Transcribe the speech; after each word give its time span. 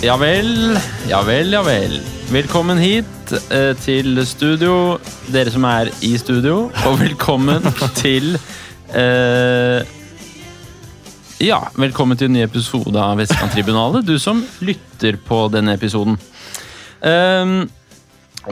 Ja 0.00 0.14
vel, 0.16 0.78
ja 1.10 1.18
vel, 1.28 1.50
ja 1.52 1.60
vel. 1.60 1.98
Velkommen 2.32 2.78
hit 2.80 3.32
eh, 3.52 3.74
til 3.84 4.16
studio, 4.24 4.94
dere 5.28 5.52
som 5.52 5.66
er 5.68 5.90
i 6.00 6.14
studio. 6.16 6.70
Og 6.88 6.94
velkommen 7.02 7.66
til 8.00 8.38
eh, 8.96 9.84
Ja, 11.44 11.58
velkommen 11.76 12.16
til 12.16 12.30
en 12.30 12.38
ny 12.38 12.46
episode 12.46 12.96
av 12.96 13.20
Vestkanttribunalet. 13.20 14.08
Du 14.08 14.16
som 14.16 14.40
lytter 14.64 15.20
på 15.20 15.42
denne 15.52 15.76
episoden. 15.76 16.16
Ehm, 17.04 17.66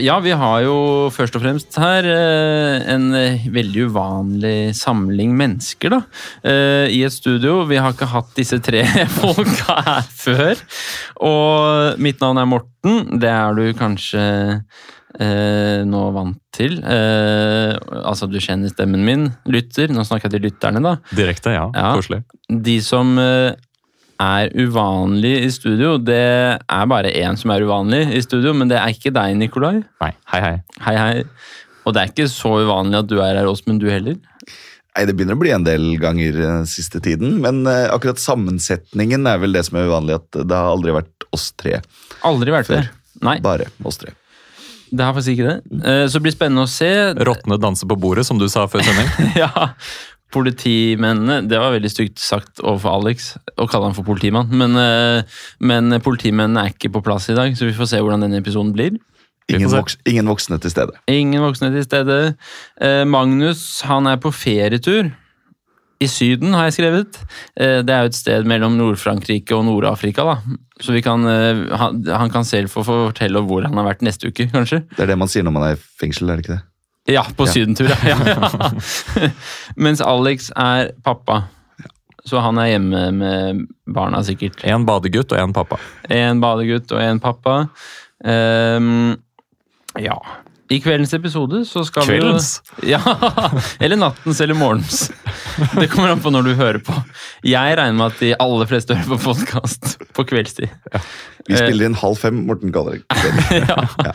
ja, 0.03 0.19
vi 0.21 0.35
har 0.37 0.61
jo 0.67 0.75
først 1.15 1.37
og 1.39 1.43
fremst 1.45 1.79
her 1.81 2.07
eh, 2.09 2.85
en 2.93 3.09
veldig 3.55 3.87
uvanlig 3.89 4.57
samling 4.77 5.33
mennesker, 5.39 5.95
da. 5.97 6.01
eh, 6.45 6.87
I 6.93 7.01
et 7.07 7.15
studio. 7.15 7.63
Vi 7.71 7.81
har 7.81 7.95
ikke 7.97 8.11
hatt 8.13 8.35
disse 8.37 8.61
tre 8.65 8.85
folka 9.19 9.79
her 9.87 10.07
før. 10.13 10.61
Og 11.25 11.99
mitt 12.05 12.21
navn 12.25 12.43
er 12.43 12.51
Morten. 12.53 13.19
Det 13.23 13.31
er 13.33 13.57
du 13.57 13.65
kanskje 13.79 14.23
eh, 15.19 15.81
nå 15.89 16.03
vant 16.17 16.39
til. 16.55 16.79
Eh, 16.85 17.73
altså, 18.03 18.29
du 18.31 18.39
kjenner 18.43 18.71
stemmen 18.73 19.05
min, 19.07 19.29
lytter. 19.49 19.89
Nå 19.95 20.05
snakker 20.07 20.29
jeg 20.29 20.37
til 20.39 20.47
lytterne, 20.51 20.85
da. 20.85 20.97
Direkte, 21.17 21.55
ja. 21.57 21.65
Ja. 21.75 21.95
Koselig. 21.97 22.23
De 22.49 22.79
som 22.85 23.17
eh, 23.23 23.55
er 24.21 24.51
uvanlig 24.59 25.35
i 25.47 25.51
studio, 25.55 25.97
det 26.03 26.19
er 26.59 26.87
bare 26.91 27.13
én 27.15 27.37
som 27.39 27.53
er 27.55 27.63
uvanlig 27.67 28.01
i 28.19 28.23
studio, 28.25 28.53
men 28.57 28.71
det 28.71 28.79
er 28.81 28.95
ikke 28.95 29.13
deg, 29.15 29.37
Nikolai. 29.39 29.77
Nei, 30.03 30.13
hei, 30.33 30.41
hei. 30.43 30.57
Hei, 30.87 30.97
hei. 30.99 31.25
Og 31.87 31.95
det 31.95 32.03
er 32.03 32.11
ikke 32.13 32.27
så 32.33 32.57
uvanlig 32.65 32.99
at 33.05 33.09
du 33.11 33.17
er 33.23 33.39
her, 33.39 33.47
Åsmund, 33.49 33.81
du 33.81 33.89
heller. 33.93 34.19
Nei, 34.99 35.05
Det 35.07 35.15
begynner 35.15 35.37
å 35.39 35.41
bli 35.41 35.53
en 35.55 35.65
del 35.67 35.85
ganger 36.03 36.39
eh, 36.43 36.63
siste 36.67 36.99
tiden, 37.05 37.37
men 37.45 37.63
eh, 37.71 37.87
akkurat 37.95 38.19
sammensetningen 38.19 39.27
er 39.31 39.39
vel 39.45 39.55
det 39.55 39.63
som 39.69 39.79
er 39.79 39.87
uvanlig. 39.87 40.19
At 40.19 40.41
det 40.43 40.57
har 40.59 40.73
aldri 40.75 40.97
vært 40.99 41.29
oss 41.33 41.53
tre. 41.55 41.79
Aldri 42.27 42.51
vært 42.57 42.73
det. 42.75 42.83
Nei, 43.23 43.39
Bare 43.43 43.71
oss 43.87 43.99
tre. 44.03 44.11
det 44.91 45.05
har 45.05 45.15
faktisk 45.15 45.37
ikke 45.37 45.47
det. 45.53 45.85
Eh, 45.87 46.05
Så 46.11 46.19
det 46.19 46.25
blir 46.27 46.35
spennende 46.35 46.67
å 46.67 46.71
se. 46.71 46.91
Råtne 47.15 47.61
danser 47.63 47.87
på 47.91 47.97
bordet, 48.01 48.27
som 48.27 48.39
du 48.43 48.49
sa 48.51 48.67
før 48.67 48.83
sending. 48.83 49.09
Ja, 49.45 49.71
politimennene 50.35 51.43
Det 51.49 51.61
var 51.61 51.75
veldig 51.75 51.91
stygt 51.93 52.23
sagt 52.23 52.63
overfor 52.63 52.99
Alex 52.99 53.35
å 53.59 53.67
kalle 53.71 53.91
han 53.91 53.97
for 53.97 54.07
politimann, 54.07 54.51
men, 54.53 54.77
eh, 54.79 55.39
men 55.61 56.01
politimennene 56.05 56.65
er 56.65 56.75
ikke 56.75 56.93
på 56.95 57.03
plass 57.05 57.31
i 57.33 57.39
dag, 57.39 57.57
så 57.57 57.69
vi 57.69 57.77
får 57.77 57.93
se 57.93 58.03
hvordan 58.03 58.27
denne 58.27 58.41
episoden 58.43 58.75
blir. 58.77 58.99
Ingen, 59.49 59.71
voks, 59.73 59.97
ingen 60.05 60.29
voksne 60.29 60.59
til 60.61 60.71
stede. 60.75 60.93
Ingen 61.09 61.41
voksne 61.41 61.71
til 61.73 61.87
stede. 61.87 62.19
Eh, 62.85 63.05
Magnus 63.09 63.81
han 63.89 64.07
er 64.11 64.21
på 64.21 64.33
ferietur. 64.35 65.11
I 65.99 66.07
Syden, 66.07 66.53
har 66.55 66.69
jeg 66.69 66.77
skrevet. 66.77 67.17
Eh, 67.59 67.81
det 67.83 67.91
er 67.91 68.05
jo 68.05 68.13
et 68.13 68.19
sted 68.19 68.45
mellom 68.47 68.77
Nord-Frankrike 68.79 69.57
og 69.57 69.65
Nord-Afrika. 69.67 70.23
da. 70.29 70.59
Så 70.79 70.93
vi 70.95 71.03
kan, 71.03 71.25
han, 71.25 72.05
han 72.07 72.31
kan 72.31 72.47
selv 72.47 72.71
få 72.71 72.85
fortelle 72.87 73.41
om 73.41 73.49
hvor 73.49 73.67
han 73.67 73.75
har 73.81 73.89
vært 73.89 74.05
neste 74.07 74.29
uke, 74.29 74.47
kanskje. 74.53 74.85
Det 74.95 75.09
er 75.09 75.15
det 75.15 75.19
man 75.19 75.33
sier 75.33 75.43
når 75.43 75.57
man 75.57 75.71
er 75.73 75.79
i 75.79 75.83
fengsel, 75.99 76.29
er 76.29 76.39
det 76.39 76.47
ikke 76.47 76.59
det? 76.59 76.68
Ja, 77.09 77.23
på 77.37 77.47
Ja. 77.47 77.53
sydentur, 77.53 77.89
ja. 78.05 78.17
ja. 78.27 78.71
Mens 79.77 80.01
Alex 80.05 80.51
er 80.57 80.91
pappa. 81.05 81.43
Så 82.29 82.43
han 82.45 82.59
er 82.61 82.67
hjemme 82.75 83.07
med 83.17 83.63
barna, 83.89 84.21
sikkert. 84.27 84.61
En 84.69 84.85
badegutt 84.85 85.33
og 85.33 85.39
en 85.41 85.55
pappa. 85.57 85.79
En 86.13 86.43
badegutt 86.45 86.93
og 86.93 87.01
en 87.01 87.21
pappa. 87.25 87.55
Um, 88.21 89.17
ja. 89.97 90.19
I 90.71 90.79
kveldens 90.85 91.15
episode 91.17 91.63
så 91.65 91.81
skal 91.89 92.05
Kveldens? 92.05 92.49
vi 92.83 92.91
jo 92.93 92.99
Ja, 92.99 93.51
Eller 93.81 93.97
nattens 93.97 94.41
eller 94.45 94.55
morgens. 94.59 95.07
Det 95.79 95.87
kommer 95.91 96.13
an 96.13 96.21
på 96.21 96.29
når 96.35 96.45
du 96.45 96.51
hører 96.59 96.79
på. 96.85 96.93
Jeg 97.49 97.79
regner 97.79 97.97
med 97.97 98.13
at 98.13 98.21
de 98.21 98.35
aller 98.37 98.69
fleste 98.69 98.95
hører 98.99 99.17
på 99.17 99.19
podkast 99.31 99.97
på 100.17 100.27
kveldstid. 100.29 100.69
Vi 101.49 101.55
Eh. 101.57 101.63
spiller 101.63 101.89
inn 101.89 101.97
halv 101.97 102.19
fem, 102.21 102.43
Morten 102.47 102.73
kaller 102.75 102.99
det. 103.01 103.63
ja. 103.71 104.13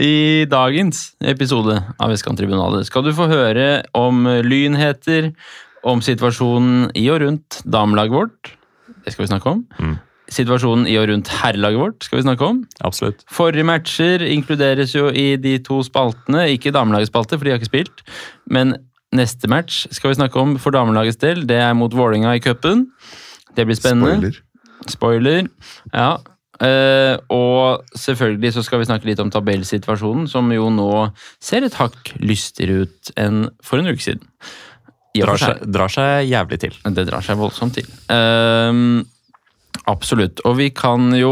I 0.00 0.46
dagens 0.48 1.10
episode 1.20 1.76
av 2.00 2.08
Vestkanttribunalet 2.14 2.88
skal 2.88 3.04
du 3.04 3.12
få 3.12 3.28
høre 3.28 3.82
om 3.92 4.24
lynheter, 4.46 5.32
om 5.84 6.00
situasjonen 6.04 6.90
i 6.96 7.04
og 7.12 7.20
rundt 7.26 7.60
damelaget 7.68 8.16
vårt. 8.16 8.54
Det 9.04 9.12
skal 9.12 9.26
vi 9.26 9.30
snakke 9.34 9.52
om. 9.52 9.66
Mm. 9.80 9.98
Situasjonen 10.30 10.86
i 10.86 10.96
og 11.00 11.08
rundt 11.10 11.30
herrelaget 11.40 11.80
vårt 11.80 12.06
skal 12.06 12.20
vi 12.20 12.26
snakke 12.26 12.46
om. 12.46 12.60
Absolutt. 12.86 13.24
Forrige 13.30 13.66
matcher 13.66 14.22
inkluderes 14.26 14.94
jo 14.94 15.08
i 15.10 15.34
de 15.40 15.56
to 15.66 15.80
spaltene. 15.86 16.46
Ikke 16.54 16.74
damelagets 16.74 17.10
spalte, 17.10 17.38
for 17.38 17.46
de 17.46 17.54
har 17.54 17.60
ikke 17.60 17.72
spilt. 17.72 18.04
Men 18.46 18.76
neste 19.16 19.50
match 19.50 19.86
skal 19.90 20.12
vi 20.12 20.20
snakke 20.20 20.38
om 20.38 20.54
for 20.62 20.74
damelagets 20.74 21.18
del. 21.22 21.42
Det 21.50 21.58
er 21.58 21.74
mot 21.74 21.94
Vålinga 21.94 22.36
i 22.38 22.44
cupen. 22.44 22.86
Det 23.56 23.66
blir 23.66 23.78
spennende. 23.78 24.30
Spoiler. 24.30 24.42
Spoiler. 24.94 25.50
Ja. 25.94 26.12
Uh, 26.60 27.16
og 27.32 27.86
selvfølgelig 27.96 28.52
så 28.52 28.62
skal 28.62 28.82
vi 28.82 28.88
snakke 28.90 29.08
litt 29.08 29.20
om 29.22 29.30
tabellsituasjonen, 29.32 30.26
som 30.28 30.50
jo 30.52 30.66
nå 30.74 30.90
ser 31.40 31.64
et 31.64 31.78
hakk 31.80 32.12
lystigere 32.20 32.84
ut 32.84 33.12
enn 33.20 33.46
for 33.64 33.80
en 33.80 33.88
uke 33.88 34.04
siden. 34.04 34.26
Drar 35.16 35.40
seg. 35.40 35.64
drar 35.66 35.90
seg 35.90 36.28
jævlig 36.28 36.60
til. 36.62 36.76
Det 36.94 37.06
drar 37.08 37.24
seg 37.24 37.40
voldsomt 37.40 37.74
til. 37.80 37.88
Ehm, 38.14 39.00
absolutt. 39.90 40.40
Og 40.48 40.56
vi 40.58 40.70
kan 40.74 41.10
jo 41.18 41.30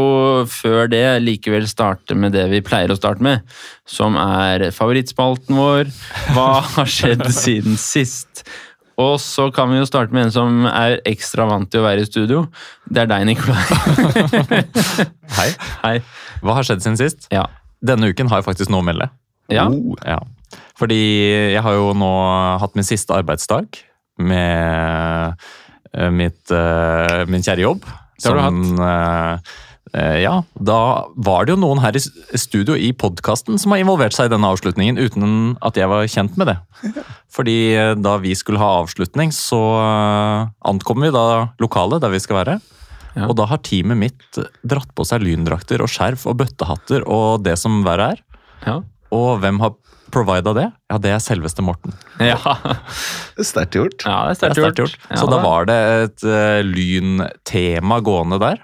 før 0.51 0.89
det 0.91 1.03
likevel 1.23 1.65
starte 1.69 2.15
med 2.19 2.35
det 2.35 2.45
vi 2.51 2.59
pleier 2.65 2.91
å 2.93 2.97
starte 2.99 3.23
med, 3.25 3.45
som 3.89 4.17
er 4.19 4.69
favorittspalten 4.75 5.57
vår. 5.59 5.91
Hva 6.35 6.49
har 6.75 6.89
skjedd 6.89 7.25
siden 7.43 7.79
sist? 7.79 8.43
Og 8.99 9.15
så 9.23 9.45
kan 9.55 9.69
vi 9.71 9.77
jo 9.79 9.87
starte 9.87 10.11
med 10.11 10.27
en 10.27 10.33
som 10.35 10.65
er 10.67 10.97
ekstra 11.07 11.45
vant 11.47 11.69
til 11.71 11.79
å 11.79 11.85
være 11.85 12.03
i 12.03 12.07
studio. 12.09 12.41
Det 12.91 13.05
er 13.05 13.07
deg, 13.07 13.29
Nikolai. 13.29 13.63
Hei. 15.39 15.49
Hei. 15.85 15.93
Hva 16.43 16.57
har 16.57 16.67
skjedd 16.67 16.83
siden 16.83 16.99
sist? 16.99 17.29
Ja. 17.31 17.45
Denne 17.79 18.09
uken 18.11 18.27
har 18.27 18.41
jeg 18.41 18.49
faktisk 18.49 18.73
noe 18.73 18.83
å 18.83 18.89
melde. 18.89 19.07
Ja. 19.51 19.69
Oh, 19.71 19.95
Ja. 20.03 20.19
Fordi 20.79 20.95
jeg 21.53 21.61
har 21.61 21.73
jo 21.75 21.89
nå 21.93 22.09
hatt 22.61 22.75
min 22.79 22.87
siste 22.87 23.11
arbeidsdag 23.13 23.75
med 24.23 25.35
eh, 25.93 26.09
mitt, 26.15 26.51
eh, 26.55 27.25
min 27.29 27.43
kjære 27.45 27.65
jobb. 27.65 27.83
Eh, 29.93 30.19
ja, 30.21 30.35
da 30.53 30.79
var 31.17 31.45
det 31.45 31.55
jo 31.55 31.61
noen 31.63 31.79
her 31.81 31.95
i 31.97 32.01
studio 32.37 32.75
i 32.77 32.91
podkasten 32.93 33.57
som 33.57 33.73
har 33.73 33.81
involvert 33.81 34.13
seg 34.13 34.29
i 34.29 34.33
denne 34.35 34.51
avslutningen 34.53 35.01
uten 35.01 35.55
at 35.65 35.79
jeg 35.79 35.89
var 35.89 36.05
kjent 36.05 36.37
med 36.37 36.51
det. 36.51 36.57
Fordi 37.35 37.57
eh, 37.73 37.95
da 37.97 38.17
vi 38.21 38.35
skulle 38.37 38.61
ha 38.61 38.75
avslutning, 38.83 39.33
så 39.33 39.59
ankom 40.61 41.01
vi 41.05 41.13
da 41.15 41.25
lokalet 41.61 42.03
der 42.05 42.13
vi 42.13 42.21
skal 42.21 42.41
være. 42.43 42.59
Ja. 43.15 43.25
Og 43.25 43.35
da 43.39 43.47
har 43.49 43.63
teamet 43.65 43.97
mitt 43.97 44.39
dratt 44.61 44.91
på 44.95 45.05
seg 45.07 45.25
lyndrakter 45.25 45.81
og 45.81 45.89
skjerf 45.89 46.27
og 46.29 46.37
bøttehatter 46.43 47.07
og 47.09 47.41
det 47.47 47.57
som 47.59 47.81
verre 47.87 48.13
er. 48.13 48.23
Ja. 48.67 48.79
Og 49.15 49.41
hvem 49.41 49.57
har 49.63 49.73
provida 50.13 50.53
det? 50.57 50.67
Ja, 50.91 50.97
det 51.01 51.11
er 51.15 51.21
selveste 51.23 51.63
Morten. 51.65 51.93
Ja, 52.19 52.37
det 52.37 53.43
er 53.43 53.47
Sterkt 53.47 53.77
gjort. 53.77 54.03
ja 54.05 54.17
det 54.29 54.33
er 54.33 54.33
er 54.33 54.39
sterkt 54.39 54.81
gjort. 54.81 54.95
gjort. 54.97 55.19
Så 55.19 55.29
da 55.31 55.39
var 55.43 55.69
det 55.69 55.77
et 56.03 56.25
uh, 56.27 56.59
lyntema 56.65 57.99
gående 58.05 58.39
der. 58.41 58.63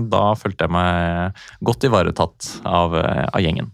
da 0.00 0.22
følte 0.38 0.68
jeg 0.68 0.70
meg 0.70 1.34
godt 1.66 1.82
ivaretatt 1.88 2.60
av, 2.64 2.94
av 2.94 3.40
gjengen. 3.42 3.72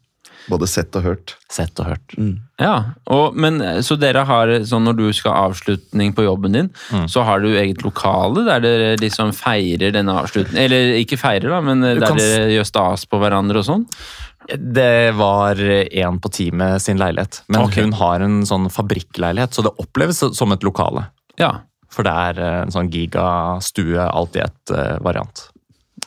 Både 0.49 0.67
sett 0.71 0.97
og 0.97 1.05
hørt. 1.05 1.35
Sett 1.53 1.79
og 1.83 1.91
hørt. 1.91 2.15
Ja, 2.61 2.95
og, 3.13 3.37
men 3.37 3.61
Så 3.85 3.97
dere 4.01 4.25
har 4.25 4.53
sånn 4.67 4.87
når 4.89 4.97
du 4.99 5.05
skal 5.17 5.35
ha 5.35 5.51
avslutning 5.51 6.15
på 6.17 6.25
jobben 6.25 6.57
din, 6.57 6.71
Mm. 6.91 7.07
så 7.13 7.23
har 7.27 7.41
du 7.41 7.51
eget 7.53 7.83
lokale 7.85 8.45
der 8.47 8.65
dere 8.65 8.97
liksom 8.99 9.35
feirer 9.37 9.93
denne 9.95 10.15
avslutningen 10.23 10.65
Eller 10.65 10.97
ikke 10.99 11.19
feirer, 11.21 11.51
da, 11.51 11.61
men 11.61 11.85
der 11.85 12.01
kan 12.03 12.19
dere 12.19 12.51
gjør 12.55 12.67
stas 12.67 13.07
på 13.07 13.21
hverandre 13.21 13.61
og 13.61 13.67
sånn? 13.69 13.87
Det 14.51 15.13
var 15.15 15.61
én 15.61 16.19
på 16.19 16.31
teamet 16.33 16.83
sin 16.83 16.99
leilighet, 16.99 17.43
men 17.49 17.67
okay. 17.69 17.85
hun 17.85 17.93
har 18.01 18.25
en 18.25 18.41
sånn 18.49 18.71
fabrikkleilighet, 18.73 19.55
så 19.55 19.63
det 19.63 19.75
oppleves 19.79 20.25
som 20.35 20.53
et 20.57 20.65
lokale. 20.67 21.05
Ja. 21.39 21.61
For 21.91 22.07
det 22.07 22.13
er 22.15 22.41
eh, 22.41 22.59
en 22.65 22.73
sånn 22.75 22.91
gigastue, 22.91 24.01
alt 24.03 24.39
i 24.39 24.45
ett 24.45 24.73
eh, 24.75 24.97
variant. 25.03 25.45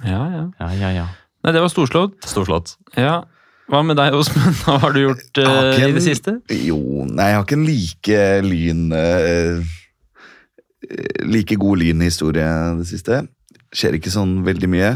Ja, 0.01 0.23
ja. 0.31 0.43
Ja, 0.59 0.69
ja, 0.79 0.91
ja. 0.95 1.07
Nei, 1.43 1.51
det 1.51 1.61
var 1.63 1.71
storslått. 1.71 2.17
Storslått. 2.25 2.77
Ja. 2.95 3.21
Hva 3.73 3.79
med 3.81 3.97
deg, 3.97 4.13
Åsmund? 4.13 4.53
Hva 4.61 4.75
har 4.83 4.93
du 4.93 4.99
gjort 5.01 5.39
uh, 5.41 5.71
eh, 5.73 5.87
i 5.87 5.93
det 5.95 6.03
siste? 6.05 6.35
Jo, 6.61 6.77
nei, 7.09 7.31
jeg 7.31 7.39
har 7.39 7.45
ikke 7.47 7.57
en 7.57 7.65
like 7.65 8.19
lyn 8.45 8.83
uh, 8.93 9.71
Like 11.25 11.57
god 11.57 11.81
lynhistorie 11.81 12.45
det 12.77 12.85
siste. 12.85 13.23
Skjer 13.73 13.97
ikke 13.97 14.13
sånn 14.13 14.43
veldig 14.45 14.69
mye. 14.69 14.91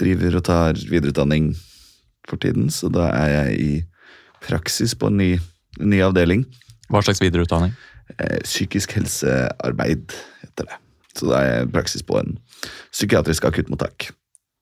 Driver 0.00 0.38
og 0.38 0.46
tar 0.46 0.80
videreutdanning 0.80 1.50
for 2.24 2.40
tiden, 2.40 2.70
så 2.72 2.88
da 2.88 3.10
er 3.10 3.32
jeg 3.34 3.58
i 3.60 3.72
praksis 4.46 4.94
på 4.96 5.10
en 5.10 5.18
ny, 5.20 5.30
en 5.82 5.92
ny 5.92 6.00
avdeling. 6.06 6.46
Hva 6.88 7.04
slags 7.04 7.20
videreutdanning? 7.20 7.74
Psykisk 8.46 8.96
helsearbeid 8.96 10.14
heter 10.40 10.70
det. 10.70 10.80
Så 11.18 11.28
da 11.28 11.42
er 11.42 11.50
jeg 11.50 11.68
i 11.68 11.72
praksis 11.74 12.06
på 12.06 12.16
en 12.22 12.38
psykiatrisk 12.94 13.50
akuttmottak. 13.50 14.12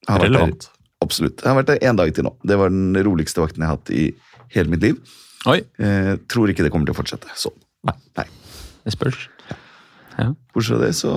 Har 0.08 0.24
vært 0.24 0.32
Relevant. 0.32 0.72
Absolutt. 1.02 1.42
Jeg 1.42 1.50
har 1.50 1.58
vært 1.58 1.72
der 1.72 1.82
én 1.88 1.98
dag 1.98 2.12
til 2.14 2.26
nå. 2.28 2.32
Det 2.46 2.56
var 2.60 2.70
den 2.72 2.94
roligste 3.06 3.42
vakten 3.42 3.62
jeg 3.64 3.68
har 3.70 3.76
hatt 3.80 3.90
i 3.92 4.06
hele 4.54 4.72
mitt 4.72 4.84
liv. 4.84 4.98
Oi, 5.50 5.58
Eh, 5.82 6.12
tror 6.30 6.50
ikke 6.52 6.62
det 6.62 6.70
kommer 6.70 6.86
til 6.86 6.94
å 6.94 7.00
fortsette 7.00 7.32
sånn. 7.38 7.56
Nei. 7.88 7.96
Nei. 8.20 8.26
det 8.86 8.92
spørs. 8.94 9.24
Bortsett 10.52 10.76
fra 10.76 10.78
det 10.84 10.92
så 10.94 11.12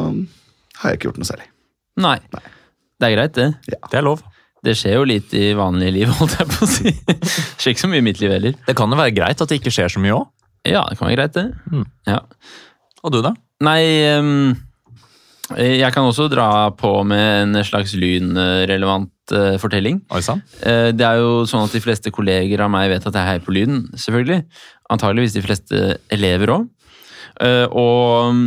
har 0.79 0.91
jeg 0.91 0.97
ikke 0.99 1.09
gjort 1.11 1.19
noe 1.21 1.27
særlig. 1.29 1.49
Nei. 2.01 2.15
Det 2.99 3.07
er 3.09 3.13
greit, 3.17 3.33
det. 3.35 3.47
Det 3.91 3.99
er 3.99 4.05
lov. 4.07 4.23
Det 4.65 4.73
skjer 4.79 4.95
jo 4.97 5.03
litt 5.05 5.33
i 5.37 5.51
vanlige 5.57 5.93
liv, 5.93 6.09
holdt 6.19 6.39
jeg 6.39 6.49
på 6.49 6.65
å 6.65 6.69
si. 6.71 6.93
Det 7.05 7.17
skjer 7.61 7.75
ikke 7.75 7.83
så 7.83 7.89
mye 7.91 8.01
i 8.01 8.07
mitt 8.07 8.21
liv 8.23 8.31
heller. 8.33 8.55
Det 8.65 8.75
kan 8.79 8.89
jo 8.89 8.97
være 8.97 9.13
greit 9.13 9.43
at 9.43 9.51
det 9.51 9.59
ikke 9.59 9.73
skjer 9.75 9.91
så 9.93 10.01
mye 10.01 10.15
òg. 10.15 10.25
Ja, 10.65 10.81
det 10.89 10.97
kan 10.97 11.05
være 11.11 11.19
greit, 11.19 11.35
det. 11.37 11.45
Mm. 11.69 11.83
Ja. 12.09 12.21
Og 13.05 13.13
du, 13.13 13.19
da? 13.21 13.35
Nei, 13.67 13.81
ehm, 14.07 14.55
jeg 15.53 15.93
kan 15.93 16.07
også 16.07 16.25
dra 16.31 16.71
på 16.73 16.89
med 17.05 17.43
en 17.43 17.65
slags 17.67 17.93
lynrelevant 17.93 19.33
eh, 19.35 19.57
fortelling. 19.61 19.99
Eh, 20.09 20.89
det 20.95 21.05
er 21.05 21.21
jo 21.21 21.43
sånn 21.49 21.67
at 21.67 21.75
de 21.75 21.83
fleste 21.83 22.13
kolleger 22.13 22.63
av 22.65 22.71
meg 22.73 22.89
vet 22.89 23.05
at 23.05 23.13
jeg 23.13 23.29
heier 23.29 23.43
på 23.45 23.53
Lyden, 23.53 23.83
selvfølgelig. 23.93 24.41
Antageligvis 24.89 25.35
de 25.37 25.43
fleste 25.45 25.83
elever 26.13 26.55
òg. 26.55 26.65
og 27.69 28.31
eh, 28.31 28.41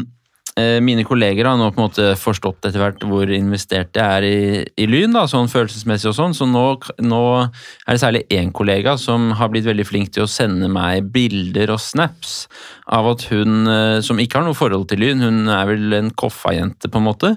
mine 0.82 1.04
kolleger 1.06 1.46
har 1.46 1.58
nå 1.58 1.68
på 1.70 1.80
en 1.80 1.86
måte 1.86 2.06
forstått 2.18 2.66
etter 2.68 2.80
hvert 2.82 3.04
hvor 3.06 3.30
investert 3.32 3.96
jeg 3.96 4.04
er 4.04 4.26
i, 4.26 4.38
i 4.80 4.86
Lyn, 4.90 5.14
da, 5.14 5.26
sånn 5.30 5.50
følelsesmessig 5.50 6.10
og 6.10 6.16
sånn. 6.16 6.36
Så 6.36 6.48
nå, 6.48 6.64
nå 7.04 7.22
er 7.44 7.90
det 7.90 8.02
særlig 8.02 8.24
én 8.34 8.52
kollega 8.54 8.96
som 9.00 9.30
har 9.38 9.52
blitt 9.52 9.68
veldig 9.68 9.86
flink 9.86 10.12
til 10.14 10.24
å 10.24 10.30
sende 10.30 10.70
meg 10.72 11.10
bilder 11.14 11.74
og 11.74 11.82
snaps 11.82 12.40
av 12.88 13.08
at 13.10 13.26
hun, 13.32 13.68
eh, 13.68 14.00
som 14.04 14.20
ikke 14.20 14.40
har 14.40 14.46
noe 14.48 14.56
forhold 14.56 14.88
til 14.90 15.02
Lyn, 15.02 15.22
hun 15.24 15.52
er 15.52 15.68
vel 15.68 15.94
en 15.98 16.10
Koffa-jente 16.10 16.90
på 16.90 17.00
en 17.00 17.08
måte, 17.08 17.34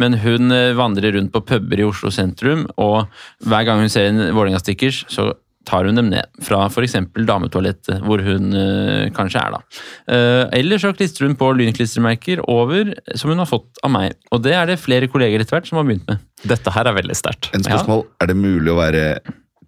men 0.00 0.18
hun 0.24 0.54
eh, 0.54 0.72
vandrer 0.76 1.16
rundt 1.18 1.34
på 1.34 1.44
puber 1.44 1.82
i 1.82 1.86
Oslo 1.86 2.12
sentrum, 2.14 2.66
og 2.80 3.04
hver 3.44 3.68
gang 3.68 3.84
hun 3.84 3.92
ser 3.92 4.10
en 4.10 4.30
Vålerenga-stickers, 4.30 5.04
så 5.12 5.32
tar 5.68 5.88
hun 5.88 5.96
dem 5.98 6.10
ned 6.12 6.28
fra 6.44 6.62
f.eks. 6.70 6.94
dametoalettet, 7.28 8.02
hvor 8.04 8.22
hun 8.24 8.54
eh, 8.58 9.08
kanskje 9.16 9.40
er 9.42 9.56
da. 9.56 9.60
Uh, 10.08 10.44
eller 10.60 10.80
så 10.82 10.92
klistrer 10.96 11.28
hun 11.30 11.36
på 11.40 11.50
lynklistremerker 11.58 12.42
over, 12.50 12.92
som 13.18 13.32
hun 13.32 13.42
har 13.42 13.48
fått 13.50 13.80
av 13.84 13.92
meg. 13.94 14.14
Og 14.34 14.42
det 14.44 14.54
er 14.56 14.68
det 14.70 14.78
flere 14.82 15.08
kolleger 15.10 15.42
etter 15.42 15.56
hvert 15.58 15.70
som 15.70 15.80
har 15.80 15.88
begynt 15.88 16.06
med. 16.10 16.22
Dette 16.44 16.72
her 16.74 16.90
er 16.90 16.98
veldig 17.00 17.16
sterkt. 17.18 17.50
En 17.56 17.64
spørsmål, 17.64 18.04
Er 18.20 18.30
det 18.32 18.36
mulig 18.38 18.72
å 18.72 18.78
være 18.78 19.04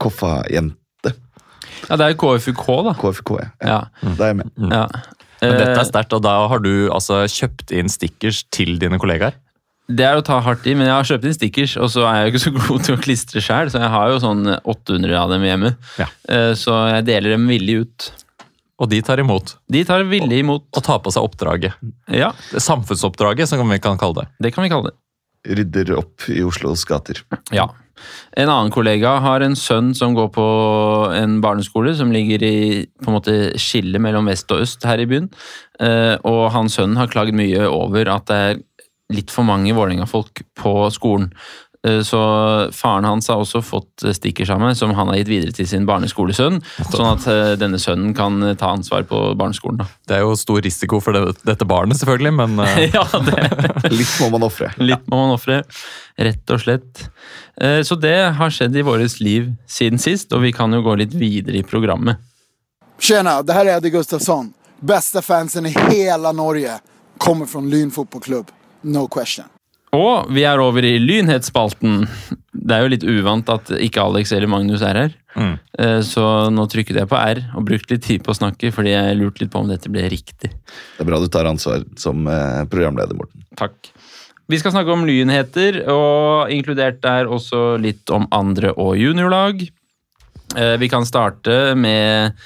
Koffa-jente? 0.03 1.15
Ja, 1.87 1.97
det 1.99 2.05
er 2.07 2.15
jo 2.15 2.19
KFUK, 2.25 2.65
da. 2.87 2.95
KFUK, 3.01 3.33
ja. 3.41 3.49
Ja. 3.63 3.81
Da 4.17 4.29
er 4.29 4.35
jeg 4.35 4.41
med. 4.43 4.53
ja. 4.73 4.87
Men 5.43 5.53
dette 5.61 5.73
Eh, 5.75 5.79
er 5.83 5.85
sterkt, 5.85 6.15
og 6.17 6.23
da 6.25 6.33
har 6.49 6.63
du 6.65 6.89
altså 6.89 7.19
kjøpt 7.29 7.71
inn 7.77 7.91
stickers 7.93 8.39
til 8.51 8.79
dine 8.81 8.97
kollegaer? 8.99 9.35
Det 9.89 10.03
er 10.03 10.19
å 10.19 10.23
ta 10.27 10.41
hardt 10.43 10.65
i, 10.67 10.75
men 10.75 10.89
jeg 10.89 10.97
har 10.97 11.07
kjøpt 11.07 11.27
inn 11.29 11.35
stickers, 11.37 11.77
og 11.79 11.91
så 11.95 12.03
er 12.11 12.17
jeg 12.17 12.27
jo 12.27 12.33
ikke 12.35 12.45
så 12.45 12.53
god 12.57 12.85
til 12.87 12.97
å 12.97 13.03
klistre 13.05 13.43
sjøl, 13.45 13.69
så 13.71 13.79
jeg 13.85 13.93
har 13.93 14.09
jo 14.11 14.17
sånn 14.25 14.41
800 14.65 15.15
av 15.21 15.31
dem 15.31 15.45
hjemme. 15.47 15.75
Ja. 16.01 16.09
Eh, 16.29 16.53
Så 16.59 16.75
jeg 16.91 17.05
deler 17.07 17.37
dem 17.37 17.47
villig 17.47 17.77
ut. 17.85 18.09
Og 18.83 18.91
de 18.91 18.99
tar 19.01 19.23
imot. 19.23 19.55
De 19.73 19.85
tar 19.89 20.03
villig 20.05 20.43
imot. 20.43 20.67
Og 20.77 20.83
tar 20.85 20.99
på 21.01 21.13
seg 21.15 21.25
oppdraget. 21.25 21.79
Ja, 22.13 22.33
Samfunnsoppdraget, 22.53 23.49
som 23.49 23.63
vi 23.71 23.79
kan 23.81 23.97
kalle 23.97 24.25
det. 24.25 24.27
det 24.43 24.53
kan 24.53 24.67
vi 24.67 24.69
kalle 24.75 24.91
det. 24.91 24.97
Rydder 25.57 25.95
opp 26.01 26.27
i 26.35 26.43
Oslos 26.45 26.83
gater. 26.85 27.23
Ja. 27.55 27.69
En 28.37 28.51
annen 28.53 28.73
kollega 28.75 29.15
har 29.25 29.41
en 29.41 29.55
sønn 29.57 29.95
som 29.97 30.13
går 30.19 30.29
på 30.35 30.45
en 31.17 31.39
barneskole 31.41 31.95
som 31.97 32.11
ligger 32.13 32.43
i 32.45 32.57
på 33.01 33.09
en 33.09 33.17
måte 33.17 33.37
skillet 33.57 34.03
mellom 34.03 34.27
vest 34.29 34.51
og 34.53 34.61
øst 34.67 34.85
her 34.85 35.01
i 35.01 35.07
byen. 35.09 35.31
Eh, 35.81 36.17
Og 36.27 36.51
hans 36.53 36.75
sønn 36.77 36.97
har 36.99 37.09
klagd 37.09 37.33
mye 37.39 37.63
over 37.71 38.11
at 38.13 38.27
det 38.29 38.37
er 38.51 38.61
litt 39.13 39.31
for 39.31 39.47
mange 39.47 39.75
Vålerenga-folk 39.77 40.43
på 40.59 40.75
skolen. 40.95 41.31
Eh, 41.87 42.01
Så 42.03 42.19
faren 42.75 43.05
hans 43.07 43.29
har 43.29 43.39
også 43.39 43.61
fått 43.63 44.03
stickers 44.17 44.51
av 44.51 44.59
meg, 44.61 44.75
som 44.77 44.91
han 44.97 45.07
har 45.13 45.17
gitt 45.21 45.29
videre 45.31 45.53
til 45.55 45.69
sin 45.71 45.85
barneskolesønn. 45.87 46.57
Sånn 46.91 47.07
at 47.13 47.27
eh, 47.31 47.53
denne 47.61 47.79
sønnen 47.79 48.15
kan 48.17 48.41
eh, 48.43 48.57
ta 48.59 48.73
ansvar 48.75 49.05
på 49.07 49.21
barneskolen. 49.39 49.79
Da. 49.79 49.87
Det 50.09 50.17
er 50.17 50.25
jo 50.25 50.35
stor 50.41 50.59
risiko 50.65 50.99
for 51.05 51.15
det, 51.15 51.37
dette 51.47 51.69
barnet, 51.69 52.01
selvfølgelig, 52.01 52.33
men 52.41 52.59
eh, 52.65 52.91
ja, 52.97 53.05
det 53.29 53.93
Litt 53.95 54.17
må 54.25 54.33
man 54.35 54.49
ofre. 54.49 54.73
Litt 54.83 55.07
må 55.13 55.21
man 55.23 55.37
ofre, 55.37 55.61
rett 56.19 56.51
og 56.57 56.65
slett. 56.65 57.07
Eh, 57.61 57.83
Så 57.87 57.95
det 58.03 58.17
har 58.41 58.51
skjedd 58.51 58.75
i 58.75 58.83
vårt 58.87 59.21
liv 59.23 59.53
siden 59.71 60.03
sist, 60.03 60.33
og 60.35 60.43
vi 60.43 60.51
kan 60.57 60.73
jo 60.75 60.83
gå 60.83 60.97
litt 61.05 61.15
videre 61.15 61.61
i 61.61 61.63
programmet. 61.67 62.19
Tjena, 62.99 63.43
det 63.45 63.53
her 63.55 63.67
er 63.69 63.77
Eddie 63.79 63.93
Gustafsson. 63.95 64.51
Beste 64.81 65.23
fansen 65.23 65.67
i 65.69 65.75
hele 65.93 66.33
Norge 66.37 66.79
kommer 67.23 67.47
fra 67.49 67.61
Lyn 67.65 67.91
fotbollklubb. 67.93 68.49
No 68.87 69.07
question. 69.11 69.51
Og 69.97 70.29
vi 70.35 70.43
er 70.45 70.61
over 70.61 70.85
i 70.85 70.97
lynhetsspalten. 71.01 72.03
Det 72.53 72.75
er 72.75 72.83
jo 72.85 72.91
litt 72.93 73.07
uvant 73.07 73.49
at 73.53 73.71
ikke 73.81 74.03
Alex 74.03 74.33
eller 74.35 74.51
Magnus 74.51 74.83
er 74.85 74.99
her. 74.99 75.15
Mm. 75.37 75.55
Eh, 75.79 76.01
Så 76.05 76.25
nå 76.53 76.65
trykket 76.73 76.99
jeg 77.01 77.09
på 77.11 77.17
R 77.21 77.41
og 77.57 77.65
brukte 77.69 77.95
litt 77.97 78.05
tid 78.05 78.25
på 78.25 78.33
å 78.35 78.39
snakke, 78.39 78.73
fordi 78.75 78.93
jeg 78.95 79.17
lurte 79.21 79.45
litt 79.45 79.53
på 79.53 79.63
om 79.63 79.71
dette 79.71 79.91
ble 79.93 80.05
riktig. 80.13 80.51
Det 80.51 81.05
er 81.05 81.09
bra 81.09 81.21
du 81.23 81.29
tar 81.33 81.49
ansvar 81.49 81.85
som 82.01 82.27
eh, 82.29 82.65
programleder, 82.73 83.17
Morten. 83.17 83.45
Takk. 83.57 83.93
Vi 84.47 84.59
skal 84.61 84.75
snakke 84.75 84.93
om 84.95 85.07
lynheter, 85.09 85.81
og 85.91 86.53
inkludert 86.55 87.01
der 87.03 87.27
også 87.27 87.75
litt 87.83 88.11
om 88.15 88.29
andre- 88.31 88.75
og 88.77 88.95
juniorlag. 89.01 89.65
Eh, 90.55 90.77
Vi 90.79 90.89
kan 90.93 91.07
starte 91.09 91.75
med 91.75 92.37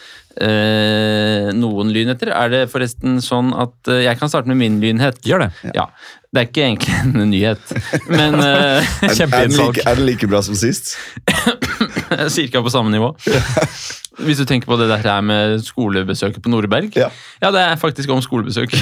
eh, 0.40 1.50
noen 1.56 1.90
lynheter. 1.92 2.30
Er 2.32 2.48
det 2.52 2.62
forresten 2.72 3.18
sånn 3.24 3.52
at 3.52 3.90
eh, 3.90 4.04
jeg 4.06 4.18
kan 4.20 4.30
starte 4.32 4.48
med 4.48 4.56
min 4.62 4.80
lynhet? 4.80 5.20
gjør 5.26 5.46
det. 5.46 5.50
Ja. 5.76 5.88
Det 6.30 6.38
er 6.44 6.46
ikke 6.46 6.62
egentlig 6.62 6.94
en 7.00 7.30
nyhet, 7.34 7.72
men 8.06 8.36
eh, 8.38 8.90
Er, 9.08 9.16
er, 9.26 9.48
den 9.48 9.56
like, 9.58 9.82
er 9.82 9.98
den 9.98 10.06
like 10.06 10.28
bra 10.30 10.40
som 10.46 10.54
sist? 10.54 10.92
cirka 12.38 12.62
på 12.62 12.70
samme 12.70 12.92
nivå. 12.94 13.12
Hvis 14.24 14.40
du 14.40 14.46
tenker 14.48 14.70
på 14.70 14.78
det 14.80 14.88
der 14.90 15.04
her 15.04 15.24
med 15.24 15.60
skolebesøket 15.64 16.42
på 16.42 16.52
Nordberg. 16.52 16.90
Ja. 16.96 17.10
det 17.40 17.62
er 17.62 17.80
faktisk 17.80 18.10
om 18.12 18.22
skolebesøk. 18.24 18.74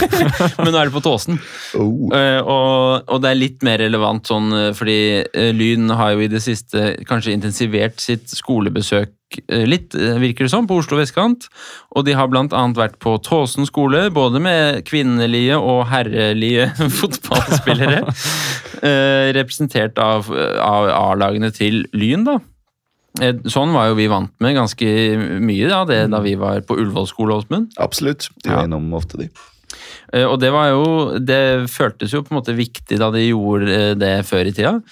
Men 0.62 0.72
nå 0.72 0.80
er 0.80 0.90
det 0.90 0.94
på 0.94 1.04
Tåsen. 1.04 1.40
Oh. 1.78 2.10
Uh, 2.12 2.40
og, 2.40 3.08
og 3.08 3.22
det 3.22 3.30
er 3.30 3.40
litt 3.40 3.64
mer 3.66 3.80
relevant 3.82 4.28
sånn, 4.28 4.50
eh, 4.56 4.70
fordi 4.76 4.98
uh, 5.24 5.50
Lyn 5.56 5.90
har 5.96 6.14
jo 6.14 6.26
i 6.26 6.30
det 6.30 6.42
siste 6.44 6.94
kanskje 7.08 7.34
intensivert 7.36 8.02
sitt 8.02 8.28
skolebesøk 8.32 9.14
litt, 9.48 9.94
virker 9.94 10.46
det 10.46 10.50
som, 10.50 10.66
på 10.66 10.80
Oslo 10.80 10.98
vestkant. 10.98 11.46
Og 11.94 12.04
de 12.06 12.16
har 12.18 12.30
annet 12.34 12.78
vært 12.78 12.98
på 13.02 13.16
Tåsen 13.22 13.68
skole, 13.68 14.08
både 14.14 14.42
med 14.42 14.82
kvinnelige 14.88 15.58
og 15.58 15.84
herrelige 15.90 16.70
fotballspillere. 17.00 18.02
eh, 18.88 19.30
representert 19.36 20.00
av, 20.02 20.30
av 20.30 20.90
A-lagene 20.96 21.52
til 21.54 21.84
Lyn, 21.94 22.26
da. 22.26 22.40
Eh, 23.18 23.32
Sånn 23.50 23.72
var 23.74 23.88
jo 23.90 23.96
vi 23.98 24.06
vant 24.06 24.30
med 24.38 24.54
ganske 24.54 24.86
mye 25.42 25.66
da, 25.68 25.80
det, 25.88 26.04
da 26.12 26.20
vi 26.22 26.36
var 26.38 26.60
på 26.62 26.76
Ullevål 26.78 27.08
skole, 27.10 27.34
Åsmund. 27.40 27.72
Absolutt. 27.82 28.28
De 28.44 28.50
Ja. 28.52 28.60
var 28.60 28.68
innom 28.68 28.92
ofte, 28.94 29.18
de. 29.18 29.28
Eh, 30.12 30.24
Og 30.24 30.38
det 30.40 30.50
var 30.54 30.68
jo 30.70 31.18
Det 31.18 31.66
føltes 31.70 32.12
jo 32.14 32.22
på 32.22 32.30
en 32.34 32.38
måte 32.42 32.54
viktig 32.54 32.98
da 32.98 33.10
de 33.10 33.26
gjorde 33.30 33.68
eh, 33.70 33.94
det 33.94 34.14
før 34.26 34.46
i 34.46 34.52
tida. 34.54 34.82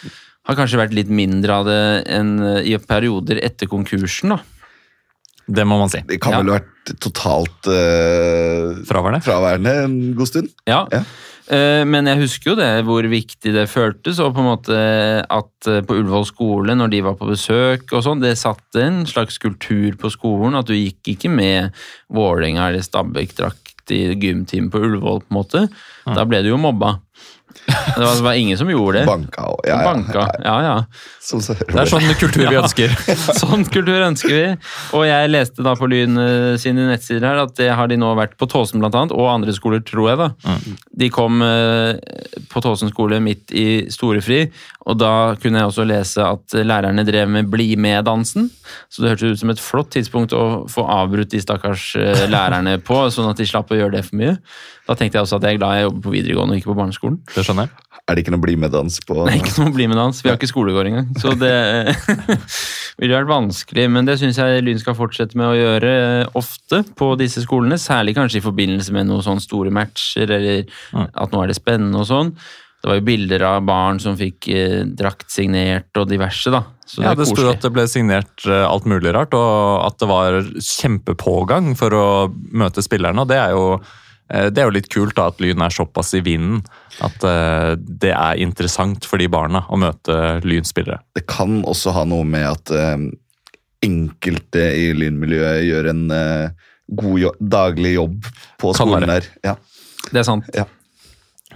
Har 0.48 0.56
kanskje 0.56 0.78
vært 0.80 0.94
litt 0.96 1.08
mindre 1.12 1.52
av 1.52 1.66
det 1.66 2.04
enn 2.08 2.38
i 2.64 2.74
perioder 2.78 3.38
etter 3.44 3.68
konkursen, 3.68 4.30
da. 4.30 4.38
Det 5.48 5.64
må 5.64 5.78
man 5.78 5.88
si. 5.88 6.00
Det 6.08 6.18
kan 6.20 6.32
vel 6.42 6.52
ha 6.52 6.58
vært 6.58 6.98
totalt 7.00 7.68
uh, 7.68 8.76
Fraværende. 8.88 9.22
fraværende 9.24 9.72
en 9.84 10.14
god 10.16 10.26
stund. 10.28 10.48
Ja. 10.66 10.86
Ja. 10.92 11.02
Eh, 11.48 11.82
Men 11.88 12.06
jeg 12.10 12.20
husker 12.20 12.50
jo 12.52 12.56
det, 12.58 12.70
hvor 12.84 13.06
viktig 13.08 13.52
det 13.54 13.68
føltes, 13.72 14.18
og 14.20 14.34
på 14.36 14.42
en 14.42 14.50
måte 14.50 14.76
at 15.24 15.68
eh, 15.70 15.80
på 15.86 15.96
Ullevål 15.96 16.26
skole, 16.28 16.76
når 16.76 16.92
de 16.92 17.00
var 17.06 17.16
på 17.16 17.30
besøk 17.30 17.92
og 17.96 18.04
sånn, 18.04 18.20
det 18.20 18.34
satte 18.40 18.82
en 18.84 19.02
slags 19.08 19.40
kultur 19.40 19.96
på 20.00 20.10
skolen, 20.12 20.58
at 20.60 20.68
du 20.68 20.74
gikk 20.76 21.14
ikke 21.14 21.32
med 21.32 21.72
Vålerenga 22.12 22.68
eller 22.68 22.84
Stabæk-drakt 22.84 23.94
i 23.96 24.02
gymtime 24.20 24.68
på 24.68 24.82
Ullevål, 24.84 25.22
på 25.24 25.32
en 25.32 25.38
måte. 25.40 25.64
Da 26.04 26.26
ble 26.28 26.42
du 26.44 26.50
jo 26.52 26.60
mobba. 26.60 26.98
Det 27.68 27.96
var, 27.96 28.14
det 28.14 28.24
var 28.26 28.36
ingen 28.36 28.58
som 28.60 28.68
gjorde 28.70 29.00
det. 29.00 29.06
Banka 29.08 29.46
og 29.48 29.57
ja, 29.68 29.78
ja, 29.78 29.86
Banka. 29.92 30.24
ja, 30.24 30.44
Ja, 30.48 30.56
ja. 30.64 30.76
Som 31.28 31.42
så 31.44 31.52
Det 31.58 31.76
er 31.76 31.88
sånn 31.90 32.06
kultur 32.16 32.46
vi 32.48 32.56
ønsker. 32.62 32.94
Sånn 33.36 33.66
kultur 33.68 34.00
ønsker 34.06 34.32
vi. 34.32 34.44
Og 34.96 35.04
jeg 35.04 35.28
leste 35.30 35.64
da 35.66 35.74
på 35.76 35.88
Lyn 35.92 36.16
eh, 36.22 36.54
sine 36.60 36.86
nettsider 36.88 37.26
her 37.28 37.42
at 37.44 37.52
det 37.58 37.68
har 37.76 37.90
de 37.90 37.98
nå 38.00 38.14
vært 38.16 38.38
på 38.40 38.48
Tåsen 38.48 38.80
blant 38.80 38.96
annet, 38.96 39.12
og 39.12 39.28
andre 39.28 39.52
skoler, 39.56 39.82
tror 39.84 40.08
jeg 40.12 40.20
da. 40.22 40.30
De 41.04 41.10
kom 41.12 41.42
eh, 41.44 42.00
på 42.48 42.62
Tåsen 42.64 42.88
skole 42.94 43.20
midt 43.24 43.52
i 43.52 43.66
storefri, 43.92 44.46
og 44.88 44.96
da 45.02 45.12
kunne 45.42 45.60
jeg 45.60 45.68
også 45.68 45.84
lese 45.84 46.24
at 46.24 46.56
lærerne 46.64 47.04
drev 47.04 47.28
med 47.28 47.50
Bli 47.52 47.74
med-dansen. 47.76 48.48
Så 48.88 49.04
det 49.04 49.12
hørtes 49.12 49.36
ut 49.36 49.42
som 49.42 49.52
et 49.52 49.60
flott 49.60 49.92
tidspunkt 49.92 50.32
å 50.36 50.64
få 50.72 50.86
avbrutt 50.88 51.34
de 51.34 51.42
stakkars 51.44 51.90
eh, 52.00 52.24
lærerne 52.34 52.78
på, 52.80 53.02
sånn 53.12 53.28
at 53.28 53.36
de 53.40 53.46
slapp 53.48 53.68
å 53.74 53.78
gjøre 53.82 53.98
det 53.98 54.06
for 54.08 54.16
mye. 54.22 54.38
Da 54.88 54.96
tenkte 54.96 55.18
jeg 55.20 55.26
også 55.28 55.36
at 55.36 55.44
jeg 55.44 55.58
er 55.58 55.60
glad 55.60 55.76
jeg 55.76 55.88
jobber 55.90 56.06
på 56.08 56.14
videregående 56.16 56.56
og 56.56 56.62
ikke 56.62 56.72
på 56.72 56.78
barneskolen. 56.80 57.20
Det 57.34 57.44
skjønner 57.44 57.68
jeg. 57.68 57.87
Er 58.08 58.16
det 58.16 58.22
ikke 58.24 58.32
noe 58.32 58.40
bli 58.40 58.54
med-dans 58.56 58.94
på 59.04 59.16
Nei, 59.28 59.34
ikke 59.42 59.58
noe 59.60 59.72
bli 59.74 59.84
med 59.90 59.98
dans. 60.00 60.20
Vi 60.24 60.30
har 60.30 60.38
ikke 60.38 60.48
skolegård 60.48 60.88
engang. 60.88 61.10
Så 61.20 61.34
det 61.36 61.52
ville 63.00 63.12
vært 63.18 63.28
vanskelig. 63.28 63.84
Men 63.92 64.08
det 64.08 64.16
syns 64.20 64.38
jeg 64.40 64.62
Lyn 64.64 64.80
skal 64.80 64.96
fortsette 64.96 65.36
med 65.36 65.50
å 65.50 65.58
gjøre 65.58 65.90
eh, 66.22 66.30
ofte 66.40 66.80
på 66.96 67.10
disse 67.20 67.44
skolene. 67.44 67.76
Særlig 67.80 68.16
kanskje 68.16 68.40
i 68.40 68.46
forbindelse 68.46 68.96
med 68.96 69.10
noen 69.10 69.26
sånne 69.26 69.44
store 69.44 69.74
matcher, 69.74 70.32
eller 70.38 70.64
at 70.96 71.34
nå 71.34 71.44
er 71.44 71.52
det 71.52 71.58
spennende 71.60 72.00
og 72.00 72.08
sånn. 72.08 72.32
Det 72.78 72.86
var 72.86 72.98
jo 73.00 73.06
bilder 73.08 73.42
av 73.42 73.62
barn 73.66 73.98
som 74.00 74.16
fikk 74.18 74.48
eh, 74.54 74.80
drakt 74.86 75.28
signert 75.34 75.98
og 75.98 76.08
diverse, 76.08 76.52
da. 76.54 76.62
Så 76.86 77.02
det 77.02 77.08
Ja, 77.08 77.12
er 77.12 77.18
det 77.18 77.28
sto 77.28 77.48
at 77.50 77.64
det 77.64 77.74
ble 77.74 77.84
signert 77.90 78.44
eh, 78.46 78.64
alt 78.64 78.86
mulig 78.88 79.12
rart, 79.16 79.34
og 79.36 79.84
at 79.84 79.98
det 80.00 80.08
var 80.08 80.38
kjempepågang 80.56 81.74
for 81.76 81.92
å 81.92 82.06
møte 82.32 82.84
spillerne. 82.86 83.20
og 83.20 83.28
det 83.28 83.40
er 83.42 83.56
jo 83.56 83.80
det 84.28 84.60
er 84.60 84.68
jo 84.68 84.74
litt 84.76 84.90
kult 84.92 85.16
da, 85.16 85.30
at 85.32 85.40
Lyn 85.40 85.62
er 85.64 85.72
såpass 85.72 86.12
i 86.18 86.20
vinden 86.24 86.60
at 87.04 87.24
eh, 87.24 87.72
det 87.78 88.12
er 88.12 88.42
interessant 88.42 89.06
for 89.08 89.20
de 89.22 89.28
barna 89.32 89.62
å 89.70 89.78
møte 89.80 90.38
Lyn-spillere. 90.44 91.00
Det 91.16 91.24
kan 91.30 91.62
også 91.68 91.94
ha 91.96 92.04
noe 92.08 92.26
med 92.28 92.46
at 92.48 92.72
eh, 92.74 92.96
enkelte 93.86 94.64
i 94.74 94.90
lynmiljøet 94.98 95.66
gjør 95.68 95.92
en 95.92 96.02
eh, 96.14 96.66
god 96.98 97.22
jo 97.22 97.32
daglig 97.38 97.94
jobb 97.98 98.26
på 98.60 98.74
skolen 98.76 99.08
der. 99.10 99.30
Ja. 99.46 99.54
Det 100.08 100.22
er 100.22 100.26
sant. 100.26 100.48
Ja. 100.56 100.66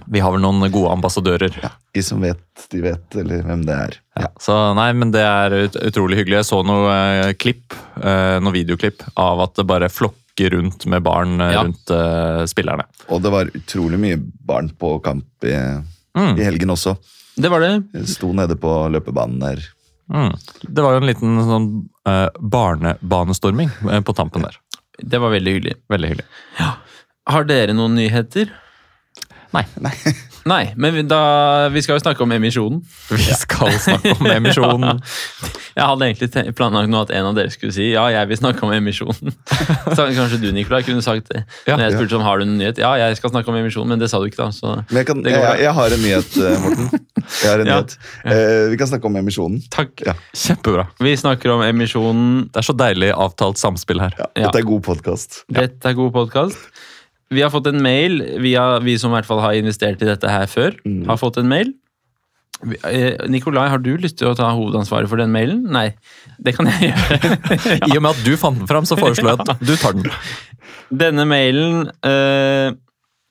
Vi 0.09 0.19
har 0.19 0.33
vel 0.33 0.41
noen 0.43 0.65
gode 0.73 0.91
ambassadører. 0.93 1.59
ja. 1.63 1.71
De 1.93 2.01
som 2.03 2.21
vet, 2.23 2.41
de 2.71 2.81
vet, 2.81 3.15
eller 3.21 3.43
hvem 3.45 3.61
det 3.67 3.75
er. 3.77 3.99
Ja, 4.19 4.29
så 4.41 4.55
nei, 4.77 4.89
men 4.97 5.11
Det 5.13 5.21
er 5.21 5.53
ut, 5.67 5.77
utrolig 5.77 6.17
hyggelig. 6.17 6.41
Jeg 6.41 6.49
så 6.49 6.63
noe 6.65 6.89
eh, 6.93 7.33
klipp, 7.37 7.75
eh, 8.01 8.39
noe 8.41 8.55
videoklipp 8.55 9.05
av 9.19 9.43
at 9.45 9.55
det 9.59 9.67
bare 9.69 9.91
flokker 9.93 10.22
rundt 10.41 10.85
med 10.89 11.03
barn 11.05 11.41
eh, 11.41 11.51
Ja. 11.53 11.63
rundt 11.63 11.91
uh, 11.91 12.45
spillerne. 12.49 12.85
Og 13.09 13.21
det 13.21 13.31
var 13.31 13.51
utrolig 13.53 13.99
mye 13.99 14.17
barn 14.17 14.69
på 14.69 14.95
kamp 15.03 15.43
i, 15.43 15.53
Mm. 16.13 16.37
i 16.39 16.43
helgen 16.45 16.69
også. 16.69 16.95
Det 17.35 17.49
var 17.49 17.59
det. 17.63 17.71
Jeg 17.93 18.07
sto 18.07 18.31
nede 18.33 18.53
på 18.61 18.69
løpebanen 18.93 19.39
der. 19.41 19.61
Mm. 20.13 20.33
Det 20.69 20.83
var 20.83 20.93
jo 20.93 20.99
en 21.01 21.07
liten 21.07 21.39
sånn 21.47 21.69
uh, 22.07 22.29
barnebanestorming 22.37 23.71
på 24.05 24.13
tampen 24.13 24.43
der. 24.45 24.57
Det 25.01 25.17
var 25.17 25.31
veldig 25.33 25.53
hyggelig. 25.55 25.73
Veldig 25.89 26.09
hyggelig. 26.11 26.25
Har 27.25 27.43
dere 27.49 27.73
noen 27.73 27.95
nyheter? 27.97 28.51
Nei, 29.53 29.63
Nei, 29.81 29.93
men 30.45 30.93
vi- 30.93 31.03
da, 31.07 31.69
vi 31.71 31.81
skal 31.81 31.95
jo 31.95 32.03
snakke 32.03 32.21
om 32.25 32.31
emisjonen. 32.35 32.81
vi 33.09 33.23
skal 33.33 33.71
snakke 33.79 34.11
om 34.19 34.27
emisjonen. 34.27 34.99
Jeg 35.73 35.87
hadde 35.89 36.05
egentlig 36.05 36.51
planlagt 36.53 36.89
nå 36.93 36.99
at 37.01 37.09
en 37.17 37.25
av 37.31 37.33
dere 37.33 37.49
skulle 37.49 37.73
si 37.73 37.87
ja, 37.95 38.03
jeg 38.13 38.27
vil 38.29 38.37
snakke 38.37 38.61
om 38.61 38.69
emisjonen. 38.75 39.31
Så 39.97 40.03
kanskje 40.13 40.37
du, 40.43 40.51
Nikolai, 40.53 40.83
kunne 40.85 41.01
sagt 41.01 41.31
det. 41.33 41.39
Ja. 41.65 41.79
Når 41.79 41.87
jeg 41.87 41.95
spurte 41.95 42.17
om 42.19 42.25
har 42.27 42.37
du 42.37 42.43
en 42.45 42.51
nyhet. 42.59 42.77
Ja, 42.77 42.91
jeg 43.01 43.17
skal 43.17 43.31
snakke 43.33 43.49
om 43.49 43.57
emisjonen, 43.57 43.89
men 43.95 44.03
det 44.03 44.11
sa 44.11 44.19
du 44.21 44.27
ikke, 44.29 44.37
da. 44.43 44.51
Så 44.53 44.75
Men 44.91 44.99
jeg, 45.01 45.07
kan, 45.09 45.23
Det 45.25 45.33
går 45.33 45.47
jeg, 45.47 45.63
jeg 45.65 45.73
har 45.79 45.95
en 45.97 46.03
nyhet, 46.05 46.37
eh, 46.37 46.61
Morten. 46.61 47.01
Jeg 47.41 47.49
har 47.49 47.63
en 47.65 47.67
Ja. 47.73 47.79
nyhet. 47.81 47.97
Eh, 48.35 48.69
vi 48.69 48.77
kan 48.83 48.91
snakke 48.93 49.09
om 49.09 49.17
emisjonen. 49.23 49.63
takk. 49.73 50.05
Ja. 50.05 50.13
Kjempebra. 50.37 50.85
Vi 51.01 51.15
snakker 51.23 51.55
om 51.55 51.65
emisjonen. 51.65 52.49
Det 52.53 52.61
er 52.61 52.69
så 52.69 52.77
deilig 52.77 53.09
avtalt 53.17 53.57
samspill 53.57 54.03
her. 54.05 54.13
Ja, 54.19 54.29
Ja. 54.35 54.45
Dette 54.51 54.61
er 54.61 54.69
god 54.69 54.83
podkast. 54.91 55.41
Dette 55.49 55.89
er 55.89 55.97
god 55.97 56.13
podkast. 56.13 56.69
Vi 57.33 57.41
har 57.43 57.49
fått 57.53 57.67
en 57.71 57.81
mail, 57.83 58.19
via, 58.43 58.65
vi 58.83 58.97
som 59.01 59.11
i 59.11 59.17
hvert 59.17 59.27
fall 59.29 59.41
har 59.43 59.57
investert 59.59 60.01
i 60.03 60.09
dette 60.09 60.29
her 60.29 60.45
før, 60.51 60.75
Mm. 60.85 61.05
har 61.09 61.17
fått 61.17 61.37
en 61.41 61.49
mail. 61.49 61.73
Eh, 62.87 63.17
Nikolai, 63.27 63.67
har 63.67 63.81
du 63.83 63.91
lyst 63.99 64.17
til 64.21 64.29
å 64.29 64.35
ta 64.37 64.51
hovedansvaret 64.55 65.09
for 65.11 65.19
den 65.19 65.33
mailen? 65.33 65.65
Nei, 65.73 65.89
det 66.39 66.53
kan 66.55 66.69
jeg 66.69 66.93
gjøre. 66.93 67.17
I 67.89 67.97
og 67.97 68.01
med 68.05 68.11
at 68.13 68.23
du 68.23 68.37
fant 68.39 68.61
den 68.61 68.69
fram, 68.69 68.85
så 68.87 68.95
foreslår 68.99 69.33
jeg 69.33 69.43
at 69.43 69.65
du 69.67 69.75
tar 69.81 69.97
den. 69.97 70.07
Denne 70.93 71.25
mailen 71.27 71.89
eh, 72.07 72.69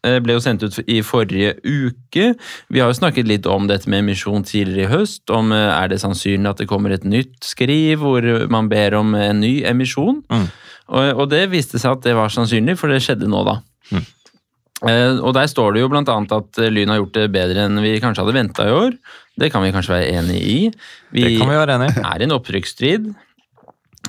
eh, 0.04 0.18
ble 0.21 0.37
jo 0.37 0.42
sendt 0.44 0.66
ut 0.66 0.76
i 0.85 0.99
forrige 1.06 1.54
uke. 1.64 2.35
Vi 2.68 2.82
har 2.82 2.90
jo 2.92 2.99
snakket 2.99 3.30
litt 3.30 3.47
om 3.49 3.71
dette 3.71 3.88
med 3.88 4.02
emisjon 4.04 4.44
tidligere 4.44 4.85
i 4.90 4.92
høst. 4.99 5.23
Om 5.32 5.54
eh, 5.56 5.68
er 5.78 5.88
det 5.94 6.02
sannsynlig 6.02 6.52
at 6.52 6.61
det 6.61 6.68
kommer 6.68 6.92
et 6.92 7.06
nytt 7.09 7.38
skriv 7.47 8.02
hvor 8.04 8.26
man 8.52 8.68
ber 8.73 8.99
om 9.00 9.14
en 9.16 9.40
ny 9.40 9.62
emisjon. 9.71 10.21
Mm. 10.28 10.49
Og, 10.92 11.23
og 11.23 11.28
det 11.32 11.47
viste 11.54 11.80
seg 11.80 11.94
at 11.97 12.04
det 12.04 12.18
var 12.18 12.28
sannsynlig, 12.35 12.76
for 12.76 12.92
det 12.92 13.00
skjedde 13.00 13.30
nå, 13.32 13.47
da. 13.49 13.61
Eh, 14.83 15.19
og 15.23 15.31
der 15.37 15.47
står 15.51 15.77
det 15.77 15.83
jo 15.85 15.91
annet 15.95 16.33
at 16.35 16.59
eh, 16.59 16.71
Lyn 16.73 16.91
har 16.91 16.99
gjort 16.99 17.15
det 17.15 17.29
bedre 17.35 17.67
enn 17.69 17.79
vi 17.85 17.93
kanskje 18.03 18.25
hadde 18.25 18.35
venta 18.35 18.65
i 18.67 18.73
år. 18.75 18.97
Det 19.39 19.51
kan 19.53 19.62
vi 19.62 19.71
kanskje 19.75 19.95
være 19.95 20.09
enig 20.19 20.41
i. 20.43 20.57
Vi 21.15 21.23
Det 21.23 21.37
kan 21.39 21.49
vi 21.53 21.61
være 21.61 21.77
enig 21.79 21.93
i. 21.93 22.01
er 22.03 22.21
i 22.21 22.27
en 22.27 22.35
opprykksstrid. 22.39 23.12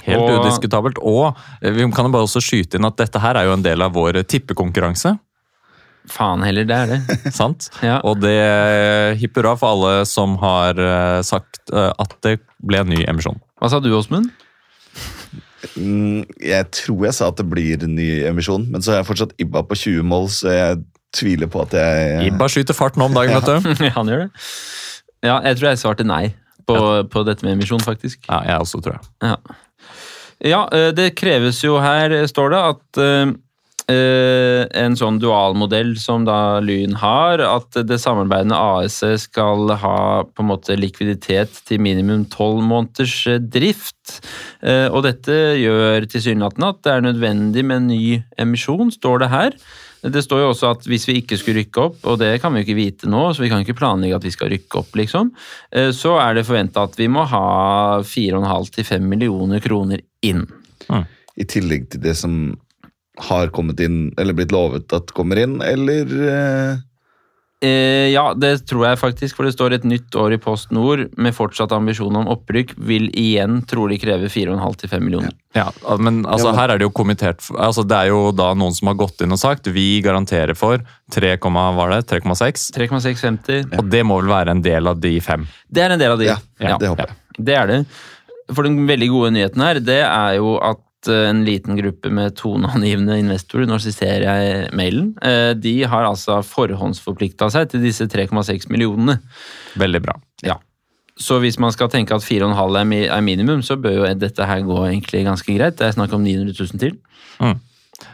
Helt 0.08 0.20
Og- 0.24 0.39
udiskutabelt. 0.42 0.98
Og 1.03 1.38
eh, 1.62 1.70
vi 1.72 1.86
kan 1.94 2.06
jo 2.10 2.12
bare 2.15 2.25
også 2.25 2.42
skyte 2.42 2.80
inn 2.80 2.89
at 2.89 2.98
dette 2.98 3.22
her 3.22 3.38
er 3.38 3.46
jo 3.46 3.53
en 3.53 3.62
del 3.65 3.82
av 3.86 3.94
vår 3.94 4.24
tippekonkurranse. 4.25 5.13
Faen 6.10 6.42
heller, 6.44 6.65
det 6.68 6.75
er 6.75 6.88
det. 6.98 7.34
sant? 7.39 7.70
Ja. 7.86 8.00
Og 8.03 8.20
det 8.20 8.34
hipp 9.22 9.38
hurra 9.38 9.53
for 9.56 9.77
alle 9.77 10.06
som 10.10 10.36
har 10.42 10.74
sagt 11.24 11.70
at 11.72 12.18
det 12.25 12.39
ble 12.60 12.82
en 12.82 12.89
ny 12.92 13.06
emisjon. 13.08 13.38
Hva 13.62 13.70
sa 13.72 13.80
du, 13.80 13.94
Åsmund? 13.96 14.34
Mm, 15.79 16.24
jeg 16.43 16.70
tror 16.75 17.08
jeg 17.08 17.15
sa 17.17 17.29
at 17.32 17.39
det 17.39 17.48
blir 17.50 17.84
en 17.86 17.96
ny 17.96 18.10
emisjon, 18.27 18.65
men 18.72 18.84
så 18.84 18.93
har 18.93 19.01
jeg 19.01 19.10
fortsatt 19.10 19.36
Ibba 19.41 19.63
på 19.67 19.77
20 19.79 20.08
mål, 20.08 20.29
så 20.34 20.51
jeg 20.51 20.82
tviler 21.15 21.50
på 21.51 21.63
at 21.63 21.75
jeg 21.77 22.29
Ibba 22.32 22.50
skyter 22.51 22.77
fart 22.77 22.98
nå 23.00 23.08
om 23.10 23.15
dagen, 23.15 23.36
vet 23.38 23.48
du. 23.48 23.86
Han 23.98 24.12
gjør 24.12 24.25
det. 24.25 24.48
Ja, 25.24 25.38
jeg 25.48 25.60
tror 25.60 25.70
jeg 25.70 25.79
svarte 25.79 26.08
nei 26.08 26.24
på, 26.67 26.77
på 27.12 27.24
dette 27.27 27.46
med 27.46 27.58
emisjon, 27.58 27.84
faktisk. 27.84 28.25
Ja, 28.27 28.41
jeg 28.48 28.65
også, 28.65 28.82
tror 28.84 28.98
jeg. 28.98 29.08
Ja. 29.24 29.38
ja, 30.53 30.62
eh, 30.75 30.89
det 30.96 31.13
kreves 31.20 31.62
jo 31.63 31.77
her, 31.84 32.15
står 32.29 32.53
det, 32.53 32.62
at 32.74 33.01
eh, 33.03 33.24
eh, 33.24 33.34
en 33.91 34.95
sånn 34.95 35.19
dualmodell 35.19 35.93
som 35.99 36.23
da 36.27 36.59
Lyn 36.63 36.95
har, 37.01 37.41
at 37.43 37.75
det 37.87 37.99
samarbeidende 37.99 38.55
AS-et 38.55 39.25
skal 39.25 39.73
ha 39.81 40.23
på 40.23 40.43
en 40.43 40.49
måte 40.53 40.77
likviditet 40.79 41.59
til 41.67 41.81
minimum 41.83 42.23
tolv 42.31 42.63
måneders 42.63 43.15
eh, 43.27 43.41
drift. 43.41 44.21
Eh, 44.63 44.87
Og 44.87 45.03
dette 45.03 45.35
gjør 45.59 46.07
tilsynelatende 46.07 46.69
at 46.71 46.83
det 46.85 46.93
er 46.93 47.07
nødvendig 47.09 47.65
med 47.65 47.81
en 47.81 47.89
ny 47.91 48.05
emisjon, 48.39 48.91
står 48.93 49.25
det 49.25 49.31
her. 49.33 49.57
Det 50.03 50.23
står 50.23 50.41
jo 50.41 50.49
også 50.51 50.71
at 50.73 50.87
hvis 50.87 51.05
vi 51.07 51.19
ikke 51.21 51.37
skulle 51.39 51.63
rykke 51.63 51.83
opp, 51.85 52.01
og 52.11 52.17
det 52.19 52.33
kan 52.43 52.51
vi 52.51 52.59
jo 52.59 52.67
ikke 52.67 52.79
vite 52.79 53.11
nå, 53.11 53.29
så 53.31 53.43
vi 53.43 53.51
kan 53.51 53.63
ikke 53.63 53.77
planlegge 53.79 54.17
at 54.17 54.25
vi 54.27 54.33
skal 54.35 54.51
rykke 54.51 54.81
opp, 54.81 54.95
liksom, 54.99 55.31
eh, 55.71 55.91
så 55.95 56.17
er 56.23 56.35
det 56.39 56.47
forventa 56.47 56.87
at 56.87 56.97
vi 56.99 57.07
må 57.11 57.23
ha 57.31 58.01
4,5 58.03 58.73
til 58.75 58.87
5 58.87 59.11
millioner 59.15 59.63
kroner 59.63 60.03
inn. 60.23 60.43
Mm. 60.91 61.07
I 61.39 61.47
tillegg 61.49 61.87
til 61.89 62.03
det 62.03 62.13
som 62.19 62.35
har 63.17 63.51
kommet 63.53 63.79
inn, 63.84 64.08
eller 64.17 64.34
blitt 64.34 64.53
lovet 64.55 64.93
at 64.96 65.13
kommer 65.13 65.38
inn, 65.41 65.60
eller 65.62 66.15
eh, 66.29 66.82
Eh, 67.63 68.10
ja, 68.12 68.34
det 68.36 68.65
tror 68.67 68.84
jeg 68.89 69.00
faktisk, 69.00 69.38
for 69.38 69.48
det 69.48 69.53
står 69.55 69.77
et 69.77 69.86
nytt 69.88 70.15
år 70.20 70.34
i 70.36 70.39
Post 70.41 70.74
Nord 70.75 71.05
med 71.15 71.36
fortsatt 71.36 71.72
ambisjon 71.72 72.17
om 72.20 72.27
opprykk, 72.34 72.74
vil 72.75 73.08
igjen 73.15 73.62
trolig 73.70 74.01
kreve 74.01 74.27
4,5-5 74.32 75.00
millioner. 75.00 75.32
Ja, 75.55 75.70
men 75.96 76.25
altså, 76.25 76.51
Ja, 76.51 76.58
her 76.58 76.74
er 76.74 76.82
det 76.82 76.88
jo 76.88 76.91
kommentert 76.98 77.43
altså, 77.53 77.84
Det 77.86 77.93
er 77.93 78.10
jo 78.10 78.32
da 78.36 78.50
noen 78.58 78.74
som 78.74 78.89
har 78.89 78.98
gått 78.98 79.22
inn 79.22 79.32
og 79.32 79.39
sagt 79.39 79.70
vi 79.72 80.01
garanterer 80.03 80.58
for 80.58 80.82
3, 81.13 81.36
var 81.77 81.93
det? 81.93 82.01
3,6. 82.12 82.72
3,650. 82.75 83.77
Og 83.79 83.88
det 83.88 84.03
må 84.03 84.20
vel 84.20 84.34
være 84.34 84.58
en 84.58 84.65
del 84.65 84.89
av 84.89 85.00
de 85.00 85.15
fem. 85.24 85.48
Det 85.70 85.86
er 85.86 85.96
en 85.96 86.01
del 86.01 86.17
av 86.17 86.20
de. 86.20 86.34
Ja, 86.34 86.75
det 86.82 86.89
håper 86.91 87.13
jeg. 87.13 87.20
Det 87.39 87.55
er 87.55 87.70
det. 87.70 87.84
For 88.51 88.67
den 88.67 88.84
veldig 88.89 89.08
gode 89.13 89.32
nyheten 89.38 89.63
her, 89.63 89.79
det 89.79 90.01
er 90.03 90.36
jo 90.41 90.58
at 90.60 90.84
en 91.12 91.43
liten 91.45 91.77
gruppe 91.77 92.10
med 92.13 92.36
toneangivende 92.39 93.17
investorer, 93.22 93.67
nå 93.69 93.79
siterer 93.81 94.24
jeg 94.24 94.69
mailen, 94.77 95.13
eh, 95.25 95.51
de 95.57 95.75
har 95.89 96.07
altså 96.07 96.41
forhåndsforplikta 96.48 97.50
seg 97.53 97.72
til 97.72 97.83
disse 97.83 98.07
3,6 98.12 98.69
millionene. 98.72 99.19
Veldig 99.79 100.01
bra. 100.05 100.15
Ja. 100.45 100.60
Så 101.19 101.38
hvis 101.43 101.60
man 101.62 101.74
skal 101.75 101.91
tenke 101.93 102.15
at 102.15 102.25
4,5 102.25 102.77
er, 103.05 103.22
minimum, 103.22 103.62
så 103.62 103.77
bør 103.77 104.00
jo 104.00 104.10
dette 104.17 104.48
her 104.50 104.65
gå 104.65 104.79
egentlig 104.88 105.25
ganske 105.27 105.57
greit. 105.57 105.77
Det 105.77 105.88
er 105.88 105.95
snakk 105.98 106.15
om 106.15 106.24
900 106.25 106.55
000 106.57 106.81
til. 106.81 106.98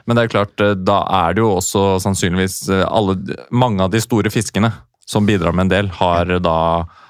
Men 0.06 0.18
det 0.18 0.26
er 0.26 0.34
klart, 0.36 0.60
eh, 0.62 0.76
da 0.76 1.02
er 1.24 1.36
det 1.36 1.46
jo 1.46 1.56
også 1.58 2.00
sannsynligvis 2.04 2.62
eh, 2.74 2.86
alle, 2.86 3.18
mange 3.52 3.86
av 3.86 3.94
de 3.94 4.02
store 4.04 4.32
fiskene 4.34 4.74
som 5.10 5.26
bidrar 5.26 5.56
med 5.56 5.68
en 5.68 5.74
del, 5.74 5.88
har 5.98 6.30
da 6.44 6.58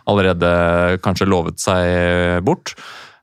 allerede 0.08 1.00
kanskje 1.04 1.28
lovet 1.28 1.60
seg 1.60 2.40
bort. 2.48 2.72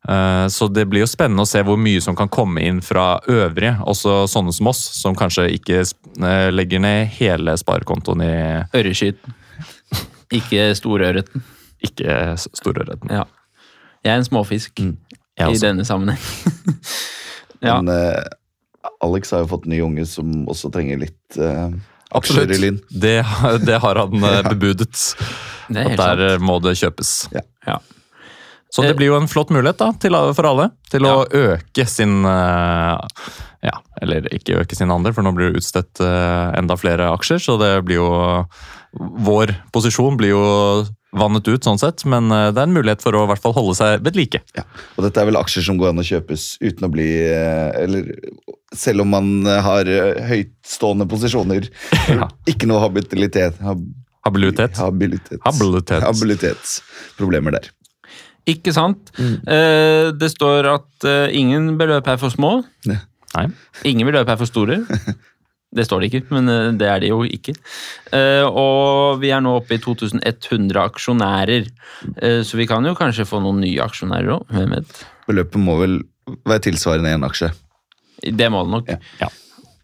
Eh, 0.09 0.49
Så 0.49 0.69
det 0.69 0.85
blir 0.87 1.03
jo 1.03 1.09
spennende 1.11 1.43
å 1.43 1.49
se 1.49 1.63
hvor 1.67 1.79
mye 1.81 2.01
som 2.03 2.17
kan 2.17 2.31
komme 2.31 2.63
inn 2.63 2.79
fra 2.85 3.19
øvrige, 3.27 3.77
også 3.83 4.27
sånne 4.31 4.55
som 4.55 4.71
oss, 4.71 4.83
som 5.01 5.17
kanskje 5.19 5.49
ikke 5.57 5.81
eh, 5.83 6.51
legger 6.55 6.83
ned 6.83 7.11
hele 7.19 7.57
sparekontoen 7.59 8.23
i 8.23 8.37
Øreskyten. 8.77 9.35
Ikke 10.35 10.71
storørreten. 10.75 11.43
ikke 11.87 12.37
storørreten. 12.37 13.11
Ja. 13.15 13.27
Jeg 14.03 14.13
er 14.13 14.21
en 14.21 14.27
småfisk 14.27 14.81
mm. 14.83 14.95
i 15.51 15.59
denne 15.63 15.85
sammenheng. 15.87 16.19
ja. 17.67 17.81
Men 17.81 17.91
uh, 17.91 18.91
Alex 19.03 19.31
har 19.35 19.45
jo 19.45 19.51
fått 19.51 19.67
en 19.67 19.75
ny 19.75 19.81
unge 19.85 20.07
som 20.07 20.49
også 20.51 20.71
trenger 20.75 20.99
litt 21.03 21.39
uh, 21.39 21.71
Absolutt. 22.15 22.83
Det, 22.91 23.17
det 23.67 23.79
har 23.83 23.99
han 24.03 24.27
bebudet. 24.51 24.95
Det 25.69 25.83
er 25.83 25.95
At 25.95 25.99
der 25.99 26.25
sant. 26.37 26.47
må 26.47 26.59
det 26.63 26.77
kjøpes. 26.79 27.13
Ja. 27.35 27.43
Ja. 27.67 27.79
Så 28.77 28.85
det 28.85 28.95
blir 28.99 29.11
jo 29.11 29.19
en 29.19 29.29
flott 29.31 29.53
mulighet 29.55 29.81
da, 29.81 29.91
til, 30.03 30.17
for 30.37 30.49
alle 30.51 30.71
til 30.93 31.09
å 31.09 31.15
øke 31.25 31.87
sin 31.89 32.21
eh, 32.29 33.21
Ja, 33.67 33.79
eller 34.05 34.29
ikke 34.37 34.61
øke 34.61 34.79
sin 34.79 34.93
andel, 34.93 35.17
for 35.17 35.27
nå 35.27 35.33
blir 35.37 35.51
det 35.51 35.63
utstedt 35.63 36.03
eh, 36.05 36.59
enda 36.59 36.77
flere 36.79 37.09
aksjer. 37.17 37.41
Så 37.43 37.57
det 37.63 37.73
blir 37.89 38.03
jo 38.03 38.11
Vår 38.97 39.51
posisjon 39.75 40.15
blir 40.17 40.31
jo 40.33 40.45
vannet 41.17 41.49
ut, 41.49 41.65
sånn 41.65 41.81
sett, 41.81 42.05
men 42.09 42.31
eh, 42.33 42.51
det 42.53 42.63
er 42.63 42.69
en 42.69 42.77
mulighet 42.77 43.03
for 43.05 43.17
å 43.17 43.25
i 43.27 43.31
hvert 43.31 43.43
fall 43.43 43.57
holde 43.57 43.77
seg 43.79 44.05
ved 44.05 44.17
like. 44.19 44.41
Ja. 44.57 44.65
Og 44.97 45.05
dette 45.07 45.21
er 45.21 45.29
vel 45.29 45.41
aksjer 45.41 45.67
som 45.67 45.81
går 45.81 45.93
an 45.93 46.03
å 46.03 46.07
kjøpes 46.07 46.47
uten 46.63 46.89
å 46.89 46.93
bli 46.93 47.09
eh, 47.27 47.71
Eller 47.83 48.11
selv 48.77 49.05
om 49.05 49.13
man 49.15 49.31
eh, 49.47 49.63
har 49.65 49.91
eh, 49.91 50.25
høytstående 50.33 51.09
posisjoner. 51.11 51.71
Ja. 52.17 52.29
Ikke 52.49 52.69
noe 52.71 52.79
habilitet. 52.85 53.59
Hab, 53.65 53.81
Habilitet. 54.27 54.77
habilitet. 54.79 55.41
Habilitet. 55.45 56.03
Habilitetsproblemer 56.05 57.57
der. 57.59 57.69
Ikke 58.47 58.73
sant? 58.75 59.11
Eh, 59.19 60.13
det 60.15 60.31
står 60.33 60.69
at 60.71 61.07
eh, 61.09 61.35
ingen 61.39 61.73
beløp 61.81 62.07
er 62.13 62.21
for 62.21 62.31
små. 62.31 62.61
Nei. 62.87 63.47
Ingen 63.89 64.07
beløp 64.09 64.29
er 64.33 64.39
for 64.41 64.51
store. 64.51 64.83
Det 65.77 65.85
står 65.85 66.01
det 66.01 66.09
ikke, 66.09 66.23
men 66.33 66.49
eh, 66.49 66.69
det 66.79 66.87
er 66.89 67.01
det 67.03 67.09
jo 67.11 67.19
ikke. 67.27 67.53
Eh, 68.15 68.45
og 68.47 69.19
vi 69.21 69.33
er 69.35 69.43
nå 69.45 69.57
oppe 69.59 69.77
i 69.77 69.81
2100 69.83 70.79
aksjonærer, 70.87 71.67
Eh, 72.23 72.43
så 72.45 72.59
vi 72.59 72.67
kan 72.69 72.85
jo 72.85 72.95
kanskje 72.97 73.25
få 73.29 73.41
noen 73.41 73.63
nye 73.65 73.81
aksjonærer 73.83 74.35
òg. 74.37 74.43
Hvem 74.53 74.75
vet? 74.77 74.99
Beløpet 75.27 75.61
må 75.61 75.77
vel 75.81 75.95
være 76.47 76.63
tilsvarende 76.69 77.13
én 77.17 77.25
aksje. 77.27 77.49
Det 78.23 78.49
må 78.53 78.63
det 78.67 78.73
nok. 78.75 78.91
Ja. 78.93 78.99
Ja. 79.25 79.29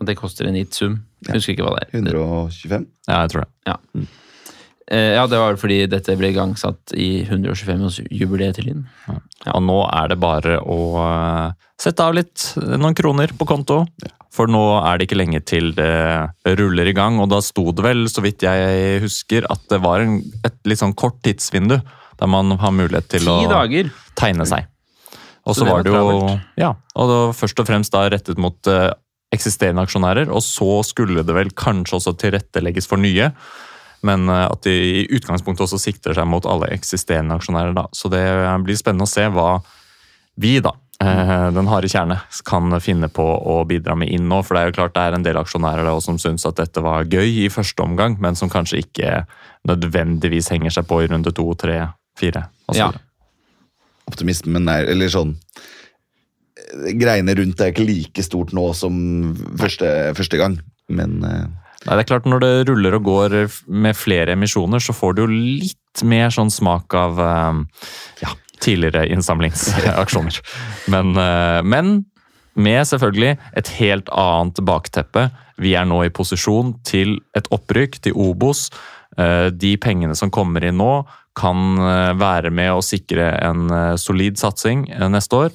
Og 0.00 0.06
det 0.08 0.16
koster 0.18 0.48
en 0.48 0.58
gitt 0.58 0.76
sum. 0.76 0.98
Jeg 1.26 1.38
husker 1.38 1.54
ikke 1.54 1.66
hva 1.66 1.76
det 1.78 1.86
er. 1.88 2.02
125? 2.02 2.86
Ja, 3.08 3.22
jeg 3.24 3.32
tror 3.32 3.44
det. 3.44 3.50
Ja. 3.70 3.76
Eh, 4.92 5.14
ja, 5.16 5.24
det 5.26 5.38
var 5.40 5.56
fordi 5.56 5.86
dette 5.88 6.14
ble 6.20 6.34
igangsatt 6.34 6.92
i 6.92 7.24
125-årsjubileet 7.24 8.58
til 8.58 8.66
Linn. 8.68 8.82
Og 9.08 9.62
nå 9.64 9.78
er 9.88 10.10
det 10.12 10.18
bare 10.20 10.58
å 10.60 10.80
eh, 11.00 11.70
sette 11.80 12.04
av 12.04 12.18
litt, 12.18 12.50
eh, 12.60 12.74
noen 12.76 12.96
kroner 12.98 13.32
på 13.38 13.48
konto. 13.48 13.86
For 14.32 14.48
nå 14.52 14.60
er 14.82 14.98
det 14.98 15.06
ikke 15.08 15.20
lenge 15.20 15.40
til 15.48 15.72
det 15.76 15.88
ruller 16.58 16.88
i 16.88 16.94
gang, 16.96 17.18
og 17.20 17.30
da 17.32 17.40
sto 17.44 17.66
det 17.72 17.84
vel, 17.84 18.04
så 18.08 18.24
vidt 18.24 18.44
jeg 18.44 19.00
husker, 19.04 19.48
at 19.52 19.64
det 19.72 19.80
var 19.84 20.04
en, 20.04 20.20
et 20.44 20.56
litt 20.68 20.80
sånn 20.80 20.94
kort 20.96 21.18
tidsvindu 21.24 21.78
der 22.20 22.30
man 22.30 22.52
har 22.60 22.72
mulighet 22.76 23.08
til 23.12 23.28
å 23.32 23.38
dager! 23.48 23.90
tegne 24.16 24.44
seg. 24.48 24.68
Og 25.48 25.56
Så 25.56 25.64
så 25.64 25.72
var 25.72 25.84
det 25.84 25.92
jo. 25.92 26.36
Ja, 26.60 26.74
og 26.94 27.08
det 27.08 27.18
var 27.18 27.36
først 27.36 27.60
og 27.64 27.68
fremst 27.68 27.92
da 27.92 28.04
rettet 28.12 28.40
mot 28.40 28.72
eksisterende 29.32 29.84
aksjonærer, 29.88 30.30
og 30.32 30.44
så 30.44 30.80
skulle 30.86 31.24
det 31.26 31.36
vel 31.36 31.50
kanskje 31.56 31.98
også 31.98 32.14
tilrettelegges 32.20 32.88
for 32.88 33.00
nye. 33.00 33.32
Men 34.06 34.28
eh, 34.28 34.46
at 34.48 34.66
de 34.66 34.72
i 34.72 35.02
utgangspunktet 35.16 35.66
også 35.66 35.80
sikter 35.80 36.16
seg 36.16 36.28
mot 36.28 36.46
alle 36.48 36.70
eksisterende 36.74 37.38
aksjonærer. 37.38 37.74
da. 37.76 37.86
Så 37.94 38.10
det 38.12 38.24
blir 38.66 38.78
spennende 38.78 39.08
å 39.08 39.12
se 39.12 39.28
hva 39.32 39.60
vi, 40.40 40.56
da, 40.64 40.72
eh, 41.02 41.48
den 41.54 41.70
harde 41.70 41.90
kjerne, 41.92 42.18
kan 42.48 42.80
finne 42.80 43.08
på 43.12 43.24
å 43.24 43.60
bidra 43.68 43.96
med 43.98 44.10
inn 44.12 44.28
nå. 44.30 44.42
For 44.44 44.56
det 44.56 44.62
er 44.62 44.70
jo 44.70 44.78
klart 44.80 44.96
det 44.96 45.06
er 45.06 45.18
en 45.18 45.26
del 45.26 45.38
aksjonærer 45.40 45.86
da, 45.88 45.96
som 46.00 46.18
syns 46.20 46.46
at 46.48 46.58
dette 46.60 46.82
var 46.84 47.06
gøy 47.06 47.44
i 47.44 47.52
første 47.52 47.84
omgang, 47.84 48.18
men 48.20 48.38
som 48.38 48.50
kanskje 48.52 48.82
ikke 48.82 49.22
nødvendigvis 49.68 50.50
henger 50.54 50.74
seg 50.74 50.88
på 50.90 51.02
i 51.02 51.08
runde 51.12 51.34
to, 51.34 51.46
tre, 51.58 51.78
fire. 52.18 52.46
Ja. 52.74 52.90
Optimismen 54.10 54.66
er 54.68 54.88
Eller 54.90 55.10
sånn 55.12 55.36
eh, 55.36 56.92
Greiene 56.98 57.34
rundt 57.38 57.60
er 57.62 57.70
ikke 57.70 57.86
like 57.86 58.24
stort 58.24 58.50
nå 58.56 58.72
som 58.76 58.96
første, 59.60 59.88
første 60.18 60.40
gang, 60.40 60.58
men 60.90 61.20
eh, 61.28 61.44
Nei, 61.86 61.96
det 61.96 62.04
er 62.04 62.10
klart 62.12 62.28
Når 62.30 62.42
det 62.42 62.52
ruller 62.70 62.96
og 62.98 63.06
går 63.08 63.36
med 63.66 63.98
flere 63.98 64.36
emisjoner, 64.36 64.82
så 64.82 64.94
får 64.94 65.16
du 65.16 65.24
jo 65.24 65.30
litt 65.32 66.04
mer 66.06 66.32
sånn 66.32 66.52
smak 66.52 66.94
av 66.96 67.20
eh, 67.20 67.86
ja, 68.22 68.32
tidligere 68.62 69.08
innsamlingsaksjoner. 69.12 70.40
Men, 70.94 71.12
eh, 71.18 71.60
men 71.66 71.94
med 72.52 72.84
selvfølgelig 72.84 73.36
et 73.56 73.72
helt 73.78 74.10
annet 74.12 74.60
bakteppe. 74.68 75.30
Vi 75.62 75.72
er 75.78 75.86
nå 75.88 76.02
i 76.04 76.12
posisjon 76.12 76.74
til 76.84 77.16
et 77.36 77.48
opprykk 77.54 77.98
til 78.04 78.16
Obos. 78.16 78.66
Eh, 79.16 79.48
De 79.50 79.74
pengene 79.80 80.16
som 80.18 80.32
kommer 80.32 80.64
inn 80.68 80.80
nå, 80.80 80.94
kan 81.32 81.80
være 82.20 82.50
med 82.52 82.74
å 82.74 82.82
sikre 82.84 83.30
en 83.40 83.70
solid 83.96 84.36
satsing 84.36 84.82
neste 85.14 85.38
år. 85.46 85.54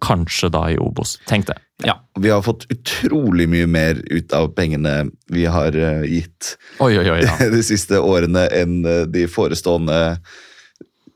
Kanskje 0.00 0.48
da 0.48 0.62
i 0.72 0.78
Obos. 0.80 1.18
Tenk 1.28 1.50
det. 1.50 1.58
Ja. 1.84 1.94
vi 2.18 2.30
har 2.30 2.42
fått 2.42 2.66
utrolig 2.74 3.46
mye 3.46 3.66
mer 3.70 4.00
ut 4.10 4.32
av 4.34 4.48
pengene 4.56 5.12
vi 5.30 5.44
har 5.46 5.76
eh, 5.78 6.02
gitt 6.10 6.56
Oi, 6.82 6.96
oi, 6.98 7.04
oi. 7.06 7.20
Ja. 7.22 7.36
de 7.54 7.62
siste 7.62 8.00
årene 8.02 8.48
enn 8.50 8.80
eh, 8.82 9.04
de 9.06 9.28
forestående 9.30 10.18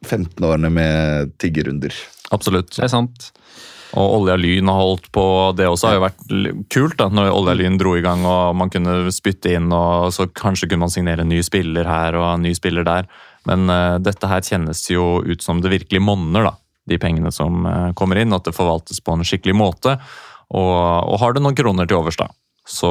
15 0.07 0.43
årene 0.43 0.71
med 0.71 1.33
tiggerunder. 1.39 1.95
Absolutt. 2.35 2.73
Det 2.75 2.87
er 2.87 2.91
sant. 2.91 3.31
Og 3.93 4.15
Olja 4.23 4.39
Lyn 4.41 4.71
har 4.73 4.81
holdt 4.81 5.11
på, 5.13 5.25
det 5.57 5.67
også 5.69 5.91
har 5.91 5.99
jo 5.99 6.05
vært 6.07 6.23
kult 6.73 6.97
da, 7.01 7.11
når 7.13 7.35
Olja 7.35 7.55
Lyn 7.59 7.77
dro 7.81 7.93
i 7.99 8.05
gang 8.05 8.25
og 8.25 8.57
man 8.57 8.73
kunne 8.73 9.13
spytte 9.13 9.53
inn, 9.53 9.69
og 9.75 10.09
så 10.17 10.27
kanskje 10.33 10.71
kunne 10.71 10.87
man 10.87 10.95
signere 10.95 11.27
en 11.27 11.33
ny 11.33 11.43
spiller 11.45 11.89
her 11.89 12.17
og 12.17 12.27
en 12.31 12.47
ny 12.47 12.55
spiller 12.57 12.87
der. 12.89 13.11
Men 13.49 13.69
uh, 13.69 14.01
dette 14.01 14.31
her 14.31 14.45
kjennes 14.47 14.81
jo 14.89 15.21
ut 15.27 15.45
som 15.45 15.61
det 15.61 15.75
virkelig 15.75 16.01
monner, 16.01 16.49
da. 16.49 16.55
De 16.89 16.99
pengene 16.99 17.31
som 17.35 17.67
uh, 17.69 17.93
kommer 17.99 18.19
inn, 18.23 18.33
at 18.33 18.49
det 18.49 18.57
forvaltes 18.57 19.03
på 19.05 19.15
en 19.15 19.27
skikkelig 19.27 19.59
måte. 19.61 19.99
Og, 20.53 20.73
og 21.09 21.21
har 21.23 21.35
du 21.35 21.43
noen 21.43 21.57
kroner 21.57 21.89
til 21.89 21.99
overs, 21.99 22.19
da, 22.21 22.29
så 22.69 22.91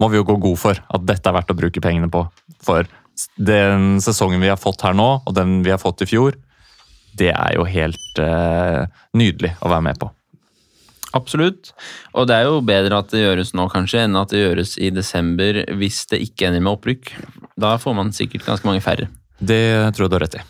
må 0.00 0.10
vi 0.12 0.20
jo 0.20 0.26
gå 0.28 0.38
god 0.42 0.60
for 0.60 0.78
at 0.78 1.06
dette 1.06 1.28
er 1.28 1.36
verdt 1.36 1.52
å 1.52 1.58
bruke 1.58 1.82
pengene 1.84 2.10
på. 2.12 2.24
For 2.64 2.88
den 3.34 3.98
sesongen 4.04 4.42
vi 4.42 4.50
har 4.50 4.60
fått 4.60 4.84
her 4.86 4.94
nå, 4.96 5.08
og 5.26 5.34
den 5.34 5.60
vi 5.66 5.74
har 5.74 5.82
fått 5.82 6.04
i 6.06 6.10
fjor, 6.10 6.38
det 7.18 7.32
er 7.32 7.56
jo 7.56 7.66
helt 7.66 8.22
eh, 8.22 8.84
nydelig 9.18 9.56
å 9.58 9.72
være 9.72 9.86
med 9.88 9.98
på. 9.98 10.10
Absolutt. 11.16 11.72
Og 12.12 12.28
det 12.28 12.36
er 12.36 12.46
jo 12.46 12.60
bedre 12.62 13.00
at 13.00 13.10
det 13.10 13.24
gjøres 13.24 13.54
nå, 13.56 13.64
kanskje, 13.72 14.04
enn 14.04 14.18
at 14.20 14.30
det 14.30 14.44
gjøres 14.44 14.76
i 14.78 14.92
desember 14.94 15.64
hvis 15.80 16.04
det 16.12 16.20
ikke 16.26 16.50
ender 16.50 16.62
med 16.62 16.76
opprykk. 16.76 17.10
Da 17.58 17.74
får 17.80 17.96
man 17.96 18.14
sikkert 18.14 18.46
ganske 18.46 18.68
mange 18.68 18.84
færre. 18.84 19.08
Det 19.40 19.64
tror 19.96 20.06
jeg 20.06 20.12
du 20.12 20.18
har 20.18 20.24
rett 20.26 20.38
i. 20.38 20.44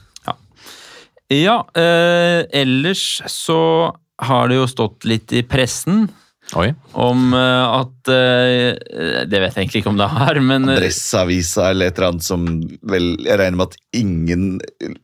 Ja, 1.29 1.59
eh, 1.77 2.47
ellers 2.57 3.21
så 3.29 3.93
har 4.19 4.49
det 4.51 4.59
jo 4.59 4.67
stått 4.71 5.07
litt 5.09 5.33
i 5.33 5.45
pressen 5.47 6.09
Oi. 6.57 6.71
om 6.97 7.35
eh, 7.37 7.65
at 7.77 8.09
eh, 8.09 9.25
Det 9.29 9.41
vet 9.43 9.53
jeg 9.53 9.67
egentlig 9.67 9.83
ikke 9.83 9.91
om 9.93 9.99
det 10.01 10.07
har, 10.09 10.39
men 10.41 10.69
eh, 10.69 10.79
Adresseavisa 10.79 11.67
eller 11.73 11.91
et 11.91 11.99
eller 11.99 12.15
annet 12.15 12.25
som 12.25 12.47
vel 12.89 13.11
Jeg 13.27 13.37
regner 13.41 13.59
med 13.61 13.67
at 13.67 13.77
ingen 13.99 14.47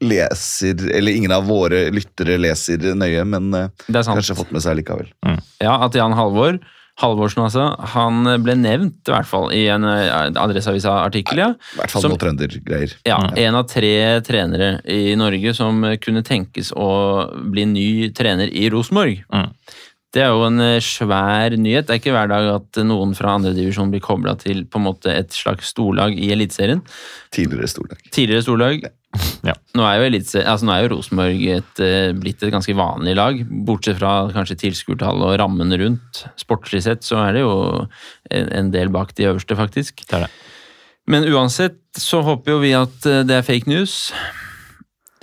leser, 0.00 0.80
eller 0.88 1.12
ingen 1.12 1.34
av 1.36 1.44
våre 1.48 1.86
lyttere 1.92 2.38
leser 2.40 2.94
nøye, 2.96 3.26
men 3.28 3.50
kanskje 3.52 3.92
det 3.92 4.00
er 4.00 4.06
sant. 4.06 4.20
kanskje 4.20 4.38
fått 4.38 4.54
med 4.56 4.64
seg 4.64 4.78
likevel. 4.80 5.10
Ja, 5.60 5.76
at 5.84 5.96
Jan 5.98 6.16
Halvor 6.16 6.58
Halvorsen, 7.02 7.42
altså. 7.42 7.64
Han 7.94 8.22
ble 8.44 8.54
nevnt, 8.54 9.00
i 9.08 9.10
hvert 9.10 9.26
fall, 9.26 9.48
i 9.50 9.64
en 9.72 9.82
eh, 9.88 10.28
Adresseavisa-artikkel, 10.38 11.40
ja. 11.42 11.48
I 11.74 11.78
hvert 11.80 11.90
fall 11.90 12.04
Som- 12.04 12.12
noe 12.14 12.22
trøndergreier. 12.22 12.94
Ja, 13.08 13.18
En 13.36 13.58
av 13.58 13.66
tre 13.68 14.20
trenere 14.22 14.78
i 14.86 15.16
Norge 15.18 15.54
som 15.58 15.82
kunne 16.00 16.22
tenkes 16.22 16.70
å 16.72 16.90
bli 17.50 17.64
ny 17.66 17.88
trener 18.14 18.46
i 18.52 18.68
Rosenborg. 18.70 19.24
Mm. 19.32 19.50
Det 20.14 20.22
er 20.22 20.30
jo 20.30 20.44
en 20.46 20.60
eh, 20.62 20.78
svær 20.84 21.56
nyhet. 21.58 21.88
Det 21.88 21.96
er 21.96 21.98
ikke 22.02 22.12
hver 22.14 22.28
dag 22.30 22.48
at 22.52 22.78
noen 22.86 23.16
fra 23.18 23.32
andredivisjon 23.34 23.90
blir 23.90 24.02
kobla 24.04 24.36
til 24.38 24.62
på 24.70 24.78
en 24.78 24.86
måte 24.86 25.10
et 25.10 25.34
slags 25.34 25.72
storlag 25.74 26.14
i 26.14 26.28
Eliteserien. 26.34 26.84
Tidligere 27.34 27.70
storlag. 27.72 28.04
Tidligere 28.14 28.44
storlag. 28.46 28.86
Ja. 29.46 29.52
Nå 29.78 29.84
er 29.86 29.98
jo, 30.00 30.06
elitse- 30.08 30.42
altså, 30.42 30.66
nå 30.66 30.72
er 30.74 30.84
jo 30.84 30.92
Rosenborg 30.94 31.42
et, 31.56 31.82
eh, 31.82 32.12
blitt 32.18 32.42
et 32.42 32.54
ganske 32.54 32.74
vanlig 32.78 33.14
lag, 33.18 33.42
bortsett 33.66 33.98
fra 34.00 34.14
kanskje 34.34 34.56
tilskuertall 34.64 35.22
og 35.22 35.36
rammen 35.38 35.74
rundt. 35.78 36.24
Sportslig 36.40 36.82
sett 36.86 37.06
så 37.06 37.20
er 37.22 37.36
det 37.36 37.44
jo 37.44 37.54
en, 38.30 38.48
en 38.62 38.72
del 38.74 38.90
bak 38.94 39.14
de 39.18 39.28
øverste, 39.30 39.58
faktisk. 39.58 40.02
Det 40.06 40.18
er 40.18 40.26
det. 40.26 40.32
Men 41.10 41.26
uansett 41.28 41.78
så 42.00 42.22
håper 42.24 42.54
jo 42.54 42.62
vi 42.62 42.72
at 42.78 43.06
eh, 43.10 43.22
det 43.26 43.38
er 43.38 43.46
fake 43.46 43.70
news. 43.70 44.12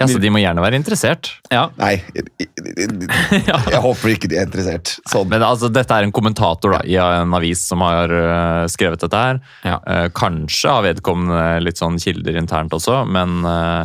Ja, 0.02 0.08
så 0.10 0.20
de 0.22 0.32
må 0.34 0.42
gjerne 0.42 0.64
være 0.64 0.78
interessert. 0.80 1.32
Ja, 1.54 1.68
Nei, 1.80 1.94
jeg, 2.16 2.28
jeg, 2.82 3.44
jeg 3.48 3.82
håper 3.84 4.14
ikke 4.14 4.30
de 4.32 4.40
er 4.40 4.48
interessert. 4.50 4.96
Sånn. 5.10 5.30
Men 5.32 5.46
altså, 5.46 5.70
dette 5.74 5.98
er 5.98 6.08
en 6.08 6.14
kommentator 6.16 6.76
da, 6.78 6.82
i 6.88 6.98
en 7.02 7.36
avis 7.38 7.64
som 7.70 7.84
har 7.86 8.12
uh, 8.12 8.68
skrevet 8.72 9.04
dette 9.04 9.24
her. 9.24 9.42
Ja. 9.68 9.78
Uh, 9.86 10.08
kanskje 10.18 10.74
har 10.74 10.86
vedkommende 10.88 11.62
litt 11.66 11.82
sånn 11.82 12.00
kilder 12.02 12.40
internt 12.42 12.74
også, 12.76 13.04
men 13.10 13.42
uh, 13.46 13.84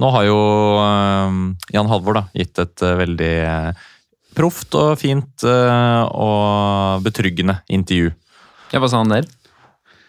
nå 0.00 0.12
har 0.14 0.24
jo 0.24 0.38
Jan 1.74 1.90
Halvor 1.90 2.16
da, 2.16 2.22
gitt 2.32 2.56
et 2.62 2.80
veldig 2.80 3.34
proft 4.32 4.72
og 4.78 4.94
fint 4.96 5.44
og 5.44 7.04
betryggende 7.04 7.58
intervju. 7.68 8.14
ja 8.72 8.80
hva 8.80 8.88
sa 8.88 9.02
han 9.02 9.12
der? 9.12 9.28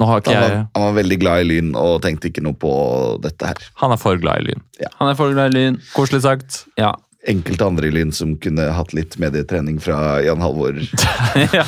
Nå 0.02 0.10
har 0.10 0.24
ikke 0.24 0.34
Han 0.34 0.42
var, 0.42 0.56
jeg 0.56 0.66
han 0.74 0.88
var 0.88 0.98
veldig 0.98 1.20
glad 1.22 1.44
i 1.44 1.48
Lyn 1.52 1.72
og 1.78 2.02
tenkte 2.02 2.32
ikke 2.32 2.44
noe 2.46 2.58
på 2.58 2.74
dette 3.22 3.54
her. 3.54 3.62
Han 3.84 3.94
er 3.94 4.02
for 4.02 4.18
glad 4.22 4.42
i 4.42 4.50
Lyn. 4.50 4.66
Han 4.98 5.12
er 5.12 5.18
for 5.20 5.34
glad 5.36 5.54
i 5.54 5.60
Lyn. 5.60 5.80
Koselig 5.94 6.24
sagt. 6.26 6.64
Ja. 6.82 6.96
Enkelte 7.30 7.68
andre 7.70 7.86
i 7.86 7.94
Lyn 7.94 8.10
som 8.18 8.34
kunne 8.42 8.66
hatt 8.74 8.96
litt 8.98 9.20
medietrening 9.22 9.78
fra 9.84 10.18
Jan 10.26 10.42
Halvor. 10.42 10.80
ja. 11.60 11.68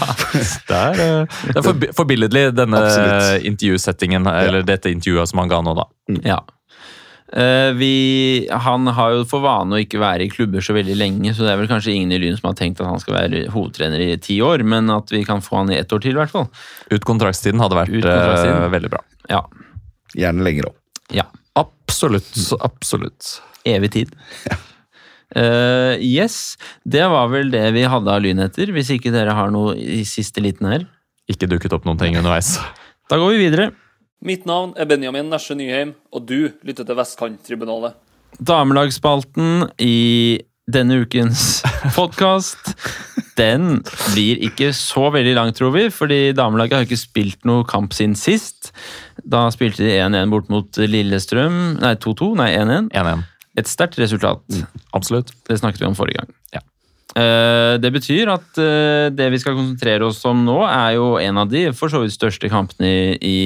Det 0.66 0.80
er, 0.80 1.04
øh, 1.04 1.38
det 1.46 1.62
er 1.62 1.94
forbilledlig, 1.94 2.48
denne 2.58 2.82
Absolutt. 2.82 3.46
intervjusettingen, 3.52 4.26
eller 4.34 4.66
dette 4.66 4.90
intervjuet 4.90 5.30
som 5.30 5.44
han 5.44 5.54
ga 5.54 5.62
nå, 5.62 5.78
da. 5.78 5.88
ja. 6.26 6.42
Eh, 7.34 7.72
vi, 7.74 7.94
han 8.52 8.88
har 8.94 9.16
jo 9.16 9.24
for 9.26 9.42
vane 9.42 9.74
å 9.74 9.82
ikke 9.82 10.02
være 10.02 10.28
i 10.28 10.32
klubber 10.32 10.62
så 10.62 10.76
veldig 10.78 10.98
lenge, 11.00 11.32
så 11.34 11.48
det 11.48 11.54
er 11.54 11.62
vel 11.64 11.70
kanskje 11.72 11.96
ingen 11.96 12.14
i 12.14 12.20
Lyn 12.22 12.38
som 12.38 12.52
har 12.52 12.58
tenkt 12.60 12.82
at 12.84 12.90
han 12.90 13.02
skal 13.02 13.18
være 13.18 13.48
hovedtrener 13.54 14.04
i 14.06 14.18
ti 14.22 14.38
år, 14.46 14.62
men 14.68 14.92
at 14.94 15.10
vi 15.14 15.24
kan 15.26 15.42
få 15.42 15.64
han 15.64 15.72
i 15.74 15.80
ett 15.80 15.94
år 15.96 16.04
til, 16.04 16.14
i 16.14 16.22
hvert 16.22 16.34
fall. 16.34 16.50
Ut 16.94 17.08
kontraktstiden 17.10 17.64
hadde 17.64 17.80
vært 17.80 17.96
kontraktstiden. 17.96 18.60
øh, 18.60 18.74
veldig 18.76 18.92
bra. 18.94 19.02
Ja. 19.32 19.42
Gjerne 20.14 20.46
lenger 20.46 20.70
opp. 20.74 20.78
ja. 21.14 21.26
Absolutt. 21.94 22.34
Absolutt. 22.66 23.36
Evig 23.70 23.92
tid. 23.94 24.14
Eh, 25.34 25.96
yes, 25.98 26.60
det 26.86 27.08
var 27.10 27.32
vel 27.32 27.48
det 27.50 27.64
vi 27.74 27.88
hadde 27.90 28.12
av 28.14 28.20
lynheter, 28.22 28.70
hvis 28.70 28.92
ikke 28.94 29.10
dere 29.10 29.34
har 29.34 29.48
noe 29.50 29.72
i 29.74 30.04
siste 30.06 30.44
liten 30.46 30.68
her. 30.70 30.84
Ikke 31.26 31.50
dukket 31.50 31.74
opp 31.74 31.88
noen 31.88 31.98
ting 31.98 32.20
underveis. 32.20 32.52
Da 33.10 33.18
går 33.18 33.34
vi 33.34 33.40
videre. 33.48 33.72
Mitt 34.24 34.46
navn 34.48 34.72
er 34.80 34.88
Benjamin 34.88 35.28
Nesje 35.28 35.56
Nyheim, 35.60 35.90
og 36.16 36.24
du 36.30 36.54
lytter 36.64 36.86
til 36.88 36.96
Vestkanttribunalet. 36.96 37.98
Damelagsspalten 38.40 39.66
i 39.84 40.40
denne 40.72 41.02
ukens 41.04 41.60
podkast, 41.98 42.72
den 43.36 43.82
blir 44.14 44.40
ikke 44.48 44.72
så 44.78 45.10
veldig 45.12 45.36
lang, 45.36 45.52
tror 45.58 45.74
vi. 45.76 45.90
Fordi 45.92 46.22
damelaget 46.38 46.78
har 46.78 46.88
ikke 46.88 47.02
spilt 47.02 47.44
noe 47.50 47.68
kamp 47.68 47.92
siden 47.98 48.16
sist. 48.16 48.72
Da 49.20 49.50
spilte 49.52 49.84
de 49.84 50.00
1-1 50.00 50.32
bort 50.32 50.48
mot 50.54 50.80
Lillestrøm. 50.80 51.82
Nei, 51.84 51.96
2-2. 52.00 52.32
Nei, 52.40 52.54
1-1. 52.62 52.94
1-1. 52.96 53.28
Et 53.60 53.70
sterkt 53.70 54.00
resultat. 54.00 54.62
Absolutt. 54.96 55.36
Det 55.50 55.60
snakket 55.60 55.84
vi 55.84 55.92
om 55.92 56.00
forrige 56.00 56.24
gang. 56.24 56.32
Ja. 56.56 56.64
Eh, 57.16 57.78
Det 57.78 57.92
betyr 57.94 58.32
at 58.34 58.58
eh, 58.58 59.10
det 59.14 59.28
vi 59.34 59.40
skal 59.42 59.56
konsentrere 59.58 60.08
oss 60.08 60.24
om 60.26 60.44
nå, 60.46 60.58
er 60.66 60.96
jo 60.98 61.18
en 61.22 61.38
av 61.38 61.50
de 61.52 61.68
for 61.78 61.90
så 61.94 62.02
vidt 62.02 62.16
største 62.16 62.50
kampene 62.50 62.90
i, 62.90 63.14
i, 63.22 63.38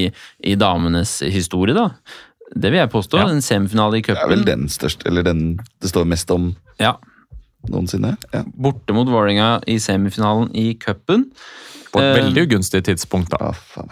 i 0.51 0.55
damenes 0.55 1.19
historie, 1.27 1.75
da. 1.75 1.89
Det 2.55 2.71
vil 2.71 2.79
jeg 2.79 2.89
påstå. 2.93 3.19
Ja. 3.19 3.27
En 3.27 3.41
semifinale 3.43 3.99
i 3.99 4.01
Det 4.07 4.15
er 4.15 4.29
vel 4.31 4.45
den 4.47 4.67
største, 4.71 5.07
eller 5.09 5.23
den 5.27 5.57
det 5.81 5.89
står 5.91 6.05
mest 6.07 6.31
om 6.31 6.53
Ja. 6.79 6.93
noensinne. 7.67 8.15
Ja. 8.33 8.43
Borte 8.55 8.93
mot 8.95 9.07
Vålerenga 9.11 9.61
i 9.67 9.75
semifinalen 9.83 10.49
i 10.55 10.73
cupen. 10.79 11.27
På 11.91 11.99
et 11.99 12.15
Eh, 12.15 12.23
veldig 12.23 12.47
ugunstig 12.47 12.83
tidspunkt, 12.87 13.29
da. 13.35 13.51
Ah. 13.51 13.87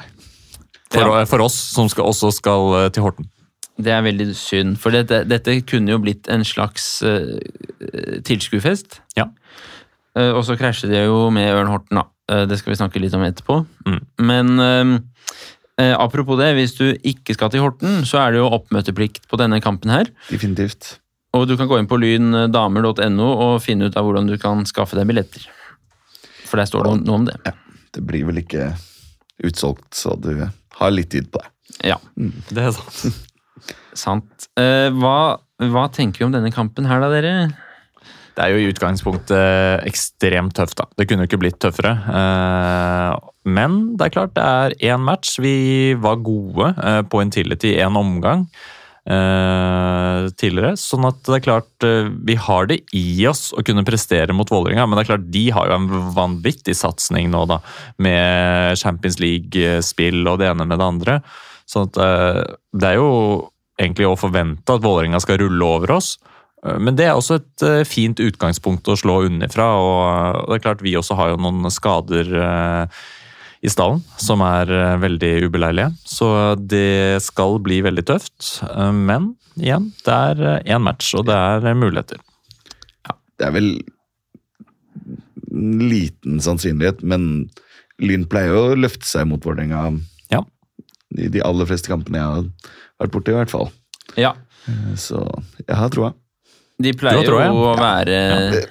For, 0.90 1.02
Ja. 1.02 1.26
for 1.26 1.42
oss 1.42 1.56
som 1.76 1.90
skal, 1.90 2.06
også 2.06 2.32
skal 2.32 2.90
til 2.92 3.04
Horten. 3.04 3.28
Det 3.76 3.92
er 3.92 4.06
veldig 4.06 4.30
synd, 4.40 4.78
for 4.80 4.96
dette, 4.96 5.24
dette 5.28 5.58
kunne 5.68 5.92
jo 5.92 6.00
blitt 6.00 6.30
en 6.32 6.46
slags 6.48 7.04
uh, 7.04 7.36
tilskuerfest. 8.24 9.02
Ja. 9.20 9.28
Uh, 10.16 10.32
og 10.32 10.46
så 10.48 10.56
krasjer 10.60 10.94
det 10.94 11.02
jo 11.04 11.26
med 11.36 11.52
Ørn 11.52 11.74
Horten, 11.74 12.00
da. 12.00 12.06
Uh, 12.32 12.46
det 12.48 12.62
skal 12.62 12.72
vi 12.72 12.80
snakke 12.80 13.02
litt 13.04 13.16
om 13.18 13.26
etterpå. 13.26 13.60
Mm. 13.86 14.00
Men 14.24 14.54
uh, 14.64 14.94
eh, 15.82 15.92
apropos 15.92 16.40
det, 16.40 16.54
hvis 16.56 16.78
du 16.80 16.86
ikke 16.96 17.36
skal 17.36 17.52
til 17.52 17.66
Horten, 17.66 18.06
så 18.08 18.24
er 18.24 18.34
det 18.34 18.42
jo 18.42 18.54
oppmøteplikt 18.56 19.28
på 19.28 19.42
denne 19.42 19.60
kampen 19.64 19.92
her. 19.94 20.10
Definitivt. 20.30 20.96
Og 21.36 21.44
du 21.50 21.58
kan 21.60 21.68
gå 21.68 21.82
inn 21.82 21.92
på 21.92 22.00
lyndamer.no 22.00 23.28
og 23.28 23.60
finne 23.64 23.90
ut 23.90 24.00
av 24.00 24.08
hvordan 24.08 24.32
du 24.32 24.38
kan 24.40 24.64
skaffe 24.70 24.96
deg 24.96 25.10
billetter. 25.10 25.44
For 26.48 26.62
der 26.62 26.70
står 26.70 26.88
det 26.88 26.98
noe 27.04 27.20
om 27.20 27.28
det. 27.28 27.36
Ja, 27.44 27.52
Det 27.92 28.04
blir 28.08 28.24
vel 28.28 28.40
ikke 28.40 28.72
utsolgt, 29.44 29.92
så 29.96 30.16
du 30.16 30.32
har 30.80 30.94
litt 30.96 31.12
tid 31.12 31.28
på 31.32 31.44
det. 31.44 31.52
Ja, 31.92 32.00
Det 32.16 32.62
er 32.64 32.72
sant. 32.72 33.26
Sant. 33.98 34.50
Eh, 34.60 34.90
hva, 34.96 35.38
hva 35.72 35.86
tenker 35.94 36.22
vi 36.22 36.28
om 36.28 36.36
denne 36.36 36.52
kampen 36.54 36.88
her, 36.90 37.04
da, 37.04 37.12
dere? 37.14 37.36
Det 38.36 38.44
er 38.44 38.52
jo 38.52 38.60
i 38.60 38.72
utgangspunktet 38.74 39.86
ekstremt 39.88 40.58
tøft, 40.58 40.76
da. 40.82 40.90
Det 41.00 41.08
kunne 41.08 41.24
jo 41.24 41.30
ikke 41.32 41.40
blitt 41.46 41.60
tøffere. 41.64 41.96
Eh, 42.12 43.32
Men 43.46 43.96
det 43.96 44.08
er 44.08 44.16
klart, 44.16 44.34
det 44.36 44.44
er 44.44 44.76
én 44.92 45.04
match. 45.06 45.38
Vi 45.40 45.94
var 46.02 46.18
gode 46.26 46.74
på 46.76 47.06
på 47.14 47.22
Intility 47.22 47.76
i 47.76 47.84
én 47.86 47.96
omgang 47.96 48.48
eh, 49.06 50.26
tidligere. 50.40 50.74
Sånn 50.80 51.06
at 51.08 51.22
det 51.28 51.38
er 51.38 51.46
klart, 51.46 51.72
eh, 51.86 52.10
vi 52.26 52.36
har 52.36 52.68
det 52.68 52.82
i 52.98 53.26
oss 53.30 53.52
å 53.54 53.64
kunne 53.66 53.86
prestere 53.86 54.34
mot 54.34 54.50
Vålerenga. 54.50 54.88
Men 54.88 54.98
det 54.98 55.06
er 55.06 55.12
klart, 55.14 55.32
de 55.32 55.46
har 55.56 55.70
jo 55.70 55.78
en 55.78 55.90
vanvittig 56.16 56.76
satsing 56.76 57.30
nå, 57.32 57.46
da. 57.48 57.60
Med 58.02 58.78
Champions 58.82 59.20
League-spill 59.22 60.26
og 60.28 60.42
det 60.42 60.50
ene 60.52 60.66
med 60.66 60.82
det 60.82 60.90
andre. 60.90 61.20
Sånn 61.70 61.90
at 61.90 62.00
eh, 62.02 62.42
det 62.78 62.92
er 62.92 63.00
jo 63.00 63.12
egentlig 63.82 64.08
å 64.08 64.18
forvente 64.20 64.76
at 64.76 64.84
Vålerenga 64.86 65.20
skal 65.24 65.40
rulle 65.42 65.70
over 65.78 65.96
oss. 65.98 66.16
Eh, 66.66 66.78
Men 66.80 66.98
det 66.98 67.08
er 67.10 67.18
også 67.18 67.40
et 67.42 67.66
eh, 67.66 67.84
fint 67.90 68.22
utgangspunkt 68.22 68.88
å 68.92 68.98
slå 69.00 69.24
unnifra. 69.30 69.68
Og 69.82 70.50
det 70.50 70.60
er 70.60 70.66
klart 70.68 70.86
vi 70.86 70.98
også 71.00 71.18
har 71.20 71.34
jo 71.34 71.42
noen 71.42 71.72
skader 71.74 72.30
i 73.66 73.72
stallen 73.72 74.04
som 74.22 74.44
er 74.46 74.70
veldig 75.02 75.34
ubeleilige. 75.48 75.90
Så 76.06 76.28
det 76.60 77.24
skal 77.26 77.58
bli 77.66 77.82
veldig 77.82 78.06
tøft. 78.06 78.60
Men 78.94 79.34
igjen, 79.58 79.90
det 80.06 80.14
er 80.14 80.46
én 80.62 80.86
match, 80.86 81.16
og 81.18 81.26
det 81.32 81.34
er 81.34 81.74
muligheter. 81.74 82.22
muligheter. 82.22 82.22
Det 83.36 83.48
er 83.48 83.56
vel 83.56 83.72
en 85.56 85.80
liten 85.90 86.42
sannsynlighet, 86.44 87.02
men 87.04 87.48
Lyn 88.04 88.26
pleier 88.28 88.56
å 88.56 88.76
løfte 88.76 89.08
seg 89.08 89.28
mot 89.30 89.44
Vålerenga 89.46 89.86
Ja. 89.88 89.92
I 91.20 91.28
de 91.32 91.42
aller 91.46 91.66
fleste 91.70 91.92
kampene 91.92 92.20
jeg 92.22 92.26
har 92.26 92.46
vært 93.04 93.14
borti, 93.16 93.34
i 93.34 93.40
hvert 93.40 93.52
fall. 93.54 93.70
Ja, 94.20 94.34
Så 94.98 95.20
jeg 95.68 95.76
har 95.78 95.90
troa. 95.94 96.14
de 96.82 96.92
pleier 96.98 97.24
tror 97.28 97.44
jo 97.46 97.68
å 97.70 97.76
være 97.78 98.66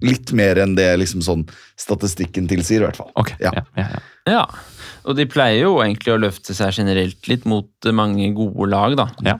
Litt 0.00 0.30
mer 0.32 0.56
enn 0.62 0.72
det 0.78 0.86
liksom 0.96 1.20
sånn 1.20 1.42
statistikken 1.76 2.46
tilsier, 2.48 2.80
i 2.80 2.86
hvert 2.86 2.96
fall. 2.96 3.10
Ok, 3.20 3.34
Ja. 3.42 3.50
ja, 3.52 3.62
ja, 3.76 3.86
ja. 3.92 4.00
Ja, 4.30 4.44
og 5.04 5.16
de 5.18 5.26
pleier 5.28 5.62
jo 5.66 5.74
egentlig 5.82 6.14
å 6.14 6.20
løfte 6.20 6.54
seg 6.56 6.72
generelt 6.76 7.28
litt 7.28 7.44
mot 7.48 7.68
eh, 7.84 7.92
mange 7.92 8.30
gode 8.36 8.68
lag, 8.72 8.96
da. 8.96 9.06
Ja. 9.26 9.34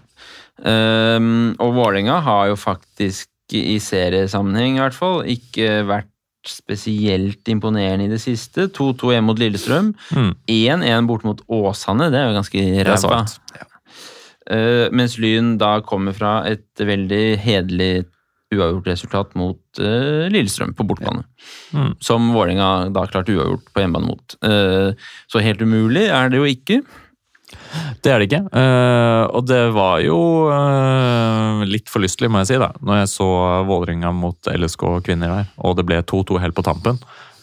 Ehm, 0.69 1.55
og 1.61 1.73
Vålerenga 1.79 2.19
har 2.27 2.49
jo 2.51 2.57
faktisk 2.61 3.29
i 3.57 3.79
seriesammenheng 3.83 4.77
i 4.77 4.83
hvert 4.83 4.95
fall 4.97 5.23
ikke 5.33 5.81
vært 5.89 6.11
spesielt 6.49 7.49
imponerende 7.53 8.07
i 8.07 8.13
det 8.13 8.21
siste. 8.23 8.69
2-2 8.73 9.15
hjemme 9.15 9.31
mot 9.31 9.41
Lillestrøm. 9.41 9.93
Mm. 10.17 10.31
1-1 10.49 11.11
bort 11.11 11.27
mot 11.27 11.43
Åsane, 11.49 12.09
det 12.13 12.21
er 12.21 12.31
jo 12.31 12.39
ganske 12.39 12.65
ræva. 12.89 13.25
Ja. 13.59 13.67
Uh, 14.51 14.87
mens 14.97 15.19
Lyn 15.21 15.55
da 15.61 15.77
kommer 15.87 16.17
fra 16.17 16.41
et 16.49 16.81
veldig 16.81 17.25
hederlig 17.39 18.07
uavgjort 18.51 18.89
resultat 18.91 19.37
mot 19.39 19.61
uh, 19.79 20.27
Lillestrøm 20.33 20.73
på 20.75 20.87
bortebane. 20.89 21.23
Mm. 21.77 21.93
Som 22.03 22.33
Vålerenga 22.35 22.91
da 22.95 23.05
klarte 23.11 23.37
uavgjort 23.37 23.71
på 23.71 23.85
hjemmebane 23.85 24.11
mot. 24.11 24.37
Uh, 24.43 24.97
så 25.31 25.45
helt 25.45 25.63
umulig 25.63 26.09
er 26.09 26.33
det 26.33 26.41
jo 26.41 26.49
ikke. 26.51 26.81
Det 28.01 28.13
er 28.13 28.21
det 28.21 28.29
ikke. 28.29 28.43
Uh, 28.55 29.25
og 29.37 29.47
det 29.49 29.61
var 29.77 30.01
jo 30.05 30.19
uh, 30.49 31.65
litt 31.69 31.91
forlystelig, 31.93 32.31
må 32.33 32.43
jeg 32.43 32.53
si, 32.53 32.61
da, 32.63 32.71
når 32.81 33.03
jeg 33.03 33.13
så 33.13 33.29
Vålerenga 33.69 34.13
mot 34.17 34.51
LSK 34.51 34.87
kvinner 35.07 35.35
der, 35.35 35.51
og 35.61 35.77
det 35.79 35.87
ble 35.89 36.01
2-2 36.01 36.41
helt 36.43 36.57
på 36.57 36.65
tampen. 36.67 37.01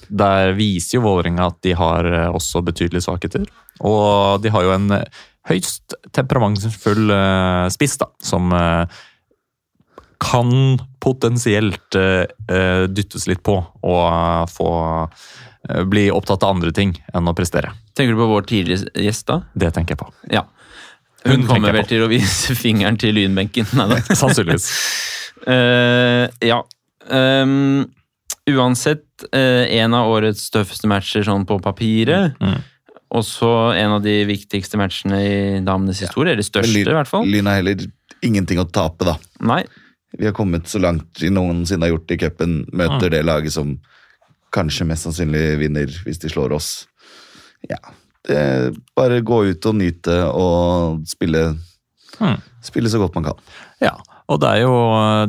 Der 0.08 0.54
viser 0.58 0.98
jo 0.98 1.06
Vålerenga 1.06 1.50
at 1.52 1.60
de 1.66 1.74
har 1.76 2.08
eh, 2.08 2.30
også 2.32 2.62
betydelige 2.64 3.04
svakheter. 3.04 3.44
Og 3.84 4.40
de 4.40 4.54
har 4.54 4.64
jo 4.64 4.72
en 4.72 4.94
høyst 5.50 5.98
temperamentsfull 6.16 7.12
uh, 7.12 7.68
spiss, 7.74 7.98
da, 8.00 8.08
som 8.24 8.56
kan 10.18 10.50
potensielt 11.04 11.94
dyttes 11.94 13.28
litt 13.30 13.44
på 13.46 13.54
og 13.86 14.50
få 14.50 14.72
bli 15.90 16.08
opptatt 16.14 16.44
av 16.44 16.56
andre 16.56 16.72
ting 16.76 16.94
enn 17.14 17.28
å 17.28 17.34
prestere. 17.38 17.74
Tenker 17.98 18.16
du 18.16 18.22
på 18.22 18.30
vår 18.30 18.48
tidligere 18.50 19.04
gjest 19.08 19.28
da? 19.30 19.42
Det 19.54 19.72
tenker 19.76 19.96
jeg 19.96 20.02
på. 20.04 20.10
Ja. 20.32 20.46
Hun, 21.26 21.42
Hun 21.42 21.48
kommer 21.50 21.76
vel 21.76 21.88
til 21.90 22.06
å 22.06 22.10
vise 22.12 22.56
fingeren 22.66 22.98
til 23.02 23.16
lynbenken. 23.18 23.68
Sannsynligvis. 24.22 24.70
uh, 25.48 26.28
ja. 26.46 26.62
Um, 27.08 27.88
uansett, 28.48 29.08
uh, 29.34 29.66
en 29.68 29.96
av 29.98 30.12
årets 30.12 30.50
tøffeste 30.54 30.88
matcher 30.92 31.26
sånn 31.28 31.48
på 31.50 31.60
papiret. 31.64 32.38
Mm. 32.40 32.62
Og 33.18 33.24
så 33.24 33.52
en 33.80 33.98
av 33.98 34.02
de 34.04 34.20
viktigste 34.28 34.80
matchene 34.80 35.20
i 35.24 35.36
damenes 35.64 36.02
historie. 36.04 36.36
Eller 36.36 36.48
største, 36.48 36.76
Lyn- 36.76 36.92
i 36.92 36.98
hvert 36.98 37.12
fall. 37.12 37.28
Lyn 37.28 37.48
har 37.48 37.62
heller 37.62 37.86
ingenting 38.26 38.60
å 38.60 38.68
tape, 38.68 39.08
da. 39.08 39.16
Nei. 39.48 39.62
Vi 40.18 40.26
har 40.28 40.36
kommet 40.36 40.68
så 40.68 40.80
langt 40.82 41.20
vi 41.22 41.30
noensinne 41.32 41.86
har 41.88 41.94
gjort 41.96 42.12
i 42.12 42.18
cupen. 42.20 42.60
Mm. 42.68 42.76
Møter 42.84 43.12
det 43.14 43.24
laget 43.28 43.56
som 43.56 43.78
kanskje 44.56 44.88
mest 44.88 45.08
sannsynlig 45.08 45.46
vinner 45.62 45.94
hvis 46.06 46.22
de 46.24 46.32
slår 46.32 46.56
oss. 46.58 46.72
Ja, 47.68 47.80
det, 48.28 48.76
bare 48.98 49.24
gå 49.26 49.44
ut 49.50 49.66
og 49.70 49.80
nyte 49.80 50.20
og 50.30 51.08
spille, 51.10 51.50
hmm. 52.20 52.38
spille 52.66 52.92
så 52.92 53.02
godt 53.02 53.18
man 53.18 53.30
kan. 53.30 53.42
Ja, 53.84 53.96
og 54.28 54.42
det 54.44 54.54
jo 54.60 54.72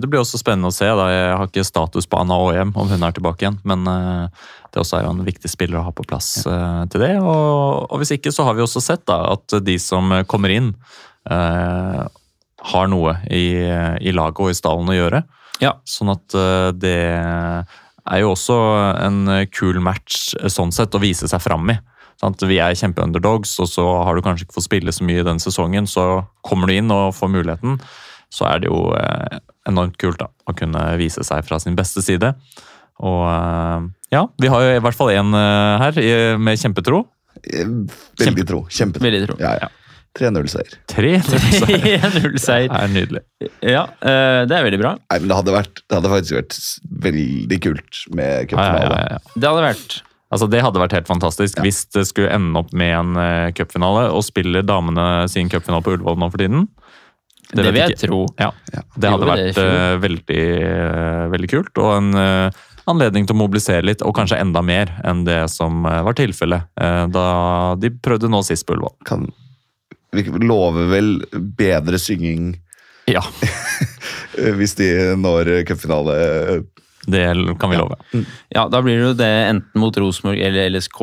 Det 0.03 0.09
blir 0.11 0.21
også 0.21 0.41
spennende 0.41 0.73
å 0.73 0.75
se. 0.75 0.87
da 0.87 1.09
Jeg 1.13 1.35
har 1.37 1.47
ikke 1.47 1.67
status 1.67 2.09
på 2.11 2.19
Anna 2.19 2.39
Aahjem 2.39 2.73
om 2.75 2.89
hun 2.91 3.05
er 3.07 3.15
tilbake 3.15 3.45
igjen, 3.45 3.61
men 3.69 3.87
eh, 3.87 4.47
det 4.73 4.83
også 4.83 4.99
er 4.99 5.07
jo 5.07 5.13
en 5.15 5.27
viktig 5.27 5.51
spiller 5.51 5.81
å 5.81 5.87
ha 5.87 5.93
på 5.95 6.07
plass 6.09 6.43
ja. 6.45 6.85
til 6.91 7.05
det. 7.05 7.15
Og, 7.23 7.87
og 7.89 8.03
hvis 8.03 8.17
ikke, 8.19 8.35
så 8.35 8.47
har 8.49 8.59
vi 8.59 8.65
også 8.67 8.83
sett 8.85 9.07
da 9.09 9.23
at 9.33 9.55
de 9.65 9.79
som 9.81 10.11
kommer 10.29 10.53
inn, 10.53 10.73
eh, 11.31 12.03
har 12.69 12.89
noe 12.91 13.15
i, 13.31 13.47
i 14.03 14.13
laget 14.13 14.43
og 14.43 14.51
i 14.51 14.59
stallen 14.59 14.91
å 14.91 14.97
gjøre. 14.97 15.23
Ja. 15.63 15.77
Sånn 15.87 16.13
at 16.13 16.35
eh, 16.39 16.71
det 16.75 16.99
er 18.09 18.23
jo 18.23 18.33
også 18.35 18.57
en 19.05 19.21
kul 19.55 19.81
match 19.85 20.35
eh, 20.39 20.51
sånn 20.53 20.73
sett 20.75 20.95
å 20.95 21.03
vise 21.03 21.29
seg 21.31 21.43
fram 21.45 21.71
i. 21.73 21.79
Sant? 22.19 22.43
Vi 22.43 22.59
er 22.63 22.77
kjempeunderdogs, 22.79 23.53
og 23.63 23.71
så 23.71 23.85
har 24.07 24.17
du 24.17 24.25
kanskje 24.27 24.47
ikke 24.47 24.59
fått 24.59 24.67
spille 24.67 24.95
så 24.95 25.07
mye 25.07 25.27
den 25.27 25.43
sesongen. 25.43 25.87
Så 25.87 26.25
kommer 26.47 26.71
du 26.71 26.75
inn 26.75 26.91
og 26.95 27.15
får 27.17 27.31
muligheten, 27.35 27.79
så 28.35 28.49
er 28.51 28.65
det 28.65 28.73
jo 28.73 28.89
eh, 28.99 29.39
enormt 29.71 29.99
kult 30.01 30.19
da, 30.21 30.31
å 30.49 30.57
kunne 30.57 30.83
vise 31.01 31.25
seg 31.27 31.47
fra 31.47 31.61
sin 31.63 31.79
beste 31.79 32.03
side. 32.05 32.33
Og 32.99 33.23
eh, 33.31 33.89
ja, 34.17 34.25
vi 34.41 34.51
har 34.51 34.65
jo 34.65 34.77
i 34.79 34.83
hvert 34.83 34.99
fall 34.99 35.13
én 35.15 35.35
her 35.37 36.03
med 36.41 36.59
kjempetro. 36.59 37.05
Veldig 37.39 38.47
tro. 38.49 38.65
Kjempetro. 38.73 39.05
Veldig 39.05 39.27
tro. 39.29 39.37
Ja, 39.43 39.53
ja. 39.61 39.69
3-0-seier. 40.19 40.75
Tre 40.91 41.13
Det 41.31 41.41
3-0-seier. 41.63 42.73
er 42.75 42.91
nydelig. 42.93 43.23
Ja, 43.63 43.85
eh, 44.03 44.43
det 44.51 44.57
er 44.59 44.67
veldig 44.67 44.81
bra. 44.83 44.93
Nei, 44.99 45.19
men 45.23 45.31
det 45.31 45.39
hadde, 45.39 45.55
vært, 45.55 45.83
det 45.87 45.99
hadde 46.01 46.13
faktisk 46.13 46.37
vært 46.41 46.59
veldig 47.09 47.59
kult 47.69 48.03
med 48.19 48.53
Ja, 48.53 48.67
ja, 48.75 48.85
ja, 48.91 49.07
ja. 49.17 49.21
Det 49.37 49.51
hadde 49.53 49.65
vært 49.69 49.99
Altså, 50.29 50.45
det 50.53 50.59
hadde 50.61 50.81
vært 50.83 50.93
helt 50.93 51.07
fantastisk 51.09 51.57
hvis 51.65 51.87
det 51.97 52.03
skulle 52.05 52.29
ende 52.37 52.61
opp 52.61 52.69
med 52.77 52.91
en 52.93 53.15
uh, 53.17 53.47
cupfinale, 53.57 54.11
og 54.13 54.21
spiller 54.27 54.61
damene 54.69 55.25
sin 55.33 55.49
cupfinale 55.49 55.81
på 55.87 55.95
Ullevål 55.95 56.19
nå 56.21 56.29
for 56.29 56.43
tiden. 56.43 56.67
Det, 57.49 57.63
det 57.63 57.71
vil 57.73 57.81
jeg 57.81 57.95
ikke. 57.95 58.03
tro. 58.03 58.19
Ja, 58.37 58.51
Ja. 58.75 58.83
Det 58.93 59.09
hadde 59.15 59.29
vært 59.31 59.57
det 59.57 59.65
eh, 59.65 59.95
veldig, 60.03 60.43
veldig 61.33 61.49
kult, 61.49 61.81
og 61.81 61.95
en 61.95 62.11
anledning 62.93 63.25
til 63.25 63.39
å 63.39 63.41
mobilisere 63.41 63.87
litt, 63.89 64.05
og 64.05 64.13
kanskje 64.21 64.37
enda 64.43 64.61
mer 64.61 64.93
enn 65.09 65.25
det 65.25 65.47
som 65.49 65.81
var 65.89 66.13
tilfellet 66.17 66.69
da 67.13 67.25
de 67.81 67.91
prøvde 67.97 68.29
nå 68.29 68.43
sist 68.45 68.69
på 68.69 68.77
Ullevål. 68.77 68.99
Kan, 69.09 69.31
lover 70.13 70.89
vel 70.91 71.11
bedre 71.59 71.99
synging 72.01 72.55
Ja, 73.09 73.23
hvis 74.59 74.75
de 74.79 74.89
når 75.17 75.51
cupfinale. 75.69 76.65
det 77.09 77.23
kan 77.61 77.71
vi 77.71 77.77
love. 77.81 77.97
Ja, 78.53 78.67
da 78.69 78.83
blir 78.85 78.99
det 78.99 79.07
jo 79.07 79.15
det 79.17 79.31
enten 79.49 79.81
mot 79.81 79.97
Rosenborg 79.97 80.41
eller 80.45 80.69
LSK. 80.71 81.01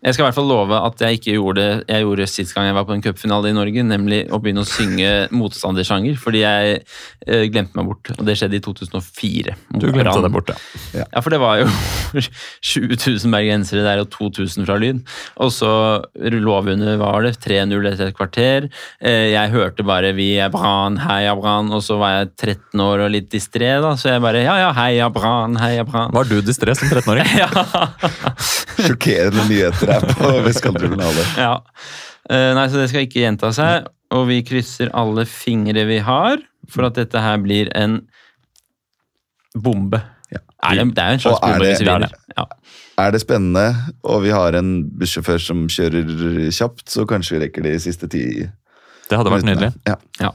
Jeg 0.00 0.14
skal 0.16 0.24
i 0.24 0.26
hvert 0.30 0.36
fall 0.38 0.48
love 0.48 0.72
at 0.80 1.02
jeg 1.04 1.18
ikke 1.18 1.34
gjorde 1.36 1.60
det 1.60 1.90
jeg 1.92 2.04
gjorde 2.06 2.26
sist 2.32 2.54
gang 2.56 2.66
jeg 2.70 2.74
var 2.78 2.86
på 2.88 2.94
en 2.96 3.02
cupfinale 3.04 3.50
i 3.50 3.52
Norge, 3.56 3.82
nemlig 3.84 4.22
å 4.32 4.38
begynne 4.40 4.62
å 4.64 4.68
synge 4.68 5.10
motstandersanger, 5.36 6.16
fordi 6.16 6.40
jeg 6.40 6.78
eh, 7.26 7.42
glemte 7.52 7.76
meg 7.76 7.90
bort. 7.90 8.10
Og 8.16 8.24
det 8.24 8.36
skjedde 8.40 8.56
i 8.56 8.62
2004. 8.64 9.56
Du 9.76 9.86
glemte 9.90 10.06
Brann. 10.08 10.22
deg 10.24 10.32
bort, 10.32 10.52
ja. 10.54 11.04
Ja, 11.04 11.20
for 11.20 11.28
det 11.34 11.40
var 11.42 11.60
jo 11.60 11.68
7000 12.72 13.28
bergensere 13.34 13.84
der 13.84 14.00
og 14.04 14.08
2000 14.14 14.64
fra 14.68 14.78
Lyn. 14.80 15.02
Og 15.44 15.52
så 15.52 15.70
lå 16.16 16.56
vi 16.64 16.74
under, 16.78 16.96
var 17.02 17.26
det, 17.26 17.34
3-0 17.44 17.90
etter 17.92 18.08
et 18.08 18.16
kvarter. 18.16 18.70
Eh, 19.04 19.28
Jeg 19.34 19.52
hørte 19.52 19.84
bare 19.84 20.14
'Vi 20.16 20.30
er 20.40 20.48
Brann, 20.50 20.96
heia 21.04 21.34
Brann', 21.36 21.70
og 21.76 21.82
så 21.84 21.98
var 22.00 22.10
jeg 22.16 22.30
13 22.40 22.80
år 22.80 23.04
og 23.04 23.10
litt 23.12 23.28
distré, 23.30 23.76
da, 23.84 23.92
så 24.00 24.14
jeg 24.16 24.22
bare 24.24 24.42
'Ja 24.42 24.56
ja, 24.64 24.72
heia 24.72 25.08
Brann, 25.12 25.56
heia 25.60 25.84
Brann'. 25.84 26.12
Var 26.12 26.24
du 26.24 26.40
distré 26.42 26.74
som 26.74 26.88
13-åring? 26.88 27.28
Ja. 27.40 27.50
Sjokkerende 28.80 29.44
nyheter 29.48 29.89
her 29.92 30.14
på 30.20 30.30
Vestkanttribunale. 30.46 31.24
ja. 31.46 31.54
Eh, 32.30 32.50
Nei, 32.56 32.66
så 32.70 32.80
det 32.82 32.88
skal 32.92 33.06
ikke 33.06 33.22
gjenta 33.24 33.50
seg, 33.56 33.88
og 34.14 34.26
vi 34.30 34.40
krysser 34.46 34.90
alle 34.96 35.24
fingre 35.28 35.84
vi 35.88 35.98
har 36.04 36.38
for 36.70 36.86
at 36.86 36.98
dette 36.98 37.18
her 37.22 37.38
blir 37.42 37.70
en 37.78 38.00
bombe. 39.58 40.00
Ja. 40.30 40.38
Er 40.70 40.76
det, 40.78 40.84
det 40.94 41.02
er 41.04 41.16
en 41.16 41.22
slags 41.24 41.40
bombe 41.42 41.58
det- 41.64 41.72
hvis 41.72 41.80
vi 41.82 41.88
er 41.90 41.98
vinner. 41.98 42.12
Ja. 42.36 42.44
Er 43.00 43.10
det 43.14 43.20
spennende, 43.22 43.64
og 44.04 44.22
vi 44.22 44.30
har 44.34 44.52
en 44.58 44.84
bussjåfør 45.00 45.40
som 45.40 45.64
kjører 45.72 46.50
kjapt, 46.52 46.84
så 46.92 47.06
kanskje 47.08 47.38
vi 47.38 47.44
rekker 47.46 47.62
de 47.64 47.78
siste 47.80 48.08
ti 48.12 48.24
Det 49.08 49.16
hadde 49.18 49.32
vært 49.32 49.46
nydelig. 49.48 49.72
Ja. 49.88 49.96
Ja. 50.20 50.30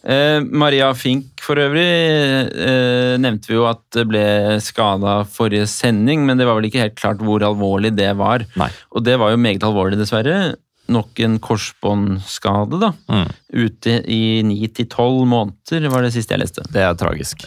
Eh, 0.00 0.40
Maria 0.40 0.88
Fink 0.96 1.42
for 1.44 1.60
øvrig 1.60 1.84
eh, 1.84 3.18
nevnte 3.20 3.50
vi 3.50 3.58
jo 3.58 3.66
at 3.68 3.82
det 3.92 4.06
ble 4.08 4.24
skada 4.64 5.20
forrige 5.28 5.68
sending, 5.68 6.24
men 6.26 6.40
det 6.40 6.48
var 6.48 6.56
vel 6.56 6.70
ikke 6.70 6.84
helt 6.84 6.98
klart 6.98 7.24
hvor 7.24 7.44
alvorlig 7.44 7.92
det 7.98 8.10
var. 8.20 8.46
Nei. 8.60 8.70
Og 8.94 9.04
det 9.04 9.18
var 9.20 9.34
jo 9.34 9.40
meget 9.40 9.64
alvorlig, 9.66 10.00
dessverre. 10.00 10.54
Nok 10.90 11.20
en 11.22 11.38
korsbåndskade, 11.42 12.80
da. 12.82 12.94
Mm. 13.12 13.26
Ute 13.66 13.98
i 14.10 14.22
ni 14.46 14.62
til 14.74 14.88
tolv 14.90 15.26
måneder, 15.28 15.90
var 15.92 16.06
det 16.06 16.14
siste 16.16 16.34
jeg 16.34 16.46
leste. 16.46 16.64
Det 16.72 16.82
er 16.82 16.96
tragisk. 16.98 17.44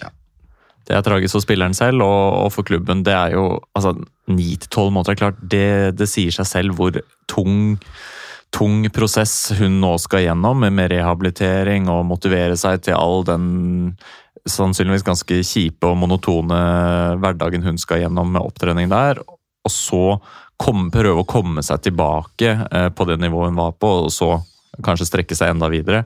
Det 0.84 0.96
er 0.96 1.04
tragisk 1.04 1.38
for 1.38 1.44
spilleren 1.44 1.76
selv 1.76 2.04
og, 2.06 2.46
og 2.46 2.54
for 2.54 2.68
klubben. 2.68 3.04
Det 3.08 3.14
er 3.16 3.38
jo 3.38 3.48
altså, 3.76 3.96
Ni 4.32 4.54
til 4.56 4.70
tolv 4.72 4.94
måneder, 4.96 5.12
er 5.12 5.20
klart, 5.20 5.40
det, 5.52 5.98
det 6.00 6.08
sier 6.08 6.32
seg 6.32 6.48
selv 6.48 6.78
hvor 6.78 6.96
tung, 7.28 7.76
tung 8.54 8.86
prosess 8.94 9.52
hun 9.58 9.80
nå 9.82 9.96
skal 10.02 10.28
gjennom, 10.28 10.62
med, 10.64 10.92
rehabilitering 10.92 11.90
og 11.92 12.06
motivere 12.08 12.58
seg 12.60 12.84
til 12.86 12.98
all 12.98 13.26
den 13.28 13.48
sannsynligvis 14.50 15.06
ganske 15.08 15.40
kjipe 15.48 15.88
og 15.88 15.98
monotone 16.02 16.60
hverdagen 17.22 17.64
hun 17.66 17.80
skal 17.80 18.04
gjennom 18.04 18.34
med 18.36 18.44
opptrening 18.44 18.92
der. 18.92 19.22
Og 19.64 19.72
så 19.72 20.04
komme, 20.60 20.92
prøve 20.94 21.24
å 21.24 21.28
komme 21.28 21.64
seg 21.66 21.86
tilbake 21.88 22.52
eh, 22.68 22.90
på 22.94 23.08
det 23.10 23.18
nivået 23.22 23.52
hun 23.52 23.60
var 23.60 23.74
på, 23.80 23.94
og 24.06 24.14
så 24.14 24.36
kanskje 24.84 25.08
strekke 25.10 25.38
seg 25.38 25.54
enda 25.54 25.70
videre. 25.72 26.04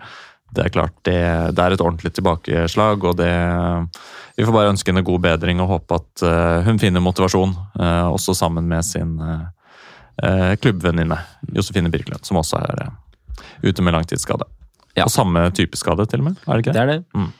Det 0.54 0.64
er 0.64 0.72
klart, 0.72 0.96
det, 1.04 1.18
det 1.58 1.64
er 1.64 1.76
et 1.76 1.84
ordentlig 1.84 2.14
tilbakeslag, 2.16 3.04
og 3.04 3.18
det 3.20 3.34
Vi 4.38 4.46
får 4.46 4.54
bare 4.54 4.70
ønske 4.70 4.92
henne 4.94 5.04
god 5.04 5.24
bedring 5.26 5.60
og 5.60 5.72
håpe 5.74 5.98
at 5.98 6.24
eh, 6.24 6.68
hun 6.70 6.80
finner 6.80 7.04
motivasjon, 7.04 7.56
eh, 7.82 8.08
også 8.14 8.38
sammen 8.38 8.70
med 8.70 8.86
sin 8.86 9.18
eh, 10.24 10.56
klubbvenninne 10.62 11.18
Josefine 11.54 11.90
Birkelund, 11.94 12.26
som 12.26 12.38
også 12.38 12.60
er 12.64 12.86
eh, 12.88 13.42
ute 13.64 13.82
med 13.86 13.94
langtidsskade. 13.94 14.46
Ja. 14.98 15.04
Og 15.06 15.12
samme 15.14 15.52
type 15.54 15.78
skade, 15.78 16.08
til 16.10 16.20
og 16.24 16.26
med? 16.32 16.38
Er 16.48 16.54
det 16.58 16.66
ikke 16.66 16.74
Det 16.74 16.88
det? 16.88 16.96
er 17.16 17.22
det. 17.22 17.34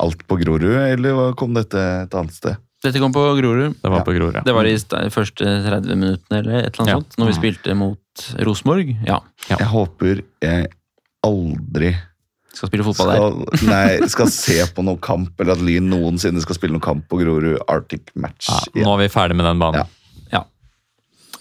Alt 0.00 0.22
på 0.26 0.38
Grorud, 0.40 0.64
eller 0.64 1.34
kom 1.38 1.52
dette 1.54 1.76
et 1.78 2.14
annet 2.14 2.32
sted? 2.34 2.56
Dette 2.84 2.98
kom 3.00 3.12
på 3.12 3.22
Grorud. 3.38 3.76
Det 3.80 3.90
var 3.90 3.98
Ja. 4.00 4.04
på 4.04 4.12
Grorud, 4.16 4.34
ja. 4.34 4.40
Det 4.44 4.52
var 4.54 4.64
i 4.66 4.74
sta- 4.76 5.08
første 5.12 5.44
30 5.64 5.94
minuttene 5.96 6.38
eller 6.40 6.56
et 6.66 6.74
eller 6.74 6.82
annet 6.82 6.88
Ja. 6.88 6.96
sånt, 7.00 7.16
når 7.18 7.26
vi 7.26 7.32
Mm. 7.32 7.40
spilte 7.40 7.76
mot 7.76 7.98
Rosenborg. 8.44 8.96
Ja, 9.06 9.20
Ja. 9.48 9.56
Jeg 9.56 9.68
håper 9.68 10.22
jeg 10.42 10.66
aldri 11.24 11.94
skal 12.54 12.68
spille 12.68 12.84
fotball 12.84 13.10
der. 13.10 13.66
nei, 13.66 14.06
skal 14.08 14.26
se 14.30 14.60
på 14.74 14.84
noen 14.84 15.00
kamp, 15.00 15.32
eller 15.40 15.52
at 15.52 15.62
Lyn 15.64 15.88
noensinne 15.90 16.40
skal 16.44 16.54
spille 16.54 16.72
noen 16.76 16.84
kamp 16.84 17.08
på 17.08 17.18
Grorud 17.22 17.58
Arctic 17.68 18.02
Match. 18.14 18.48
Ja, 18.74 18.84
nå 18.84 18.94
er 18.94 19.08
vi 19.08 19.08
ferdig 19.14 19.36
med 19.36 19.44
den 19.48 19.58
banen. 19.58 19.74
Ja. 19.74 19.86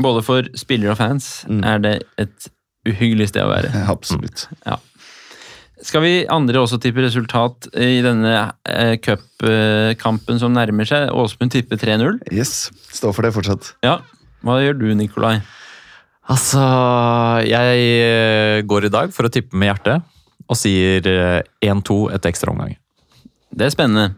Både 0.02 0.24
for 0.26 0.48
spillere 0.58 0.92
og 0.96 0.98
fans 0.98 1.44
Mm. 1.50 1.64
er 1.66 1.80
det 1.80 1.94
et 2.18 2.48
uhyggelig 2.88 3.28
sted 3.30 3.44
å 3.46 3.52
være. 3.52 3.70
Absolutt. 3.94 4.48
Skal 5.84 6.02
vi 6.02 6.12
andre 6.32 6.62
også 6.64 6.78
tippe 6.80 7.04
resultat 7.04 7.68
i 7.76 8.00
denne 8.06 8.54
eh, 8.66 8.96
cupkampen 9.04 10.40
som 10.40 10.54
nærmer 10.56 10.88
seg? 10.88 11.10
Åsmund 11.12 11.52
tipper 11.52 11.76
3-0. 11.82 12.22
Yes, 12.32 12.70
Står 12.96 13.12
for 13.14 13.22
det 13.28 13.34
fortsatt. 13.36 13.74
Ja. 13.84 13.98
Hva 14.44 14.62
gjør 14.64 14.78
du, 14.80 14.86
Nikolai? 14.96 15.42
Altså, 16.32 16.62
jeg 17.44 17.84
eh, 18.00 18.62
går 18.64 18.88
i 18.88 18.92
dag 18.94 19.12
for 19.12 19.28
å 19.28 19.32
tippe 19.34 19.58
med 19.60 19.74
hjertet 19.74 20.06
og 20.48 20.56
sier 20.60 21.04
eh, 21.12 21.42
1-2 21.68 21.98
etter 22.16 22.32
ekstraomganger. 22.32 22.78
Det 23.54 23.68
er 23.68 23.74
spennende. 23.76 24.16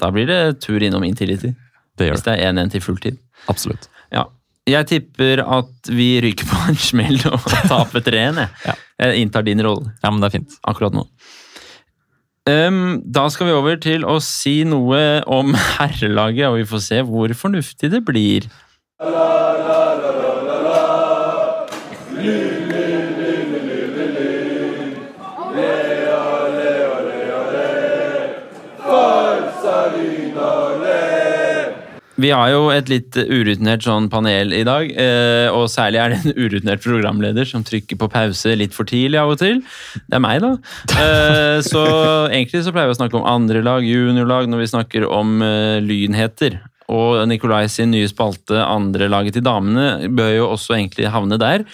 Da 0.00 0.12
blir 0.14 0.28
det 0.30 0.60
tur 0.62 0.82
innom 0.86 1.02
Intility. 1.06 1.50
Det 1.98 2.06
gjør 2.10 2.14
Hvis 2.18 2.26
det. 2.28 2.36
det 2.38 2.46
er 2.46 2.54
1-1 2.54 2.72
til 2.76 2.84
fulltid. 2.84 3.18
Absolutt. 3.50 3.88
Ja. 4.14 4.26
Jeg 4.66 4.86
tipper 4.90 5.40
at 5.46 5.90
vi 5.94 6.08
ryker 6.24 6.48
på 6.50 6.60
en 6.72 6.78
smell 6.80 7.20
og 7.30 7.44
taper 7.70 8.02
3-1. 8.02 8.40
jeg. 8.42 8.48
Ja. 8.66 8.74
Jeg 9.06 9.20
inntar 9.22 9.44
din 9.46 9.60
rolle 9.62 9.92
Ja, 10.02 10.10
men 10.10 10.20
det 10.22 10.30
er 10.30 10.38
fint. 10.40 10.56
akkurat 10.66 10.96
nå. 10.96 11.04
Um, 12.46 13.02
da 13.02 13.24
skal 13.30 13.48
vi 13.48 13.54
over 13.56 13.78
til 13.82 14.04
å 14.06 14.20
si 14.22 14.60
noe 14.68 15.00
om 15.26 15.54
herrelaget, 15.76 16.46
og 16.48 16.60
vi 16.60 16.66
får 16.70 16.82
se 16.84 17.00
hvor 17.06 17.32
fornuftig 17.34 17.90
det 17.94 18.04
blir. 18.06 18.46
Vi 32.16 32.30
har 32.32 32.48
jo 32.48 32.68
et 32.72 32.88
litt 32.88 33.16
urutinert 33.16 33.84
sånn 33.84 34.06
panel 34.12 34.54
i 34.56 34.62
dag, 34.64 34.88
eh, 34.88 35.48
og 35.52 35.66
særlig 35.68 36.00
er 36.00 36.14
det 36.14 36.20
en 36.22 36.38
urutinert 36.46 36.84
programleder 36.84 37.48
som 37.48 37.64
trykker 37.66 37.98
på 38.00 38.08
pause 38.12 38.54
litt 38.56 38.72
for 38.76 38.88
tidlig 38.88 39.20
av 39.20 39.34
og 39.34 39.40
til. 39.42 39.60
Det 40.06 40.16
er 40.16 40.22
meg, 40.24 40.40
da. 40.44 40.54
Eh, 40.96 41.58
Så 41.66 41.82
egentlig 42.30 42.62
så 42.64 42.72
pleier 42.72 42.88
vi 42.88 42.96
å 42.96 43.00
snakke 43.00 43.20
om 43.20 43.28
andre 43.28 43.60
lag, 43.64 43.84
juniorlag, 43.84 44.48
når 44.48 44.64
vi 44.64 44.70
snakker 44.72 45.06
om 45.10 45.42
eh, 45.44 45.76
lynheter. 45.84 46.58
Og 46.88 47.26
Nikolai 47.28 47.66
sin 47.68 47.90
nye 47.92 48.08
spalte, 48.08 48.62
andre 48.62 49.10
laget 49.10 49.36
til 49.36 49.44
damene, 49.44 50.08
bør 50.08 50.32
jo 50.36 50.48
også 50.54 50.78
egentlig 50.78 51.10
havne 51.12 51.36
der. 51.42 51.66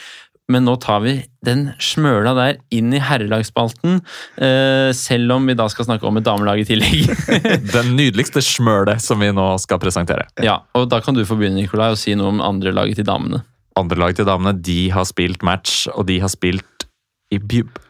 Men 0.53 0.67
nå 0.69 0.75
tar 0.83 1.01
vi 1.05 1.15
den 1.47 1.71
smøla 1.83 2.35
der 2.37 2.59
inn 2.75 2.93
i 2.95 3.01
herrelagsspalten, 3.03 4.01
eh, 4.37 4.91
selv 4.97 5.33
om 5.39 5.47
vi 5.49 5.57
da 5.59 5.67
skal 5.73 5.89
snakke 5.89 6.07
om 6.09 6.21
et 6.21 6.27
damelag 6.27 6.61
i 6.63 6.67
tillegg. 6.69 7.09
Den 7.77 7.95
nydeligste 7.99 8.43
smølet 8.45 9.01
som 9.03 9.23
vi 9.23 9.31
nå 9.35 9.47
skal 9.63 9.81
presentere. 9.83 10.27
Ja, 10.45 10.61
og 10.77 10.91
da 10.93 11.01
kan 11.03 11.17
du 11.17 11.25
få 11.29 11.39
begynne, 11.41 11.63
Nikolai, 11.63 11.91
og 11.95 12.01
si 12.01 12.15
noe 12.19 12.35
om 12.35 12.43
andre 12.45 12.75
laget 12.77 13.01
til 13.01 13.09
damene. 13.09 13.41
Andre 13.81 13.97
lag 14.03 14.15
til 14.19 14.29
damene 14.29 14.53
de 14.61 14.91
har 14.93 15.09
spilt 15.09 15.43
match, 15.47 15.87
og 15.97 16.05
de 16.11 16.19
har 16.21 16.31
spilt 16.33 16.87
i, 17.33 17.41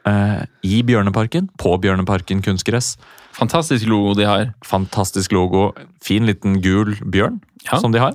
eh, 0.06 0.44
i 0.62 0.82
Bjørneparken. 0.86 1.48
På 1.58 1.74
Bjørneparken 1.82 2.44
kunstgress. 2.46 2.94
Fantastisk 3.34 3.88
logo 3.90 4.14
de 4.14 4.28
har. 4.28 4.52
Fantastisk 4.64 5.32
logo. 5.34 5.72
Fin 6.04 6.28
liten 6.30 6.60
gul 6.62 6.94
bjørn 7.02 7.40
Ja. 7.66 7.78
som 7.80 7.92
de 7.92 7.98
har. 7.98 8.14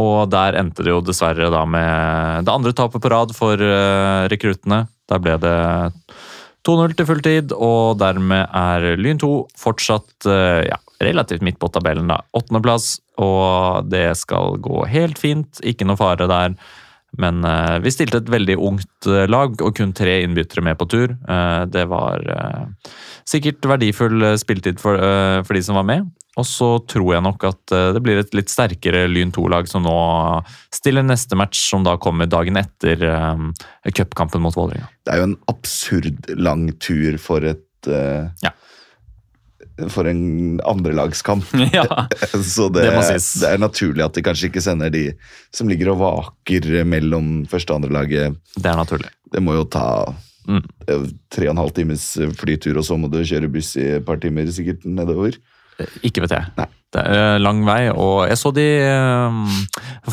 Og 0.00 0.30
der 0.32 0.58
endte 0.58 0.82
det 0.82 0.90
jo 0.90 1.02
dessverre 1.04 1.50
da 1.54 1.62
med 1.68 2.46
det 2.46 2.54
andre 2.54 2.74
tapet 2.74 3.02
på 3.02 3.10
rad 3.12 3.34
for 3.36 3.60
eh, 3.62 4.26
rekruttene. 4.30 4.84
Der 5.10 5.20
ble 5.22 5.36
det 5.38 5.58
2-0 6.66 6.96
til 6.98 7.08
fulltid, 7.08 7.52
og 7.54 8.00
dermed 8.00 8.48
er 8.48 8.94
Lyn 8.98 9.20
2 9.22 9.32
fortsatt 9.60 10.26
eh, 10.30 10.64
ja, 10.66 10.80
relativt 11.04 11.44
midt 11.46 11.60
på 11.62 11.70
tabellen. 11.70 12.10
da. 12.10 12.22
Åttendeplass, 12.34 12.96
og 13.22 13.86
det 13.92 14.08
skal 14.18 14.58
gå 14.64 14.82
helt 14.90 15.20
fint. 15.20 15.62
Ikke 15.62 15.86
noe 15.86 16.00
fare 16.00 16.26
der. 16.30 16.58
Men 17.20 17.46
eh, 17.46 17.78
vi 17.84 17.94
stilte 17.94 18.24
et 18.24 18.34
veldig 18.34 18.58
ungt 18.58 19.10
lag, 19.30 19.54
og 19.62 19.78
kun 19.78 19.94
tre 19.94 20.24
innbyttere 20.24 20.64
med 20.66 20.80
på 20.80 20.90
tur. 20.90 21.14
Det 21.70 21.86
var 21.86 22.24
sikkert 23.28 23.62
verdifull 23.68 24.32
spilletid 24.40 24.82
for, 24.82 24.98
for 25.46 25.54
de 25.54 25.62
som 25.62 25.78
var 25.78 25.86
med. 25.86 26.10
Og 26.40 26.46
så 26.48 26.68
tror 26.90 27.12
jeg 27.14 27.22
nok 27.22 27.44
at 27.46 27.74
eh, 27.76 27.92
det 27.94 28.02
blir 28.02 28.18
et 28.18 28.34
litt 28.34 28.50
sterkere 28.50 29.04
Lyn 29.10 29.30
2-lag 29.34 29.68
som 29.70 29.84
nå 29.86 29.94
stiller 30.74 31.06
neste 31.06 31.38
match, 31.38 31.60
som 31.70 31.84
da 31.86 31.94
kommer 32.02 32.26
dagen 32.30 32.58
etter 32.58 33.04
eh, 33.06 33.44
cupkampen 33.94 34.42
mot 34.42 34.56
Vålerenga. 34.58 34.88
Det 35.06 35.14
er 35.14 35.22
jo 35.22 35.28
en 35.30 35.38
absurd 35.52 36.30
lang 36.34 36.68
tur 36.82 37.18
for 37.22 37.46
et 37.54 37.90
uh, 37.90 38.30
Ja. 38.42 38.50
For 39.90 40.06
en 40.06 40.60
andrelagskamp. 40.70 41.48
ja. 41.74 41.86
Så 42.42 42.68
det, 42.70 42.84
Det 42.86 42.92
må 42.94 43.02
sies. 43.06 43.30
det 43.42 43.54
er 43.54 43.62
naturlig 43.62 44.04
at 44.04 44.14
de 44.14 44.22
kanskje 44.22 44.50
ikke 44.50 44.62
sender 44.62 44.92
de 44.94 45.08
som 45.54 45.70
ligger 45.70 45.90
og 45.94 45.98
vaker 46.02 46.84
mellom 46.86 47.40
første 47.50 47.74
og 47.74 47.82
andrelaget. 47.82 48.38
Det 48.54 48.70
er 48.70 48.78
naturlig. 48.78 49.10
Det 49.34 49.42
må 49.42 49.56
jo 49.60 49.66
ta 49.70 49.88
Mm. 50.44 50.60
tre 51.32 51.46
og 51.48 51.54
en 51.54 51.60
halv 51.62 51.70
times 51.72 52.02
flytur, 52.36 52.76
og 52.76 52.84
så 52.84 52.98
må 53.00 53.08
du 53.08 53.22
kjøre 53.24 53.48
buss 53.48 53.70
i 53.80 53.86
et 53.94 54.04
par 54.04 54.18
timer 54.20 54.44
sikkert 54.52 54.82
nedover. 54.84 55.38
Ikke 56.06 56.24
vet 56.24 56.36
jeg. 56.36 56.50
Nei. 56.58 56.66
Det 56.94 57.02
er 57.10 57.40
lang 57.42 57.64
vei, 57.66 57.88
og 57.90 58.28
jeg 58.30 58.38
så 58.38 58.52
de 58.54 58.66
eh, 58.86 59.38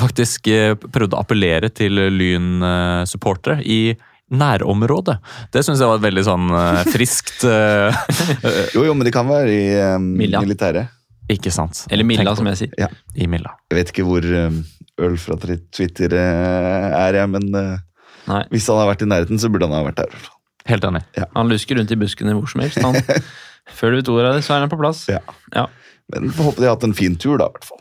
faktisk 0.01 0.47
eh, 0.49 0.71
prøvde 0.73 1.13
å 1.13 1.21
appellere 1.21 1.69
til 1.69 1.99
Lyn-supportere 2.09 3.59
i 3.61 3.93
nærområdet. 4.31 5.17
Det 5.53 5.61
syns 5.65 5.83
jeg 5.83 5.91
var 5.91 5.99
et 5.99 6.07
veldig 6.07 6.23
sånn 6.25 6.49
eh, 6.57 6.81
friskt 6.89 7.45
eh, 7.45 8.01
Jo, 8.75 8.87
jo, 8.87 8.95
men 8.95 9.05
de 9.05 9.13
kan 9.13 9.29
være 9.29 9.53
i 9.53 9.69
um, 9.93 10.09
militæret. 10.17 10.97
Ikke 11.31 11.51
sant? 11.53 11.85
Eller 11.91 12.07
Milla, 12.07 12.33
som 12.35 12.47
jeg 12.49 12.59
sier. 12.63 12.97
I 13.15 13.27
Milla. 13.29 13.53
Jeg 13.71 13.77
vet 13.77 13.93
ikke 13.93 14.07
hvor 14.07 14.25
eh, 14.25 14.59
øl 15.05 15.17
fra 15.21 15.37
Twitter 15.39 16.17
eh, 16.17 16.87
er, 16.89 17.21
jeg, 17.21 17.31
men 17.31 17.47
eh, 17.55 17.87
Nei, 18.27 18.43
hvis 18.51 18.67
han 18.69 18.77
har 18.77 18.89
vært 18.91 19.01
i 19.01 19.09
nærheten, 19.09 19.39
så 19.41 19.49
burde 19.49 19.65
han 19.69 19.79
ha 19.79 19.85
vært 19.87 20.03
der. 20.03 20.27
Helt 20.69 20.83
enig. 20.85 21.01
Han 21.33 21.49
lusker 21.49 21.79
rundt 21.79 21.91
i 21.93 21.97
buskene 21.97 22.35
hvor 22.37 22.51
som 22.51 22.61
helst. 22.61 22.77
Han. 22.85 22.97
Før 23.69 23.91
du 23.93 23.99
vet 24.01 24.09
ordet 24.09 24.29
av 24.31 24.35
det, 24.39 24.43
så 24.47 24.55
er 24.55 24.63
den 24.65 24.71
på 24.73 24.79
plass. 24.81 25.03
Ja. 25.11 25.19
Ja. 25.55 25.67
Men 26.11 26.31
får 26.33 26.49
håpe 26.49 26.61
de 26.63 26.67
har 26.69 26.75
hatt 26.75 26.83
en 26.89 26.93
fin 26.97 27.15
tur, 27.15 27.37
da. 27.39 27.47
i 27.47 27.55
hvert 27.55 27.67
fall. 27.69 27.79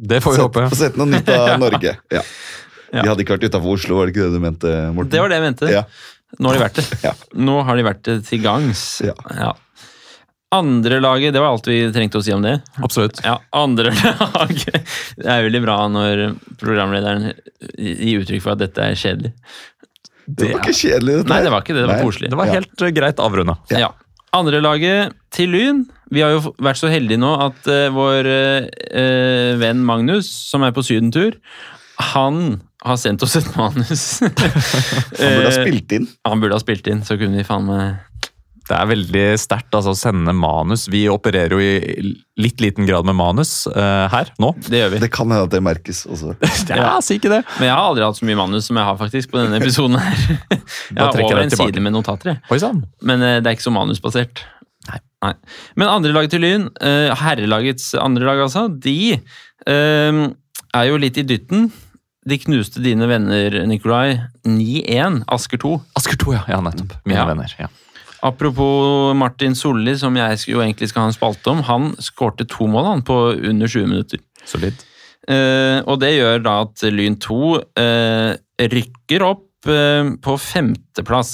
Det 0.00 0.18
får 0.24 0.32
vi 0.32 0.36
Sett- 0.40 0.46
håpe. 0.48 0.66
Få 0.72 0.76
sett 0.80 0.96
noe 1.00 1.06
nytt 1.12 1.28
av 1.34 1.54
Norge. 1.64 1.96
Ja. 2.12 2.22
Ja. 2.90 3.02
De 3.04 3.08
hadde 3.12 3.22
ikke 3.22 3.36
vært 3.38 3.46
utafor 3.52 3.76
Oslo, 3.78 3.96
var 4.00 4.08
det 4.08 4.16
ikke 4.16 4.26
det 4.26 4.34
du 4.34 4.42
mente, 4.42 4.70
Morten? 4.96 5.12
Det 5.14 5.20
var 5.22 5.30
det 5.30 5.36
jeg 5.38 5.44
mente. 5.46 5.68
Ja. 5.70 5.84
Nå 6.40 6.50
har 6.50 6.56
de 6.58 6.62
vært 6.64 6.78
det. 6.80 6.86
Ja. 7.06 7.12
Nå 7.48 7.56
har 7.68 7.78
de 7.78 7.84
vært 7.86 8.02
det 8.08 8.16
til 8.26 8.42
gangs. 8.42 8.82
Ja. 9.06 9.52
Andre 10.52 10.98
laget, 10.98 11.30
det 11.32 11.38
var 11.44 11.52
alt 11.54 11.68
vi 11.70 11.76
trengte 11.94 12.18
å 12.18 12.24
si 12.26 12.32
om 12.34 12.42
det. 12.42 12.56
Absolutt. 12.82 13.20
Ja, 13.22 13.36
andre 13.54 13.92
laget 14.34 14.80
Det 15.14 15.28
er 15.30 15.44
veldig 15.46 15.60
bra 15.62 15.76
når 15.94 16.22
programlederen 16.58 17.28
gir 17.78 18.24
uttrykk 18.24 18.42
for 18.42 18.56
at 18.56 18.64
dette 18.64 18.82
er 18.90 18.98
kjedelig. 18.98 19.30
Det 20.26 20.50
var 20.50 20.58
ikke 20.64 20.74
kjedelig. 20.80 21.14
dette 21.20 21.30
Nei, 21.30 21.38
det 21.46 21.52
var 21.54 21.62
ikke 21.62 21.76
det. 21.78 21.84
Det 21.86 21.92
var 21.92 22.02
koselig. 22.02 22.30
Det 22.34 22.38
var 22.42 22.50
helt 22.50 22.82
eh, 22.86 22.92
greit 22.98 23.22
avrunda. 23.22 23.56
Ja. 23.70 23.92
Andre 23.94 24.09
laget 24.62 25.12
til 25.30 25.48
Lyn. 25.50 25.84
Vi 26.10 26.20
har 26.20 26.30
jo 26.30 26.54
vært 26.58 26.80
så 26.80 26.90
heldige 26.90 27.18
nå 27.18 27.34
at 27.38 27.66
uh, 27.66 27.90
vår 27.94 28.26
uh, 28.26 29.58
venn 29.60 29.84
Magnus, 29.84 30.26
som 30.26 30.62
er 30.62 30.72
på 30.74 30.82
sydentur, 30.82 31.36
han 32.00 32.60
har 32.80 32.96
sendt 32.96 33.22
oss 33.22 33.36
et 33.36 33.56
manus. 33.56 34.20
Han 35.20 35.36
burde 35.36 35.50
ha 35.50 35.52
spilt 35.52 35.92
inn. 35.92 36.06
Han 36.24 36.40
burde 36.40 36.56
ha 36.56 36.62
spilt 36.62 36.86
inn, 36.88 37.02
så 37.04 37.18
kunne 37.20 37.36
vi 37.36 37.44
faen 37.44 37.66
meg 37.68 37.98
Det 38.70 38.76
er 38.78 38.86
veldig 38.86 39.22
sterkt 39.40 39.74
altså, 39.74 39.90
å 39.96 39.98
sende 39.98 40.30
manus. 40.36 40.84
Vi 40.92 41.02
opererer 41.10 41.56
jo 41.56 41.58
i 41.58 42.12
litt 42.40 42.62
liten 42.62 42.86
grad 42.86 43.08
med 43.08 43.16
manus 43.18 43.64
uh, 43.66 44.06
her 44.12 44.30
nå. 44.40 44.52
Det 44.62 44.78
gjør 44.78 44.92
vi. 44.92 45.00
Det 45.02 45.10
kan 45.12 45.26
hende 45.26 45.48
at 45.48 45.54
det 45.56 45.62
merkes 45.66 46.04
også. 46.06 46.36
Ja, 46.70 46.92
si 47.02 47.18
ikke 47.18 47.32
det. 47.32 47.40
Men 47.58 47.66
jeg 47.66 47.74
har 47.74 47.88
aldri 47.88 48.06
hatt 48.06 48.20
så 48.20 48.28
mye 48.28 48.38
manus 48.38 48.68
som 48.70 48.78
jeg 48.78 48.86
har 48.86 49.00
faktisk 49.00 49.32
på 49.32 49.40
denne 49.40 49.58
episoden 49.58 49.98
her. 49.98 50.22
Jeg 50.90 51.00
har 51.00 51.18
over 51.22 51.38
jeg 51.38 51.48
en 51.48 51.52
side 51.54 51.82
med 51.82 51.94
notater, 51.94 52.32
jeg. 52.32 52.40
Oi 52.50 52.58
sånn. 52.62 52.80
men 53.06 53.22
uh, 53.22 53.36
det 53.40 53.50
er 53.50 53.56
ikke 53.56 53.66
så 53.66 53.72
manusbasert. 53.74 54.42
Nei. 54.90 55.34
Men 55.78 55.90
andre 55.90 56.14
laget 56.14 56.34
til 56.34 56.42
Lyn, 56.44 56.66
uh, 56.82 57.10
herrelagets 57.20 57.92
andre 57.98 58.26
lag 58.26 58.42
altså, 58.46 58.66
de 58.70 59.20
er 59.70 60.86
jo 60.88 60.98
litt 61.02 61.18
i 61.20 61.26
dytten. 61.26 61.68
De 62.30 62.38
knuste 62.40 62.82
dine 62.84 63.06
venner, 63.10 63.60
Nikolai, 63.68 64.18
9-1, 64.46 65.22
Asker 65.30 65.60
2. 65.62 65.76
Asker 66.00 66.20
2, 66.20 66.34
ja. 66.38 66.42
ja 66.54 66.62
nettopp. 66.64 66.96
Mine 67.04 67.22
Ja. 67.22 67.28
venner. 67.28 67.54
ja. 67.58 67.68
Apropos 68.26 69.14
Martin 69.16 69.54
Solli, 69.56 69.94
som 69.98 70.16
jeg 70.18 70.42
jo 70.50 70.60
egentlig 70.60 70.90
skal 70.90 71.06
ha 71.06 71.10
en 71.10 71.16
spalte 71.16 71.52
om, 71.52 71.62
han 71.64 71.90
skårte 72.02 72.46
to 72.50 72.68
mål 72.68 72.88
han 72.88 73.04
på 73.06 73.16
under 73.38 73.70
20 73.70 73.88
minutter. 73.88 74.20
Solid. 74.48 74.84
Eh, 75.30 75.78
og 75.84 76.00
det 76.02 76.14
gjør 76.16 76.42
da 76.44 76.56
at 76.64 76.84
Lyn 76.92 77.16
2 77.20 77.40
eh, 77.80 78.32
rykker 78.72 79.24
opp 79.24 79.68
eh, 79.68 80.12
på 80.20 80.36
femteplass 80.40 81.32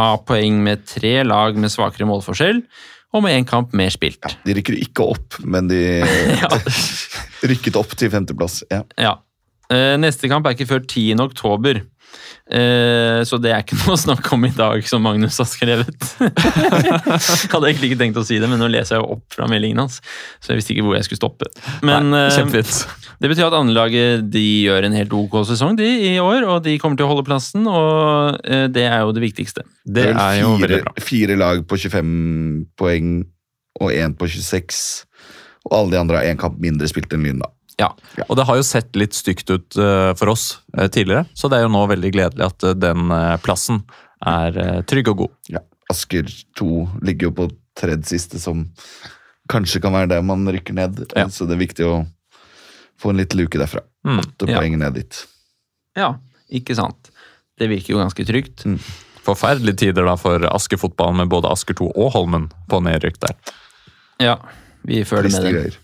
av 0.00 0.22
poeng 0.26 0.62
med 0.64 0.86
tre 0.88 1.18
lag 1.26 1.58
med 1.58 1.72
svakere 1.72 2.08
målforskjell, 2.08 2.62
og 3.12 3.24
med 3.26 3.36
én 3.36 3.46
kamp 3.48 3.74
mer 3.76 3.92
spilt. 3.92 4.24
De 4.46 4.54
rykker 4.56 4.78
ikke 4.80 5.04
opp, 5.14 5.36
men 5.44 5.68
de 5.68 5.82
Ja. 6.42 6.48
rykket 7.50 7.76
opp 7.78 7.94
til 7.98 8.10
femteplass. 8.12 8.62
Ja. 8.72 8.82
Ja. 8.96 9.18
Eh, 9.70 9.96
neste 10.00 10.30
kamp 10.30 10.46
er 10.46 10.56
ikke 10.56 10.70
før 10.70 10.82
10. 10.84 11.20
oktober. 11.22 11.82
Eh, 12.52 13.22
så 13.24 13.38
det 13.40 13.52
er 13.54 13.62
ikke 13.62 13.78
noe 13.80 13.94
å 13.94 14.00
snakke 14.00 14.32
om 14.36 14.44
i 14.44 14.52
dag, 14.56 14.82
som 14.88 15.04
Magnus 15.04 15.38
har 15.40 15.48
skrevet. 15.48 16.08
Hadde 17.52 17.70
egentlig 17.70 17.92
ikke 17.92 18.00
tenkt 18.02 18.20
å 18.20 18.24
si 18.26 18.40
det, 18.42 18.50
men 18.50 18.60
nå 18.60 18.68
leser 18.72 18.98
jeg 18.98 19.04
jo 19.04 19.16
opp 19.16 19.36
fra 19.36 19.48
meldingen 19.50 19.84
hans. 19.84 20.00
Så 20.42 20.52
jeg 20.52 20.60
visste 20.60 20.74
ikke 20.74 20.86
hvor 20.88 20.98
jeg 20.98 21.06
skulle 21.08 21.22
stoppe. 21.22 21.48
Men 21.86 22.10
Nei, 22.12 22.26
eh, 22.28 22.72
det 23.22 23.30
betyr 23.30 23.46
at 23.48 23.58
andrelaget 23.60 24.26
de 24.34 24.44
gjør 24.66 24.88
en 24.88 24.98
helt 24.98 25.14
ok 25.16 25.38
sesong 25.48 25.78
de 25.78 25.88
i 26.10 26.16
år, 26.22 26.44
og 26.48 26.66
de 26.66 26.76
kommer 26.82 27.00
til 27.00 27.06
å 27.06 27.12
holde 27.12 27.26
plassen, 27.28 27.68
og 27.70 28.42
det 28.74 28.88
er 28.88 29.04
jo 29.06 29.14
det 29.14 29.22
viktigste. 29.22 29.64
Det 29.86 30.10
det 30.10 30.16
er 30.18 30.40
jo 30.40 30.56
veldig 30.56 30.68
fire, 30.68 30.82
bra. 30.82 31.06
fire 31.06 31.38
lag 31.38 31.62
på 31.70 31.78
25 31.78 32.12
poeng 32.80 33.14
og 33.80 33.94
én 33.94 34.14
på 34.18 34.28
26. 34.28 34.82
Og 35.68 35.74
alle 35.78 35.94
de 35.94 36.00
andre 36.00 36.18
har 36.18 36.32
én 36.32 36.40
kamp 36.40 36.58
mindre 36.62 36.88
spilt 36.90 37.12
enn 37.14 37.24
Lyn, 37.24 37.42
da. 37.42 37.48
Ja, 37.80 37.88
og 38.28 38.36
det 38.36 38.44
har 38.48 38.58
jo 38.58 38.64
sett 38.66 38.96
litt 39.00 39.14
stygt 39.16 39.48
ut 39.50 39.76
eh, 39.80 40.12
for 40.18 40.28
oss 40.34 40.58
eh, 40.76 40.88
tidligere, 40.92 41.24
så 41.34 41.48
det 41.48 41.58
er 41.58 41.64
jo 41.66 41.72
nå 41.72 41.86
veldig 41.90 42.10
gledelig 42.14 42.44
at 42.50 42.66
eh, 42.68 42.74
den 42.76 43.08
plassen 43.42 43.82
er 44.22 44.82
trygg 44.86 45.08
og 45.14 45.22
god. 45.24 45.32
Ja. 45.50 45.62
Asker 45.90 46.28
2 46.58 46.68
ligger 47.02 47.30
jo 47.30 47.32
på 47.40 47.46
tredje 47.78 48.12
siste, 48.12 48.38
som 48.38 48.66
kanskje 49.50 49.80
kan 49.82 49.92
være 49.96 50.12
der 50.14 50.22
man 50.24 50.44
rykker 50.46 50.76
ned. 50.76 51.00
Ja. 51.16 51.26
Så 51.32 51.48
det 51.48 51.56
er 51.56 51.62
viktig 51.64 51.86
å 51.88 51.96
få 53.02 53.10
en 53.10 53.18
liten 53.18 53.40
luke 53.40 53.58
derfra. 53.58 53.82
Mm. 54.06 54.20
Åtte 54.22 54.48
Ja. 54.48 54.60
poeng 54.60 54.78
ned 54.78 54.94
dit. 55.00 55.24
Ja, 55.98 56.12
ikke 56.52 56.76
sant. 56.78 57.10
Det 57.58 57.68
virker 57.72 57.96
jo 57.96 57.98
ganske 58.02 58.24
trygt. 58.28 58.62
Forferdelige 59.26 59.76
tider 59.82 60.06
da 60.06 60.14
for 60.18 60.44
Asker-fotballen 60.52 61.16
med 61.24 61.28
både 61.32 61.50
Asker 61.50 61.74
2 61.78 61.90
og 61.96 62.12
Holmen 62.14 62.48
på 62.70 62.80
nedrykk 62.82 63.18
der. 63.26 63.34
Ja, 64.22 64.36
vi 64.86 65.02
føler 65.04 65.28
Triste 65.28 65.42
med 65.42 65.50
det. 65.50 65.58
greier. 65.58 65.76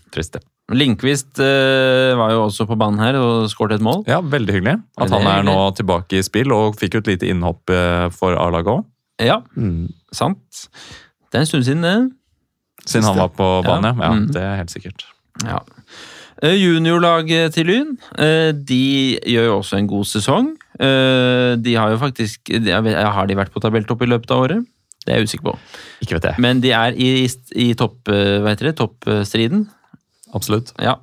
Linkvist 0.69 1.39
eh, 1.41 2.13
var 2.19 2.31
jo 2.35 2.43
også 2.47 2.67
på 2.69 2.77
banen 2.77 2.99
her 3.01 3.15
og 3.17 3.47
skåret 3.49 3.79
et 3.79 3.85
mål. 3.85 4.03
Ja, 4.09 4.19
veldig 4.21 4.53
hyggelig 4.59 4.75
at 5.01 5.09
han 5.15 5.25
er 5.27 5.43
nå 5.47 5.55
tilbake 5.77 6.19
i 6.19 6.23
spill 6.25 6.51
og 6.53 6.77
fikk 6.79 6.93
jo 6.97 7.01
et 7.03 7.07
lite 7.15 7.29
innhopp 7.31 7.69
eh, 7.73 8.07
for 8.13 8.37
A-laget 8.37 8.75
òg. 8.77 8.85
Ja, 9.19 9.41
Mm. 9.57 9.89
sant. 10.13 10.67
Det 11.31 11.37
er 11.37 11.41
en 11.41 11.49
stund 11.49 11.65
siden, 11.65 11.81
det. 11.81 12.11
Siden 12.85 13.03
han 13.09 13.17
var 13.17 13.29
på 13.35 13.49
banen, 13.65 13.97
ja. 13.97 14.05
ja 14.07 14.13
Mm. 14.15 14.27
Det 14.31 14.41
er 14.41 14.55
helt 14.61 14.71
sikkert. 14.71 15.03
Ja. 15.43 15.59
Eh, 16.41 16.55
Juniorlaget 16.55 17.53
til 17.53 17.65
Lyn, 17.67 17.97
eh, 18.17 18.51
de 18.53 19.19
gjør 19.27 19.45
jo 19.49 19.57
også 19.59 19.77
en 19.77 19.87
god 19.87 20.05
sesong. 20.05 20.53
Eh, 20.79 21.55
De 21.59 21.73
har 21.75 21.89
jo 21.91 21.97
faktisk 21.97 22.47
Har 22.47 23.25
de 23.27 23.35
vært 23.35 23.51
på 23.51 23.59
tabelltopp 23.59 24.01
i 24.01 24.05
løpet 24.05 24.31
av 24.31 24.45
året? 24.45 24.65
Det 25.05 25.13
er 25.13 25.19
jeg 25.19 25.27
usikker 25.27 25.51
på. 25.51 25.57
Ikke 26.01 26.15
vet 26.19 26.23
jeg. 26.29 26.35
Men 26.39 26.61
de 26.61 26.71
er 26.71 26.91
i, 26.95 27.27
i 27.55 27.73
topp, 27.73 28.07
Absolutt. 30.35 30.73
Ja. 30.77 30.97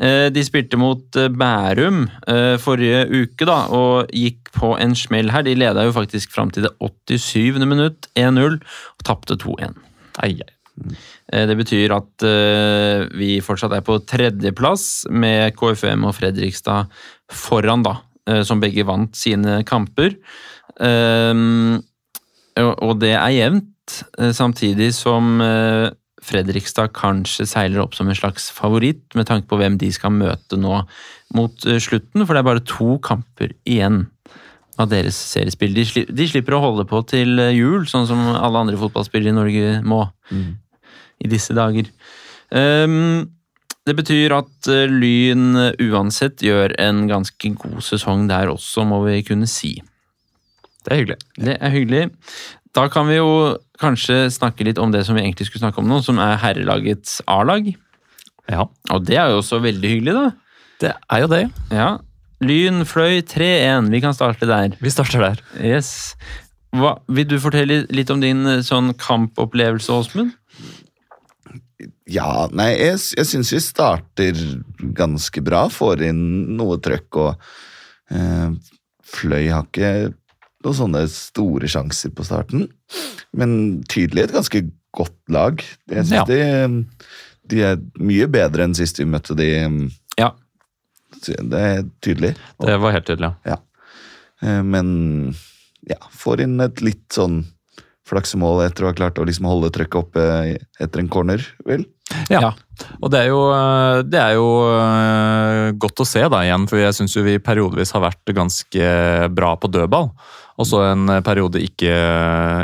Eh, 0.00 0.28
De 0.34 0.42
spilte 0.44 0.78
mot 0.80 1.16
eh, 1.20 1.28
Bærum 1.30 2.08
eh, 2.26 2.56
forrige 2.62 3.04
uke 3.14 3.46
da, 3.46 3.58
og 3.74 4.10
gikk 4.14 4.50
på 4.56 4.72
en 4.82 4.94
smell 4.98 5.30
her. 5.30 5.42
De 5.46 5.54
leda 5.54 5.84
jo 5.86 5.92
faktisk 5.94 6.32
fram 6.34 6.50
til 6.54 6.66
det 6.66 6.72
87. 6.80 7.60
minutt, 7.70 8.08
1-0, 8.18 8.58
og 8.98 9.06
tapte 9.06 9.36
2-1. 9.38 9.76
Ei, 10.24 10.32
ei. 10.42 10.50
Eh, 11.32 11.46
Det 11.46 11.56
betyr 11.60 11.94
at 11.94 12.24
vi 13.14 13.36
fortsatt 13.40 13.72
er 13.76 13.84
på 13.86 14.00
tredjeplass 14.10 15.04
med 15.10 15.54
KFM 15.58 16.04
og 16.08 16.16
Fredrikstad 16.18 16.90
foran, 17.30 17.84
da, 17.86 17.94
som 18.42 18.58
begge 18.62 18.82
vant 18.88 19.14
sine 19.16 19.60
kamper. 19.68 20.16
Og- 22.56 22.98
det 23.00 23.12
er 23.14 23.30
jevnt, 23.34 24.02
samtidig 24.34 24.92
som 24.94 25.38
Fredrikstad 26.24 26.92
kanskje 26.96 27.46
seiler 27.48 27.82
opp 27.84 27.96
som 27.96 28.08
en 28.08 28.18
slags 28.18 28.48
favoritt, 28.54 29.04
med 29.18 29.28
tanke 29.28 29.48
på 29.50 29.58
hvem 29.60 29.78
de 29.80 29.90
skal 29.94 30.14
møte 30.14 30.58
nå 30.60 30.80
mot 31.36 31.68
eh, 31.68 31.80
slutten, 31.82 32.24
for 32.24 32.34
det 32.34 32.42
er 32.42 32.50
bare 32.50 32.66
to 32.68 32.96
kamper 33.04 33.54
igjen 33.68 34.06
av 34.80 34.90
deres 34.90 35.18
seriespill. 35.30 35.74
De, 35.76 35.84
sli, 35.86 36.02
de 36.08 36.26
slipper 36.30 36.56
å 36.56 36.64
holde 36.64 36.86
på 36.90 37.02
til 37.10 37.38
eh, 37.42 37.54
jul, 37.54 37.86
sånn 37.90 38.08
som 38.10 38.22
alle 38.34 38.64
andre 38.64 38.80
fotballspillere 38.80 39.34
i 39.34 39.38
Norge 39.38 39.78
må 39.86 40.02
i 40.34 41.30
disse 41.30 41.54
dager. 41.56 41.88
Um, 42.54 43.30
det 43.84 43.96
betyr 43.98 44.32
at 44.36 44.68
eh, 44.72 44.88
Lyn 44.88 45.58
uansett 45.84 46.44
gjør 46.44 46.76
en 46.80 47.04
ganske 47.10 47.50
god 47.60 47.80
sesong 47.84 48.28
der 48.30 48.52
også, 48.52 48.86
må 48.88 49.02
vi 49.04 49.20
kunne 49.26 49.48
si. 49.50 49.76
Det 50.84 50.92
er 50.92 51.02
hyggelig. 51.02 51.18
Det 51.36 51.56
er 51.60 51.72
hyggelig. 51.72 52.04
Da 52.74 52.88
kan 52.90 53.06
vi 53.06 53.20
jo 53.20 53.28
kanskje 53.80 54.24
snakke 54.34 54.66
litt 54.66 54.80
om 54.82 54.92
det 54.94 55.04
som 55.06 55.14
vi 55.16 55.22
egentlig 55.22 55.46
skulle 55.48 55.62
snakke 55.62 55.82
om 55.82 55.90
nå, 55.90 56.00
som 56.02 56.18
er 56.22 56.40
herrelagets 56.42 57.20
A-lag. 57.30 57.68
Ja, 58.50 58.66
Og 58.92 59.04
det 59.06 59.16
er 59.16 59.30
jo 59.32 59.38
også 59.40 59.60
veldig 59.64 59.90
hyggelig, 59.94 60.14
da. 60.16 60.24
det 60.82 60.90
er 61.10 61.22
jo 61.22 61.28
det. 61.32 61.44
Ja. 61.72 61.90
Lyn 62.44 62.82
fløy 62.84 63.22
3-1. 63.24 63.88
Vi 63.94 64.00
kan 64.04 64.16
starte 64.16 64.48
der. 64.50 64.74
Vi 64.82 64.90
starter 64.92 65.22
der. 65.22 65.44
Yes. 65.62 66.14
Hva, 66.74 66.96
vil 67.08 67.28
du 67.30 67.38
fortelle 67.40 67.84
litt 67.94 68.10
om 68.10 68.20
din 68.20 68.42
eh, 68.50 68.62
sånn 68.66 68.90
kampopplevelse, 68.98 69.94
Åsmund? 69.94 70.34
Ja, 72.10 72.48
nei, 72.52 72.72
jeg, 72.74 72.98
jeg 73.16 73.28
syns 73.30 73.52
vi 73.54 73.60
starter 73.62 74.42
ganske 74.98 75.40
bra. 75.46 75.68
Får 75.72 76.02
inn 76.10 76.24
noe 76.58 76.80
trøkk 76.82 77.20
og 77.22 77.46
eh, 78.10 78.50
Fløy 79.14 79.46
har 79.52 79.68
ikke 79.68 79.94
noen 80.64 80.78
sånne 80.78 81.02
store 81.12 81.68
sjanser 81.70 82.12
på 82.16 82.24
starten. 82.26 82.66
Men 83.36 83.82
tydelig 83.90 84.26
et 84.28 84.34
ganske 84.36 84.64
godt 84.94 85.16
lag. 85.34 85.62
Jeg 85.90 86.06
syns 86.06 86.14
Ja. 86.14 86.24
de, 86.24 86.84
de 87.50 87.62
er 87.72 87.80
mye 88.00 88.26
bedre 88.30 88.64
enn 88.64 88.74
sist 88.78 88.98
vi 89.00 89.04
møtte 89.10 89.36
de. 89.36 89.48
Ja. 90.20 90.32
Det 91.24 91.60
er 91.60 91.82
tydelig. 92.04 92.34
Det 92.60 92.78
var 92.80 92.92
helt 92.96 93.06
tydelig. 93.08 93.34
ja. 93.48 93.56
Eh, 94.42 94.62
Men 94.62 95.34
ja, 95.88 95.98
får 96.12 96.40
inn 96.46 96.60
et 96.64 96.80
litt 96.84 97.08
sånn 97.12 97.44
flaksemål 98.08 98.66
etter 98.66 98.84
å 98.84 98.90
ha 98.90 98.96
klart 98.96 99.16
å 99.18 99.24
liksom 99.24 99.46
holde 99.48 99.70
trøkket 99.72 99.96
oppe 99.96 100.24
etter 100.80 101.00
en 101.00 101.08
corner, 101.08 101.40
vel? 101.64 101.86
Ja. 102.28 102.40
Ja. 102.42 102.50
Og 103.00 103.08
det 103.14 103.22
er 103.24 103.28
jo, 103.30 103.38
det 104.04 104.20
er 104.20 104.34
jo 104.36 104.48
øh, 104.68 105.70
godt 105.80 106.02
å 106.04 106.06
se 106.06 106.20
da 106.28 106.42
igjen, 106.44 106.66
for 106.68 106.76
jeg 106.82 106.92
syns 106.98 107.16
vi 107.24 107.38
periodevis 107.40 107.94
har 107.96 108.04
vært 108.04 108.34
ganske 108.36 108.90
bra 109.32 109.54
på 109.56 109.70
dødball. 109.72 110.10
Og 110.54 110.68
så 110.70 110.84
en 110.86 111.10
periode 111.26 111.62
ikke, 111.64 111.94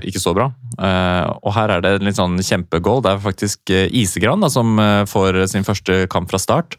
ikke 0.07 0.22
så 0.22 0.34
bra. 0.36 0.51
Eh, 0.78 1.24
og 1.43 1.55
her 1.57 1.74
er 1.74 1.82
det 1.82 1.97
en 1.97 2.07
litt 2.07 2.18
sånn 2.20 2.38
kjempegoal. 2.38 3.03
Det 3.03 3.12
er 3.12 3.24
faktisk 3.24 3.72
eh, 3.74 3.88
Isegran 4.03 4.45
da, 4.45 4.51
som 4.53 4.78
eh, 4.78 5.03
får 5.11 5.41
sin 5.51 5.66
første 5.66 6.05
kamp 6.12 6.30
fra 6.30 6.38
start. 6.38 6.78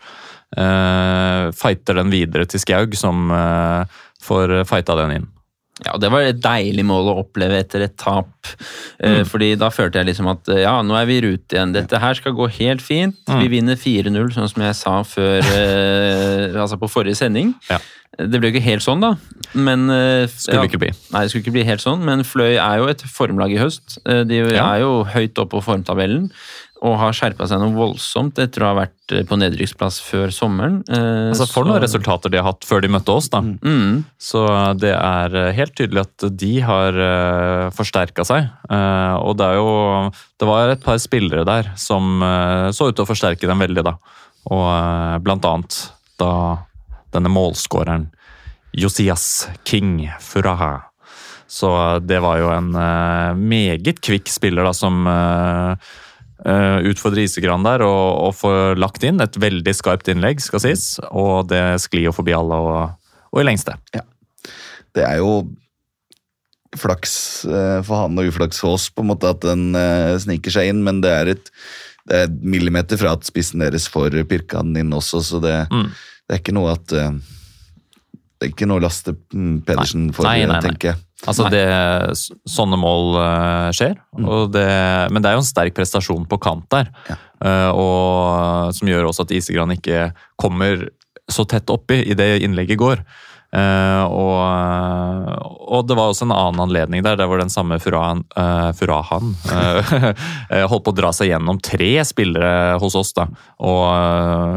Eh, 0.56 1.52
fighter 1.56 2.00
den 2.00 2.14
videre 2.14 2.48
til 2.48 2.64
Skaug, 2.64 2.96
som 3.00 3.28
eh, 3.36 4.00
får 4.24 4.62
fighta 4.72 4.96
den 5.04 5.18
inn. 5.20 5.30
Ja, 5.86 5.96
Det 5.98 6.12
var 6.14 6.22
et 6.22 6.42
deilig 6.44 6.84
mål 6.86 7.10
å 7.10 7.16
oppleve 7.24 7.58
etter 7.64 7.86
et 7.88 7.98
tap. 7.98 8.30
Mm. 9.02 9.24
fordi 9.26 9.56
da 9.58 9.70
følte 9.74 10.02
jeg 10.02 10.12
liksom 10.12 10.28
at 10.30 10.50
eh, 10.52 10.62
ja, 10.64 10.76
nå 10.86 10.94
er 10.98 11.08
vi 11.10 11.16
i 11.18 11.24
rute 11.26 11.56
igjen. 11.56 11.74
Dette 11.74 11.98
her 12.02 12.18
skal 12.18 12.36
gå 12.38 12.48
helt 12.60 12.84
fint. 12.86 13.18
Vi 13.26 13.48
vinner 13.50 13.80
4-0, 13.80 14.34
sånn 14.36 14.50
som 14.52 14.66
jeg 14.66 14.78
sa 14.78 15.00
før, 15.08 15.40
eh, 15.42 16.60
altså 16.64 16.78
på 16.82 16.90
forrige 16.92 17.18
sending. 17.22 17.56
Ja. 17.70 17.80
Det 18.20 18.42
ble 18.42 18.50
jo 18.50 18.58
ikke 18.58 18.66
helt 18.66 18.84
sånn, 18.84 19.02
da. 19.02 19.14
Men, 19.56 19.86
skulle 20.30 20.66
ja, 20.66 20.68
ikke 20.68 20.82
bli. 20.84 20.90
Nei, 21.14 21.22
det 21.24 21.32
skulle 21.32 21.46
ikke 21.46 21.56
bli 21.56 21.64
helt 21.66 21.82
sånn, 21.82 22.02
men 22.06 22.26
Fløy 22.28 22.58
er 22.60 22.82
jo 22.82 22.90
et 22.92 23.06
formlag 23.08 23.54
i 23.56 23.62
høst. 23.62 24.02
Eh, 24.04 24.26
De 24.28 24.42
er 24.52 24.82
jo 24.84 25.06
høyt 25.08 25.40
oppe 25.40 25.56
på 25.56 25.64
formtabellen. 25.70 26.28
Og 26.82 26.96
har 26.98 27.14
skjerpa 27.14 27.46
seg 27.46 27.60
noe 27.62 27.76
voldsomt 27.78 28.40
etter 28.42 28.64
å 28.64 28.72
ha 28.72 28.78
vært 28.80 29.14
eh, 29.14 29.22
på 29.28 29.38
nedrykksplass 29.38 30.00
før 30.02 30.32
sommeren. 30.34 30.80
Eh, 30.90 31.30
Altså 31.30 31.46
For 31.46 31.68
noen 31.68 31.84
resultater 31.84 32.34
de 32.34 32.40
har 32.42 32.48
hatt 32.48 32.66
før 32.66 32.82
de 32.82 32.90
møtte 32.90 33.14
oss. 33.14 33.30
da. 33.30 33.44
Mm. 33.46 34.02
Så 34.18 34.42
det 34.82 34.96
er 34.96 35.38
eh, 35.38 35.52
helt 35.60 35.76
tydelig 35.78 36.08
at 36.08 36.26
de 36.42 36.52
har 36.66 36.98
uh, 36.98 37.70
forsterka 37.78 38.26
seg. 38.26 38.50
Eh, 38.66 39.14
og 39.22 39.38
det 39.38 39.46
er 39.46 39.60
jo 39.60 39.70
Det 40.42 40.50
var 40.50 40.74
et 40.74 40.82
par 40.82 40.98
spillere 40.98 41.46
der 41.46 41.70
som 41.78 42.18
så 42.74 42.90
ut 42.90 42.96
til 42.98 43.06
å 43.06 43.10
forsterke 43.10 43.46
dem 43.46 43.62
veldig, 43.62 43.84
da. 43.86 43.94
Og 44.50 45.22
blant 45.22 45.46
annet 45.46 45.78
da 46.18 46.34
denne 47.14 47.30
målskåreren 47.30 48.08
Josias 48.74 49.52
King 49.68 50.08
Furaha. 50.18 50.88
Så 51.46 51.70
det 52.02 52.18
var 52.24 52.40
jo 52.42 52.50
en 52.50 52.72
meget 53.38 54.02
kvikk 54.02 54.32
spiller 54.34 54.66
da 54.66 54.74
som 54.74 55.06
uh, 56.46 56.80
utfordrer 56.92 57.26
Isegran 57.26 57.64
der 57.68 57.84
og, 57.86 58.08
og 58.28 58.36
får 58.40 58.78
lagt 58.82 59.04
inn 59.08 59.22
et 59.24 59.38
veldig 59.42 59.74
skarpt 59.78 60.10
innlegg, 60.12 60.42
skal 60.44 60.64
sies. 60.64 60.86
Og 61.12 61.48
det 61.52 61.64
sklir 61.84 62.08
jo 62.10 62.16
forbi 62.16 62.34
alle 62.38 62.58
og, 62.58 63.12
og 63.32 63.42
i 63.42 63.48
lengste. 63.48 63.78
Det 64.96 65.06
er 65.08 65.22
jo 65.22 65.44
flaks 66.80 67.14
eh, 67.46 67.80
for 67.84 68.06
han 68.06 68.20
og 68.20 68.30
uflaks 68.32 68.62
for 68.64 68.78
oss 68.78 68.86
på 68.96 69.04
en 69.04 69.10
måte 69.12 69.28
at 69.28 69.42
den 69.44 69.76
eh, 69.76 70.14
sniker 70.24 70.54
seg 70.56 70.70
inn, 70.72 70.84
men 70.88 71.02
det 71.04 71.12
er 71.12 71.32
et 71.34 71.50
det 72.10 72.18
er 72.18 72.24
et 72.26 72.38
millimeter 72.42 72.98
fra 72.98 73.12
at 73.14 73.28
spissen 73.28 73.62
deres 73.62 73.86
får 73.92 74.16
pirka 74.28 74.64
den 74.66 74.80
inn 74.82 74.96
også, 74.96 75.20
så 75.22 75.42
det, 75.44 75.54
Mm. 75.70 75.92
det 76.26 76.34
er 76.34 76.40
ikke 76.42 76.56
noe 76.58 76.72
at 76.74 76.96
eh, 76.98 77.12
Det 78.42 78.48
er 78.48 78.54
ikke 78.56 78.68
noe 78.72 78.82
laste 78.82 79.14
mm, 79.14 79.60
Pedersen 79.68 80.08
nei. 80.10 80.62
tenker 80.64 80.88
jeg. 80.90 80.98
Altså 81.30 81.50
det, 81.54 81.66
Sånne 82.50 82.80
mål 82.82 83.18
eh, 83.22 83.68
skjer, 83.78 83.98
og 84.22 84.54
det, 84.56 84.68
men 85.14 85.22
det 85.22 85.30
er 85.30 85.38
jo 85.38 85.44
en 85.44 85.52
sterk 85.52 85.76
prestasjon 85.78 86.26
på 86.30 86.40
kant 86.42 86.66
der. 86.74 86.90
Ja. 87.10 87.18
eh, 87.46 87.70
og 87.78 88.72
Som 88.78 88.90
gjør 88.90 89.12
også 89.12 89.28
at 89.28 89.36
Isegran 89.38 89.76
ikke 89.76 90.12
kommer 90.42 90.88
så 91.32 91.46
tett 91.48 91.70
oppi 91.72 92.02
i 92.10 92.18
det 92.18 92.42
innlegget 92.44 92.80
går. 92.82 93.04
Eh, 93.52 94.04
og, 94.08 94.42
og 95.78 95.86
det 95.88 95.98
var 96.00 96.10
også 96.10 96.26
en 96.26 96.34
annen 96.36 96.64
anledning 96.66 97.06
der, 97.06 97.20
der 97.20 97.30
hvor 97.30 97.40
den 97.40 97.52
samme 97.54 97.78
Furahan, 97.84 98.24
Furahan 98.80 99.34
holdt 100.72 100.86
på 100.88 100.94
å 100.94 100.98
dra 100.98 101.12
seg 101.16 101.30
gjennom 101.34 101.60
tre 101.64 101.92
spillere 102.08 102.80
hos 102.82 102.98
oss, 102.98 103.14
da, 103.18 103.28
og, 103.62 103.84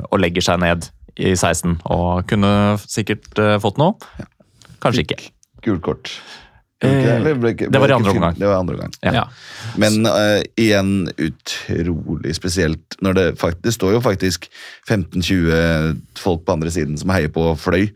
og 0.09 0.23
legger 0.23 0.47
seg 0.49 0.63
ned 0.65 0.89
i 1.15 1.35
16. 1.37 1.77
Og 1.93 2.25
kunne 2.31 2.55
sikkert 2.89 3.37
fått 3.63 3.83
noe. 3.83 3.99
Kanskje 4.83 5.05
ikke. 5.05 5.21
Gult 5.65 5.85
kort. 5.85 6.17
Eh, 6.83 7.17
Eller 7.17 7.35
ble 7.39 7.53
ikke- 7.55 7.71
det 7.71 7.81
var 7.81 7.89
i 7.89 7.93
andre 7.95 8.11
omgang. 8.11 8.35
Det 8.39 8.49
var 8.49 8.59
andre 8.59 8.75
omgang. 8.75 8.93
Ja. 9.03 9.13
Ja. 9.13 9.25
Men 9.77 10.07
uh, 10.07 10.43
igjen 10.57 11.09
utrolig 11.17 12.35
spesielt 12.35 12.99
når 13.01 13.15
det 13.15 13.39
faktisk 13.39 13.63
Det 13.63 13.75
står 13.75 13.93
jo 13.93 14.01
faktisk 14.01 14.49
15-20 14.89 16.01
folk 16.19 16.45
på 16.45 16.53
andre 16.53 16.71
siden 16.71 16.99
som 16.99 17.11
heier 17.11 17.29
på 17.29 17.55
Fløy. 17.57 17.93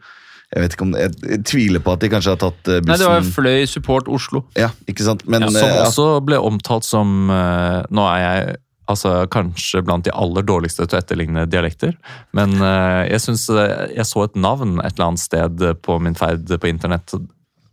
Jeg 0.48 0.62
vet 0.62 0.72
ikke 0.72 0.86
om 0.86 0.94
jeg, 0.96 1.12
jeg 1.28 1.42
tviler 1.44 1.82
på 1.84 1.92
at 1.92 2.00
de 2.00 2.08
kanskje 2.08 2.32
har 2.32 2.40
tatt 2.40 2.70
eh, 2.72 2.80
bussen 2.80 2.88
Nei, 2.88 2.96
det 3.02 3.10
var 3.10 3.26
Fløy 3.34 3.66
Support 3.68 4.08
Oslo. 4.08 4.46
Ja, 4.56 4.70
ikke 4.88 5.04
sant? 5.04 5.26
Men 5.28 5.44
Ja, 5.44 5.50
som 5.52 5.68
eh, 5.68 5.82
også 5.84 6.08
ble 6.24 6.38
omtalt 6.40 6.88
som 6.88 7.28
uh, 7.28 7.84
Nå 7.92 8.06
er 8.08 8.22
jeg 8.22 8.56
altså, 8.88 9.26
kanskje 9.28 9.82
blant 9.84 10.06
de 10.06 10.14
aller 10.16 10.46
dårligste 10.48 10.86
til 10.88 10.96
å 10.96 11.02
etterligne 11.02 11.44
dialekter, 11.50 11.92
men 12.32 12.54
uh, 12.62 13.04
jeg 13.04 13.20
syns 13.20 13.44
eh, 13.52 13.90
jeg 13.98 14.08
så 14.08 14.24
et 14.24 14.38
navn 14.40 14.78
et 14.80 14.94
eller 14.94 15.10
annet 15.10 15.20
sted 15.20 15.64
på 15.84 15.98
min 16.00 16.16
ferd 16.16 16.48
på 16.48 16.70
internett, 16.70 17.12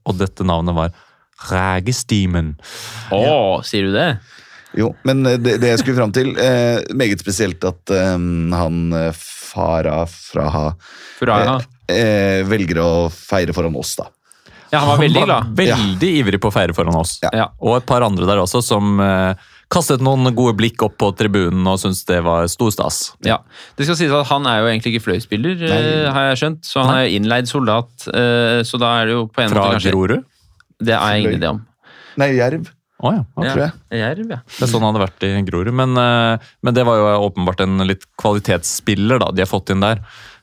og 0.05 0.17
dette 0.21 0.45
navnet 0.47 0.75
var 0.77 0.93
Rægestimen. 1.49 2.53
Å, 3.11 3.61
sier 3.67 3.89
du 3.89 3.95
det? 3.95 4.09
Jo, 4.75 4.89
men 5.07 5.25
eh, 5.27 5.37
det, 5.39 5.57
det 5.63 5.73
jeg 5.73 5.81
skulle 5.83 5.97
fram 5.99 6.11
til 6.15 6.33
eh, 6.41 6.81
Meget 6.99 7.21
spesielt 7.23 7.63
at 7.67 7.91
eh, 7.95 8.15
han 8.55 8.79
fara 9.15 10.01
Farah 10.03 10.05
Fraha 10.11 10.65
Furaha. 11.19 11.57
eh, 11.87 11.95
eh, 11.95 12.41
velger 12.49 12.81
å 12.83 12.89
feire 13.13 13.55
foran 13.55 13.75
oss, 13.79 13.93
da. 13.99 14.09
Ja, 14.73 14.81
han 14.81 14.89
var 14.89 14.97
veldig 14.99 15.21
glad. 15.23 15.51
Veldig 15.55 16.09
ivrig 16.19 16.39
på 16.43 16.49
å 16.49 16.55
feire 16.55 16.73
foran 16.75 16.97
oss. 16.99 17.13
Ja. 17.23 17.29
Ja. 17.31 17.45
Og 17.63 17.77
et 17.77 17.85
par 17.87 18.03
andre 18.03 18.27
der 18.27 18.41
også 18.41 18.59
som 18.65 18.97
eh, 18.99 19.37
kastet 19.75 20.03
noen 20.05 20.31
gode 20.35 20.55
blikk 20.57 20.81
opp 20.87 20.95
på 21.01 21.09
tribunen 21.19 21.67
og 21.67 21.77
syntes 21.81 22.05
det 22.07 22.21
var 22.25 22.47
stor 22.51 22.71
stas. 22.73 22.99
Ja. 23.27 23.41
Det 23.77 23.85
skal 23.89 23.97
sies 23.99 24.13
at 24.15 24.29
Han 24.31 24.47
er 24.49 24.61
jo 24.63 24.69
egentlig 24.71 24.95
ikke 24.95 25.05
fløyspiller, 25.09 25.59
Nei. 25.61 25.81
eh, 25.81 26.07
har 26.15 26.29
jeg 26.31 26.39
skjønt. 26.41 26.63
Så 26.65 26.81
han 26.85 26.95
er 26.95 27.03
jo 27.09 27.19
innleid 27.19 27.51
soldat. 27.51 27.91
eh, 28.11 28.63
Så 28.63 28.79
da 28.81 28.93
er 29.01 29.11
det 29.11 29.17
jo 29.19 29.27
på 29.27 29.43
en 29.43 29.51
Fra 29.53 29.65
måte 29.67 29.75
kanskje 29.77 29.91
Grorud? 29.93 30.23
Det 30.79 30.95
er 30.95 31.03
jeg 31.13 31.23
ingen 31.25 31.37
idé 31.41 31.51
om. 31.51 31.61
Nei, 32.17 32.31
Jerv. 32.39 32.71
Oh, 33.03 33.11
ja. 33.11 33.25
Ja, 33.43 33.51
tror 33.51 33.61
jeg. 33.65 33.73
Jerv, 33.99 34.29
ja. 34.31 34.37
Det 34.47 34.63
er 34.63 34.69
sånn 34.71 34.81
han 34.81 34.95
hadde 34.95 35.03
vært 35.03 35.25
i 35.27 35.33
Grorud. 35.49 35.73
Men, 35.75 35.97
eh, 35.99 36.37
men 36.63 36.73
det 36.73 36.85
var 36.87 36.97
jo 37.01 37.09
åpenbart 37.29 37.59
en 37.67 37.83
litt 37.85 38.05
kvalitetsspiller 38.17 39.19
da, 39.19 39.31
de 39.35 39.43
har 39.43 39.51
fått 39.51 39.69
inn 39.75 39.83
der. 39.83 39.99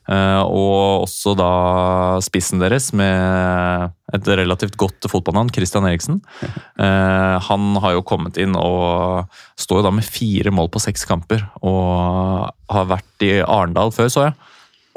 Eh, 0.09 0.41
og 0.43 1.05
også 1.07 1.33
da 1.39 2.19
spissen 2.21 2.59
deres 2.61 2.91
med 2.93 3.91
et 4.13 4.29
relativt 4.39 4.77
godt 4.79 5.07
fotballnavn, 5.09 5.51
Christian 5.55 5.89
Eriksen. 5.89 6.21
Eh, 6.83 7.35
han 7.45 7.75
har 7.79 7.93
jo 7.93 8.01
kommet 8.03 8.35
inn 8.41 8.55
og 8.57 9.29
står 9.61 9.79
jo 9.79 9.83
da 9.85 9.91
med 9.93 10.03
fire 10.03 10.51
mål 10.51 10.71
på 10.73 10.81
seks 10.81 11.05
kamper. 11.07 11.43
Og 11.61 12.49
har 12.73 12.87
vært 12.89 13.25
i 13.25 13.29
Arendal 13.45 13.93
før, 13.93 14.09
så 14.11 14.23
jeg. 14.25 14.33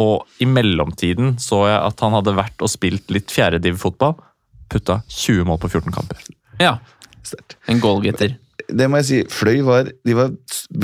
Og 0.02 0.42
i 0.42 0.48
mellomtiden 0.48 1.36
så 1.42 1.60
jeg 1.68 1.76
at 1.76 2.02
han 2.02 2.16
hadde 2.16 2.34
vært 2.38 2.64
og 2.64 2.72
spilt 2.72 3.12
litt 3.12 3.30
fjerdediv-fotball. 3.32 4.16
Putta 4.72 4.98
20 5.12 5.46
mål 5.50 5.60
på 5.62 5.70
14 5.76 5.94
kamper. 5.94 6.24
ja. 6.62 6.78
En 7.68 7.82
goalgetter. 7.82 8.38
Det 8.66 8.88
må 8.90 9.02
jeg 9.02 9.06
si, 9.06 9.20
Fløy 9.30 9.60
var, 9.66 9.92
de 10.06 10.16
var 10.16 10.32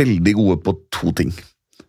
veldig 0.03 0.37
gode 0.39 0.61
på 0.63 0.77
to 0.95 1.15
ting 1.19 1.33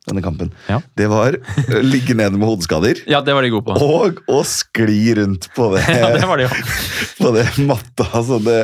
denne 0.07 0.21
kampen. 0.25 0.49
Ja. 0.67 0.81
Det 0.99 1.07
var 1.11 1.37
å 1.37 1.81
ligge 1.85 2.15
nede 2.17 2.35
med 2.35 2.47
hodeskader 2.49 2.99
Ja, 3.07 3.21
det 3.23 3.33
var 3.37 3.45
de 3.45 3.51
gode 3.53 3.69
på. 3.69 3.77
og 3.79 4.19
å 4.27 4.41
skli 4.47 5.13
rundt 5.19 5.47
på 5.55 5.69
det, 5.75 5.83
Ja, 5.87 6.09
det 6.17 6.27
var 6.27 6.41
de 6.41 6.47
jo. 6.49 6.63
på 7.21 7.31
det 7.37 7.45
matta. 7.63 8.07
Altså 8.11 8.39
det, 8.43 8.57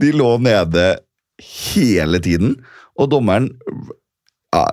de 0.00 0.12
lå 0.16 0.34
nede 0.40 0.86
hele 1.42 2.18
tiden, 2.24 2.56
og 2.98 3.10
dommeren 3.12 3.50
ja, 4.54 4.64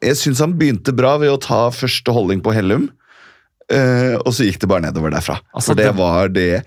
Jeg 0.00 0.16
syns 0.20 0.38
han 0.40 0.54
begynte 0.56 0.94
bra 0.96 1.16
ved 1.20 1.32
å 1.34 1.40
ta 1.42 1.64
første 1.74 2.14
holding 2.14 2.40
på 2.44 2.54
Hellum, 2.54 2.86
eh, 3.72 4.14
og 4.22 4.30
så 4.36 4.46
gikk 4.46 4.60
det 4.62 4.70
bare 4.70 4.86
nedover 4.86 5.10
derfra. 5.12 5.40
Altså, 5.52 5.72
For 5.72 5.80
det 5.80 5.90
det- 5.90 5.98
var 5.98 6.28
det 6.28 6.64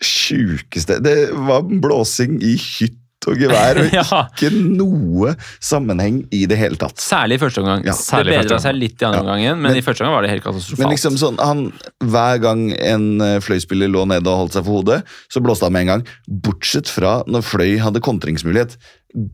sjukeste 0.00 0.96
Det 1.04 1.14
var 1.46 1.62
blåsing 1.62 2.38
i 2.42 2.54
hytt 2.56 2.96
og 3.28 3.36
gevær, 3.36 3.76
og 3.82 3.92
Ja. 3.98 4.20
ikke 4.32 4.48
noe 4.54 5.34
sammenheng 5.60 6.22
i 6.32 6.46
det 6.48 6.56
hele 6.56 6.78
tatt. 6.80 6.96
Særlig 7.02 7.36
i 7.36 7.42
første 7.42 7.60
omgang. 7.60 7.84
Ja, 7.84 7.92
det 7.92 8.30
bedra 8.30 8.58
seg 8.62 8.78
litt 8.78 9.02
i 9.02 9.04
andre 9.04 9.20
Ja. 9.20 9.24
omgangen, 9.26 9.60
men, 9.60 9.72
Men- 9.72 9.76
i 9.76 9.84
første 9.84 10.00
omgang 10.06 10.16
var 10.16 10.22
det 10.22 10.30
helt 10.30 10.44
katastrofalt. 10.46 10.78
Men 10.78 10.94
liksom 10.94 11.18
sånn, 11.20 11.38
han, 11.38 11.66
hver 12.00 12.40
gang 12.40 12.70
en 12.72 13.20
eh, 13.20 13.36
fløyspiller 13.44 13.92
lå 13.92 14.06
nede 14.08 14.26
og 14.26 14.44
holdt 14.46 14.56
seg 14.56 14.64
for 14.64 14.80
hodet, 14.80 15.02
så 15.28 15.42
blåste 15.44 15.68
han 15.68 15.72
med 15.76 15.82
en 15.82 15.92
gang. 15.94 16.06
Bortsett 16.28 16.88
fra 16.88 17.22
når 17.28 17.44
Fløy 17.44 17.76
hadde 17.84 18.00
kontringsmulighet, 18.00 18.76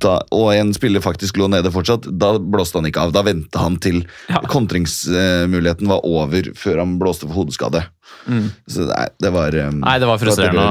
da, 0.00 0.22
og 0.32 0.54
en 0.56 0.72
spiller 0.72 1.00
faktisk 1.04 1.36
lå 1.36 1.50
nede 1.52 1.68
fortsatt, 1.70 2.06
da 2.18 2.38
blåste 2.40 2.80
han 2.80 2.86
ikke 2.88 3.02
av. 3.06 3.12
Da 3.12 3.22
venta 3.22 3.58
han 3.60 3.76
til 3.76 4.06
Ja. 4.28 4.40
kontringsmuligheten 4.40 5.86
var 5.88 6.00
over 6.06 6.42
før 6.56 6.78
han 6.82 6.98
blåste 6.98 7.26
for 7.28 7.34
hodeskade. 7.44 7.84
Mm. 8.26 8.46
Så 8.66 8.86
nei, 8.88 9.04
det 9.22 9.30
var 9.34 9.54
um, 9.54 9.80
Nei, 9.84 9.96
det 10.02 10.08
var 10.08 10.18
frustrerende 10.18 10.66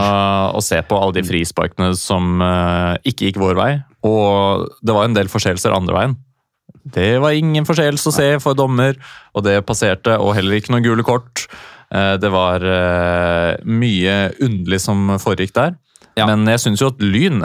å, 0.55 0.61
se 0.63 0.81
på 0.83 0.97
alle 0.99 1.15
de 1.17 1.23
frisparkene 1.27 1.93
som 1.99 2.41
uh, 2.43 2.95
ikke 3.07 3.29
gikk 3.29 3.39
vår 3.41 3.59
vei. 3.59 3.71
Og 4.05 4.65
det 4.85 4.95
var 4.95 5.07
en 5.07 5.15
del 5.15 5.31
forseelser 5.31 5.75
andre 5.75 5.95
veien. 5.95 6.17
Det 6.95 7.15
var 7.23 7.33
ingen 7.33 7.65
forseelse 7.65 8.11
å 8.11 8.13
se 8.13 8.27
for 8.43 8.57
dommer, 8.57 8.99
og 9.33 9.45
det 9.47 9.57
passerte, 9.65 10.19
og 10.21 10.35
heller 10.37 10.59
ikke 10.59 10.75
noen 10.75 10.85
gule 10.85 11.05
kort. 11.07 11.47
Uh, 11.93 12.15
det 12.19 12.29
var 12.33 12.65
uh, 12.65 13.55
mye 13.63 14.19
underlig 14.43 14.83
som 14.83 15.15
foregikk 15.21 15.55
der. 15.55 15.79
Ja. 16.19 16.27
Men 16.29 16.45
jeg 16.47 16.61
syns 16.63 16.83
jo 16.83 16.91
at 16.93 17.01
Lyn 17.03 17.41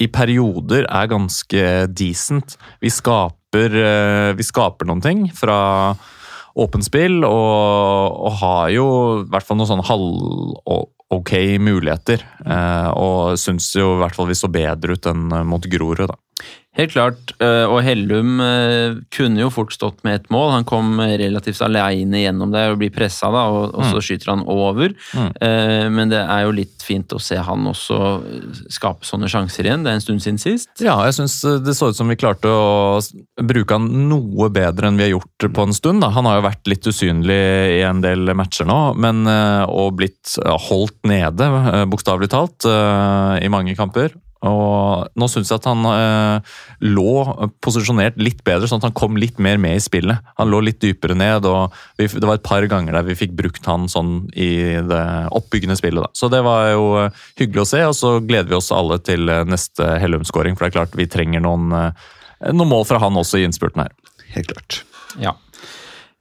i 0.00 0.06
perioder 0.10 0.88
er 0.88 1.10
ganske 1.10 1.66
decent. 1.92 2.56
Vi 2.82 2.90
skaper, 2.90 3.76
vi 4.34 4.46
skaper 4.48 4.88
noen 4.88 5.02
ting 5.04 5.20
fra 5.36 5.58
åpent 6.58 6.86
spill, 6.86 7.20
og, 7.26 8.16
og 8.26 8.40
har 8.40 8.72
jo 8.74 8.86
i 9.20 9.28
hvert 9.30 9.46
fall 9.46 9.60
noen 9.60 9.70
sånne 9.70 9.86
halv-ok 9.86 11.34
muligheter. 11.62 12.24
Eh, 12.44 12.90
og 12.96 13.38
syns 13.40 13.70
jo 13.76 13.94
i 13.94 14.00
hvert 14.02 14.16
fall 14.16 14.30
vi 14.30 14.38
så 14.38 14.50
bedre 14.52 14.96
ut 14.96 15.10
enn 15.10 15.28
eh, 15.30 15.46
mot 15.46 15.70
Grorud, 15.70 16.10
da. 16.10 16.18
Helt 16.78 16.92
klart, 16.94 17.32
øh, 17.42 17.66
og 17.66 17.80
Hellum 17.82 18.38
øh, 18.40 19.00
kunne 19.10 19.40
jo 19.42 19.48
fort 19.50 19.72
stått 19.74 20.04
med 20.06 20.20
et 20.20 20.28
mål. 20.30 20.52
Han 20.54 20.66
kom 20.68 21.00
relativt 21.02 21.58
alene 21.66 22.22
gjennom 22.22 22.52
det 22.54 22.62
og 22.70 22.78
blir 22.78 22.92
pressa, 22.94 23.26
og, 23.26 23.74
og 23.74 23.88
så 23.90 24.02
skyter 24.04 24.30
han 24.30 24.44
over. 24.46 24.94
Mm. 25.10 25.32
Eh, 25.42 25.88
Men 25.90 26.12
det 26.12 26.20
er 26.22 26.44
jo 26.46 26.54
litt 26.54 26.84
fint 26.86 27.10
å 27.10 27.18
se 27.18 27.40
han 27.42 27.66
også 27.66 27.98
skape 28.70 29.06
sånne 29.06 29.28
sjanser 29.30 29.66
igjen. 29.66 29.82
Det 29.82 29.90
er 29.90 29.98
en 29.98 30.04
stund 30.06 30.22
siden 30.22 30.38
sist. 30.38 30.70
Ja, 30.78 30.94
jeg 31.08 31.18
syns 31.18 31.40
det 31.66 31.74
så 31.74 31.90
ut 31.90 31.98
som 31.98 32.08
vi 32.10 32.18
klarte 32.20 32.48
å 32.48 33.02
bruke 33.42 33.74
han 33.74 33.90
noe 34.08 34.48
bedre 34.54 34.88
enn 34.88 34.98
vi 35.00 35.08
har 35.08 35.14
gjort 35.16 35.50
på 35.50 35.66
en 35.66 35.74
stund. 35.76 36.04
Da. 36.06 36.14
Han 36.14 36.30
har 36.30 36.38
jo 36.38 36.46
vært 36.48 36.70
litt 36.70 36.86
usynlig 36.86 37.40
i 37.80 37.84
en 37.86 38.02
del 38.04 38.30
matcher 38.38 38.70
nå, 38.70 38.80
men, 38.94 39.26
eh, 39.26 39.66
og 39.66 39.98
blitt 39.98 40.38
eh, 40.38 40.56
holdt 40.70 41.02
nede, 41.10 41.50
eh, 41.74 41.84
bokstavelig 41.90 42.30
talt, 42.30 42.62
eh, 42.62 43.40
i 43.42 43.50
mange 43.52 43.74
kamper. 43.78 44.14
Og 44.48 45.10
nå 45.20 45.26
syns 45.28 45.50
jeg 45.52 45.60
at 45.60 45.66
han 45.68 45.84
eh, 45.90 46.52
lå 46.88 47.12
posisjonert 47.60 48.16
litt 48.20 48.40
bedre, 48.46 48.68
sånn 48.70 48.80
at 48.80 48.86
han 48.88 48.96
kom 48.96 49.18
litt 49.20 49.40
mer 49.42 49.60
med 49.60 49.76
i 49.76 49.82
spillet. 49.84 50.22
Han 50.40 50.48
lå 50.48 50.62
litt 50.64 50.80
dypere 50.80 51.16
ned, 51.18 51.44
og 51.48 51.76
vi, 52.00 52.08
det 52.08 52.24
var 52.24 52.38
et 52.38 52.46
par 52.46 52.64
ganger 52.70 52.96
der 52.96 53.04
vi 53.04 53.18
fikk 53.20 53.34
brukt 53.36 53.68
han 53.68 53.84
sånn 53.92 54.30
i 54.32 54.80
det 54.88 55.04
oppbyggende 55.36 55.76
spillet. 55.76 56.06
Da. 56.06 56.12
Så 56.16 56.30
det 56.32 56.40
var 56.46 56.70
jo 56.72 56.86
eh, 57.02 57.20
hyggelig 57.42 57.66
å 57.66 57.70
se, 57.74 57.82
og 57.90 57.96
så 57.98 58.14
gleder 58.24 58.48
vi 58.54 58.58
oss 58.62 58.72
alle 58.72 59.00
til 59.04 59.28
eh, 59.28 59.44
neste 59.48 59.92
Hellum-skåring, 60.00 60.56
for 60.56 60.66
det 60.66 60.72
er 60.72 60.78
klart 60.78 60.96
vi 60.96 61.10
trenger 61.10 61.44
noen, 61.44 61.68
eh, 61.76 62.08
noen 62.48 62.72
mål 62.72 62.88
fra 62.88 63.02
han 63.04 63.20
også 63.20 63.42
i 63.42 63.44
innspurten 63.48 63.84
her. 63.84 63.92
Helt 64.32 64.54
klart. 64.54 64.82
Ja. 65.20 65.36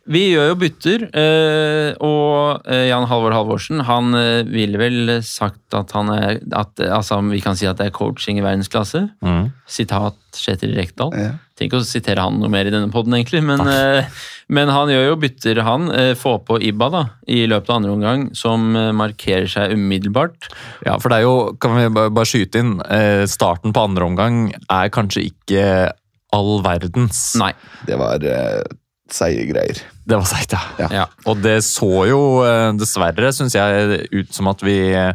Vi 0.10 0.24
gjør 0.32 0.48
jo 0.50 0.56
bytter, 0.58 1.04
øh, 1.22 1.92
og 2.02 2.66
øh, 2.66 2.86
Jan 2.90 3.06
Halvor 3.12 3.36
Halvorsen 3.36 3.84
han 3.86 4.16
øh, 4.18 4.48
ville 4.50 4.80
vel 4.82 5.12
sagt 5.26 5.76
at 5.78 5.94
han 5.94 6.10
er 6.10 6.40
at, 6.58 6.82
altså, 6.82 7.20
Vi 7.30 7.42
kan 7.46 7.58
si 7.58 7.68
at 7.70 7.78
det 7.78 7.90
er 7.90 7.94
coaching 7.94 8.40
i 8.40 8.46
verdensklasse. 8.46 9.04
Mm. 9.22 9.52
Sitat 9.70 10.18
Kjetil 10.34 10.74
Rekdal. 10.78 11.14
Ja. 11.14 11.36
Trenger 11.54 11.70
ikke 11.70 11.82
å 11.84 11.86
sitere 11.86 12.26
han 12.26 12.40
noe 12.42 12.50
mer 12.50 12.66
i 12.66 12.74
denne 12.74 12.90
poden, 12.94 13.14
egentlig, 13.18 13.44
men, 13.46 13.62
eh, 13.70 14.10
men 14.50 14.72
han 14.74 14.90
gjør 14.90 15.06
jo 15.12 15.20
bytter, 15.22 15.62
han. 15.68 15.90
Eh, 15.94 16.12
Får 16.18 16.42
på 16.48 16.58
Ibba 16.70 16.90
da, 16.94 17.04
i 17.30 17.44
løpet 17.50 17.70
av 17.70 17.80
andre 17.82 17.94
omgang, 17.94 18.26
som 18.38 18.70
eh, 18.80 18.90
markerer 18.96 19.50
seg 19.52 19.76
umiddelbart. 19.78 20.50
Ja, 20.88 20.98
for 20.98 21.12
det 21.12 21.20
er 21.20 21.28
jo, 21.28 21.38
kan 21.62 21.78
vi 21.78 21.88
bare 21.94 22.30
skyte 22.30 22.64
inn, 22.64 22.78
eh, 22.90 23.28
starten 23.30 23.76
på 23.76 23.86
andre 23.92 24.10
omgang 24.10 24.42
er 24.56 24.94
kanskje 24.94 25.28
ikke 25.30 25.66
all 26.34 26.62
verdens. 26.66 27.34
Nei. 27.42 27.54
Det 27.90 27.98
var 28.00 28.26
seige 29.14 29.48
greier. 29.50 29.82
Det 30.10 30.18
var 30.18 30.26
seigt, 30.26 30.56
ja. 30.56 30.62
Ja. 30.82 30.90
Ja. 31.02 31.06
Og 31.30 31.44
det 31.44 31.60
så 31.68 31.92
jo 32.10 32.22
eh, 32.48 32.72
dessverre, 32.80 33.30
syns 33.36 33.58
jeg, 33.58 34.08
ut 34.10 34.34
som 34.34 34.50
at 34.50 34.64
vi 34.66 34.78
eh, 34.90 35.14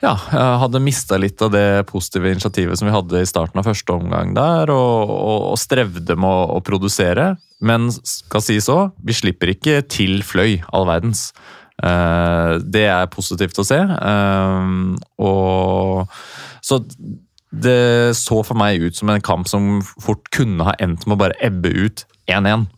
ja, 0.00 0.14
eh, 0.32 0.54
hadde 0.62 0.80
mista 0.80 1.18
litt 1.20 1.42
av 1.44 1.52
det 1.52 1.84
positive 1.90 2.32
initiativet 2.32 2.80
som 2.80 2.88
vi 2.88 2.94
hadde 2.94 3.20
i 3.20 3.28
starten 3.28 3.60
av 3.60 3.68
første 3.68 3.92
omgang 3.92 4.32
der, 4.36 4.72
og, 4.72 5.12
og, 5.12 5.38
og 5.52 5.60
strevde 5.60 6.16
med 6.16 6.30
å, 6.30 6.56
å 6.56 6.64
produsere. 6.64 7.34
Men 7.60 7.90
skal 7.92 8.44
sies 8.44 8.70
òg, 8.72 8.94
vi 9.04 9.16
slipper 9.16 9.52
ikke 9.52 9.82
til 9.92 10.22
Fløy 10.24 10.62
all 10.72 10.88
verdens. 10.88 11.28
Eh, 11.80 12.54
det 12.64 12.86
er 12.88 13.12
positivt 13.12 13.60
å 13.60 13.66
se. 13.66 13.80
Eh, 13.80 14.70
og 15.20 16.16
så 16.64 16.80
det 17.50 18.14
så 18.14 18.44
for 18.46 18.54
meg 18.54 18.82
ut 18.84 18.96
som 18.96 19.10
en 19.10 19.24
kamp 19.24 19.48
som 19.50 19.80
fort 19.82 20.28
kunne 20.34 20.64
ha 20.68 20.76
endt 20.78 21.06
med 21.06 21.16
å 21.16 21.22
bare 21.24 21.38
ebbe 21.42 21.72
ut 21.74 22.04
1-1. 22.30 22.68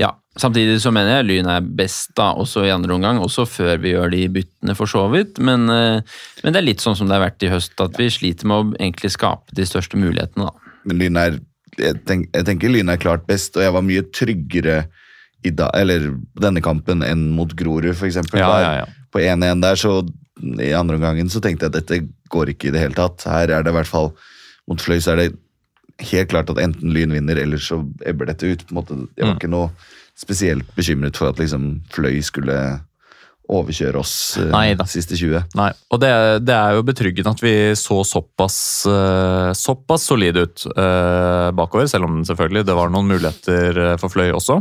Ja, 0.00 0.14
Samtidig 0.34 0.80
så 0.82 0.90
mener 0.90 1.20
jeg 1.20 1.26
Lyn 1.28 1.46
er 1.46 1.66
best 1.78 2.10
da, 2.18 2.32
også 2.34 2.64
i 2.66 2.72
andre 2.74 2.96
omgang, 2.96 3.20
også 3.22 3.44
før 3.46 3.78
vi 3.78 3.92
gjør 3.92 4.10
de 4.10 4.24
byttene 4.34 4.74
for 4.74 4.90
så 4.90 5.04
vidt. 5.12 5.38
Men, 5.38 5.68
eh, 5.70 6.02
men 6.42 6.54
det 6.54 6.58
er 6.58 6.66
litt 6.66 6.82
sånn 6.82 6.96
som 6.98 7.06
det 7.06 7.14
har 7.14 7.22
vært 7.28 7.44
i 7.46 7.52
høst, 7.52 7.76
at 7.78 7.94
vi 8.00 8.08
sliter 8.10 8.50
med 8.50 8.56
å 8.56 8.72
egentlig 8.74 9.12
skape 9.14 9.54
de 9.54 9.66
største 9.68 10.00
mulighetene. 10.00 10.48
da. 10.50 10.74
Men 10.90 10.98
Lyn 10.98 11.20
er 11.22 11.38
jeg, 11.78 12.00
tenk, 12.06 12.26
jeg 12.34 12.46
tenker 12.46 12.70
Lyn 12.70 12.90
er 12.90 12.98
klart 13.02 13.28
best, 13.30 13.54
og 13.56 13.62
jeg 13.62 13.74
var 13.74 13.86
mye 13.86 14.02
tryggere 14.10 14.76
i 15.46 15.54
da, 15.54 15.70
eller 15.76 16.10
denne 16.40 16.62
kampen 16.64 17.06
enn 17.06 17.28
mot 17.36 17.54
Grorud, 17.54 17.94
f.eks. 17.94 18.18
Ja, 18.34 18.50
ja, 18.58 18.74
ja. 18.82 18.90
På 19.14 19.22
1-1 19.22 19.62
der, 19.62 19.78
så 19.78 20.00
i 20.42 20.74
andre 20.74 20.98
omgangen 20.98 21.30
så 21.30 21.38
tenkte 21.42 21.68
jeg 21.68 21.74
at 21.74 21.78
dette 21.78 22.02
går 22.34 22.50
ikke 22.54 22.72
i 22.72 22.74
det 22.74 22.82
hele 22.82 22.98
tatt. 22.98 23.22
Her 23.22 23.54
er 23.54 23.62
det 23.62 23.70
i 23.70 23.78
hvert 23.78 23.90
fall 23.90 24.16
Mot 24.64 24.80
Fløy 24.80 24.96
så 25.04 25.12
er 25.12 25.18
det 25.20 25.26
helt 25.98 26.28
klart 26.28 26.50
at 26.50 26.58
enten 26.58 26.92
Lyn 26.92 27.12
vinner, 27.12 27.36
eller 27.36 27.56
så 27.58 27.82
ebber 28.06 28.26
dette 28.26 28.42
ut. 28.52 28.66
på 28.66 28.72
en 28.74 28.76
måte. 28.82 29.08
Jeg 29.16 29.24
var 29.26 29.32
Mm. 29.34 29.38
ikke 29.38 29.50
noe 29.50 29.70
spesielt 30.16 30.74
bekymret 30.76 31.16
for 31.16 31.28
at 31.28 31.36
liksom 31.38 31.80
Fløy 31.90 32.20
skulle 32.22 32.80
overkjøre 33.60 34.00
oss 34.00 34.14
eh, 34.40 34.48
Nei 34.52 34.74
da. 34.78 34.86
siste 34.90 35.16
20. 35.18 35.44
Nei, 35.58 35.70
og 35.94 36.00
det, 36.02 36.10
det 36.46 36.54
er 36.56 36.76
jo 36.78 36.84
betryggende 36.86 37.32
at 37.34 37.42
vi 37.44 37.54
så 37.78 38.00
såpass, 38.06 38.58
eh, 38.90 39.50
såpass 39.58 40.08
solide 40.10 40.44
ut 40.48 40.66
eh, 40.74 41.48
bakover, 41.56 41.88
selv 41.90 42.08
om 42.08 42.20
selvfølgelig 42.26 42.66
det 42.68 42.76
var 42.78 42.92
noen 42.94 43.10
muligheter 43.14 43.82
for 44.02 44.12
Fløy 44.12 44.30
også. 44.36 44.60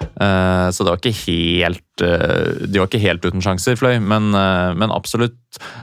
Eh, 0.00 0.66
så 0.74 0.84
det 0.84 0.90
var 0.94 1.00
ikke 1.00 1.16
helt 1.20 1.86
De 2.00 2.78
var 2.80 2.86
ikke 2.88 3.02
helt 3.02 3.24
uten 3.28 3.42
sjanser, 3.44 3.74
Fløy, 3.76 3.98
men, 4.00 4.30
men 4.32 4.92
absolutt. 4.94 5.34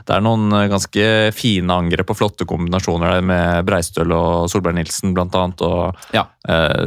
Det 0.08 0.16
er 0.16 0.22
noen 0.24 0.50
ganske 0.72 1.04
fine 1.36 1.70
angrep 1.70 2.10
og 2.10 2.18
flotte 2.18 2.46
kombinasjoner 2.48 3.20
med 3.22 3.62
Breistøl 3.68 4.10
og 4.16 4.48
Solberg 4.50 4.74
Nilsen 4.80 5.12
annet. 5.14 5.62
Og, 5.62 5.94
Ja. 6.16 6.24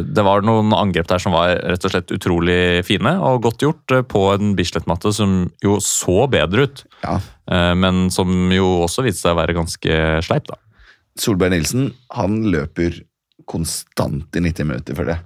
det 0.04 0.26
var 0.28 0.44
noen 0.44 0.74
angrep 0.76 1.08
der 1.08 1.24
som 1.24 1.32
var 1.32 1.54
rett 1.64 1.88
og 1.88 1.94
slett 1.94 2.12
utrolig 2.12 2.84
fine 2.84 3.14
og 3.24 3.40
godt 3.48 3.64
gjort 3.64 3.96
på 4.12 4.26
en 4.34 4.52
Bislett-matte 4.60 5.14
som 5.16 5.46
jo 5.64 5.78
så 5.84 6.26
bedre 6.32 6.64
ut. 6.68 6.84
Ja. 7.04 7.20
Eh, 7.52 7.74
Men 7.76 8.10
som 8.14 8.30
jo 8.52 8.82
også 8.88 9.04
viste 9.06 9.22
seg 9.28 9.36
å 9.36 9.40
være 9.42 9.54
ganske 9.58 10.00
sleip, 10.26 10.48
da. 10.50 10.58
Solberg 11.20 11.52
Nilsen 11.52 11.92
han 12.16 12.42
løper 12.54 13.02
konstant 13.52 14.36
i 14.38 14.42
90 14.44 14.66
minutter, 14.70 14.96
føler 14.96 15.18
jeg. 15.18 15.24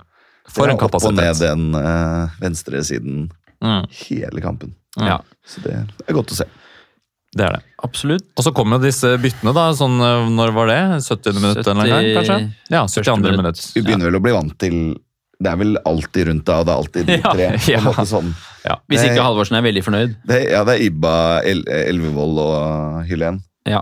For 0.56 0.70
en 0.70 0.78
kapasitet. 0.78 1.14
Opp 1.14 1.18
og 1.18 1.24
ned 1.24 1.42
den 1.42 1.76
uh, 1.76 2.30
venstre 2.42 2.84
siden 2.86 3.26
Mm, 3.66 3.86
hele 3.90 4.42
kampen. 4.44 4.74
Ja, 5.00 5.22
Så 5.48 5.62
det 5.64 5.72
er 6.06 6.14
godt 6.14 6.30
å 6.30 6.36
se. 6.36 6.44
det 7.34 7.46
er 7.46 7.54
det. 7.56 7.62
absolutt. 7.82 8.26
Og 8.38 8.44
så 8.44 8.52
kom 8.54 8.70
jo 8.76 8.78
disse 8.84 9.14
byttene, 9.18 9.54
da. 9.56 9.70
sånn, 9.74 9.96
eh, 10.04 10.28
Når 10.30 10.52
var 10.54 10.68
det? 10.68 10.76
70. 11.02 11.34
minutt 11.40 11.62
en 11.64 11.80
eller 11.80 11.96
annen 11.96 12.14
gang, 12.14 12.20
kanskje? 12.20 12.54
Ja, 12.70 12.84
72. 12.86 13.16
minutt. 13.24 13.38
minutt. 13.40 13.72
Vi 13.74 13.82
begynner 13.82 14.12
vel 14.12 14.20
å 14.20 14.22
bli 14.22 14.34
vant 14.36 14.54
til 14.60 14.76
Det 15.40 15.52
er 15.52 15.58
vel 15.60 15.76
alltid 15.84 16.30
rundt 16.30 16.46
da, 16.48 16.60
og 16.62 16.68
det 16.68 16.74
er 16.74 16.84
alltid 16.84 17.10
de 17.10 17.18
tre. 17.26 17.50
På 17.58 17.74
ja. 17.74 17.82
måte 17.86 18.06
sånn. 18.10 18.32
Ja. 18.66 18.78
Hvis 18.92 19.04
ikke 19.06 19.26
Halvorsen 19.26 19.60
er 19.60 19.66
veldig 19.66 19.84
fornøyd. 19.86 20.16
Det, 20.30 20.40
ja, 20.54 20.64
det 20.68 20.78
er 20.78 20.86
Ibba, 20.88 21.18
El 21.46 21.66
Elvevold 21.70 22.42
og 22.46 23.04
Hylén. 23.10 23.42
Ja. 23.66 23.82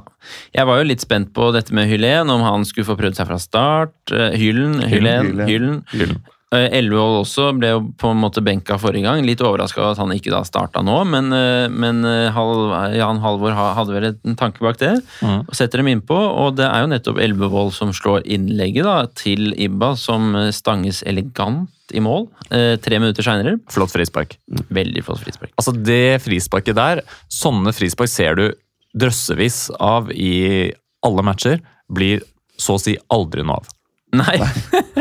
Jeg 0.56 0.68
var 0.70 0.80
jo 0.80 0.88
litt 0.88 1.04
spent 1.04 1.34
på 1.36 1.50
dette 1.56 1.76
med 1.76 1.90
Hylén, 1.92 2.32
om 2.32 2.44
han 2.46 2.64
skulle 2.68 2.88
få 2.88 2.96
prøvd 3.00 3.20
seg 3.20 3.28
fra 3.30 3.40
start. 3.42 3.96
Hylen, 4.12 4.80
Hylen, 4.88 5.34
Hylén. 5.44 5.82
Hylen. 5.92 6.22
Eh, 6.54 6.68
Elvevold 6.78 7.24
også 7.24 7.48
ble 7.58 7.72
jo 7.72 7.80
på 7.98 8.12
en 8.14 8.20
måte 8.22 8.44
benka 8.46 8.76
forrige 8.82 9.08
gang. 9.08 9.24
Litt 9.26 9.42
overraska 9.42 9.82
over 9.82 9.96
at 9.96 10.02
han 10.04 10.14
ikke 10.14 10.30
da 10.34 10.44
starta 10.46 10.84
nå, 10.86 11.00
men, 11.10 11.32
eh, 11.34 11.66
men 11.74 12.04
eh, 12.06 12.30
Hal- 12.36 12.94
Jan 12.94 13.22
Halvor 13.24 13.56
hadde 13.58 13.96
vel 13.96 14.10
en 14.14 14.38
tanke 14.40 14.62
bak 14.62 14.78
det. 14.82 14.94
Mm. 15.26 15.40
Og 15.48 15.54
setter 15.58 15.82
dem 15.82 15.90
innpå, 15.96 16.14
og 16.18 16.56
det 16.60 16.68
er 16.70 16.84
jo 16.86 16.92
nettopp 16.94 17.22
Elvevold 17.26 17.74
som 17.74 17.94
slår 17.96 18.28
innlegget 18.30 18.86
da, 18.86 18.98
til 19.18 19.54
Ibba, 19.58 19.96
som 19.98 20.34
eh, 20.38 20.52
stanges 20.54 21.02
elegant 21.10 21.72
i 21.94 22.02
mål. 22.04 22.28
Eh, 22.54 22.76
tre 22.82 23.00
minutter 23.02 23.26
seinere. 23.26 23.58
Flott 23.74 23.92
frispark. 23.94 24.38
Veldig 24.74 25.04
flott 25.06 25.22
frispark. 25.26 25.52
Altså 25.58 25.74
Det 25.76 26.22
frisparket 26.24 26.78
der, 26.78 27.02
sånne 27.34 27.74
frispark 27.76 28.10
ser 28.14 28.38
du 28.40 28.46
drøssevis 28.94 29.72
av 29.82 30.12
i 30.14 30.70
alle 31.04 31.26
matcher, 31.26 31.60
blir 31.92 32.22
så 32.62 32.78
å 32.78 32.82
si 32.82 32.94
aldri 33.12 33.44
noe 33.46 33.58
av. 33.62 33.72
Nei. 34.14 34.38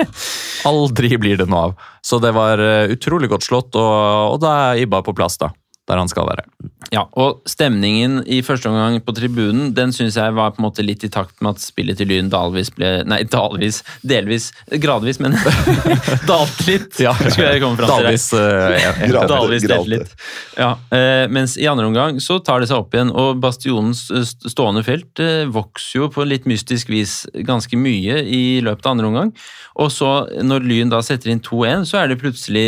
Aldri 0.68 1.16
blir 1.20 1.40
det 1.40 1.48
noe 1.50 1.66
av. 1.68 1.74
Så 2.04 2.18
det 2.22 2.32
var 2.36 2.60
eh, 2.62 2.92
utrolig 2.94 3.28
godt 3.32 3.46
slått, 3.46 3.76
og, 3.76 4.36
og 4.36 4.38
da 4.42 4.52
er 4.72 4.84
Ibba 4.84 5.02
på 5.04 5.14
plass, 5.16 5.38
da. 5.42 5.52
Der 5.90 5.98
han 5.98 6.10
skal 6.10 6.28
være. 6.28 6.44
Ja, 6.92 7.06
og 7.18 7.40
stemningen 7.48 8.20
i 8.30 8.38
første 8.46 8.68
omgang 8.70 9.00
på 9.02 9.14
tribunen, 9.16 9.72
den 9.74 9.90
syns 9.94 10.14
jeg 10.18 10.34
var 10.36 10.52
på 10.54 10.60
en 10.60 10.66
måte 10.68 10.84
litt 10.84 11.02
i 11.02 11.10
takt 11.10 11.40
med 11.42 11.56
at 11.56 11.64
spillet 11.64 11.98
til 11.98 12.10
Lyn 12.10 12.28
dalvis 12.30 12.70
ble 12.76 12.90
Nei, 13.08 13.22
dalvis. 13.26 13.80
Delvis. 14.06 14.50
Gradvis, 14.82 15.18
men 15.22 15.34
dalte 16.30 16.66
litt. 16.68 16.90
skulle 16.94 17.48
jeg 17.54 17.62
komme 17.64 17.80
fram 17.80 17.88
til. 17.88 17.96
Dalvis 17.96 18.28
uh, 18.36 18.76
ja. 18.78 19.24
Dalvis 19.26 19.66
delte 19.66 19.92
litt. 19.94 20.14
Ja, 20.60 20.74
uh, 20.92 21.24
mens 21.34 21.56
i 21.58 21.66
andre 21.70 21.88
omgang 21.90 22.20
så 22.22 22.38
tar 22.44 22.62
det 22.62 22.70
seg 22.70 22.84
opp 22.84 22.94
igjen, 22.94 23.10
og 23.10 23.42
Bastionens 23.42 24.04
eh, 24.14 24.28
stående 24.52 24.84
felt 24.86 25.22
uh, 25.22 25.48
vokser 25.50 26.04
jo 26.04 26.10
på 26.14 26.28
litt 26.28 26.46
mystisk 26.50 26.92
vis 26.92 27.22
ganske 27.48 27.78
mye 27.80 28.22
i 28.22 28.44
løpet 28.62 28.86
av 28.86 28.94
andre 28.94 29.10
omgang. 29.10 29.34
Og 29.82 29.90
så, 29.90 30.12
når 30.44 30.66
Lyn 30.68 30.92
da 30.92 31.00
setter 31.04 31.32
inn 31.32 31.42
2-1, 31.42 31.88
så 31.88 32.02
er 32.02 32.12
det 32.12 32.20
plutselig 32.20 32.66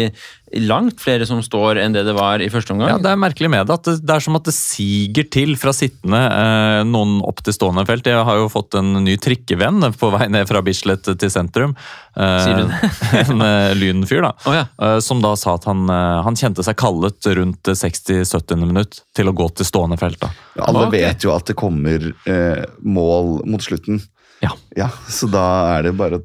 langt 0.62 1.00
flere 1.02 1.26
som 1.26 1.40
står 1.42 1.78
enn 1.82 1.94
det 1.96 2.04
det 2.06 2.12
var 2.14 2.42
i 2.44 2.48
første 2.52 2.74
omgang. 2.74 2.88
Ja, 2.92 2.98
Det 3.02 3.10
er 3.10 3.16
merkelig 3.20 3.50
med 3.50 3.66
det. 3.66 3.74
at 3.74 3.84
det, 3.88 3.94
det 4.06 4.14
er 4.14 4.20
som 4.24 4.36
at 4.38 4.44
det 4.46 4.54
siger 4.54 5.26
til 5.34 5.56
fra 5.58 5.72
sittende 5.74 6.20
eh, 6.20 6.80
noen 6.86 7.16
opp 7.26 7.42
til 7.42 7.56
stående 7.56 7.84
felt. 7.88 8.06
Jeg 8.06 8.24
har 8.28 8.36
jo 8.38 8.48
fått 8.52 8.76
en 8.78 8.92
ny 9.04 9.16
trikkevenn 9.18 9.88
på 9.98 10.10
vei 10.14 10.28
ned 10.30 10.46
fra 10.50 10.62
Bislett 10.62 11.04
til 11.18 11.30
sentrum. 11.32 11.74
Eh, 12.14 12.38
Sier 12.44 12.60
du 12.62 12.72
en 13.34 13.42
eh, 13.46 13.74
lynfyr, 13.78 14.22
da. 14.26 14.32
Oh, 14.46 14.54
ja. 14.54 14.64
eh, 14.78 14.98
som 15.04 15.22
da 15.24 15.34
sa 15.40 15.56
at 15.58 15.66
han, 15.70 15.84
eh, 15.90 16.22
han 16.28 16.38
kjente 16.38 16.62
seg 16.66 16.76
kallet 16.78 17.30
rundt 17.38 17.70
60-70. 17.74 18.64
minutt 18.64 19.00
til 19.16 19.28
å 19.30 19.34
gå 19.36 19.48
til 19.58 19.66
stående 19.66 19.98
felt. 20.00 20.20
da. 20.22 20.30
Alle 20.64 20.86
okay. 20.88 21.00
vet 21.02 21.24
jo 21.26 21.32
at 21.34 21.46
det 21.50 21.56
kommer 21.58 22.10
eh, 22.30 22.64
mål 22.84 23.40
mot 23.48 23.62
slutten. 23.64 24.02
Ja. 24.44 24.50
Ja, 24.76 24.90
Så 25.08 25.26
da 25.32 25.44
er 25.78 25.86
det 25.88 25.94
bare 25.98 26.18
å 26.20 26.24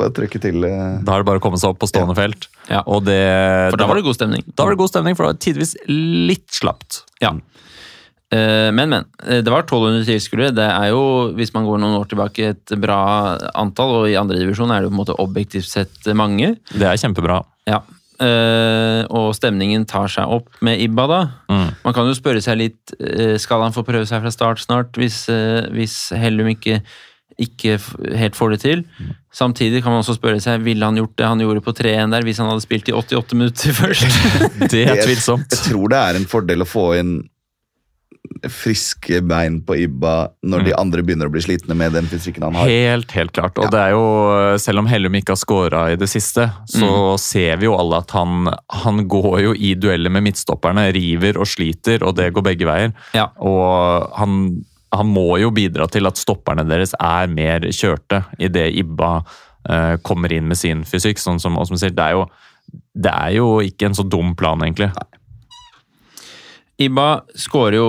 bare 0.00 0.10
trykke 0.16 0.40
til. 0.40 0.64
eh. 0.64 0.98
Da 1.04 1.14
er 1.14 1.22
det 1.22 1.28
bare 1.28 1.38
å 1.38 1.44
komme 1.44 1.58
seg 1.60 1.70
opp 1.74 1.78
på 1.82 1.88
stående 1.90 2.16
felt. 2.18 2.48
Ja. 2.70 2.82
Og 2.86 3.02
det, 3.04 3.18
For 3.72 3.76
da 3.80 3.86
var 3.90 3.98
det 3.98 4.04
god 4.06 4.14
stemning. 4.18 4.44
da 4.54 4.64
var 4.66 4.70
det 4.76 4.78
god 4.82 4.92
stemning, 4.92 5.16
for 5.18 5.26
det 5.26 5.32
var 5.34 5.40
tidvis 5.42 5.74
litt 5.90 6.48
slapt. 6.54 7.02
Ja. 7.22 7.32
Eh, 8.32 8.70
Men, 8.72 8.88
men. 8.88 9.04
eh, 9.26 9.42
Det 9.42 9.50
var 9.52 9.62
1200 9.66 10.04
tilskuere. 10.08 10.52
Det 10.54 10.64
er 10.68 10.88
jo, 10.94 11.32
hvis 11.36 11.52
man 11.54 11.66
går 11.68 11.78
noen 11.82 11.98
år 12.00 12.06
tilbake, 12.08 12.52
et 12.54 12.76
bra 12.80 13.00
antall. 13.54 13.96
Og 14.02 14.08
i 14.08 14.16
andredivisjon 14.16 14.70
er 14.72 14.82
det 14.82 14.88
på 14.92 14.96
en 14.96 15.02
måte 15.04 15.18
objektivt 15.20 15.68
sett 15.68 16.06
mange. 16.16 16.54
Det 16.72 16.86
er 16.88 16.96
kjempebra. 17.02 17.42
Ja. 17.68 17.82
Eh, 18.22 19.02
og 19.10 19.32
stemningen 19.34 19.84
tar 19.88 20.06
seg 20.12 20.30
opp 20.30 20.48
med 20.62 20.78
Ibba, 20.80 21.06
da. 21.10 21.20
Mm. 21.50 21.70
Man 21.84 21.94
kan 21.96 22.06
jo 22.06 22.14
spørre 22.14 22.40
seg 22.44 22.60
litt 22.60 22.92
Skal 23.42 23.64
han 23.64 23.72
få 23.74 23.82
prøve 23.82 24.06
seg 24.06 24.22
fra 24.22 24.30
start 24.30 24.60
snart, 24.62 24.92
hvis, 24.94 25.24
hvis 25.74 25.96
Hellum 26.14 26.46
ikke, 26.52 26.78
ikke 27.40 27.78
helt 28.18 28.36
får 28.36 28.50
det 28.54 28.60
til? 28.60 28.84
Samtidig 29.32 29.82
kan 29.82 29.92
man 29.94 30.02
også 30.02 30.18
spørre 30.18 30.40
seg 30.44 30.60
ville 30.66 30.84
han 30.84 30.96
gjort 31.00 31.14
det 31.16 31.26
han 31.26 31.40
gjorde 31.40 31.62
på 31.64 31.72
3-1 31.78 32.10
der, 32.12 32.22
hvis 32.26 32.38
han 32.42 32.50
hadde 32.52 32.64
spilt 32.66 32.88
i 32.88 32.92
88 32.92 33.34
minutter 33.38 33.72
først? 33.82 34.18
Det 34.72 34.84
er 34.88 35.00
tvilsomt. 35.06 35.48
Jeg 35.56 35.70
tror 35.72 35.88
det 35.94 35.98
er 36.02 36.18
en 36.20 36.28
fordel 36.28 36.66
å 36.66 36.68
få 36.68 36.90
inn 37.00 37.14
friske 38.48 39.18
bein 39.26 39.58
på 39.66 39.74
Ibba 39.82 40.12
når 40.46 40.64
de 40.66 40.72
andre 40.78 41.02
begynner 41.04 41.28
å 41.28 41.32
bli 41.34 41.42
slitne 41.44 41.74
med 41.78 41.92
den 41.96 42.06
fysikken 42.10 42.44
han 42.46 42.56
har. 42.56 42.70
Helt, 42.70 43.10
helt 43.16 43.32
klart. 43.34 43.58
Og 43.58 43.66
Ja. 43.66 43.70
det 43.74 43.80
er 43.80 43.90
jo, 43.96 44.58
selv 44.62 44.78
om 44.82 44.86
Hellum 44.86 45.14
ikke 45.18 45.34
har 45.34 45.40
scora 45.40 45.82
i 45.92 45.96
det 45.96 46.08
siste, 46.08 46.48
så 46.70 47.18
ser 47.20 47.56
vi 47.60 47.66
jo 47.66 47.76
alle 47.78 47.98
at 48.02 48.10
han, 48.16 48.48
han 48.70 49.02
går 49.08 49.40
jo 49.42 49.52
i 49.54 49.74
dueller 49.74 50.10
med 50.10 50.22
midtstopperne, 50.28 50.86
river 50.94 51.38
og 51.38 51.46
sliter, 51.50 52.02
og 52.06 52.16
det 52.16 52.32
går 52.32 52.42
begge 52.42 52.66
veier. 52.66 52.92
Ja. 53.14 53.28
Og 53.38 54.08
han, 54.18 54.64
han 54.92 55.08
må 55.08 55.38
jo 55.40 55.50
bidra 55.54 55.86
til 55.90 56.06
at 56.10 56.20
stopperne 56.20 56.64
deres 56.68 56.92
er 57.00 57.30
mer 57.32 57.64
kjørte 57.72 58.22
idet 58.38 58.68
Ibba 58.82 59.12
uh, 59.22 59.96
kommer 60.04 60.32
inn 60.36 60.48
med 60.50 60.60
sin 60.60 60.84
fysikk. 60.84 61.18
Sånn 61.22 61.40
som 61.40 61.56
Åsmund 61.60 61.80
sier, 61.80 61.94
det 61.96 62.04
er, 62.10 62.18
jo, 62.18 62.26
det 62.94 63.12
er 63.14 63.32
jo 63.38 63.48
ikke 63.64 63.88
en 63.88 63.96
så 63.96 64.04
dum 64.04 64.34
plan, 64.36 64.60
egentlig. 64.66 64.90
Ibba 66.82 67.20
skårer 67.38 67.76
jo 67.76 67.88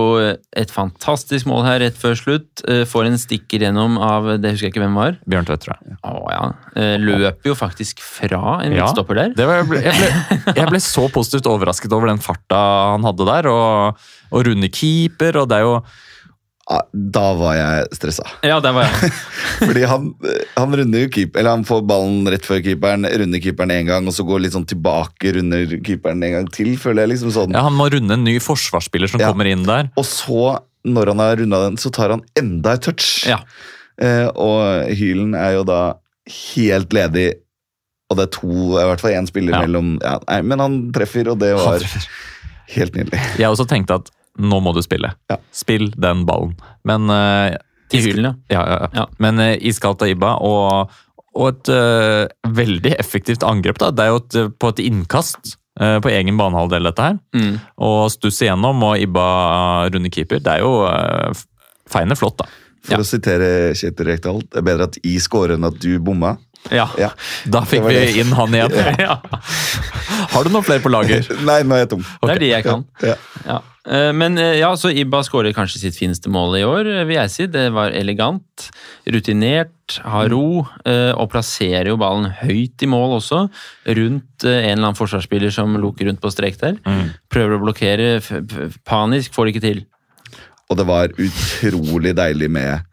et 0.59 0.69
fantastisk 0.69 1.47
mål 1.49 1.63
her 1.65 1.79
rett 1.81 1.95
før 1.97 2.13
slutt. 2.19 2.61
eh, 2.69 2.83
Får 2.85 3.07
en 3.07 3.15
stikker 3.17 3.63
gjennom 3.63 3.95
av 3.97 4.27
Det 4.43 4.51
husker 4.51 4.67
jeg 4.67 4.73
ikke 4.75 4.83
hvem 4.83 4.97
var. 4.99 5.15
Bjørn 5.25 5.47
Tvedt, 5.47 5.63
tror 5.63 5.77
jeg. 5.79 5.95
Å 6.05 6.13
ja. 6.29 6.41
Eh, 6.77 6.97
Løper 7.01 7.49
jo 7.49 7.55
faktisk 7.57 8.03
fra 8.03 8.59
en 8.61 8.75
Ja. 8.75 8.83
midtstopper 8.83 9.15
der. 9.17 9.33
Det 9.39 9.47
var, 9.49 9.63
jeg, 9.63 9.69
ble, 9.71 9.81
jeg, 9.87 9.95
ble, 9.97 10.53
jeg 10.59 10.69
ble 10.75 10.81
så 10.83 11.07
positivt 11.15 11.49
overrasket 11.49 11.95
over 11.95 12.11
den 12.11 12.21
farta 12.21 12.59
han 12.93 13.07
hadde 13.07 13.25
der, 13.31 13.49
og, 13.49 14.03
og 14.35 14.45
runde 14.51 14.69
keeper, 14.69 15.41
og 15.41 15.49
det 15.49 15.57
er 15.57 15.65
jo 15.65 15.77
Da 16.93 17.23
var 17.35 17.57
jeg 17.57 17.87
stressa. 17.97 18.23
Ja, 18.47 18.55
der 18.63 18.71
var 18.71 18.85
jeg. 18.87 19.09
Fordi 19.67 19.81
han, 19.89 20.05
han 20.55 20.75
runder 20.79 21.01
jo 21.03 21.09
keep, 21.11 21.35
eller 21.35 21.57
han 21.57 21.65
får 21.67 21.81
ballen 21.89 22.21
rett 22.31 22.45
før 22.47 22.61
keeperen, 22.63 23.03
runder 23.19 23.41
keeperen 23.43 23.73
én 23.75 23.89
gang, 23.89 24.07
og 24.07 24.15
så 24.15 24.23
går 24.27 24.45
litt 24.45 24.55
sånn 24.55 24.67
tilbake, 24.69 25.33
runder 25.35 25.73
keeperen 25.83 26.23
en 26.23 26.37
gang 26.37 26.47
til, 26.55 26.71
føler 26.79 27.03
jeg. 27.03 27.11
liksom 27.17 27.33
sånn. 27.35 27.51
Ja, 27.57 27.65
Han 27.67 27.75
må 27.75 27.89
runde 27.91 28.15
en 28.15 28.23
ny 28.23 28.37
forsvarsspiller 28.39 29.11
som 29.11 29.19
Ja. 29.19 29.33
kommer 29.33 29.49
inn 29.51 29.65
der. 29.67 29.91
Og 29.99 30.07
så, 30.07 30.55
når 30.87 31.11
han 31.13 31.19
har 31.25 31.35
runda 31.43 31.59
den, 31.67 31.75
så 31.83 31.91
tar 31.91 32.15
han 32.15 32.23
enda 32.39 32.77
et 32.79 32.87
touch. 32.87 33.27
Ja. 33.27 33.41
Eh, 33.99 34.29
og 34.31 34.87
Hylen 34.95 35.35
er 35.35 35.57
jo 35.59 35.67
da 35.67 35.81
helt 36.47 36.95
ledig, 36.95 37.27
og 38.09 38.17
det 38.17 38.29
er 38.29 38.33
to, 38.39 38.55
i 38.79 38.87
hvert 38.87 39.03
fall 39.03 39.11
én 39.19 39.27
spiller 39.27 39.51
Ja. 39.59 39.65
mellom 39.67 39.97
ja, 40.01 40.15
nei, 40.29 40.41
Men 40.47 40.59
han 40.63 40.79
treffer, 40.95 41.27
og 41.27 41.39
det 41.43 41.55
var 41.59 41.83
helt 42.71 42.95
nydelig. 42.95 43.19
Jeg 43.37 43.51
også 43.51 43.67
tenkte 43.67 43.99
at 43.99 44.09
nå 44.39 44.59
må 44.65 44.73
du 44.73 44.81
spille. 44.81 45.13
Ja. 45.29 45.37
Spill 45.53 45.91
den 45.95 46.25
ballen. 46.25 46.55
Men 46.87 47.09
uh, 47.11 47.53
Til 47.93 48.07
Hylen, 48.07 48.25
ja. 48.25 48.33
Ja, 48.55 48.61
ja, 48.67 48.77
ja. 48.83 48.89
Ja. 49.03 49.07
Men 49.21 49.39
uh, 49.41 49.51
iskaldt 49.61 50.01
av 50.01 50.09
Ibba, 50.09 50.31
og, 50.41 50.93
og 51.37 51.49
et 51.51 51.69
uh, 51.73 52.25
veldig 52.57 52.95
effektivt 52.99 53.43
angrep. 53.45 53.77
da. 53.81 53.91
Det 53.93 54.07
er 54.07 54.13
jo 54.13 54.21
et, 54.23 54.39
eh, 54.41 54.49
på 54.57 54.71
et 54.73 54.81
innkast 54.87 55.55
uh, 55.81 55.99
på 56.01 56.09
egen 56.13 56.37
banehalvdel, 56.39 56.89
dette 56.89 57.05
her. 57.11 57.19
Mm. 57.37 57.55
Og 57.85 58.07
stusse 58.13 58.47
igjennom, 58.47 58.81
og 58.89 58.97
Ibba 59.05 59.27
runde 59.93 60.09
keeper. 60.13 60.41
Det 60.41 60.57
er 60.57 60.65
jo 60.65 60.79
uh, 60.87 61.43
feiende 61.89 62.17
flott, 62.17 62.41
da. 62.41 62.49
For 62.83 62.97
Ja. 62.97 62.99
å 62.99 63.07
sitere 63.07 63.71
Kjetil 63.79 64.09
Rekdal, 64.09 64.41
det 64.51 64.59
er 64.59 64.65
bedre 64.67 64.89
at 64.89 64.97
I 65.07 65.13
scorer 65.23 65.53
enn 65.55 65.63
at 65.69 65.77
du 65.79 65.93
bomma. 66.03 66.33
Ja. 66.71 66.89
Ja. 66.99 67.09
Da 67.47 67.61
fikk 67.67 67.85
vi 67.87 67.93
det. 67.95 68.09
inn 68.19 68.33
han 68.35 68.53
igjen. 68.55 68.73
ja. 69.05 69.15
Har 70.33 70.43
du 70.43 70.49
noen 70.51 70.65
flere 70.67 70.83
på 70.83 70.91
lager? 70.91 71.23
Nei, 71.47 71.61
nå 71.63 71.77
er 71.77 71.85
jeg 71.85 71.93
tom. 71.93 72.03
Det 72.23 72.33
er 72.35 72.41
de 72.43 72.49
jeg 72.49 72.65
kan. 72.67 72.83
Ja. 73.03 73.61
Eh, 73.83 74.11
Men 74.15 74.37
eh, 74.39 74.59
ja, 74.61 74.69
så 74.79 74.91
Ibba 74.95 75.19
skårer 75.27 75.51
kanskje 75.55 75.81
sitt 75.81 75.97
fineste 75.99 76.31
mål 76.31 76.55
i 76.59 76.63
år, 76.63 76.87
eh, 76.87 77.03
vil 77.09 77.17
jeg 77.17 77.31
si. 77.33 77.47
Det 77.51 77.65
var 77.75 77.91
elegant, 77.91 78.69
rutinert, 79.11 79.97
har 80.05 80.29
ro, 80.31 80.63
eh, 80.87 81.11
og 81.19 81.29
plasserer 81.33 81.89
jo 81.91 81.97
ballen 81.99 82.29
høyt 82.43 82.85
i 82.85 82.87
mål 82.87 83.17
også. 83.19 83.41
Rundt 83.91 84.45
en 84.47 84.53
eller 84.71 84.85
annen 84.87 84.95
forsvarsspiller 84.99 85.51
som 85.51 85.75
loker 85.83 86.07
rundt 86.07 86.21
på 86.23 86.31
strek 86.31 86.57
der. 86.61 86.79
Prøver 87.33 87.57
å 87.57 87.63
blokkere, 87.65 88.07
panisk, 88.87 89.33
får 89.35 89.45
det 89.49 89.55
ikke 89.55 89.67
til. 89.67 89.83
Og 90.71 90.79
det 90.79 90.87
var 90.87 91.11
utrolig 91.19 92.15
deilig 92.15 92.49
med 92.49 92.87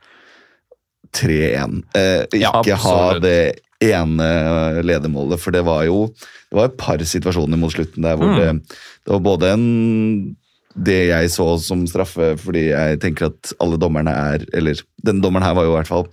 3-1. 1.16 1.82
Eh, 1.94 2.26
ikke 2.34 2.66
Ja, 2.66 2.76
ha 2.82 3.18
det 3.22 3.60
ene 3.80 4.82
ledermålet, 4.84 5.40
for 5.40 5.54
det 5.54 5.62
var 5.64 5.86
jo 5.86 6.08
det 6.50 6.58
var 6.58 6.66
et 6.66 6.76
par 6.76 6.98
situasjoner 6.98 7.56
mot 7.56 7.70
slutten 7.72 8.02
der 8.02 8.16
hvor 8.18 8.26
Mm. 8.28 8.36
det, 8.36 8.76
det 9.06 9.12
var 9.14 9.20
både 9.22 9.52
en 9.54 10.36
det 10.76 11.08
jeg 11.08 11.30
så 11.34 11.46
som 11.58 11.82
straffe, 11.90 12.36
fordi 12.38 12.68
jeg 12.70 13.00
tenker 13.02 13.26
at 13.32 13.52
alle 13.60 13.76
dommerne 13.80 14.12
er 14.14 14.44
Eller 14.54 14.78
denne 15.02 15.20
dommeren 15.20 15.42
her 15.42 15.54
var 15.58 15.64
jo 15.66 15.72
i 15.72 15.76
hvert 15.80 15.88
fall 15.90 16.06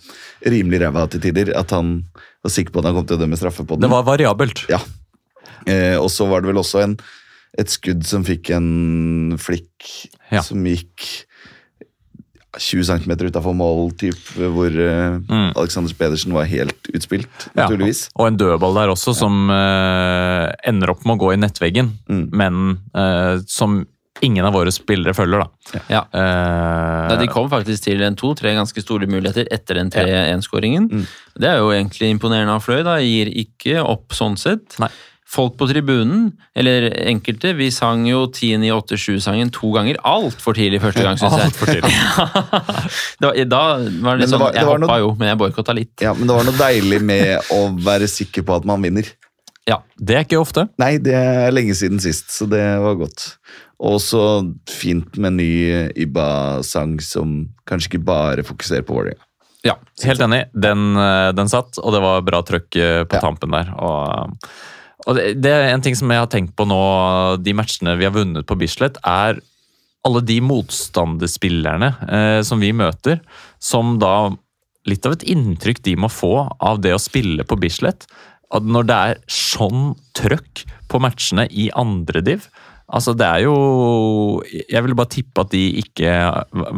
rimelig 0.46 0.80
ræva 0.82 1.04
til 1.14 1.22
tider. 1.22 1.52
At 1.58 1.70
han 1.76 2.04
var 2.44 2.50
sikker 2.52 2.74
på 2.74 2.80
at 2.82 2.86
han 2.90 2.96
kom 2.98 3.06
til 3.06 3.18
å 3.20 3.22
dømme 3.22 3.38
straffe 3.38 3.64
på 3.68 3.76
den. 3.78 3.86
Det 3.86 3.92
var 3.94 4.04
variabelt. 4.08 4.66
Ja. 4.72 4.80
Eh, 5.68 5.98
og 6.00 6.10
så 6.10 6.26
var 6.30 6.42
det 6.42 6.50
vel 6.50 6.58
også 6.64 6.82
en, 6.84 6.98
et 7.58 7.70
skudd 7.70 8.06
som 8.08 8.26
fikk 8.26 8.50
en 8.56 9.38
flikk 9.38 10.10
Ja. 10.32 10.42
som 10.42 10.66
gikk 10.66 11.06
20 12.58 12.84
cm 12.88 13.12
utafor 13.28 13.54
mål, 13.54 13.92
typ, 14.00 14.18
hvor 14.34 14.72
uh, 14.74 15.20
Mm. 15.30 15.52
Alexander 15.60 15.94
Pedersen 15.94 16.34
var 16.34 16.48
helt 16.50 16.88
utspilt, 16.96 17.28
Ja, 17.54 17.68
naturligvis. 17.68 18.08
Og 18.18 18.28
en 18.32 18.38
dødball 18.40 18.74
der 18.80 18.90
også, 18.96 19.14
som 19.14 19.50
uh, 19.52 20.48
ender 20.66 20.90
opp 20.90 21.06
med 21.06 21.18
å 21.20 21.22
gå 21.28 21.34
i 21.36 21.38
nettveggen, 21.38 21.92
Mm. 22.10 22.30
men 22.34 22.80
uh, 22.98 23.38
som 23.46 23.84
ingen 24.26 24.46
av 24.48 24.54
våre 24.56 24.72
spillere 24.74 25.14
følger, 25.18 25.44
da. 25.44 25.82
Ja. 25.92 26.02
Uh, 26.14 27.08
Nei, 27.12 27.18
de 27.24 27.28
kom 27.32 27.50
faktisk 27.52 27.84
til 27.88 28.02
en 28.08 28.16
to-tre 28.20 28.54
ganske 28.58 28.82
store 28.84 29.10
muligheter 29.10 29.50
etter 29.54 29.80
den 29.82 29.92
3-1-skåringen. 29.94 30.88
Mm. 30.92 31.06
Det 31.38 31.52
er 31.52 31.60
jo 31.62 31.74
egentlig 31.76 32.10
imponerende 32.16 32.56
av 32.58 32.64
Fløy. 32.66 32.82
da, 32.88 32.98
Gir 33.04 33.30
ikke 33.44 33.84
opp 33.84 34.16
sånn 34.18 34.38
sett. 34.40 34.80
Nei. 34.82 34.90
Folk 35.28 35.58
på 35.60 35.66
tribunen, 35.68 36.30
eller 36.56 36.86
enkelte, 37.12 37.50
vi 37.58 37.66
sang 37.76 38.06
jo 38.08 38.22
10-9-8-7-sangen 38.32 39.50
to 39.52 39.74
ganger 39.76 39.98
altfor 40.08 40.56
tidlig 40.56 40.80
første 40.80 41.04
gang, 41.04 41.20
syns 41.20 41.36
jeg. 41.36 41.50
Alt 41.50 41.58
for 41.60 41.68
tidlig. 41.68 41.92
da, 43.26 43.34
da 43.44 43.62
var 43.76 44.16
det 44.16 44.22
litt 44.22 44.24
det 44.24 44.32
sånn, 44.32 44.40
var- 44.46 44.56
det 44.56 44.62
Jeg 44.62 44.70
hoppa 44.70 44.80
noe- 44.86 45.00
jo, 45.04 45.10
men 45.20 45.28
jeg 45.34 45.40
boikotta 45.44 45.76
litt. 45.76 45.94
Ja, 46.00 46.14
men 46.16 46.32
det 46.32 46.38
var 46.38 46.48
noe 46.48 46.56
deilig 46.62 47.02
med 47.04 47.52
å 47.52 47.60
være 47.84 48.08
sikker 48.08 48.48
på 48.48 48.56
at 48.56 48.68
man 48.72 48.88
vinner. 48.88 49.10
Ja. 49.68 49.82
Det 50.00 50.16
er 50.16 50.24
ikke 50.24 50.40
ofte. 50.40 50.70
Nei, 50.80 50.94
det 51.04 51.12
er 51.20 51.52
lenge 51.52 51.76
siden 51.76 52.00
sist, 52.00 52.32
så 52.32 52.48
det 52.48 52.64
var 52.80 52.96
godt. 52.96 53.34
Og 53.80 54.00
så 54.02 54.22
fint 54.70 55.18
med 55.22 55.34
en 55.34 55.38
ny 55.38 55.52
Ibba-sang 56.02 56.96
som 57.04 57.44
kanskje 57.70 57.92
ikke 57.94 58.06
bare 58.08 58.46
fokuserer 58.48 58.86
på 58.88 58.96
Vålerenga. 58.98 59.22
ja. 59.68 59.76
Helt 60.04 60.22
enig. 60.22 60.46
Den, 60.54 60.96
eh, 60.98 61.32
den 61.34 61.50
satt, 61.50 61.78
og 61.84 61.94
det 61.94 62.02
var 62.02 62.22
bra 62.26 62.42
trøkk 62.42 62.76
eh, 62.76 63.04
på 63.04 63.18
Ja. 63.18 63.22
tampen 63.22 63.52
der. 63.52 63.70
Og, 63.78 64.40
og 65.06 65.16
det, 65.18 65.42
det 65.42 65.52
er 65.52 65.74
en 65.74 65.82
ting 65.82 65.96
som 65.96 66.10
jeg 66.10 66.20
har 66.24 66.28
tenkt 66.32 66.56
på 66.56 66.66
nå, 66.66 66.80
de 67.44 67.54
matchene 67.54 67.98
vi 67.98 68.06
har 68.08 68.14
vunnet 68.16 68.46
på 68.48 68.58
Bislett, 68.58 68.98
er 69.06 69.42
alle 70.06 70.22
de 70.24 70.40
motstanderspillerne 70.42 71.90
eh, 72.08 72.42
som 72.48 72.60
vi 72.64 72.72
møter, 72.74 73.22
som 73.60 73.98
da 74.02 74.32
Litt 74.88 75.04
av 75.04 75.18
et 75.18 75.24
inntrykk 75.28 75.82
de 75.84 75.98
må 76.00 76.08
få 76.08 76.48
av 76.64 76.78
det 76.80 76.94
å 76.96 77.00
spille 77.02 77.44
på 77.44 77.58
Bislett. 77.60 78.06
At 78.56 78.64
når 78.64 78.86
det 78.88 78.96
er 78.96 79.18
sånn 79.28 79.98
trøkk 80.16 80.62
på 80.88 81.02
matchene 81.04 81.44
i 81.52 81.66
andre 81.76 82.22
div 82.24 82.46
Altså, 82.88 83.12
det 83.20 83.26
er 83.28 83.42
jo 83.44 83.56
Jeg 84.72 84.80
vil 84.86 84.94
bare 84.96 85.10
tippe 85.12 85.44
at 85.44 85.50
de 85.52 85.60
ikke 85.82 86.12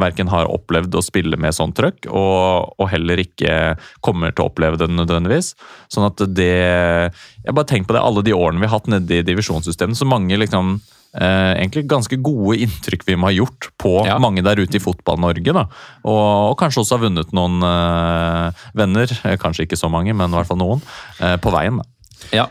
verken 0.02 0.32
har 0.32 0.50
opplevd 0.50 0.96
å 0.98 1.04
spille 1.06 1.38
med 1.38 1.54
sånn 1.54 1.74
trøkk, 1.78 2.08
og, 2.10 2.72
og 2.82 2.88
heller 2.90 3.22
ikke 3.22 3.76
kommer 4.02 4.34
til 4.34 4.46
å 4.46 4.50
oppleve 4.50 4.80
det 4.82 4.88
nødvendigvis. 4.90 5.52
Sånn 5.94 6.08
at 6.10 6.24
det 6.34 6.50
Jeg 6.50 7.54
bare 7.54 7.70
tenker 7.70 7.92
på 7.92 7.98
det, 7.98 8.02
alle 8.02 8.24
de 8.26 8.34
årene 8.34 8.62
vi 8.64 8.66
har 8.72 8.80
hatt 8.80 8.90
nede 8.90 9.20
i 9.20 9.26
divisjonssystemet, 9.28 10.00
så 10.00 10.08
mange 10.10 10.38
liksom 10.42 10.80
eh, 11.14 11.54
egentlig 11.60 11.86
ganske 11.90 12.18
gode 12.26 12.58
inntrykk 12.66 13.06
vi 13.08 13.18
må 13.20 13.30
ha 13.30 13.36
gjort 13.36 13.70
på 13.82 13.94
Ja. 14.10 14.18
mange 14.22 14.42
der 14.46 14.58
ute 14.62 14.78
i 14.78 14.84
Fotball-Norge. 14.84 15.54
da. 15.54 15.68
Og, 16.04 16.24
og 16.52 16.56
kanskje 16.62 16.82
også 16.84 16.98
har 16.98 17.06
vunnet 17.06 17.34
noen 17.38 17.62
eh, 17.66 18.66
venner, 18.82 19.14
kanskje 19.42 19.68
ikke 19.68 19.78
så 19.80 19.90
mange, 19.94 20.14
men 20.18 20.30
i 20.34 20.38
hvert 20.40 20.50
fall 20.50 20.62
noen, 20.62 20.82
eh, 21.22 21.38
på 21.38 21.54
veien. 21.54 21.78
da. 21.84 21.88
Ja. 22.34 22.48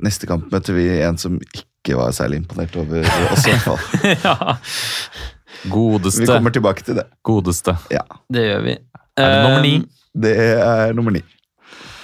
Neste 0.00 0.26
kamp 0.30 0.46
møter 0.54 0.78
vi 0.78 0.86
en 1.04 1.18
som 1.20 1.34
ikke 1.42 1.66
var 1.88 2.12
særlig 2.12 2.42
imponert 2.42 2.76
over 2.76 3.00
oss, 3.32 3.46
i 3.46 3.54
hvert 3.54 3.64
fall. 3.64 3.78
ja, 4.26 4.56
Vi 5.64 6.26
kommer 6.26 6.52
tilbake 6.52 6.84
til 6.84 7.00
det. 7.00 7.06
Godeste. 7.24 7.76
Ja, 7.92 8.04
det 8.32 8.46
gjør 8.46 8.64
vi. 8.68 8.78
Er 9.20 9.34
det 9.34 9.42
nummer 9.44 9.64
ni? 9.64 9.74
Eh, 9.76 10.20
Det 10.20 10.34
er 10.36 10.92
nummer 10.96 11.14
ni. 11.14 11.22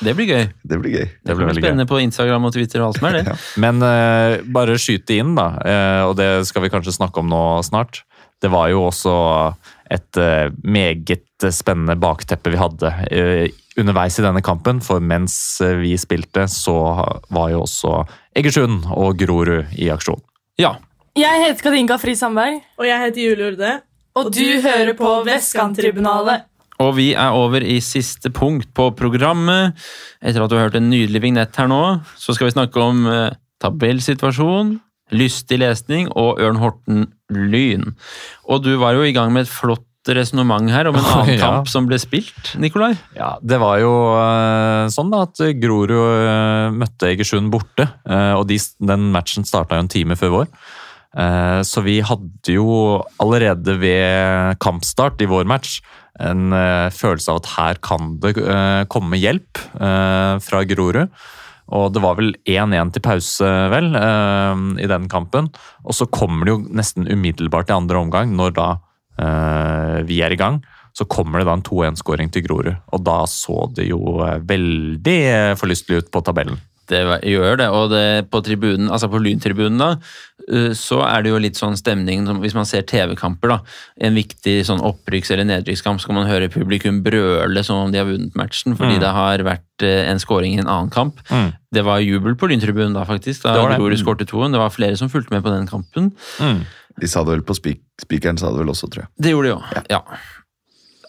Det 0.05 0.12
blir 0.16 0.29
gøy. 0.29 0.45
Det 0.62 0.79
blir 0.81 0.93
gøy. 0.93 1.07
Det 1.07 1.33
blir 1.33 1.39
blir 1.39 1.49
veldig 1.49 1.62
gøy. 1.62 1.64
spennende 1.64 1.89
på 1.89 2.01
Instagram 2.05 2.49
og 2.49 2.53
Twitter 2.53 2.83
og 2.83 2.91
alt 2.91 2.99
som 3.01 3.09
er 3.09 3.16
det. 3.16 3.37
Men 3.64 3.81
uh, 3.81 4.45
bare 4.53 4.77
skyte 4.81 5.16
inn, 5.16 5.33
da, 5.39 5.47
uh, 5.57 6.03
og 6.11 6.16
det 6.20 6.29
skal 6.49 6.66
vi 6.66 6.72
kanskje 6.72 6.97
snakke 6.99 7.22
om 7.22 7.31
nå 7.33 7.45
snart. 7.66 8.03
Det 8.45 8.51
var 8.53 8.68
jo 8.68 8.85
også 8.91 9.14
et 9.93 10.20
uh, 10.20 10.53
meget 10.61 11.49
spennende 11.53 11.97
bakteppe 12.01 12.53
vi 12.53 12.61
hadde 12.61 12.91
underveis 13.77 14.16
i 14.20 14.24
denne 14.24 14.41
kampen. 14.45 14.81
For 14.85 15.01
mens 15.05 15.35
vi 15.81 15.97
spilte, 16.01 16.47
så 16.49 16.77
var 17.33 17.51
jo 17.53 17.64
også 17.64 17.99
Egersund 18.37 18.84
og 18.93 19.16
Grorud 19.20 19.72
i 19.80 19.89
aksjon. 19.93 20.20
Ja. 20.61 20.74
Jeg 21.16 21.41
heter 21.47 21.62
Katinka 21.70 21.97
Fri 22.01 22.12
Sandberg, 22.18 22.61
Og 22.76 22.84
jeg 22.84 23.01
heter 23.01 23.22
Julie 23.22 23.47
Urde. 23.53 23.70
og 24.16 24.32
du 24.32 24.61
hører 24.64 24.93
på 24.97 25.24
Vestkanttribunalet. 25.24 26.45
Og 26.78 26.95
vi 26.99 27.14
er 27.16 27.32
over 27.32 27.64
i 27.64 27.78
siste 27.80 28.28
punkt 28.30 28.68
på 28.76 28.91
programmet. 28.97 29.72
Etter 30.20 30.43
at 30.45 30.51
du 30.51 30.57
har 30.59 30.68
hørt 30.68 30.76
en 30.76 30.91
nydelig 30.91 31.22
vignett 31.24 31.57
her 31.57 31.68
nå, 31.68 32.01
så 32.20 32.34
skal 32.37 32.51
vi 32.51 32.53
snakke 32.57 32.82
om 32.84 33.07
eh, 33.09 33.30
tabellsituasjon, 33.64 34.74
lystig 35.16 35.59
lesning 35.62 36.11
og 36.12 36.41
Ørn 36.45 36.61
Horten 36.61 37.07
Lyn. 37.32 37.95
Og 38.45 38.64
du 38.66 38.74
var 38.76 38.93
jo 38.99 39.07
i 39.09 39.14
gang 39.16 39.32
med 39.32 39.47
et 39.47 39.53
flott 39.53 39.87
resonnement 40.15 40.71
her 40.71 40.87
om 40.91 40.95
en 40.99 41.05
annen 41.17 41.35
Ja. 41.39 41.41
kamp 41.43 41.69
som 41.69 41.87
ble 41.89 41.99
spilt, 41.99 42.53
Nikolai. 42.63 42.93
Ja, 43.17 43.37
Det 43.43 43.59
var 43.59 43.79
jo 43.83 43.91
eh, 44.21 44.87
sånn 44.95 45.11
da 45.11 45.25
at 45.27 45.41
Grorud 45.59 45.91
eh, 45.97 46.71
møtte 46.77 47.11
Egersund 47.11 47.51
borte, 47.51 47.89
eh, 48.07 48.33
og 48.39 48.47
de, 48.47 48.59
den 48.79 49.11
matchen 49.15 49.45
starta 49.49 49.75
jo 49.77 49.87
en 49.87 49.89
time 49.93 50.15
før 50.17 50.35
vår. 50.41 50.51
Så 51.65 51.81
vi 51.81 51.95
hadde 52.05 52.53
jo 52.53 53.01
allerede 53.25 53.73
ved 53.81 54.59
kampstart 54.61 55.23
i 55.25 55.29
vår 55.31 55.47
match 55.49 55.79
en 56.21 56.51
følelse 56.93 57.33
av 57.33 57.39
at 57.41 57.49
her 57.55 57.79
kan 57.81 58.19
det 58.21 58.35
komme 58.93 59.17
hjelp 59.17 59.57
fra 60.45 60.61
Grorud. 60.69 61.09
Og 61.73 61.89
det 61.95 62.03
var 62.05 62.19
vel 62.21 62.35
1-1 62.45 62.93
til 62.93 63.05
pause, 63.07 63.49
vel, 63.73 63.89
i 64.77 64.91
den 64.93 65.09
kampen. 65.09 65.49
Og 65.89 65.97
så 65.97 66.05
kommer 66.13 66.45
det 66.45 66.53
jo 66.53 66.61
nesten 66.83 67.09
umiddelbart 67.09 67.73
i 67.73 67.79
andre 67.79 68.03
omgang, 68.05 68.37
når 68.37 68.53
da 68.61 68.69
vi 69.19 70.21
er 70.23 70.33
i 70.33 70.37
gang. 70.41 70.62
Så 70.97 71.05
kommer 71.05 71.39
det 71.43 71.47
da 71.49 71.53
en 71.59 71.62
2-1-skåring 71.67 72.31
til 72.33 72.47
Grorud, 72.47 72.73
og 72.93 73.03
da 73.05 73.19
så 73.29 73.67
det 73.77 73.85
jo 73.91 73.99
eh, 74.25 74.39
veldig 74.49 75.19
eh, 75.29 75.53
forlystelig 75.61 75.99
ut 76.07 76.11
på 76.14 76.23
tabellen. 76.25 76.57
Det 76.87 77.01
gjør 77.27 77.57
det, 77.59 77.67
og 77.75 77.91
det, 77.91 78.31
på 78.31 78.39
tribunen, 78.47 78.87
altså 78.95 79.09
på 79.11 79.19
Lyntribunen 79.19 79.77
da, 79.83 79.89
eh, 80.47 80.71
så 80.79 81.01
er 81.05 81.25
det 81.27 81.33
jo 81.35 81.41
litt 81.43 81.59
sånn 81.59 81.77
stemning, 81.77 82.23
hvis 82.41 82.55
man 82.57 82.64
ser 82.64 82.87
TV-kamper 82.87 83.51
da, 83.53 83.59
en 84.07 84.14
viktig 84.17 84.55
sånn 84.69 84.81
opprykks- 84.87 85.35
eller 85.35 85.49
nedrykkskamp, 85.51 86.01
så 86.01 86.09
kan 86.12 86.21
man 86.21 86.31
høre 86.31 86.49
publikum 86.49 87.03
brøle 87.05 87.64
som 87.67 87.83
om 87.89 87.93
de 87.93 87.99
har 88.01 88.07
vunnet 88.09 88.39
matchen, 88.39 88.79
fordi 88.79 88.97
Mm. 88.97 89.03
det 89.05 89.12
har 89.19 89.45
vært 89.51 89.83
eh, 89.85 90.07
en 90.12 90.23
scoring 90.23 90.55
i 90.55 90.62
en 90.62 90.71
annen 90.71 90.89
kamp. 90.95 91.21
Mm. 91.29 91.53
Det 91.75 91.85
var 91.85 91.99
jubel 92.01 92.39
på 92.41 92.49
Lyntribunen 92.49 92.95
da, 92.97 93.05
faktisk, 93.05 93.43
da. 93.43 93.59
Grorud 93.77 93.99
skårte 94.01 94.25
toen. 94.25 94.53
Det 94.55 94.62
var 94.62 94.71
flere 94.73 94.97
som 94.97 95.11
fulgte 95.12 95.35
med 95.35 95.43
på 95.45 95.53
den 95.53 95.67
kampen. 95.69 96.12
Mm. 96.41 96.62
De 97.01 97.09
sa 97.11 97.22
det 97.24 97.34
vel 97.34 97.44
på 97.47 97.57
spik 97.57 97.82
spikeren, 98.01 98.38
sa 98.40 98.51
det 98.53 98.61
vel 98.61 98.72
også, 98.72 98.88
tror 98.92 99.05
jeg. 99.05 99.11
Det 99.20 99.32
gjorde 99.32 99.49
de 99.49 99.55
jo, 99.55 99.84
ja. 99.92 100.03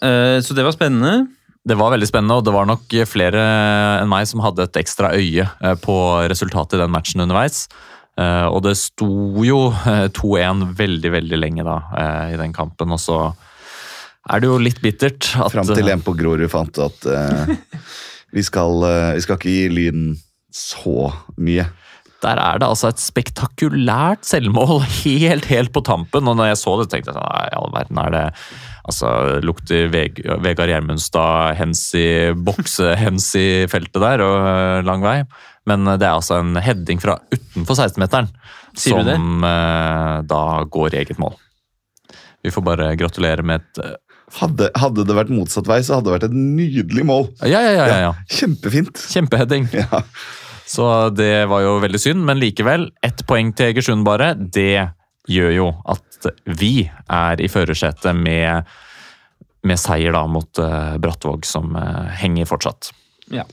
Uh, 0.02 0.38
Så 0.44 0.56
det 0.56 0.64
var 0.64 0.76
spennende. 0.76 1.26
Det 1.68 1.76
var 1.76 1.92
veldig 1.92 2.08
spennende, 2.08 2.38
og 2.38 2.46
det 2.46 2.54
var 2.54 2.68
nok 2.68 2.94
flere 3.10 3.42
enn 4.00 4.08
meg 4.08 4.24
som 4.30 4.40
hadde 4.40 4.64
et 4.64 4.78
ekstra 4.80 5.10
øye 5.12 5.44
eh, 5.44 5.74
på 5.82 5.96
resultatet 6.30 6.78
i 6.78 6.80
den 6.80 6.94
matchen 6.94 7.20
underveis. 7.20 7.66
Eh, 8.16 8.46
Og 8.48 8.62
det 8.64 8.72
sto 8.80 9.44
jo 9.44 9.58
eh, 9.74 10.06
2-1 10.16 10.62
veldig, 10.78 11.10
veldig 11.12 11.40
lenge 11.42 11.66
da 11.66 11.76
i 12.32 12.38
den 12.40 12.54
kampen, 12.56 12.94
og 12.94 13.02
så 13.02 13.18
er 14.28 14.42
det 14.42 14.48
jo 14.50 14.58
litt 14.60 14.80
bittert 14.84 15.30
at 15.40 15.52
Fram 15.52 15.68
til 15.68 15.90
en 15.92 16.04
på 16.04 16.14
Grorud 16.18 16.48
fant 16.52 16.80
at 16.84 17.06
uh, 17.08 17.52
vi, 18.36 18.44
skal, 18.44 18.82
uh, 18.84 19.12
vi 19.16 19.24
skal 19.24 19.38
ikke 19.38 19.52
gi 19.52 19.68
Lyn 19.72 20.08
så 20.54 21.10
mye. 21.40 21.64
Der 22.24 22.40
er 22.42 22.58
det 22.58 22.66
altså 22.66 22.90
et 22.90 23.02
spektakulært 23.02 24.26
selvmål 24.26 24.80
helt, 25.04 25.46
helt 25.50 25.70
på 25.74 25.84
tampen. 25.86 26.26
Og 26.26 26.38
når 26.38 26.50
jeg 26.52 26.60
så 26.62 26.74
det, 26.80 26.88
tenkte 26.90 27.12
jeg 27.12 27.18
sånn, 27.18 27.46
i 27.46 27.54
all 27.60 27.70
verden 27.76 28.02
er 28.06 28.16
det 28.16 28.26
Altså, 28.88 29.08
lukter 29.44 29.90
Veg 29.92 30.16
Vegard 30.40 30.70
Gjermundstad 30.72 31.58
hens 31.58 31.82
i 31.98 32.32
bokse, 32.32 32.94
hens 33.02 33.26
i 33.36 33.66
feltet 33.68 34.00
der, 34.00 34.22
og 34.24 34.36
øh, 34.40 34.86
lang 34.88 35.04
vei. 35.04 35.18
Men 35.68 35.84
det 35.84 36.06
er 36.06 36.14
altså 36.14 36.38
en 36.40 36.56
heading 36.64 37.02
fra 37.02 37.18
utenfor 37.28 37.76
16-meteren 37.76 38.30
Sier 38.72 39.04
det? 39.04 39.18
som 39.18 39.44
øh, 39.44 40.14
da 40.30 40.42
går 40.72 40.96
i 40.96 41.02
eget 41.02 41.20
mål. 41.20 41.36
Vi 42.40 42.54
får 42.54 42.64
bare 42.64 42.94
gratulere 42.96 43.44
med 43.44 43.60
et 43.60 43.84
øh, 43.84 43.96
Hadde, 44.38 44.66
hadde 44.76 45.06
det 45.08 45.14
vært 45.16 45.30
motsatt 45.32 45.64
vei, 45.64 45.78
så 45.80 45.96
hadde 45.96 46.10
det 46.10 46.16
vært 46.18 46.26
et 46.26 46.34
nydelig 46.36 47.04
mål. 47.08 47.30
Ja, 47.48 47.62
ja, 47.64 47.70
ja. 47.72 47.86
ja, 47.88 48.00
ja. 48.02 48.10
Kjempefint. 48.28 49.00
Kjempeheading. 49.08 49.70
Ja. 49.72 50.02
Så 50.68 50.84
det 51.16 51.48
var 51.48 51.64
jo 51.64 51.78
veldig 51.80 52.00
synd, 52.02 52.24
men 52.28 52.40
likevel, 52.42 52.90
ett 53.04 53.24
poeng 53.28 53.54
til 53.56 53.72
Egersund 53.72 54.04
bare. 54.06 54.34
Det 54.36 54.90
gjør 55.28 55.54
jo 55.54 55.68
at 55.88 56.28
vi 56.58 56.72
er 56.84 57.40
i 57.40 57.48
førersetet 57.52 58.16
med, 58.16 58.68
med 59.64 59.80
seier 59.80 60.12
da 60.16 60.26
mot 60.28 60.60
uh, 60.60 60.98
Brattvåg, 61.00 61.46
som 61.48 61.72
uh, 61.76 62.08
henger 62.20 62.48
fortsatt. 62.50 62.92
Ja. 63.32 63.46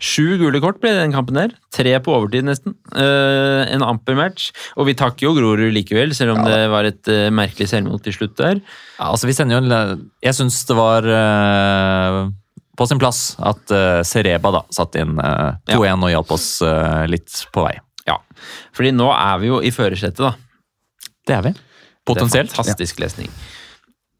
Sju 0.00 0.38
gule 0.40 0.62
kort 0.64 0.78
ble 0.80 0.94
det 0.94 1.02
i 1.02 1.04
den 1.04 1.12
kampen 1.12 1.36
der. 1.36 1.52
Tre 1.76 1.92
på 2.00 2.12
overtid, 2.16 2.46
nesten. 2.48 2.72
Uh, 2.94 3.68
en 3.68 3.84
amper 3.84 4.16
match. 4.16 4.48
Og 4.80 4.88
vi 4.88 4.96
takker 4.96 5.28
jo 5.28 5.34
Grorud 5.36 5.74
likevel, 5.76 6.14
selv 6.16 6.38
om 6.38 6.44
det 6.48 6.60
var 6.72 6.88
et 6.88 7.10
uh, 7.12 7.28
merkelig 7.36 7.68
selvmål 7.68 8.00
til 8.06 8.16
slutt 8.16 8.38
der. 8.40 8.62
Ja, 8.96 9.10
altså 9.10 9.28
vi 9.28 9.36
sender 9.36 9.58
jo 9.58 9.64
en 9.64 10.06
Jeg 10.24 10.36
syns 10.36 10.62
det 10.68 10.76
var 10.76 11.06
eh, 11.08 12.16
på 12.80 12.86
sin 12.88 13.00
plass 13.00 13.34
at 13.44 13.72
uh, 13.76 14.00
Sereba 14.08 14.54
da 14.54 14.64
satte 14.72 15.02
inn 15.04 15.18
uh, 15.20 15.52
2-1 15.68 16.06
og 16.06 16.12
hjalp 16.14 16.30
oss 16.32 16.46
uh, 16.64 17.04
litt 17.12 17.42
på 17.52 17.64
vei. 17.66 17.74
Ja, 18.08 18.16
fordi 18.72 18.94
nå 18.96 19.10
er 19.12 19.42
vi 19.42 19.50
jo 19.50 19.58
i 19.60 19.72
førersetet, 19.74 20.22
da. 20.24 21.10
Det 21.28 21.36
er 21.36 21.44
vi. 21.44 21.52
Potensielt. 22.08 22.48
Det 22.48 22.56
er 22.56 22.62
fantastisk 22.62 23.02
lesning. 23.04 23.28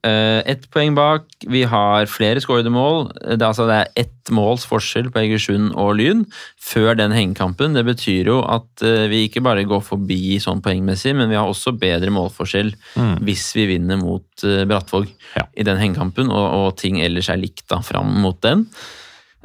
Eh, 0.00 0.40
ett 0.48 0.62
poeng 0.72 0.94
bak. 0.96 1.26
Vi 1.44 1.60
har 1.68 2.06
flere 2.08 2.40
skårede 2.40 2.70
mål. 2.72 3.10
Det 3.20 3.36
er, 3.36 3.50
altså, 3.50 3.66
det 3.68 3.76
er 3.76 3.90
ett 4.06 4.30
måls 4.32 4.64
forskjell 4.68 5.10
på 5.12 5.20
Egersund 5.20 5.74
og 5.76 5.98
Lyn 5.98 6.22
før 6.56 6.94
den 6.96 7.12
hengekampen. 7.12 7.76
Det 7.76 7.84
betyr 7.84 8.30
jo 8.30 8.38
at 8.48 8.84
eh, 8.86 9.04
vi 9.12 9.26
ikke 9.26 9.42
bare 9.44 9.66
går 9.68 9.82
forbi 9.84 10.38
sånn 10.40 10.62
poengmessig, 10.64 11.12
men 11.18 11.28
vi 11.28 11.36
har 11.36 11.50
også 11.50 11.74
bedre 11.76 12.12
målforskjell 12.14 12.72
hvis 13.20 13.44
vi 13.58 13.66
vinner 13.74 14.00
mot 14.00 14.44
uh, 14.46 14.62
Brattvåg 14.68 15.10
Ja. 15.36 15.44
i 15.52 15.64
den 15.66 15.78
hengekampen, 15.80 16.30
og, 16.32 16.46
og 16.56 16.76
ting 16.80 17.00
ellers 17.04 17.28
er 17.28 17.40
likt 17.40 17.66
da 17.68 17.82
fram 17.84 18.08
mot 18.22 18.40
den. 18.44 18.64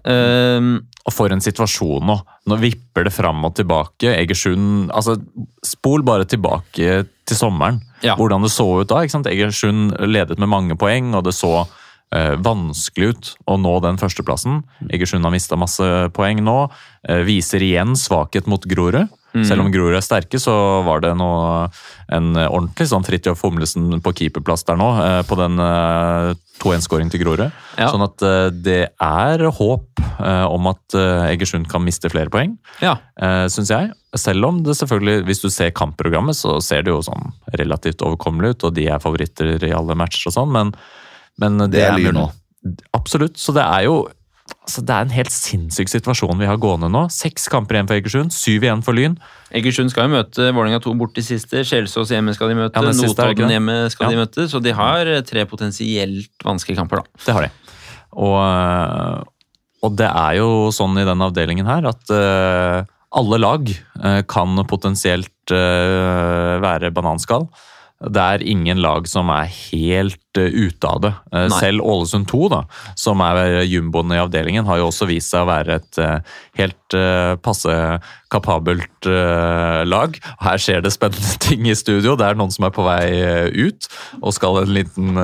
Ehm, 0.05 0.85
Og 1.05 1.13
for 1.13 1.29
en 1.29 1.43
situasjon 1.43 2.05
nå. 2.09 2.15
Nå 2.49 2.57
vipper 2.61 3.05
det 3.05 3.13
fram 3.13 3.43
og 3.45 3.53
tilbake. 3.59 4.09
Egersund 4.15 4.89
altså 4.89 5.19
Spol 5.65 6.01
bare 6.05 6.25
tilbake 6.29 7.03
til 7.25 7.37
sommeren. 7.37 7.81
Ja. 8.05 8.15
Hvordan 8.17 8.45
det 8.45 8.53
så 8.53 8.65
ut 8.81 8.89
da. 8.89 9.03
ikke 9.03 9.17
sant? 9.17 9.29
Egersund 9.29 9.95
ledet 10.05 10.39
med 10.41 10.49
mange 10.51 10.77
poeng, 10.77 11.13
og 11.17 11.25
det 11.27 11.35
så 11.37 11.67
eh, 12.13 12.33
vanskelig 12.41 13.13
ut 13.13 13.31
å 13.49 13.57
nå 13.61 13.75
den 13.85 14.01
førsteplassen. 14.01 14.63
Egersund 14.93 15.25
har 15.25 15.33
mista 15.33 15.57
masse 15.59 15.89
poeng 16.17 16.41
nå. 16.45 16.57
Eh, 17.07 17.21
viser 17.27 17.65
igjen 17.65 17.93
svakhet 17.99 18.49
mot 18.49 18.65
Grorud. 18.69 19.09
Selv 19.43 19.65
om 19.65 19.71
Grorud 19.73 19.97
er 19.97 20.05
sterke, 20.05 20.39
så 20.39 20.53
var 20.87 21.03
det 21.03 21.11
noe, 21.19 21.67
en 22.13 22.31
ordentlig 22.45 22.87
sånn 22.91 23.03
Fridtjof 23.03 23.43
Humlesen 23.43 23.99
på 24.05 24.13
keeperplass 24.21 24.63
der 24.67 24.79
nå, 24.79 24.89
eh, 25.03 25.21
på 25.27 25.37
den 25.39 25.59
eh, 25.59 26.31
2-1-skåring 26.61 27.11
til 27.11 27.23
Grorud. 27.23 27.43
Ja. 27.75 27.89
Sånn 27.91 28.05
at 28.05 28.23
eh, 28.23 28.47
det 28.53 28.81
er 29.03 29.43
håp 29.57 30.01
eh, 30.01 30.45
om 30.47 30.69
at 30.71 30.95
eh, 30.97 31.27
Egersund 31.33 31.67
kan 31.71 31.83
miste 31.85 32.11
flere 32.13 32.31
poeng, 32.33 32.55
ja. 32.83 32.95
syns 33.51 33.71
jeg. 33.73 33.91
Selv 34.15 34.47
om 34.47 34.61
det 34.63 34.77
selvfølgelig, 34.79 35.25
hvis 35.27 35.43
du 35.43 35.49
ser 35.51 35.75
kampprogrammet, 35.75 36.37
så 36.37 36.57
ser 36.63 36.85
det 36.85 36.93
jo 36.93 37.01
sånn 37.05 37.33
relativt 37.59 38.03
overkommelig 38.05 38.55
ut, 38.55 38.67
og 38.69 38.77
de 38.77 38.87
er 38.87 39.03
favoritter 39.03 39.57
i 39.67 39.73
alle 39.75 39.97
matcher 39.99 40.31
og 40.31 40.37
sånn, 40.37 40.53
men, 40.55 40.75
men 41.41 41.65
det, 41.65 41.73
Det 41.75 41.87
er 41.89 41.97
er 41.97 42.13
mulig. 42.15 42.29
Absolutt. 42.95 43.37
Så 43.37 43.53
det 43.55 43.65
er 43.65 43.85
jo 43.89 44.05
altså 44.45 44.81
det 44.85 44.93
er 44.93 45.05
en 45.05 45.13
helt 45.13 45.33
sinnssyk 45.33 45.89
situasjon 45.89 46.39
vi 46.41 46.47
har 46.49 46.59
gående 46.61 46.89
nå. 46.91 47.05
Seks 47.13 47.47
kamper 47.51 47.77
igjen 47.77 47.89
for 47.89 47.97
Egersund, 47.97 48.33
syv 48.35 48.65
igjen 48.65 48.83
for 48.85 48.97
Lyn. 48.97 49.17
Egersund 49.55 49.93
skal 49.93 50.07
jo 50.07 50.15
møte 50.17 50.49
Vålerenga 50.49 50.81
2 50.83 50.95
bort 50.99 51.17
i 51.21 51.25
siste. 51.25 51.63
Kjelsås 51.65 52.13
hjemme 52.13 52.33
skal 52.37 52.51
de 52.51 52.57
møte. 52.59 52.81
Ja, 52.81 52.95
Notodden 52.97 53.53
hjemme 53.55 53.77
skal 53.93 54.13
de 54.13 54.19
møte. 54.21 54.47
Så 54.51 54.61
de 54.63 54.73
har 54.75 55.09
eh, 55.09 55.23
tre 55.25 55.45
potensielt 55.49 56.45
vanskelige 56.45 56.81
kamper, 56.81 57.01
da. 57.01 57.23
Det 57.25 57.37
har 57.37 57.47
de. 57.47 57.53
Og, 58.15 58.35
øh, 58.41 59.23
og 59.85 59.95
det 60.01 60.09
er 60.09 60.37
jo 60.39 60.49
sånn 60.73 60.97
i 61.01 61.07
den 61.07 61.23
avdelingen 61.25 61.69
her 61.69 61.85
at 61.91 62.13
uh, 62.13 62.85
alle 63.15 63.39
lag 63.41 63.69
uh, 63.69 64.21
kan 64.29 64.61
potensielt 64.69 65.53
uh, 65.53 66.55
være 66.63 66.93
bananskall. 66.95 67.45
Det 67.95 68.21
er 68.21 68.43
ingen 68.43 68.81
lag 68.83 69.07
som 69.07 69.29
er 69.31 69.47
helt 69.47 70.39
øh, 70.39 70.51
ute 70.67 70.89
av 70.89 70.99
det. 71.05 71.13
Eh, 71.31 71.47
Nei. 71.47 71.59
Selv 71.61 71.85
Ålesund 71.87 72.27
2, 72.31 72.41
da, 72.51 72.61
som 72.99 73.23
er 73.23 73.61
jumboen 73.63 74.11
i 74.11 74.19
avdelingen, 74.19 74.67
har 74.67 74.81
jo 74.81 74.89
også 74.89 75.07
vist 75.09 75.31
seg 75.31 75.45
å 75.45 75.49
være 75.49 75.79
et 75.79 76.01
helt 76.59 76.95
passe 77.43 77.73
kapabelt 78.31 79.07
lag. 79.07 80.17
Her 80.43 80.61
skjer 80.61 80.83
det 80.83 80.91
spennende 80.93 81.39
ting 81.45 81.65
i 81.69 81.75
studio. 81.77 82.17
Det 82.19 82.27
er 82.27 82.37
noen 82.39 82.53
som 82.53 82.67
er 82.67 82.73
på 82.75 82.85
vei 82.85 83.07
ut 83.55 83.87
og 84.21 84.35
skal 84.35 84.61
en 84.61 84.73
liten 84.75 85.15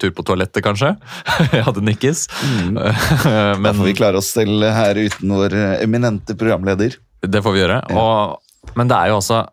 tur 0.00 0.12
på 0.16 0.26
toalettet, 0.26 0.62
kanskje. 0.66 0.94
ja, 1.60 1.66
det 1.74 1.84
nikkes. 1.86 2.26
Mm. 2.42 2.80
Men 3.62 3.74
får 3.78 3.86
vi 3.86 3.96
klare 3.96 4.20
oss 4.20 4.32
selv 4.34 4.64
her 4.74 4.98
uten 4.98 5.32
vår 5.34 5.56
eh, 5.56 5.78
eminente 5.84 6.36
programleder. 6.38 6.96
det 7.26 7.42
får 7.44 7.56
vi 7.56 7.62
gjøre. 7.64 7.80
Og, 7.96 8.40
men 8.76 8.90
det 8.90 8.96
er 8.96 9.10
jo 9.10 9.18
altså 9.20 9.44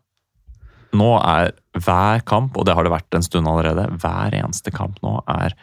Nå 0.97 1.09
er 1.21 1.51
hver 1.77 2.23
kamp, 2.25 2.57
og 2.57 2.65
det 2.67 2.73
har 2.77 2.83
det 2.87 2.91
vært 2.93 3.17
en 3.19 3.25
stund 3.25 3.47
allerede, 3.49 3.85
hver 4.01 4.33
eneste 4.39 4.73
kamp 4.73 4.97
nå 5.05 5.19
er 5.29 5.53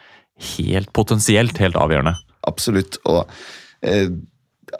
helt 0.56 0.92
potensielt 0.96 1.58
helt 1.62 1.76
avgjørende. 1.78 2.14
Absolutt. 2.46 2.98
Og 3.08 3.24
eh, 3.82 4.08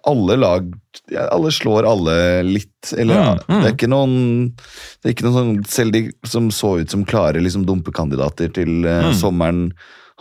alle 0.09 0.37
lag 0.41 0.67
ja, 1.13 1.27
Alle 1.35 1.51
slår 1.55 1.87
alle 1.87 2.15
litt. 2.47 2.93
Eller 2.99 3.15
Mm, 3.15 3.39
mm. 3.49 3.61
det 3.63 3.69
er 3.69 3.75
ikke 3.77 3.89
noen 3.93 4.15
Det 4.57 5.09
er 5.11 5.13
ikke 5.15 5.25
noen 5.27 5.37
sånn 5.37 5.53
Selv 5.71 5.93
de 5.95 6.01
som 6.27 6.49
så 6.55 6.71
ut 6.81 6.91
som 6.91 7.05
klare 7.09 7.41
liksom, 7.43 7.65
dumpekandidater 7.69 8.53
til 8.57 8.85
eh, 8.89 9.09
Mm. 9.11 9.15
sommeren, 9.19 9.63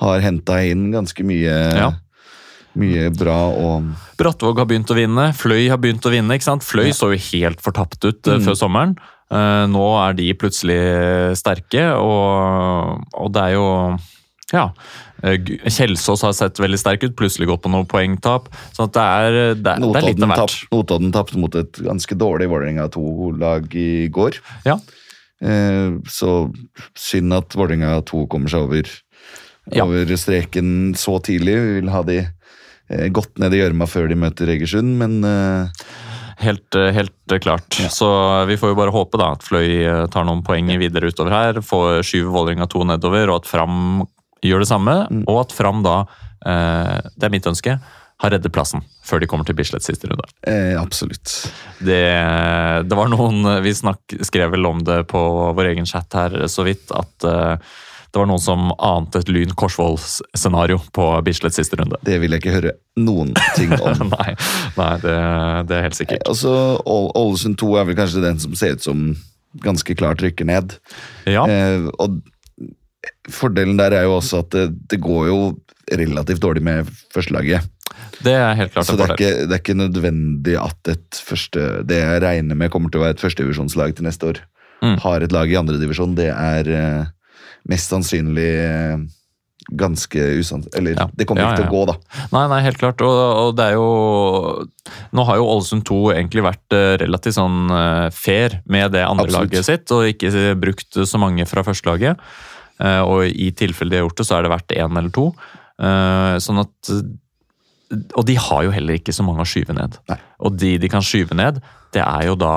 har 0.01 0.19
henta 0.23 0.59
inn 0.69 0.91
ganske 0.93 1.23
mye 1.25 1.57
Ja. 1.77 1.91
Mye 2.75 3.09
bra 3.13 3.37
og 3.53 3.91
Brattvåg 4.17 4.57
har 4.57 4.65
begynt 4.69 4.89
å 4.89 4.95
vinne, 4.97 5.27
Fløy 5.37 5.67
har 5.69 5.77
begynt 5.77 6.05
å 6.05 6.13
vinne. 6.13 6.33
ikke 6.33 6.47
sant? 6.47 6.63
Fløy 6.65 6.89
så 6.93 7.11
jo 7.13 7.19
helt 7.31 7.61
fortapt 7.61 8.03
ut 8.05 8.21
Mm. 8.25 8.41
før 8.45 8.55
sommeren. 8.57 8.95
Eh, 9.31 9.65
nå 9.71 9.83
er 10.03 10.13
de 10.17 10.27
plutselig 10.37 10.79
sterke, 11.39 11.85
og, 11.97 13.03
og 13.13 13.31
det 13.33 13.41
er 13.47 13.53
jo 13.55 13.67
Ja. 14.53 14.67
eh, 15.23 15.37
Kjelsås 15.65 16.21
har 16.27 16.33
sett 16.37 16.59
veldig 16.61 16.77
sterk 16.77 17.03
ut, 17.07 17.15
plutselig 17.17 17.47
gått 17.49 17.63
på 17.63 17.71
noe 17.73 17.85
poengtap. 17.89 18.49
Så 18.75 18.85
at 18.85 18.93
det, 18.93 19.05
er, 19.05 19.37
det, 19.55 19.63
det 19.63 20.01
er 20.03 20.07
litt 20.09 20.21
av 20.21 20.29
hvert. 20.35 20.43
tapp- 20.43 20.75
Notodden 20.75 21.11
tapte 21.15 21.39
mot 21.41 21.55
et 21.55 21.79
ganske 21.81 22.17
dårlig 22.19 22.49
Vålerenga 22.51 22.89
2-lag 22.93 23.73
i 23.79 24.07
går. 24.13 24.37
Ja. 24.67 24.77
Eh, 25.43 25.97
så 26.07 26.51
synd 26.95 27.33
at 27.33 27.55
Vålerenga 27.57 27.97
2 28.05 28.27
kommer 28.29 28.49
seg 28.53 28.67
over, 28.69 28.93
Ja. 29.71 29.85
over 29.87 30.05
streken 30.19 30.93
så 30.99 31.17
tidlig. 31.23 31.55
Vi 31.55 31.73
vil 31.81 31.89
ha 31.89 32.03
de 32.03 32.19
eh, 32.91 33.07
godt 33.09 33.39
ned 33.39 33.53
i 33.55 33.61
gjørma 33.63 33.87
før 33.87 34.09
de 34.11 34.15
møter 34.19 34.51
Egersund, 34.53 34.97
men 34.99 35.23
eh, 35.23 35.69
Helt, 36.43 36.75
eh, 36.75 36.91
helt 36.95 37.15
klart. 37.39 37.67
klart. 37.69 37.91
Så 37.93 38.07
vi 38.49 38.57
får 38.59 38.73
jo 38.73 38.79
bare 38.79 38.93
håpe 38.93 39.19
da 39.21 39.31
at 39.37 39.45
Fløy 39.45 39.67
eh, 39.85 40.05
tar 40.13 40.27
noen 40.27 40.43
poeng 40.45 40.69
videre 40.81 41.09
utover 41.09 41.33
her, 41.33 41.61
får 41.63 42.03
skyve 42.05 42.33
Vålerenga 42.33 42.67
to 42.69 42.83
nedover, 42.87 43.31
og 43.31 43.41
at 43.41 43.49
Fram 43.49 44.03
gjør 44.43 44.63
det 44.63 44.69
samme. 44.69 44.95
Og 45.23 45.43
at 45.45 45.55
Fram 45.55 45.83
da, 45.85 46.01
eh, 46.45 46.97
det 47.15 47.29
er 47.29 47.33
mitt 47.33 47.47
ønske, 47.49 47.77
har 48.23 48.31
reddet 48.31 48.53
plassen 48.55 48.83
før 49.03 49.19
de 49.19 49.27
kommer 49.27 49.47
til 49.47 49.55
Bislett 49.57 49.83
siste 49.83 50.07
runde. 50.07 50.27
Eh, 50.47 50.75
absolutt. 50.79 51.33
Det, 51.83 52.03
det 52.87 52.95
var 52.95 53.09
noen 53.11 53.43
Vi 53.65 53.73
snakk, 53.75 54.15
skrev 54.23 54.53
vel 54.53 54.69
om 54.69 54.83
det 54.85 55.01
på 55.11 55.23
vår 55.57 55.73
egen 55.73 55.89
chat 55.89 56.13
her 56.15 56.45
så 56.51 56.63
vidt, 56.67 56.93
at 56.95 57.27
eh, 57.27 57.73
det 58.13 58.19
var 58.21 58.27
noen 58.29 58.41
som 58.43 58.67
ante 58.77 59.23
et 59.23 59.29
Lyn 59.33 59.55
Korsvoll-scenario 59.57 60.77
på 60.93 61.05
Bislett 61.25 61.55
siste 61.57 61.79
runde. 61.79 61.97
Det 62.05 62.19
vil 62.21 62.35
jeg 62.35 62.43
ikke 62.43 62.53
høre 62.59 62.73
noen 63.01 63.31
ting 63.57 63.73
om. 63.73 64.03
nei, 64.13 64.35
nei 64.77 64.91
det, 65.01 65.15
det 65.69 65.77
er 65.79 65.87
helt 65.87 65.97
sikkert. 65.97 66.27
Altså, 66.29 66.53
Ål- 66.85 67.09
Ålesund 67.17 67.57
2 67.57 67.71
er 67.81 67.87
vel 67.89 67.97
kanskje 67.97 68.21
den 68.21 68.37
som 68.43 68.53
ser 68.59 68.75
ut 68.77 68.85
som 68.85 69.07
ganske 69.65 69.95
klart 69.97 70.21
rykker 70.21 70.45
ned. 70.49 70.77
Ja, 71.29 71.47
Eh, 71.49 71.89
og 72.01 72.21
fordelen 73.33 73.77
der 73.79 73.93
er 73.97 74.05
jo 74.07 74.17
også 74.19 74.43
at 74.43 74.53
det, 74.55 74.65
det 74.91 74.99
går 75.03 75.27
jo 75.29 75.37
relativt 75.91 76.41
dårlig 76.43 76.63
med 76.63 76.87
førstelaget. 77.13 77.65
det 78.23 78.33
er 78.37 78.53
helt 78.55 78.71
klart 78.73 78.87
Så 78.87 78.95
det 78.97 79.05
er, 79.09 79.13
ikke, 79.17 79.31
det 79.49 79.55
er 79.57 79.61
ikke 79.61 79.75
nødvendig 79.77 80.55
at 80.59 80.89
et 80.93 81.19
første 81.27 81.65
Det 81.87 81.97
jeg 81.99 82.21
regner 82.23 82.55
med 82.57 82.71
kommer 82.71 82.89
til 82.93 83.01
å 83.01 83.03
være 83.07 83.17
et 83.17 83.23
førstedivisjonslag 83.23 83.95
til 83.97 84.07
neste 84.09 84.31
år, 84.33 84.43
Mm. 84.83 84.97
har 84.99 85.23
et 85.23 85.31
lag 85.31 85.47
i 85.47 85.55
andredivisjon. 85.55 86.11
Det 86.17 86.25
er 86.27 86.67
eh, 86.75 87.05
mest 87.69 87.91
sannsynlig 87.93 88.47
eh, 88.63 88.97
ganske 89.79 90.19
usant... 90.41 90.65
Eller 90.75 90.97
Ja. 90.99 91.05
det 91.15 91.25
kommer 91.29 91.41
Ja, 91.45 91.51
ikke 91.53 91.61
til 91.63 91.69
ja. 91.69 91.71
å 91.71 91.75
gå, 91.77 91.83
da. 91.87 92.25
Nei, 92.33 92.41
nei, 92.51 92.61
helt 92.65 92.77
klart. 92.81 93.01
Og, 93.01 93.19
og 93.47 93.53
det 93.55 93.69
er 93.71 93.77
jo 93.77 94.65
Nå 95.15 95.23
har 95.29 95.37
jo 95.39 95.45
Ålesund 95.53 95.85
2 95.87 95.99
egentlig 96.17 96.43
vært 96.43 96.75
eh, 96.75 96.97
relativt 96.99 97.37
sånn 97.37 97.71
eh, 97.71 98.09
fair 98.11 98.57
med 98.67 98.91
det 98.97 99.05
andre 99.07 99.29
Absolutt. 99.29 99.53
laget 99.53 99.65
sitt, 99.69 99.93
og 99.95 100.09
ikke 100.11 100.55
brukt 100.59 100.99
så 101.07 101.21
mange 101.21 101.45
fra 101.47 101.63
førstelaget. 101.63 102.19
Og 102.83 103.29
i 103.29 103.51
tilfelle 103.55 103.93
de 103.93 103.99
har 103.99 104.03
gjort 104.07 104.17
det, 104.19 104.25
så 104.27 104.35
har 104.35 104.43
det 104.43 104.49
vært 104.51 104.73
én 104.75 104.97
eller 104.97 105.11
to. 105.13 105.27
Sånn 106.43 106.59
at 106.59 106.89
Og 108.17 108.25
de 108.27 108.35
har 108.35 108.63
jo 108.65 108.71
heller 108.73 108.97
ikke 108.97 109.13
så 109.15 109.23
mange 109.23 109.45
å 109.45 109.47
skyve 109.47 109.75
ned. 109.77 109.95
Nei. 110.09 110.17
Og 110.43 110.57
de 110.59 110.73
de 110.81 110.89
kan 110.91 111.05
skyve 111.05 111.37
ned, 111.37 111.61
det 111.93 112.01
er 112.03 112.25
jo 112.27 112.35
da 112.35 112.51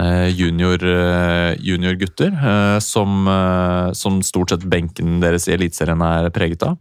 eh, 0.00 0.28
junior, 0.34 0.78
eh, 0.82 1.54
eh, 1.54 2.78
som, 2.78 3.28
eh, 3.28 3.92
som 3.92 4.22
stort 4.22 4.50
sett 4.50 4.64
benken 4.64 5.20
deres 5.20 5.48
i 5.48 5.54
Eliteserien 5.54 6.02
er 6.02 6.30
preget 6.30 6.62
av. 6.62 6.78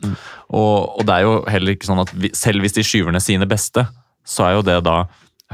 Og, 0.49 0.99
og 0.99 1.05
det 1.05 1.17
er 1.17 1.27
jo 1.27 1.35
heller 1.47 1.75
ikke 1.75 1.89
sånn 1.89 2.03
at 2.05 2.13
vi, 2.13 2.31
selv 2.33 2.61
hvis 2.61 2.73
de 2.77 2.83
skyver 2.83 3.11
ned 3.11 3.23
sine 3.23 3.45
beste, 3.49 3.85
så 4.25 4.47
er 4.47 4.57
jo 4.57 4.65
det 4.65 4.79
da 4.87 5.03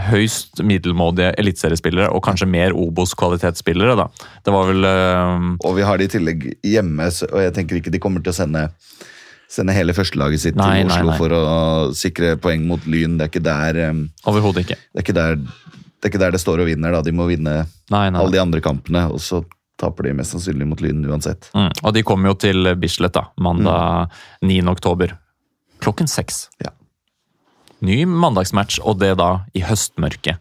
høyst 0.09 0.61
middelmådige 0.63 1.33
eliteseriespillere, 1.41 2.09
og 2.13 2.23
kanskje 2.23 2.47
mer 2.47 2.75
Obos-kvalitetsspillere. 2.77 3.97
da. 3.99 4.07
Det 4.45 4.53
var 4.53 4.69
vel 4.69 4.87
eh, 4.87 5.47
Og 5.67 5.75
vi 5.75 5.85
har 5.87 5.99
det 5.99 6.09
i 6.09 6.13
tillegg 6.17 6.45
hjemme, 6.63 7.09
og 7.09 7.41
jeg 7.43 7.55
tenker 7.57 7.79
ikke 7.79 7.93
de 7.93 8.01
kommer 8.01 8.23
til 8.23 8.35
å 8.35 8.39
sende 8.41 8.69
Sende 9.49 9.73
hele 9.73 9.95
førstelaget 9.97 10.41
sitt 10.43 10.57
Nei, 10.59 10.83
til 10.83 10.91
Oslo 10.91 11.07
nei. 11.09 11.13
for 11.17 11.33
å 11.33 11.45
sikre 11.97 12.35
poeng 12.37 12.67
mot 12.69 12.83
Lyn. 12.85 13.15
Det 13.17 13.25
er 13.25 13.31
ikke 13.31 13.41
der 13.41 13.79
um... 13.89 14.03
overhodet 14.29 14.61
ikke. 14.61 14.75
det 14.77 15.01
er 15.01 15.05
ikke 15.07 15.15
der 15.17 15.39
det 15.99 16.07
er 16.07 16.13
ikke 16.13 16.21
der 16.21 16.35
det 16.35 16.41
står 16.41 16.63
og 16.63 16.69
vinner. 16.69 16.95
da. 16.95 17.03
De 17.03 17.11
må 17.15 17.27
vinne 17.27 17.55
Nei, 17.91 18.05
nei, 18.09 18.19
alle 18.19 18.31
de 18.31 18.41
andre 18.41 18.61
kampene, 18.63 19.05
og 19.11 19.19
så 19.23 19.41
taper 19.79 20.09
de 20.09 20.15
mest 20.15 20.35
sannsynlig 20.35 20.67
mot 20.67 20.81
Lyn 20.83 21.03
uansett. 21.07 21.49
Mm. 21.55 21.71
Og 21.83 21.93
de 21.95 22.03
kommer 22.07 22.31
jo 22.31 22.37
til 22.39 22.71
Bislett 22.79 23.15
da, 23.15 23.27
mandag 23.39 24.15
9. 24.45 24.61
oktober. 24.71 25.15
Klokken 25.83 26.07
seks. 26.11 26.47
Ja. 26.63 26.73
Ny 27.83 28.01
mandagsmatch, 28.07 28.81
og 28.83 28.99
det 28.99 29.13
da 29.19 29.29
i 29.55 29.63
høstmørket. 29.63 30.39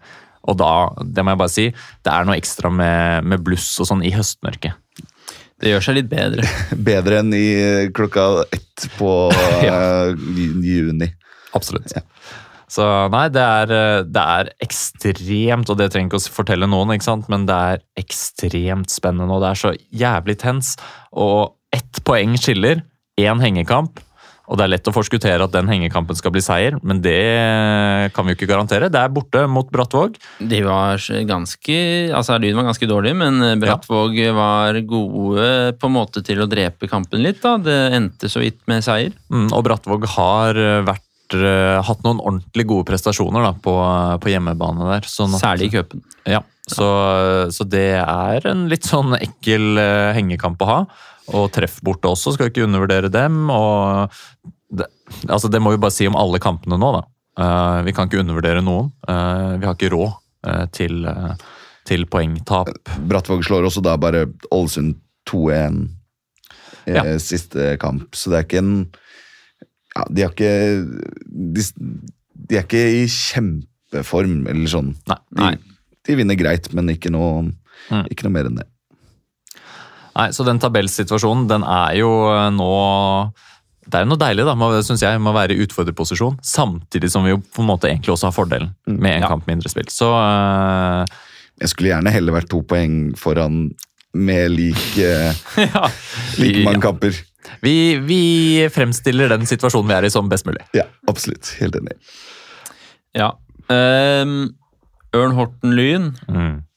Og 0.49 0.59
da, 0.59 0.73
det 1.05 1.23
må 1.23 1.35
jeg 1.35 1.43
bare 1.43 1.55
si, 1.55 1.67
det 2.07 2.15
er 2.15 2.27
noe 2.27 2.39
ekstra 2.39 2.71
med, 2.73 3.27
med 3.31 3.43
bluss 3.47 3.69
og 3.83 3.91
sånn 3.91 4.03
i 4.07 4.15
høstmørket. 4.15 4.79
Det 5.59 5.73
gjør 5.73 5.85
seg 5.89 5.99
litt 5.99 6.11
bedre. 6.11 6.47
Bedre 6.91 7.23
enn 7.23 7.35
i 7.35 7.47
klokka 7.95 8.29
ett 8.55 8.87
på 8.99 9.11
ja. 9.67 9.79
uh, 10.11 10.29
juni. 10.63 11.11
Absolutt. 11.59 11.91
Ja. 11.97 12.05
Så 12.69 12.85
nei, 13.13 13.27
det 13.33 13.43
er, 13.43 13.71
eh, 13.73 14.03
det 14.05 14.25
er 14.39 14.51
ekstremt, 14.65 15.71
og 15.73 15.79
det 15.81 15.91
trenger 15.93 16.13
ikke 16.13 16.21
å 16.21 16.35
fortelle 16.41 16.69
noen, 16.69 16.93
ikke 16.95 17.09
sant? 17.09 17.29
men 17.33 17.47
det 17.49 17.55
er 17.57 17.81
ekstremt 18.01 18.93
spennende, 18.93 19.33
og 19.33 19.41
det 19.45 19.55
er 19.55 19.63
så 19.63 19.73
jævlig 20.05 20.39
tens. 20.43 20.75
Og 21.17 21.55
ett 21.73 22.03
poeng 22.05 22.37
skiller, 22.41 22.85
én 23.19 23.41
hengekamp, 23.43 23.99
og 24.49 24.57
det 24.57 24.65
er 24.65 24.71
lett 24.73 24.89
å 24.89 24.95
forskuttere 24.95 25.45
at 25.45 25.53
den 25.53 25.69
hengekampen 25.69 26.17
skal 26.17 26.33
bli 26.33 26.41
seier, 26.41 26.79
men 26.81 27.03
det 27.05 27.19
kan 28.17 28.25
vi 28.25 28.33
jo 28.33 28.39
ikke 28.39 28.49
garantere. 28.49 28.89
Det 28.89 29.01
er 29.01 29.11
borte 29.13 29.43
mot 29.51 29.69
Brattvåg. 29.69 30.17
De 30.41 30.61
var 30.65 31.03
ganske 31.29 31.77
Altså, 32.17 32.39
Lyn 32.41 32.57
var 32.57 32.65
ganske 32.71 32.89
dårlig, 32.89 33.13
men 33.21 33.61
Brattvåg 33.61 34.17
var 34.37 34.79
gode 34.89 35.51
på 35.77 35.91
en 35.91 35.97
måte 35.99 36.23
til 36.25 36.41
å 36.41 36.49
drepe 36.49 36.89
kampen 36.89 37.21
litt. 37.27 37.43
da. 37.45 37.59
Det 37.61 37.77
endte 37.99 38.31
så 38.33 38.41
vidt 38.41 38.63
med 38.71 38.87
seier. 38.87 39.13
Mm, 39.29 39.51
Og 39.53 39.65
Brattvåg 39.69 40.09
har 40.17 40.57
eh, 40.57 40.81
vært, 40.89 41.05
hatt 41.35 42.03
noen 42.07 42.21
ordentlig 42.23 42.65
gode 42.71 42.87
prestasjoner 42.89 43.43
da, 43.45 43.53
på, 43.53 43.73
på 44.23 44.31
hjemmebane 44.33 44.87
der. 44.95 45.09
sånn 45.09 45.35
at- 45.35 45.43
Særlig 45.43 45.69
i 45.69 45.75
cupen. 45.77 46.03
Ja, 46.29 46.41
så, 46.69 46.87
så 47.53 47.65
det 47.69 48.01
er 48.01 48.47
en 48.51 48.67
litt 48.69 48.85
sånn 48.89 49.15
ekkel 49.19 49.79
eh, 49.81 50.13
hengekamp 50.17 50.61
å 50.65 50.69
ha. 50.69 50.79
Og 51.37 51.51
treff 51.53 51.79
borte 51.85 52.09
også, 52.09 52.33
skal 52.37 52.49
ikke 52.49 52.65
undervurdere 52.65 53.11
dem. 53.13 53.51
og 53.53 54.09
det, 54.73 54.87
altså 55.29 55.49
det 55.53 55.61
må 55.61 55.73
vi 55.75 55.81
bare 55.81 55.93
si 55.93 56.07
om 56.09 56.17
alle 56.17 56.41
kampene 56.41 56.79
nå, 56.81 56.91
da. 56.99 57.03
Uh, 57.39 57.83
vi 57.87 57.93
kan 57.95 58.09
ikke 58.09 58.19
undervurdere 58.23 58.61
noen. 58.65 58.89
Uh, 59.09 59.57
vi 59.61 59.67
har 59.69 59.77
ikke 59.77 59.93
råd 59.95 60.11
uh, 60.49 60.65
til, 60.75 61.05
eh, 61.07 61.35
til 61.87 62.03
poengtap. 62.11 62.73
Brattvåg 63.09 63.45
slår 63.47 63.69
også 63.69 63.81
da 63.85 63.95
bare 64.01 64.25
Ålesund 64.53 64.97
2-1 65.31 65.85
eh, 66.89 66.97
Ja. 66.97 67.05
siste 67.21 67.77
kamp, 67.81 68.09
så 68.17 68.33
det 68.33 68.39
er 68.41 68.47
ikke 68.49 68.63
en 68.65 68.73
ja, 69.99 70.05
De 70.11 70.25
har 70.25 70.33
ikke 70.33 70.53
de, 71.27 71.65
de 72.49 72.57
er 72.59 72.65
ikke 72.65 72.85
i 73.03 73.05
kjempeform, 73.11 74.41
eller 74.51 74.71
sånn. 74.71 74.95
Nei, 75.11 75.19
De, 75.35 75.43
Nei. 75.43 75.55
de 76.09 76.17
vinner 76.23 76.39
greit, 76.41 76.71
men 76.79 76.95
ikke 76.95 77.11
noe, 77.15 77.49
Mm. 77.89 78.03
ikke 78.11 78.25
noe 78.27 78.33
mer 78.35 78.49
enn 78.51 78.57
det. 78.59 78.65
Nei, 80.19 80.25
så 80.35 80.43
den 80.45 80.59
tabellsituasjonen, 80.59 81.45
den 81.49 81.63
er 81.63 81.93
jo 82.01 82.09
eh, 82.33 82.49
nå 82.51 82.67
Det 83.87 83.95
er 84.01 84.03
jo 84.05 84.09
noe 84.11 84.21
deilig, 84.21 84.45
da, 84.45 84.55
synes 84.85 85.01
jeg, 85.01 85.21
med 85.23 85.31
å 85.31 85.37
være 85.37 85.55
i 85.55 85.63
utfordrerposisjon, 85.65 86.41
samtidig 86.45 87.09
som 87.13 87.25
vi 87.25 87.31
jo 87.31 87.39
på 87.41 87.63
en 87.63 87.69
måte 87.71 87.89
egentlig 87.89 88.13
også 88.13 88.29
har 88.29 88.35
fordelen 88.37 88.75
med 88.91 89.15
en 89.15 89.23
Ja. 89.23 89.29
kamp 89.31 89.47
mindre 89.49 89.71
spilt. 89.73 89.89
Så 89.95 90.11
uh... 90.13 91.07
Jeg 91.63 91.71
skulle 91.73 91.95
gjerne 91.95 92.13
heller 92.13 92.37
vært 92.37 92.51
to 92.51 92.61
poeng 92.69 93.15
foran 93.17 93.71
med 94.13 94.51
like, 94.53 95.09
ja. 95.71 95.89
like 96.37 96.65
mange 96.67 96.83
kamper. 96.85 97.17
Vi, 97.65 97.97
vi 98.05 98.23
fremstiller 98.75 99.33
den 99.33 99.47
situasjonen 99.49 99.91
vi 99.91 99.97
er 99.99 100.09
i 100.09 100.13
som 100.13 100.31
best 100.31 100.47
mulig. 100.49 100.65
Ja, 100.77 100.87
absolutt. 101.11 101.55
Helt 101.61 101.79
enig. 101.81 101.99
ja. 103.17 103.35
Um, 103.69 104.55
Ørn 105.17 105.35
Horten 105.37 105.73
Lyn, 105.77 106.11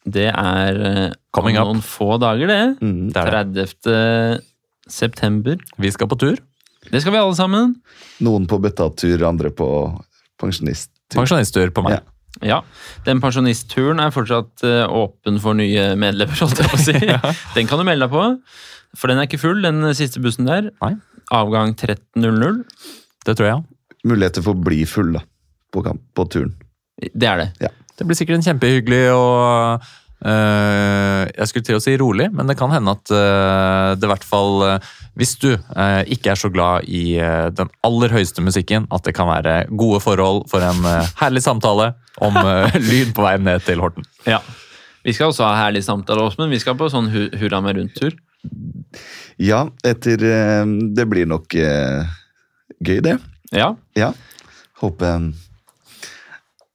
det 0.07 0.29
er 0.31 0.77
eh, 0.87 1.13
om 1.37 1.47
noen 1.51 1.81
up. 1.81 1.87
få 1.87 2.15
dager, 2.21 2.47
det. 2.47 2.61
Mm. 2.83 3.11
Det 3.11 3.21
er 3.21 3.35
30. 3.67 4.45
september. 4.91 5.59
Vi 5.79 5.91
skal 5.91 6.09
på 6.11 6.17
tur. 6.19 6.39
Det 6.89 7.01
skal 7.03 7.13
vi 7.13 7.19
alle 7.21 7.35
sammen. 7.37 7.75
Noen 8.23 8.47
på 8.49 8.59
bøttatur, 8.63 9.21
andre 9.27 9.51
på 9.53 9.67
pensjonisttur. 10.41 11.19
Pensjonisttur 11.19 11.73
på 11.75 11.83
meg. 11.85 11.99
Ja. 11.99 12.10
Ja, 12.39 12.61
Den 13.05 13.19
pensjonistturen 13.21 13.99
er 13.99 14.13
fortsatt 14.15 14.63
eh, 14.65 14.85
åpen 14.87 15.39
for 15.43 15.57
nye 15.57 15.91
medlemmer, 15.99 16.37
holdt 16.39 16.61
jeg 16.61 16.71
på 16.71 16.79
å 16.79 16.83
si. 16.85 16.95
Den 17.57 17.69
kan 17.69 17.81
du 17.81 17.85
melde 17.87 18.07
deg 18.07 18.13
på, 18.13 18.23
for 18.97 19.11
den 19.11 19.21
er 19.21 19.27
ikke 19.27 19.39
full, 19.39 19.61
den 19.63 19.83
siste 19.95 20.19
bussen 20.23 20.47
der. 20.49 20.71
Nei. 20.81 20.95
Avgang 21.31 21.75
13.00. 21.79 22.63
Det 23.27 23.35
tror 23.39 23.47
jeg. 23.47 23.61
Muligheter 24.07 24.43
for 24.43 24.57
å 24.57 24.63
bli 24.65 24.81
full 24.89 25.13
da, 25.15 25.21
på, 25.71 25.83
kamp, 25.85 26.01
på 26.17 26.25
turen. 26.33 26.55
Det 26.99 27.29
er 27.29 27.39
det. 27.39 27.71
Det 27.95 28.07
blir 28.07 28.17
sikkert 28.17 28.39
en 28.39 28.47
kjempehyggelig 28.49 29.03
og 29.13 29.85
Jeg 30.21 31.49
skulle 31.49 31.65
til 31.65 31.79
å 31.79 31.81
si 31.81 31.95
rolig, 31.97 32.27
men 32.29 32.49
det 32.49 32.57
kan 32.59 32.69
hende 32.69 32.93
at 32.93 33.09
øh, 33.09 33.93
det 33.97 34.05
i 34.05 34.11
hvert 34.11 34.25
fall 34.27 34.65
øh, 34.67 34.89
Hvis 35.17 35.33
du 35.41 35.47
ikke 35.51 36.31
er 36.31 36.39
så 36.39 36.51
glad 36.53 36.85
i 36.87 37.17
den 37.57 37.71
aller 37.83 38.13
høyeste 38.13 38.43
musikken, 38.45 38.85
at 38.93 39.03
det 39.03 39.15
kan 39.17 39.27
være 39.27 39.65
gode 39.67 39.99
forhold 40.03 40.45
for 40.51 40.63
en 40.63 40.85
herlig 41.19 41.43
samtale 41.43 41.91
om 42.21 42.37
lyd 42.91 43.11
på 43.17 43.25
vei 43.25 43.35
ned 43.41 43.65
til 43.65 43.81
Horten. 43.83 44.07
Ja. 44.29 44.39
Vi 45.03 45.13
skal 45.17 45.31
også 45.31 45.47
ha 45.49 45.65
herlig 45.65 45.83
samtale, 45.83 46.23
Åsmund. 46.23 46.53
Vi 46.53 46.61
skal 46.61 46.77
på 46.77 46.87
sånn 46.93 47.09
hurra 47.11 47.61
meg 47.65 47.79
rundt-tur. 47.79 48.15
Ja, 49.41 49.65
etter 49.85 50.21
eh, 50.25 50.65
Det 50.95 51.05
blir 51.09 51.29
nok 51.29 51.55
eh, 51.57 52.09
gøy, 52.79 52.99
det. 53.05 53.17
Ja. 53.55 53.73
Ja. 53.97 54.11
Håper 54.81 55.31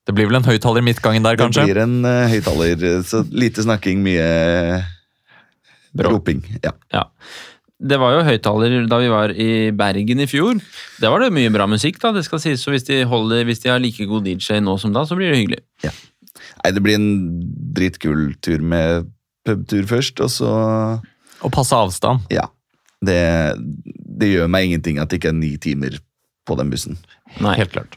Det 0.06 0.14
blir 0.14 0.28
vel 0.30 0.38
en 0.38 0.46
høyttaler 0.46 0.84
midtgangen 0.86 1.24
der, 1.26 1.34
kanskje? 1.40 1.64
det 1.66 1.72
blir 1.74 1.82
en 1.82 1.96
uh, 2.06 2.28
høyttaler. 2.30 2.82
eh, 2.86 3.02
Så 3.06 3.24
lite 3.34 3.64
snakking, 3.66 4.04
mye 4.06 4.26
Bra. 5.96 6.10
roping. 6.12 6.42
Ja. 6.62 6.72
ja. 6.92 7.04
Det 7.76 7.98
var 8.00 8.14
jo 8.14 8.22
høyttaler 8.24 8.86
da 8.88 8.98
vi 9.02 9.08
var 9.12 9.32
i 9.34 9.48
Bergen 9.76 10.22
i 10.22 10.28
fjor. 10.30 10.60
Der 11.02 11.10
var 11.12 11.20
det 11.24 11.32
mye 11.34 11.50
bra 11.52 11.66
musikk, 11.68 11.98
da. 12.00 12.12
det 12.16 12.22
skal 12.24 12.40
sies. 12.40 12.62
Så 12.64 12.70
hvis 12.72 12.86
de, 12.88 13.02
holder, 13.08 13.42
hvis 13.48 13.60
de 13.64 13.72
har 13.72 13.82
like 13.82 14.06
god 14.08 14.24
DJ 14.28 14.60
nå 14.64 14.78
som 14.80 14.94
da, 14.94 15.02
så 15.08 15.18
blir 15.18 15.32
det 15.32 15.40
hyggelig. 15.42 15.60
Ja. 15.84 15.92
Nei, 16.62 16.72
det 16.76 16.82
blir 16.84 16.96
en 17.00 17.10
dritkul 17.76 18.30
tur 18.44 18.62
med 18.64 19.10
pubtur 19.46 19.84
først, 19.88 20.20
og 20.24 20.30
så 20.32 20.50
Og 21.44 21.52
passe 21.52 21.76
avstand. 21.76 22.24
Ja. 22.32 22.46
Det, 23.04 23.18
det 24.22 24.30
gjør 24.32 24.48
meg 24.50 24.70
ingenting 24.70 24.98
at 25.02 25.10
det 25.12 25.18
ikke 25.20 25.34
er 25.34 25.36
ni 25.36 25.52
timer 25.60 25.98
på 26.46 26.56
den 26.58 26.70
bussen. 26.72 26.98
Nei. 27.42 27.56
Helt 27.58 27.72
klart. 27.74 27.96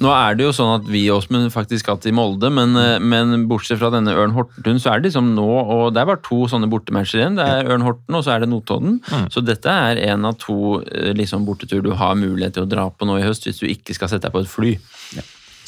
Nå 0.00 0.10
er 0.14 0.36
det 0.38 0.46
jo 0.46 0.52
sånn 0.56 0.72
at 0.78 0.86
vi 0.88 1.02
Åsmund, 1.12 1.50
faktisk 1.52 1.84
skal 1.84 1.98
til 2.00 2.14
Molde, 2.16 2.48
men, 2.52 2.72
eh, 2.80 2.98
men 2.98 3.44
bortsett 3.50 3.78
fra 3.78 3.90
denne 3.92 4.14
Ørn 4.16 4.32
Horten, 4.34 4.80
så 4.80 4.94
er 4.94 5.00
det 5.00 5.10
liksom 5.10 5.34
nå 5.36 5.48
og 5.60 5.92
Det 5.94 6.00
er 6.00 6.08
bare 6.08 6.22
to 6.24 6.46
sånne 6.48 6.70
bortematcher 6.72 7.20
igjen. 7.20 7.36
Det 7.36 7.44
er 7.46 7.68
Ørn 7.70 7.84
Horten, 7.84 8.16
og 8.16 8.24
så 8.24 8.34
er 8.34 8.40
det 8.40 8.48
Notodden. 8.50 9.00
Så 9.30 9.44
dette 9.44 9.68
er 9.68 10.00
en 10.10 10.24
av 10.24 10.38
to 10.40 10.80
eh, 10.80 11.12
liksom, 11.16 11.44
bortetur 11.48 11.84
du 11.84 11.92
har 11.92 12.16
mulighet 12.16 12.56
til 12.56 12.64
å 12.64 12.70
dra 12.70 12.88
på 12.90 13.08
nå 13.08 13.20
i 13.20 13.26
høst, 13.26 13.46
hvis 13.46 13.60
du 13.60 13.68
ikke 13.68 13.94
skal 13.96 14.10
sette 14.12 14.28
deg 14.28 14.34
på 14.34 14.42
et 14.44 14.50
fly. 14.50 14.74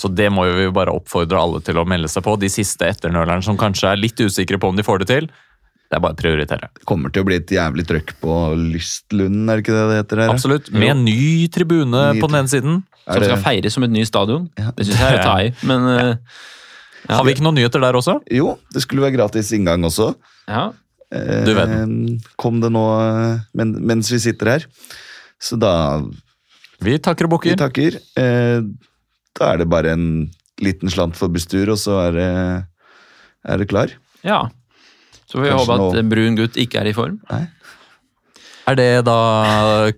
Så 0.02 0.08
det 0.10 0.30
må 0.34 0.46
jo 0.48 0.56
vi 0.56 0.70
bare 0.74 0.94
oppfordre 0.96 1.38
alle 1.38 1.60
til 1.62 1.78
å 1.78 1.86
melde 1.86 2.10
seg 2.10 2.24
på. 2.26 2.34
De 2.40 2.50
siste 2.50 2.88
etternølerne 2.88 3.44
som 3.44 3.60
kanskje 3.60 3.92
er 3.92 4.00
litt 4.00 4.18
usikre 4.18 4.58
på 4.58 4.72
om 4.72 4.78
de 4.78 4.86
får 4.86 5.04
det 5.04 5.10
til. 5.12 5.28
Det 5.92 5.98
er 5.98 6.00
bare 6.06 6.16
å 6.16 6.20
prioritere. 6.22 6.68
Det 6.72 6.86
kommer 6.88 7.12
til 7.12 7.20
å 7.20 7.26
bli 7.28 7.36
et 7.36 7.50
jævlig 7.52 7.82
trøkk 7.84 8.14
på 8.22 8.34
Lystlunden, 8.56 9.42
er 9.52 9.58
det 9.60 9.64
ikke 9.66 9.74
det 9.76 9.82
det 9.90 9.98
heter? 9.98 10.20
her? 10.22 10.30
Absolutt. 10.32 10.70
Med 10.72 10.88
en 10.94 11.02
ny 11.04 11.48
tribune 11.52 12.04
Ny 12.16 12.22
på 12.22 12.30
den 12.32 12.38
ene 12.40 12.48
siden. 12.48 12.78
Som 13.04 13.20
det- 13.20 13.28
skal 13.28 13.42
feires 13.44 13.74
som 13.76 13.84
et 13.84 13.90
ny 13.92 14.04
stadion. 14.08 14.46
Ja. 14.56 14.70
Det 14.72 14.86
syns 14.88 15.02
jeg 15.02 15.12
er 15.12 15.20
å 15.20 15.26
ta 15.26 15.34
i, 15.44 15.50
men 15.68 15.84
eh, 15.92 16.14
ja. 17.10 17.16
Har 17.18 17.26
vi 17.26 17.34
ikke 17.34 17.44
noen 17.44 17.58
nyheter 17.60 17.82
der 17.84 17.98
også? 17.98 18.14
Jo, 18.32 18.54
det 18.72 18.80
skulle 18.86 19.02
være 19.04 19.18
gratis 19.18 19.52
inngang 19.52 19.84
også. 19.84 20.14
ja. 20.48 20.70
Eh, 21.12 21.44
Du 21.44 21.52
vet 21.52 22.22
Kom 22.40 22.62
det 22.62 22.70
nå 22.72 22.84
eh, 23.02 23.40
men, 23.52 23.74
mens 23.84 24.08
vi 24.08 24.16
sitter 24.22 24.48
her. 24.54 24.64
Så 25.38 25.58
da 25.60 26.00
Vi 26.80 26.96
takker 26.98 27.28
og 27.28 27.44
Vi 27.44 27.52
takker. 27.54 27.98
Eh, 28.16 28.62
da 29.36 29.52
er 29.52 29.58
det 29.60 29.68
bare 29.68 29.92
en 29.92 30.30
liten 30.62 30.88
slant 30.88 31.16
for 31.16 31.28
busstur, 31.28 31.68
og 31.68 31.76
så 31.76 31.98
er 32.08 32.12
det, 32.16 32.30
er 33.44 33.58
det 33.58 33.68
klar. 33.68 33.92
ja. 34.24 34.48
Så 35.32 35.38
får 35.40 35.46
vi 35.48 35.52
håpe 35.56 35.72
at 35.78 35.80
nå- 35.80 35.90
eh, 35.98 36.06
brun 36.12 36.36
gutt 36.36 36.58
ikke 36.60 36.82
er 36.82 36.90
i 36.90 36.94
form. 36.96 37.18
Nei. 37.32 37.46
Er 38.68 38.76
det 38.78 38.88
da 39.08 39.16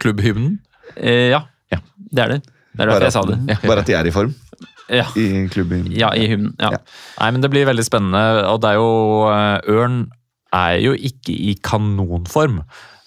klubbhymnen? 0.00 0.58
Eh, 0.96 1.30
ja. 1.34 1.42
Ja. 1.74 1.80
det 1.98 2.22
er 2.24 2.28
det. 2.36 2.40
Det 2.74 2.84
er 2.84 2.90
derfor 2.90 3.06
jeg 3.08 3.14
sa 3.16 3.22
det. 3.28 3.38
Ja. 3.50 3.56
Bare 3.66 3.82
at 3.82 3.86
de 3.90 3.94
er 3.98 4.06
i 4.06 4.14
form 4.14 4.34
Ja, 4.90 5.04
i 5.16 5.24
klubbhymnen. 5.50 5.92
ja 5.96 6.10
i 6.14 6.26
hymnen. 6.30 6.54
Ja. 6.60 6.70
Ja. 6.76 6.78
Nei, 7.20 7.30
men 7.34 7.40
det 7.44 7.50
blir 7.50 7.66
veldig 7.66 7.84
spennende, 7.86 8.22
og 8.50 8.60
det 8.62 8.70
er 8.70 8.78
jo 8.78 8.88
eh, 9.30 9.74
Ørn 9.74 9.98
er 10.54 10.78
jo 10.84 10.92
ikke 10.94 11.34
i 11.34 11.54
kanonform. 11.64 12.60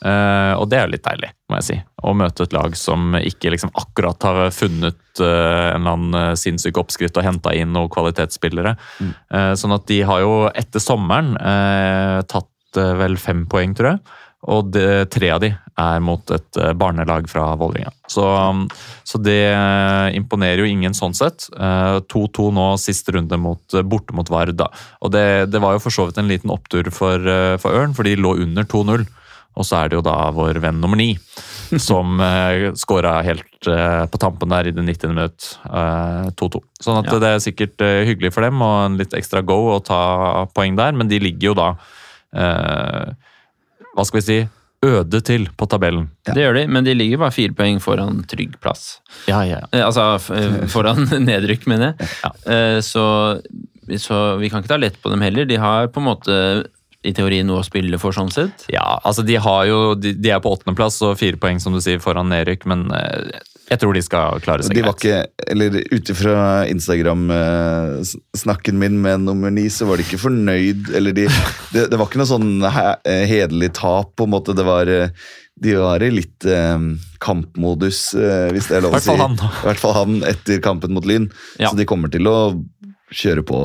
Eh, 0.06 0.54
og 0.54 0.68
det 0.70 0.78
er 0.78 0.86
jo 0.86 0.93
litt 0.93 1.06
deilig, 1.08 1.32
må 1.50 1.58
jeg 1.58 1.68
si. 1.68 1.78
Å 2.06 2.14
møte 2.18 2.45
et 2.45 2.54
lag 2.54 2.76
som 2.78 3.18
ikke 3.18 3.54
liksom 3.54 3.74
akkurat 3.80 4.28
har 4.28 4.43
funnet 4.54 5.24
uh, 5.24 5.74
en 5.74 5.82
eller 5.82 5.95
annen 5.95 6.20
eh, 6.20 6.36
sinnssyk 6.38 6.78
oppskrift 6.78 7.18
og 7.18 7.26
henta 7.26 7.56
inn 7.58 7.74
noen 7.74 7.89
kvalitetsspillere. 7.93 8.76
Eh, 9.02 9.52
sånn 9.58 9.74
at 9.74 9.89
de 9.89 10.04
har 10.06 10.22
jo 10.22 10.38
etter 10.54 10.84
sommeren 10.84 11.34
tatt 12.30 12.54
vel 12.78 13.16
fem 13.18 13.45
poeng, 13.50 13.74
tror 13.74 13.95
jeg. 13.95 14.18
Og 14.48 14.68
det, 14.70 15.10
tre 15.10 15.32
av 15.34 15.41
de 15.41 15.50
er 15.50 16.02
mot 16.04 16.32
et 16.32 16.60
barnelag 16.78 17.26
fra 17.28 17.48
Vålerenga. 17.58 17.89
Så, 18.12 18.24
så 19.08 19.20
det 19.20 19.50
imponerer 20.16 20.62
jo 20.62 20.70
ingen 20.70 20.93
sånn 20.95 21.16
sett. 21.18 21.48
Eh, 21.58 21.98
2-2 22.14 22.52
nå 22.54 22.68
siste 22.82 23.16
runde 23.18 23.39
mot, 23.41 23.80
borte 23.89 24.14
mot 24.16 24.30
Vard. 24.30 24.62
Og 25.02 25.14
det, 25.16 25.26
det 25.50 25.64
var 25.64 25.76
jo 25.76 25.84
for 25.88 25.95
så 25.95 26.06
vidt 26.08 26.22
en 26.22 26.30
liten 26.30 26.54
opptur 26.54 26.91
for, 26.93 27.26
for 27.64 27.82
Ørn, 27.82 27.98
for 27.98 28.06
de 28.06 28.20
lå 28.22 28.38
under 28.45 28.68
2-0. 28.70 29.08
Og 29.58 29.66
så 29.66 29.80
er 29.82 29.89
det 29.89 29.97
jo 29.97 30.03
da 30.05 30.16
vår 30.36 30.60
venn 30.62 30.78
nummer 30.84 30.99
ni 30.99 31.12
som 31.89 32.20
uh, 32.22 32.70
skåra 32.80 33.18
helt 33.26 33.68
uh, 33.68 34.05
på 34.08 34.20
tampen 34.22 34.53
der 34.53 34.70
i 34.70 34.74
det 34.76 34.86
90. 34.86 35.12
minutt. 35.16 35.47
Uh, 35.66 36.30
2-2. 36.38 36.62
Sånn 36.86 37.01
at 37.01 37.10
Ja. 37.12 37.18
det 37.24 37.32
er 37.34 37.43
sikkert 37.43 37.82
uh, 37.84 38.03
hyggelig 38.08 38.32
for 38.38 38.45
dem 38.45 38.62
og 38.64 38.76
en 38.86 38.99
litt 39.01 39.16
ekstra 39.18 39.41
go 39.43 39.58
å 39.74 39.80
ta 39.84 40.45
poeng 40.55 40.78
der, 40.80 40.93
men 40.95 41.10
de 41.12 41.20
ligger 41.26 41.51
jo 41.51 41.58
da 41.58 41.72
eh, 42.38 43.12
hva 43.95 44.05
skal 44.05 44.20
vi 44.20 44.26
si, 44.26 44.38
øde 44.86 45.22
til 45.26 45.47
på 45.58 45.66
tabellen. 45.72 46.10
Det 46.28 46.38
gjør 46.43 46.60
de, 46.60 46.64
men 46.70 46.86
de 46.86 46.93
ligger 46.93 47.22
bare 47.24 47.34
fire 47.34 47.55
poeng 47.58 47.80
foran 47.82 48.20
trygg 48.30 48.60
plass. 48.62 48.99
Ja, 49.30 49.39
ja. 49.47 49.64
ja. 49.74 49.88
altså 49.88 50.03
eh, 50.36 50.68
foran 50.70 51.08
nedrykk, 51.30 51.66
mener 51.72 51.95
jeg. 51.95 52.12
Eh, 52.45 52.78
så, 52.86 53.05
så 53.97 54.20
vi 54.41 54.51
kan 54.53 54.62
ikke 54.62 54.76
ta 54.76 54.80
lett 54.82 54.99
på 55.01 55.10
dem 55.14 55.24
heller. 55.26 55.47
De 55.49 55.58
har 55.62 55.89
på 55.89 56.03
en 56.03 56.10
måte 56.12 56.38
i 57.08 57.14
teorien 57.16 57.47
noe 57.47 57.64
å 57.64 57.68
spille 57.68 57.99
for, 58.01 58.16
sånn 58.16 58.32
sett. 58.34 58.66
Ja, 58.74 58.99
altså 59.08 59.24
de 59.26 59.38
har 59.41 59.66
jo, 59.70 59.80
de, 59.95 60.14
de 60.18 60.34
er 60.34 60.41
på 60.43 60.51
åttendeplass 60.55 60.99
og 61.08 61.18
fire 61.20 61.39
poeng 61.41 61.60
som 61.64 61.76
du 61.76 61.82
sier 61.84 61.99
foran 62.03 62.32
nedrykk, 62.34 62.68
men 62.70 62.88
eh, 62.95 63.39
jeg 63.68 63.82
tror 63.82 63.97
de 63.97 64.01
skal 64.03 64.39
klare 64.43 64.64
seg 64.64 64.76
De 64.78 64.84
var 64.86 64.95
greit. 64.95 65.28
ikke, 65.28 65.51
eller 65.51 65.70
Ut 65.91 66.10
ifra 66.14 66.36
Instagram-snakken 66.72 68.78
min 68.80 69.01
med 69.03 69.26
nummer 69.26 69.51
ni, 69.51 69.66
så 69.74 69.86
var 69.89 69.95
de 69.99 70.03
ikke 70.08 70.22
fornøyd. 70.22 70.82
Eller 70.95 71.12
de, 71.16 71.28
det, 71.74 71.82
det 71.91 71.99
var 71.99 72.08
ikke 72.08 72.22
noe 72.22 72.30
sånn 72.30 72.64
eh, 72.64 73.26
hederlig 73.28 73.74
tap, 73.78 74.16
på 74.16 74.24
en 74.28 74.34
måte. 74.38 74.55
Det 74.58 74.66
var, 74.68 74.88
eh, 74.88 75.12
de 75.60 75.76
var 75.82 76.03
i 76.05 76.12
litt 76.16 76.45
eh, 76.47 76.80
kampmodus, 77.24 77.99
eh, 78.16 78.47
hvis 78.55 78.68
det 78.72 78.76
er 78.80 78.84
lov 78.88 78.95
å 78.95 79.03
si. 79.03 79.12
I 79.12 79.14
hvert 79.68 79.84
fall 79.84 79.95
han 79.99 80.12
etter 80.28 80.64
kampen 80.64 80.95
mot 80.95 81.05
Lyn. 81.08 81.28
Ja. 81.60 81.72
Så 81.72 81.76
de 81.80 81.89
kommer 81.89 82.10
til 82.14 82.28
å 82.32 82.38
kjøre 83.12 83.43
på 83.47 83.60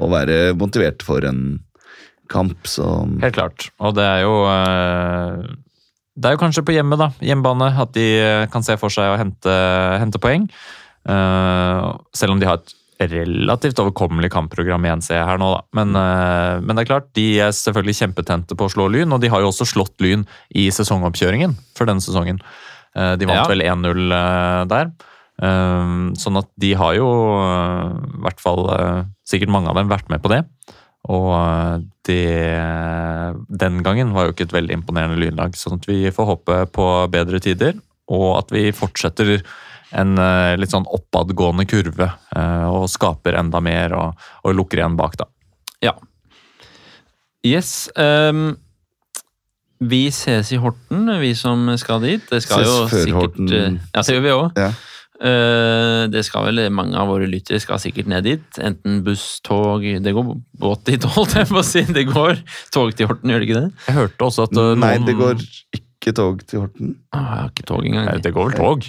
og 0.00 0.12
være 0.12 0.52
motivert 0.58 1.02
for 1.04 1.24
en 1.26 1.60
kamp. 2.30 2.56
Så 2.68 2.86
Helt 3.22 3.36
klart. 3.36 3.68
Og 3.82 3.94
det 3.98 4.06
er 4.06 4.24
jo 4.24 4.34
eh, 4.48 5.46
Det 6.20 6.30
er 6.30 6.36
jo 6.36 6.42
kanskje 6.42 6.64
på 6.66 6.74
hjemme, 6.74 6.98
da, 7.00 7.10
hjemmebane, 7.24 7.70
at 7.84 7.94
de 7.96 8.06
eh, 8.20 8.46
kan 8.52 8.64
se 8.66 8.76
for 8.80 8.92
seg 8.92 9.12
å 9.12 9.18
hente, 9.20 9.56
hente 10.02 10.20
poeng. 10.22 10.48
Eh, 11.08 11.90
selv 12.16 12.36
om 12.36 12.42
de 12.42 12.48
har 12.48 12.60
et 12.60 12.76
relativt 13.10 13.78
overkommelig 13.80 14.28
kampprogram 14.34 14.84
igjen, 14.84 15.00
ser 15.00 15.16
jeg 15.22 15.28
her 15.30 15.38
nå, 15.40 15.46
da. 15.54 15.60
Men, 15.78 15.94
men 16.66 16.76
det 16.76 16.82
er 16.82 16.88
klart, 16.90 17.06
de 17.16 17.24
er 17.40 17.54
selvfølgelig 17.56 17.94
kjempetente 17.96 18.52
på 18.52 18.66
å 18.68 18.72
slå 18.74 18.90
Lyn, 18.92 19.14
og 19.16 19.22
de 19.22 19.30
har 19.32 19.40
jo 19.40 19.48
også 19.48 19.64
slått 19.70 19.96
Lyn 20.04 20.26
i 20.52 20.66
sesongoppkjøringen 20.68 21.54
for 21.78 21.88
denne 21.88 22.04
sesongen. 22.04 22.42
Eh, 22.92 23.14
de 23.16 23.24
vant 23.30 23.40
Ja. 23.40 23.46
vel 23.48 23.62
1-0 23.64 24.12
eh, 24.12 24.64
der. 24.68 24.92
Sånn 25.40 26.36
at 26.36 26.50
de 26.60 26.74
har 26.76 26.92
jo 26.98 27.06
i 27.08 28.18
hvert 28.26 28.42
fall 28.42 28.66
sikkert 29.24 29.48
mange 29.48 29.70
av 29.72 29.78
dem 29.78 29.88
vært 29.88 30.10
med 30.12 30.20
på 30.20 30.28
det. 30.28 30.42
Og 31.08 31.30
eh, 31.32 31.80
det 32.04 33.46
Den 33.62 33.80
gangen 33.86 34.12
var 34.12 34.26
jo 34.26 34.34
ikke 34.34 34.48
et 34.48 34.56
veldig 34.56 34.80
imponerende 34.80 35.20
lynlag, 35.20 35.56
sånn 35.56 35.80
at 35.80 35.88
vi 35.88 36.12
får 36.12 36.28
håpe 36.34 36.60
på 36.74 36.86
bedre 37.12 37.40
tider. 37.40 37.78
Og 38.10 38.38
at 38.40 38.52
vi 38.52 38.68
fortsetter 38.74 39.38
en 39.96 40.18
eh, 40.18 40.54
litt 40.60 40.74
sånn 40.74 40.88
oppadgående 40.90 41.66
kurve 41.70 42.10
eh, 42.36 42.66
og 42.68 42.90
skaper 42.90 43.38
enda 43.40 43.62
mer 43.64 43.94
og, 43.96 44.26
og 44.44 44.56
lukker 44.58 44.82
igjen 44.82 44.98
bak, 44.98 45.16
da. 45.18 45.26
Ja. 45.82 45.94
Yes. 47.46 47.88
Um, 47.96 48.58
vi 49.80 50.10
ses 50.12 50.50
i 50.52 50.58
Horten, 50.60 51.08
vi 51.22 51.32
som 51.38 51.64
skal 51.80 52.02
dit. 52.04 52.26
Det 52.28 52.42
skal 52.44 52.60
Ses 52.60 52.68
jo 52.68 52.88
før 52.90 53.04
sikkert 53.06 53.38
Horten. 53.40 53.78
Ja, 53.94 54.02
det 54.04 54.16
gjør 54.16 54.26
vi 54.26 54.34
òg. 54.36 54.60
ja. 54.60 54.72
Det 55.20 56.22
skal 56.24 56.46
vel 56.48 56.62
mange 56.72 56.96
av 56.96 57.10
våre 57.12 57.26
lyttere 57.28 57.60
skal 57.60 57.80
sikkert 57.82 58.08
ned 58.08 58.24
dit. 58.24 58.60
Enten 58.64 59.02
buss, 59.04 59.40
tog 59.44 59.84
Det 59.84 60.14
går 60.16 60.30
båt 60.60 60.86
dit, 60.88 61.04
holdt 61.16 61.36
jeg 61.36 61.50
på 61.50 61.60
å 61.60 61.66
si. 61.66 61.82
Det 61.84 62.06
går 62.08 62.40
tog 62.72 62.94
til 62.96 63.10
Horten, 63.10 63.32
gjør 63.34 63.42
det 63.42 63.50
ikke 63.50 63.58
det? 63.60 63.84
Jeg 63.88 63.98
hørte 63.98 64.30
også 64.30 64.48
at 64.48 64.56
noen... 64.56 64.80
Nei, 64.80 64.94
det 65.04 65.18
går 65.18 65.44
ikke 65.76 66.14
tog 66.16 66.40
til 66.48 66.64
Horten. 66.64 66.96
Ah, 67.12 67.20
jeg 67.20 67.44
har 67.44 67.52
ikke 67.52 67.68
tog 67.68 67.84
engang. 67.84 68.08
Nei, 68.08 68.16
Det 68.24 68.32
går 68.36 68.50
vel 68.50 68.58
tog? 68.62 68.88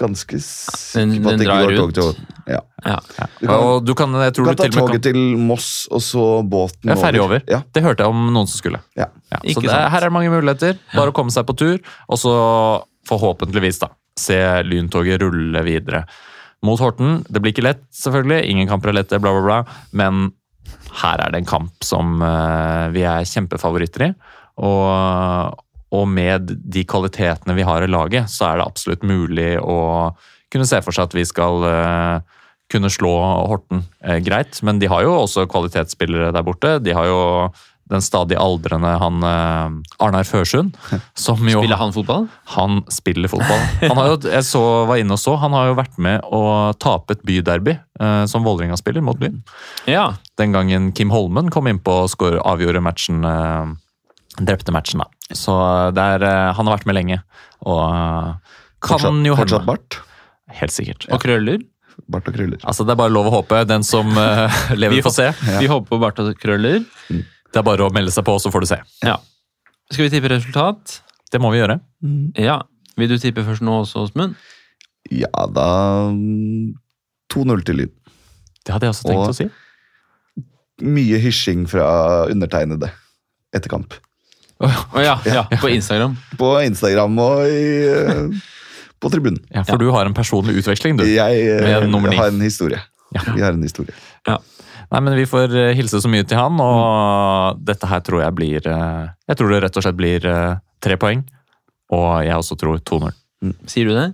Ganske 0.00 0.38
sikker 0.40 1.18
på 1.20 1.28
at 1.28 1.40
det 1.42 1.46
ikke 1.46 1.56
går 1.60 1.76
tog 1.76 1.94
til 1.94 2.06
Horten. 2.08 2.28
Ja. 2.50 2.60
Ja. 2.86 2.98
Du 3.38 3.46
kan, 3.46 3.54
Og 3.54 3.86
du 3.86 3.94
kan, 3.94 4.14
jeg 4.24 4.34
du 4.34 4.42
kan 4.48 4.56
ta 4.56 4.66
til 4.66 4.76
toget 4.78 4.96
kan 4.96 5.06
til 5.10 5.18
Moss, 5.38 5.70
og 5.92 6.02
så 6.02 6.26
båten 6.42 6.90
ja, 6.90 6.96
ferdig 6.98 7.22
over. 7.22 7.44
Ja. 7.50 7.60
Det 7.70 7.84
hørte 7.84 8.06
jeg 8.06 8.14
om 8.14 8.30
noen 8.32 8.48
som 8.50 8.62
skulle. 8.62 8.80
Ja. 8.98 9.10
Ja, 9.30 9.42
så 9.44 9.62
det, 9.62 9.70
her 9.70 10.00
er 10.00 10.08
det 10.08 10.14
mange 10.16 10.32
muligheter. 10.32 10.80
Bare 10.96 11.12
å 11.12 11.16
komme 11.16 11.30
seg 11.34 11.46
på 11.46 11.54
tur, 11.60 11.78
og 12.08 12.18
så 12.18 12.32
forhåpentligvis 13.10 13.80
da, 13.82 13.90
se 14.20 14.38
lyntoget 14.66 15.22
rulle 15.22 15.64
videre. 15.66 16.04
Mot 16.66 16.80
Horten. 16.82 17.22
Det 17.28 17.40
blir 17.40 17.54
ikke 17.54 17.64
lett, 17.64 17.86
selvfølgelig. 17.96 18.44
Ingen 18.52 18.68
kamper 18.68 18.92
er 18.92 19.00
lette, 19.00 19.20
bla, 19.22 19.32
bla, 19.36 19.42
bla. 19.46 19.78
Men 19.96 20.28
her 21.00 21.22
er 21.22 21.32
det 21.32 21.40
en 21.40 21.48
kamp 21.48 21.86
som 21.86 22.20
eh, 22.24 22.90
vi 22.94 23.06
er 23.08 23.28
kjempefavoritter 23.28 24.10
i. 24.10 24.10
Og, 24.60 25.62
og 25.96 26.04
med 26.10 26.52
de 26.60 26.84
kvalitetene 26.88 27.56
vi 27.56 27.64
har 27.66 27.84
i 27.84 27.90
laget, 27.90 28.28
så 28.32 28.50
er 28.50 28.60
det 28.60 28.68
absolutt 28.68 29.06
mulig 29.08 29.54
å 29.62 30.12
kunne 30.52 30.68
se 30.68 30.80
for 30.84 30.94
seg 30.94 31.08
at 31.08 31.16
vi 31.16 31.24
skal 31.28 31.64
eh, 31.68 32.38
kunne 32.70 32.90
slå 32.92 33.14
Horten 33.50 33.84
eh, 34.04 34.20
greit. 34.24 34.60
Men 34.66 34.82
de 34.82 34.90
har 34.90 35.06
jo 35.06 35.16
også 35.22 35.48
kvalitetsspillere 35.50 36.32
der 36.34 36.46
borte. 36.46 36.76
De 36.84 36.94
har 36.96 37.08
jo 37.08 37.20
den 37.90 38.02
stadig 38.04 38.36
aldrende 38.38 38.92
han 39.02 39.24
eh, 39.26 40.04
Arnar 40.06 40.26
Førsund, 40.28 40.76
som 41.18 41.42
jo 41.48 41.60
Spiller 41.62 41.80
han 41.80 41.94
fotball? 41.94 42.28
han 42.54 42.80
spiller 42.92 43.30
fotball. 43.32 43.62
Han 43.82 43.98
har 43.98 44.12
jo, 44.12 44.18
jeg 44.30 44.46
så, 44.46 44.62
var 44.88 45.02
inne 45.02 45.16
og 45.16 45.22
så, 45.22 45.34
han 45.42 45.54
har 45.56 45.70
jo 45.70 45.78
vært 45.78 45.98
med 46.02 46.24
å 46.30 46.42
tape 46.80 47.16
et 47.16 47.24
byderby 47.26 47.76
eh, 47.76 48.24
som 48.30 48.46
Vålerenga-spiller 48.46 49.04
mot 49.04 49.20
Lyn. 49.22 49.40
Ja. 49.90 50.12
Den 50.40 50.54
gangen 50.56 50.90
Kim 50.96 51.10
Holmen 51.14 51.50
kom 51.52 51.68
innpå 51.70 52.04
og 52.04 52.12
skår, 52.14 52.38
avgjorde 52.46 52.82
matchen, 52.84 53.24
eh, 53.26 53.74
drepte 54.40 54.72
matchen. 54.74 55.02
da. 55.02 55.34
Så 55.36 55.54
det 55.94 56.06
er, 56.16 56.24
eh, 56.26 56.52
han 56.56 56.66
har 56.66 56.78
vært 56.78 56.88
med 56.90 56.98
lenge, 56.98 57.20
og 57.66 57.82
eh, 57.90 58.56
kan 58.80 58.96
Fortsatt, 58.96 59.26
jo 59.28 59.36
fortsatt 59.36 59.66
bart. 59.68 60.00
Helt 60.60 60.74
sikkert. 60.74 61.04
Og 61.12 61.20
krøller? 61.22 61.60
Bart 62.10 62.28
og 62.30 62.34
krøller. 62.34 62.60
Altså, 62.64 62.86
Det 62.86 62.94
er 62.94 62.98
bare 63.02 63.12
lov 63.12 63.28
å 63.28 63.34
håpe. 63.38 63.60
Den 63.68 63.84
som 63.86 64.08
eh, 64.18 64.60
lever, 64.80 65.02
får 65.04 65.14
se. 65.14 65.28
Vi 65.60 65.68
håper 65.70 65.90
på 65.90 65.98
bart 66.00 66.18
og 66.22 66.32
krøller. 66.40 66.80
Det 67.50 67.58
er 67.60 67.66
bare 67.66 67.86
å 67.88 67.92
melde 67.94 68.12
seg 68.14 68.24
på, 68.26 68.36
så 68.40 68.50
får 68.54 68.64
du 68.64 68.68
se. 68.70 68.78
Ja. 69.06 69.16
Skal 69.90 70.06
vi 70.06 70.10
tippe 70.12 70.30
resultat? 70.30 71.00
Det 71.32 71.40
må 71.42 71.50
vi 71.54 71.58
gjøre. 71.62 71.80
Ja. 72.38 72.60
Vil 72.98 73.08
du 73.10 73.16
tippe 73.18 73.42
først 73.46 73.62
nå 73.66 73.80
også, 73.82 74.04
Åsmund? 74.06 74.36
Ja, 75.10 75.30
da 75.50 75.66
mm, 76.12 76.74
2-0 77.32 77.64
til 77.66 77.80
Lyn. 77.82 77.92
Det 78.66 78.74
hadde 78.74 78.86
jeg 78.86 78.94
også 78.94 79.08
tenkt 79.08 79.24
Og- 79.24 79.32
å 79.32 79.36
si. 79.38 79.48
Mye 80.80 81.18
hysjing 81.20 81.66
fra 81.68 82.26
undertegnede 82.32 82.88
etter 83.52 83.68
kamp. 83.72 83.92
Å 84.60 85.00
ja, 85.02 85.14
ja, 85.24 85.42
på 85.60 85.68
Instagram. 85.72 86.14
På 86.40 86.54
Instagram 86.64 87.18
og 87.20 87.42
i, 87.48 87.88
eh, 87.88 88.40
på 89.00 89.10
tribunen. 89.12 89.40
Ja, 89.52 89.62
For 89.64 89.80
du 89.80 89.90
har 89.92 90.04
en 90.08 90.14
personlig 90.16 90.58
utveksling, 90.60 90.98
du. 91.00 91.04
Jeg 91.08 91.40
eh, 91.48 91.60
Med 91.64 91.88
nummer 91.90 92.12
ni. 92.12 92.16
har 92.16 92.28
en 92.28 92.40
historie. 92.44 92.80
Ja. 93.16 93.22
Vi 93.34 93.40
har 93.40 93.52
en 93.56 93.62
historie. 93.64 93.92
Nei, 94.90 95.00
men 95.00 95.16
Vi 95.18 95.26
får 95.28 95.54
eh, 95.54 95.72
hilse 95.78 96.00
så 96.02 96.10
mye 96.10 96.26
til 96.26 96.38
han, 96.40 96.58
og 96.62 97.60
dette 97.66 97.88
her 97.90 98.02
tror 98.06 98.24
jeg 98.24 98.36
blir 98.36 98.66
eh, 98.66 99.12
Jeg 99.30 99.38
tror 99.38 99.52
det 99.52 99.62
rett 99.66 99.78
og 99.78 99.86
slett 99.86 99.98
blir 99.98 100.26
eh, 100.26 100.58
tre 100.82 100.96
poeng. 101.00 101.22
Og 101.94 102.08
jeg 102.26 102.36
også 102.36 102.56
tror 102.58 102.80
2-0. 102.86 103.14
Sier 103.70 103.90
du 103.90 103.96
det? 103.96 104.08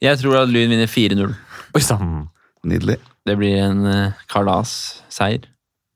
Jeg 0.00 0.20
tror 0.20 0.42
at 0.42 0.52
Lyn 0.52 0.72
vinner 0.72 0.88
4-0. 0.88 1.32
Oi 1.76 1.82
sann! 1.84 2.28
Nydelig. 2.64 2.96
Det 3.28 3.34
blir 3.40 3.58
en 3.60 3.82
uh, 3.84 4.20
kalas-seier. 4.32 5.44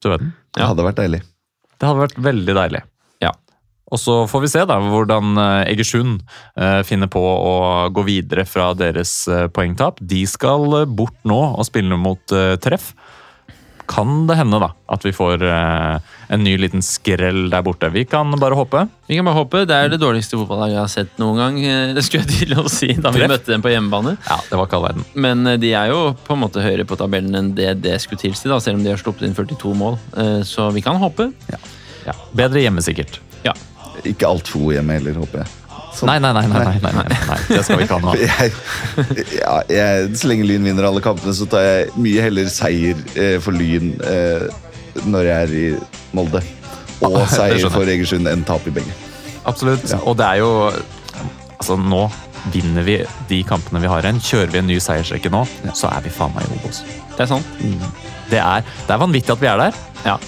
Du 0.04 0.10
vet 0.10 0.20
den. 0.20 0.34
Det 0.56 0.64
hadde 0.64 0.84
vært 0.84 1.00
deilig. 1.00 1.20
Det 1.80 1.88
hadde 1.88 2.02
vært 2.02 2.20
veldig 2.26 2.56
deilig. 2.56 2.82
Ja. 3.24 3.32
Og 3.88 4.00
så 4.00 4.18
får 4.28 4.44
vi 4.44 4.50
se 4.52 4.64
da 4.68 4.76
hvordan 4.80 5.40
Egersund 5.64 6.20
eh, 6.56 6.80
finner 6.88 7.08
på 7.12 7.20
å 7.20 7.54
gå 7.92 8.04
videre 8.06 8.44
fra 8.48 8.70
deres 8.76 9.12
poengtap. 9.56 10.00
De 10.00 10.22
skal 10.28 10.84
bort 10.92 11.16
nå 11.28 11.40
og 11.52 11.68
spille 11.68 11.98
mot 12.00 12.36
treff. 12.64 12.92
Kan 13.90 14.26
det 14.26 14.36
hende 14.38 14.58
da 14.62 14.68
at 14.94 15.02
vi 15.04 15.10
får 15.12 15.42
eh, 15.44 15.98
en 16.32 16.42
ny 16.44 16.54
liten 16.58 16.80
skrell 16.84 17.50
der 17.52 17.62
borte? 17.66 17.90
Vi 17.92 18.04
kan 18.08 18.30
bare 18.40 18.56
håpe. 18.56 18.86
Vi 19.10 19.18
kan 19.18 19.26
bare 19.28 19.36
håpe. 19.36 19.64
Det 19.68 19.76
er 19.76 19.90
det 19.92 19.98
dårligste 20.00 20.38
fotballaget 20.40 20.74
jeg 20.76 20.80
har 20.80 20.92
sett 20.94 21.18
noen 21.20 21.36
gang. 21.42 21.58
eh, 21.64 21.92
Det 21.96 22.04
skulle 22.06 22.24
jeg 22.24 22.48
til 22.48 22.54
å 22.62 22.64
si 22.72 22.88
da 22.96 23.12
vi 23.12 23.20
Treff. 23.20 23.34
møtte 23.34 23.52
dem 23.52 23.62
på 23.66 23.72
hjemmebane. 23.74 24.16
Ja, 24.28 24.38
det 24.48 24.56
var 24.60 24.66
ikke 24.70 24.78
all 24.80 24.86
verden. 24.88 25.04
Men 25.26 25.46
eh, 25.52 25.58
de 25.60 25.74
er 25.76 25.92
jo 25.92 26.00
på 26.26 26.36
en 26.36 26.42
måte 26.46 26.64
høyere 26.64 26.86
på 26.88 26.96
tabellen 27.00 27.34
enn 27.40 27.52
det 27.58 27.74
det 27.84 27.98
skulle 28.04 28.22
tilsi, 28.24 28.48
da, 28.48 28.58
selv 28.64 28.80
om 28.80 28.84
de 28.86 28.94
har 28.94 29.02
sluppet 29.02 29.28
inn 29.28 29.36
42 29.36 29.74
mål. 29.76 29.98
Så 30.48 30.70
vi 30.72 30.80
kan 30.84 30.96
håpe. 31.02 31.28
Ja. 31.52 31.60
Bedre 32.36 32.60
hjemme, 32.64 32.82
sikkert. 32.84 33.20
Ja. 33.44 33.52
Ikke 34.04 34.26
altfor 34.28 34.66
god 34.66 34.74
hjemme 34.78 34.96
heller, 34.98 35.14
håper 35.22 35.44
jeg. 35.44 35.52
Sånn. 35.94 36.10
Nei, 36.10 36.18
nei, 36.18 36.32
nei, 36.34 36.48
nei, 36.50 36.62
nei, 36.66 36.80
nei, 36.82 36.92
nei, 36.98 37.20
nei. 37.28 37.38
Det 37.46 37.60
skal 37.62 37.78
vi 37.78 37.86
ikke 37.86 37.98
ha 38.00 38.02
nå. 38.02 38.14
Jeg, 38.24 38.50
ja, 39.38 39.54
jeg, 39.70 40.08
så 40.18 40.30
lenge 40.30 40.48
Lyn 40.48 40.66
vinner 40.66 40.88
alle 40.88 41.02
kampene, 41.04 41.34
så 41.36 41.46
tar 41.50 41.62
jeg 41.62 41.94
mye 42.02 42.24
heller 42.24 42.50
seier 42.50 42.98
eh, 43.14 43.36
for 43.42 43.54
Lyn 43.54 43.94
eh, 44.02 44.48
når 45.06 45.28
jeg 45.28 45.46
er 45.46 45.54
i 45.54 45.64
Molde. 46.14 46.42
Og 47.04 47.18
seier 47.30 47.70
for 47.70 47.90
Egersund 47.90 48.30
enn 48.30 48.44
tap 48.46 48.66
i 48.66 48.74
begge. 48.74 48.94
Absolutt. 49.46 49.86
Og 50.02 50.16
det 50.18 50.28
er 50.34 50.42
jo 50.42 50.52
Altså, 51.54 51.76
nå 51.80 52.02
vinner 52.52 52.84
vi 52.84 52.98
de 53.30 53.38
kampene 53.48 53.80
vi 53.80 53.88
har 53.88 54.04
igjen. 54.04 54.18
Kjører 54.20 54.50
vi 54.52 54.58
en 54.60 54.66
ny 54.68 54.76
seiersrekke 54.82 55.30
nå, 55.32 55.44
så 55.72 55.88
er 55.94 56.02
vi 56.04 56.12
faen 56.12 56.34
meg 56.34 56.44
i 56.44 56.58
Obos. 56.58 56.82
Det 57.14 57.24
er 57.24 57.30
sant. 57.30 57.62
Det 58.28 58.40
er, 58.42 58.66
det 58.84 58.92
er 58.92 59.00
vanvittig 59.00 59.32
at 59.32 59.40
vi 59.40 59.48
er 59.48 59.62
der. 59.62 59.78
Ja. 60.04 60.18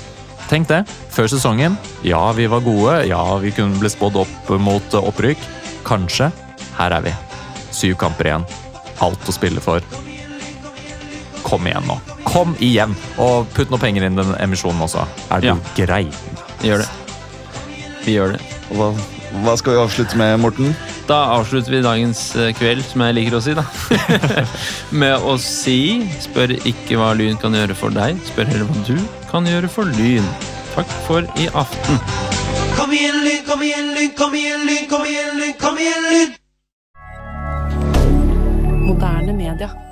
Tenk 0.50 0.68
det. 0.70 0.84
Før 1.10 1.26
sesongen, 1.30 1.76
ja, 2.06 2.20
vi 2.36 2.46
var 2.50 2.60
gode. 2.62 3.00
Ja, 3.08 3.22
vi 3.42 3.50
kunne 3.54 3.78
bli 3.80 3.90
spådd 3.90 4.18
opp 4.22 4.50
mot 4.62 4.94
opprykk. 5.00 5.38
Kanskje. 5.86 6.30
Her 6.78 6.94
er 6.98 7.06
vi. 7.08 7.14
Syv 7.74 7.96
kamper 8.00 8.30
igjen. 8.30 8.44
Alt 9.02 9.26
å 9.28 9.34
spille 9.34 9.60
for. 9.64 9.82
Kom 11.46 11.66
igjen 11.68 11.86
nå. 11.86 11.98
Kom 12.26 12.54
igjen! 12.62 12.94
Og 13.22 13.46
putt 13.54 13.70
noe 13.70 13.78
penger 13.80 14.06
inn 14.08 14.16
i 14.18 14.22
den 14.22 14.34
emisjonen 14.42 14.82
også. 14.82 15.04
Er 15.30 15.40
du 15.40 15.46
Ja. 15.46 15.56
grei? 15.76 16.06
Vi 16.60 16.68
gjør 16.68 16.78
det. 16.82 16.88
Vi 18.04 18.14
gjør 18.16 18.32
det. 18.32 18.40
Og 18.74 18.98
hva, 19.44 19.56
skal 19.58 19.74
vi 19.74 19.80
avslutte 19.82 20.18
med, 20.18 20.38
Morten? 20.40 20.74
Da 21.08 21.18
avslutter 21.36 21.74
vi 21.74 21.82
dagens 21.84 22.20
eh, 22.36 22.52
kveld, 22.56 22.84
som 22.86 23.04
jeg 23.04 23.16
liker 23.18 23.36
å 23.38 23.42
si, 23.44 23.54
da. 23.56 23.64
Med 25.02 25.24
å 25.24 25.36
si 25.42 25.78
Spør 26.22 26.54
ikke 26.56 26.98
hva 27.00 27.12
Lyn 27.18 27.38
kan 27.40 27.54
gjøre 27.56 27.76
for 27.78 27.94
deg, 27.94 28.18
spør 28.28 28.50
heller 28.50 28.68
hva 28.70 28.84
du 28.88 28.96
kan 29.30 29.48
gjøre 29.48 29.70
for 29.70 29.88
Lyn. 29.98 30.26
Takk 30.74 30.90
for 31.06 31.26
i 31.40 31.48
aften. 31.56 32.00
Kom 32.76 32.92
igjen, 32.92 33.22
Lyn, 33.24 33.42
kom 33.48 33.64
igjen, 33.64 33.94
Lyn, 33.96 34.12
kom 34.18 34.36
igjen, 34.36 34.66
Lyn, 34.68 34.84
kom 34.90 35.08
igjen, 35.08 35.34
Lyn, 35.40 35.56
kom 35.62 35.80
igjen, 35.80 36.02
Lyn! 36.12 36.36
Moderne 38.86 39.32
media. 39.36 39.85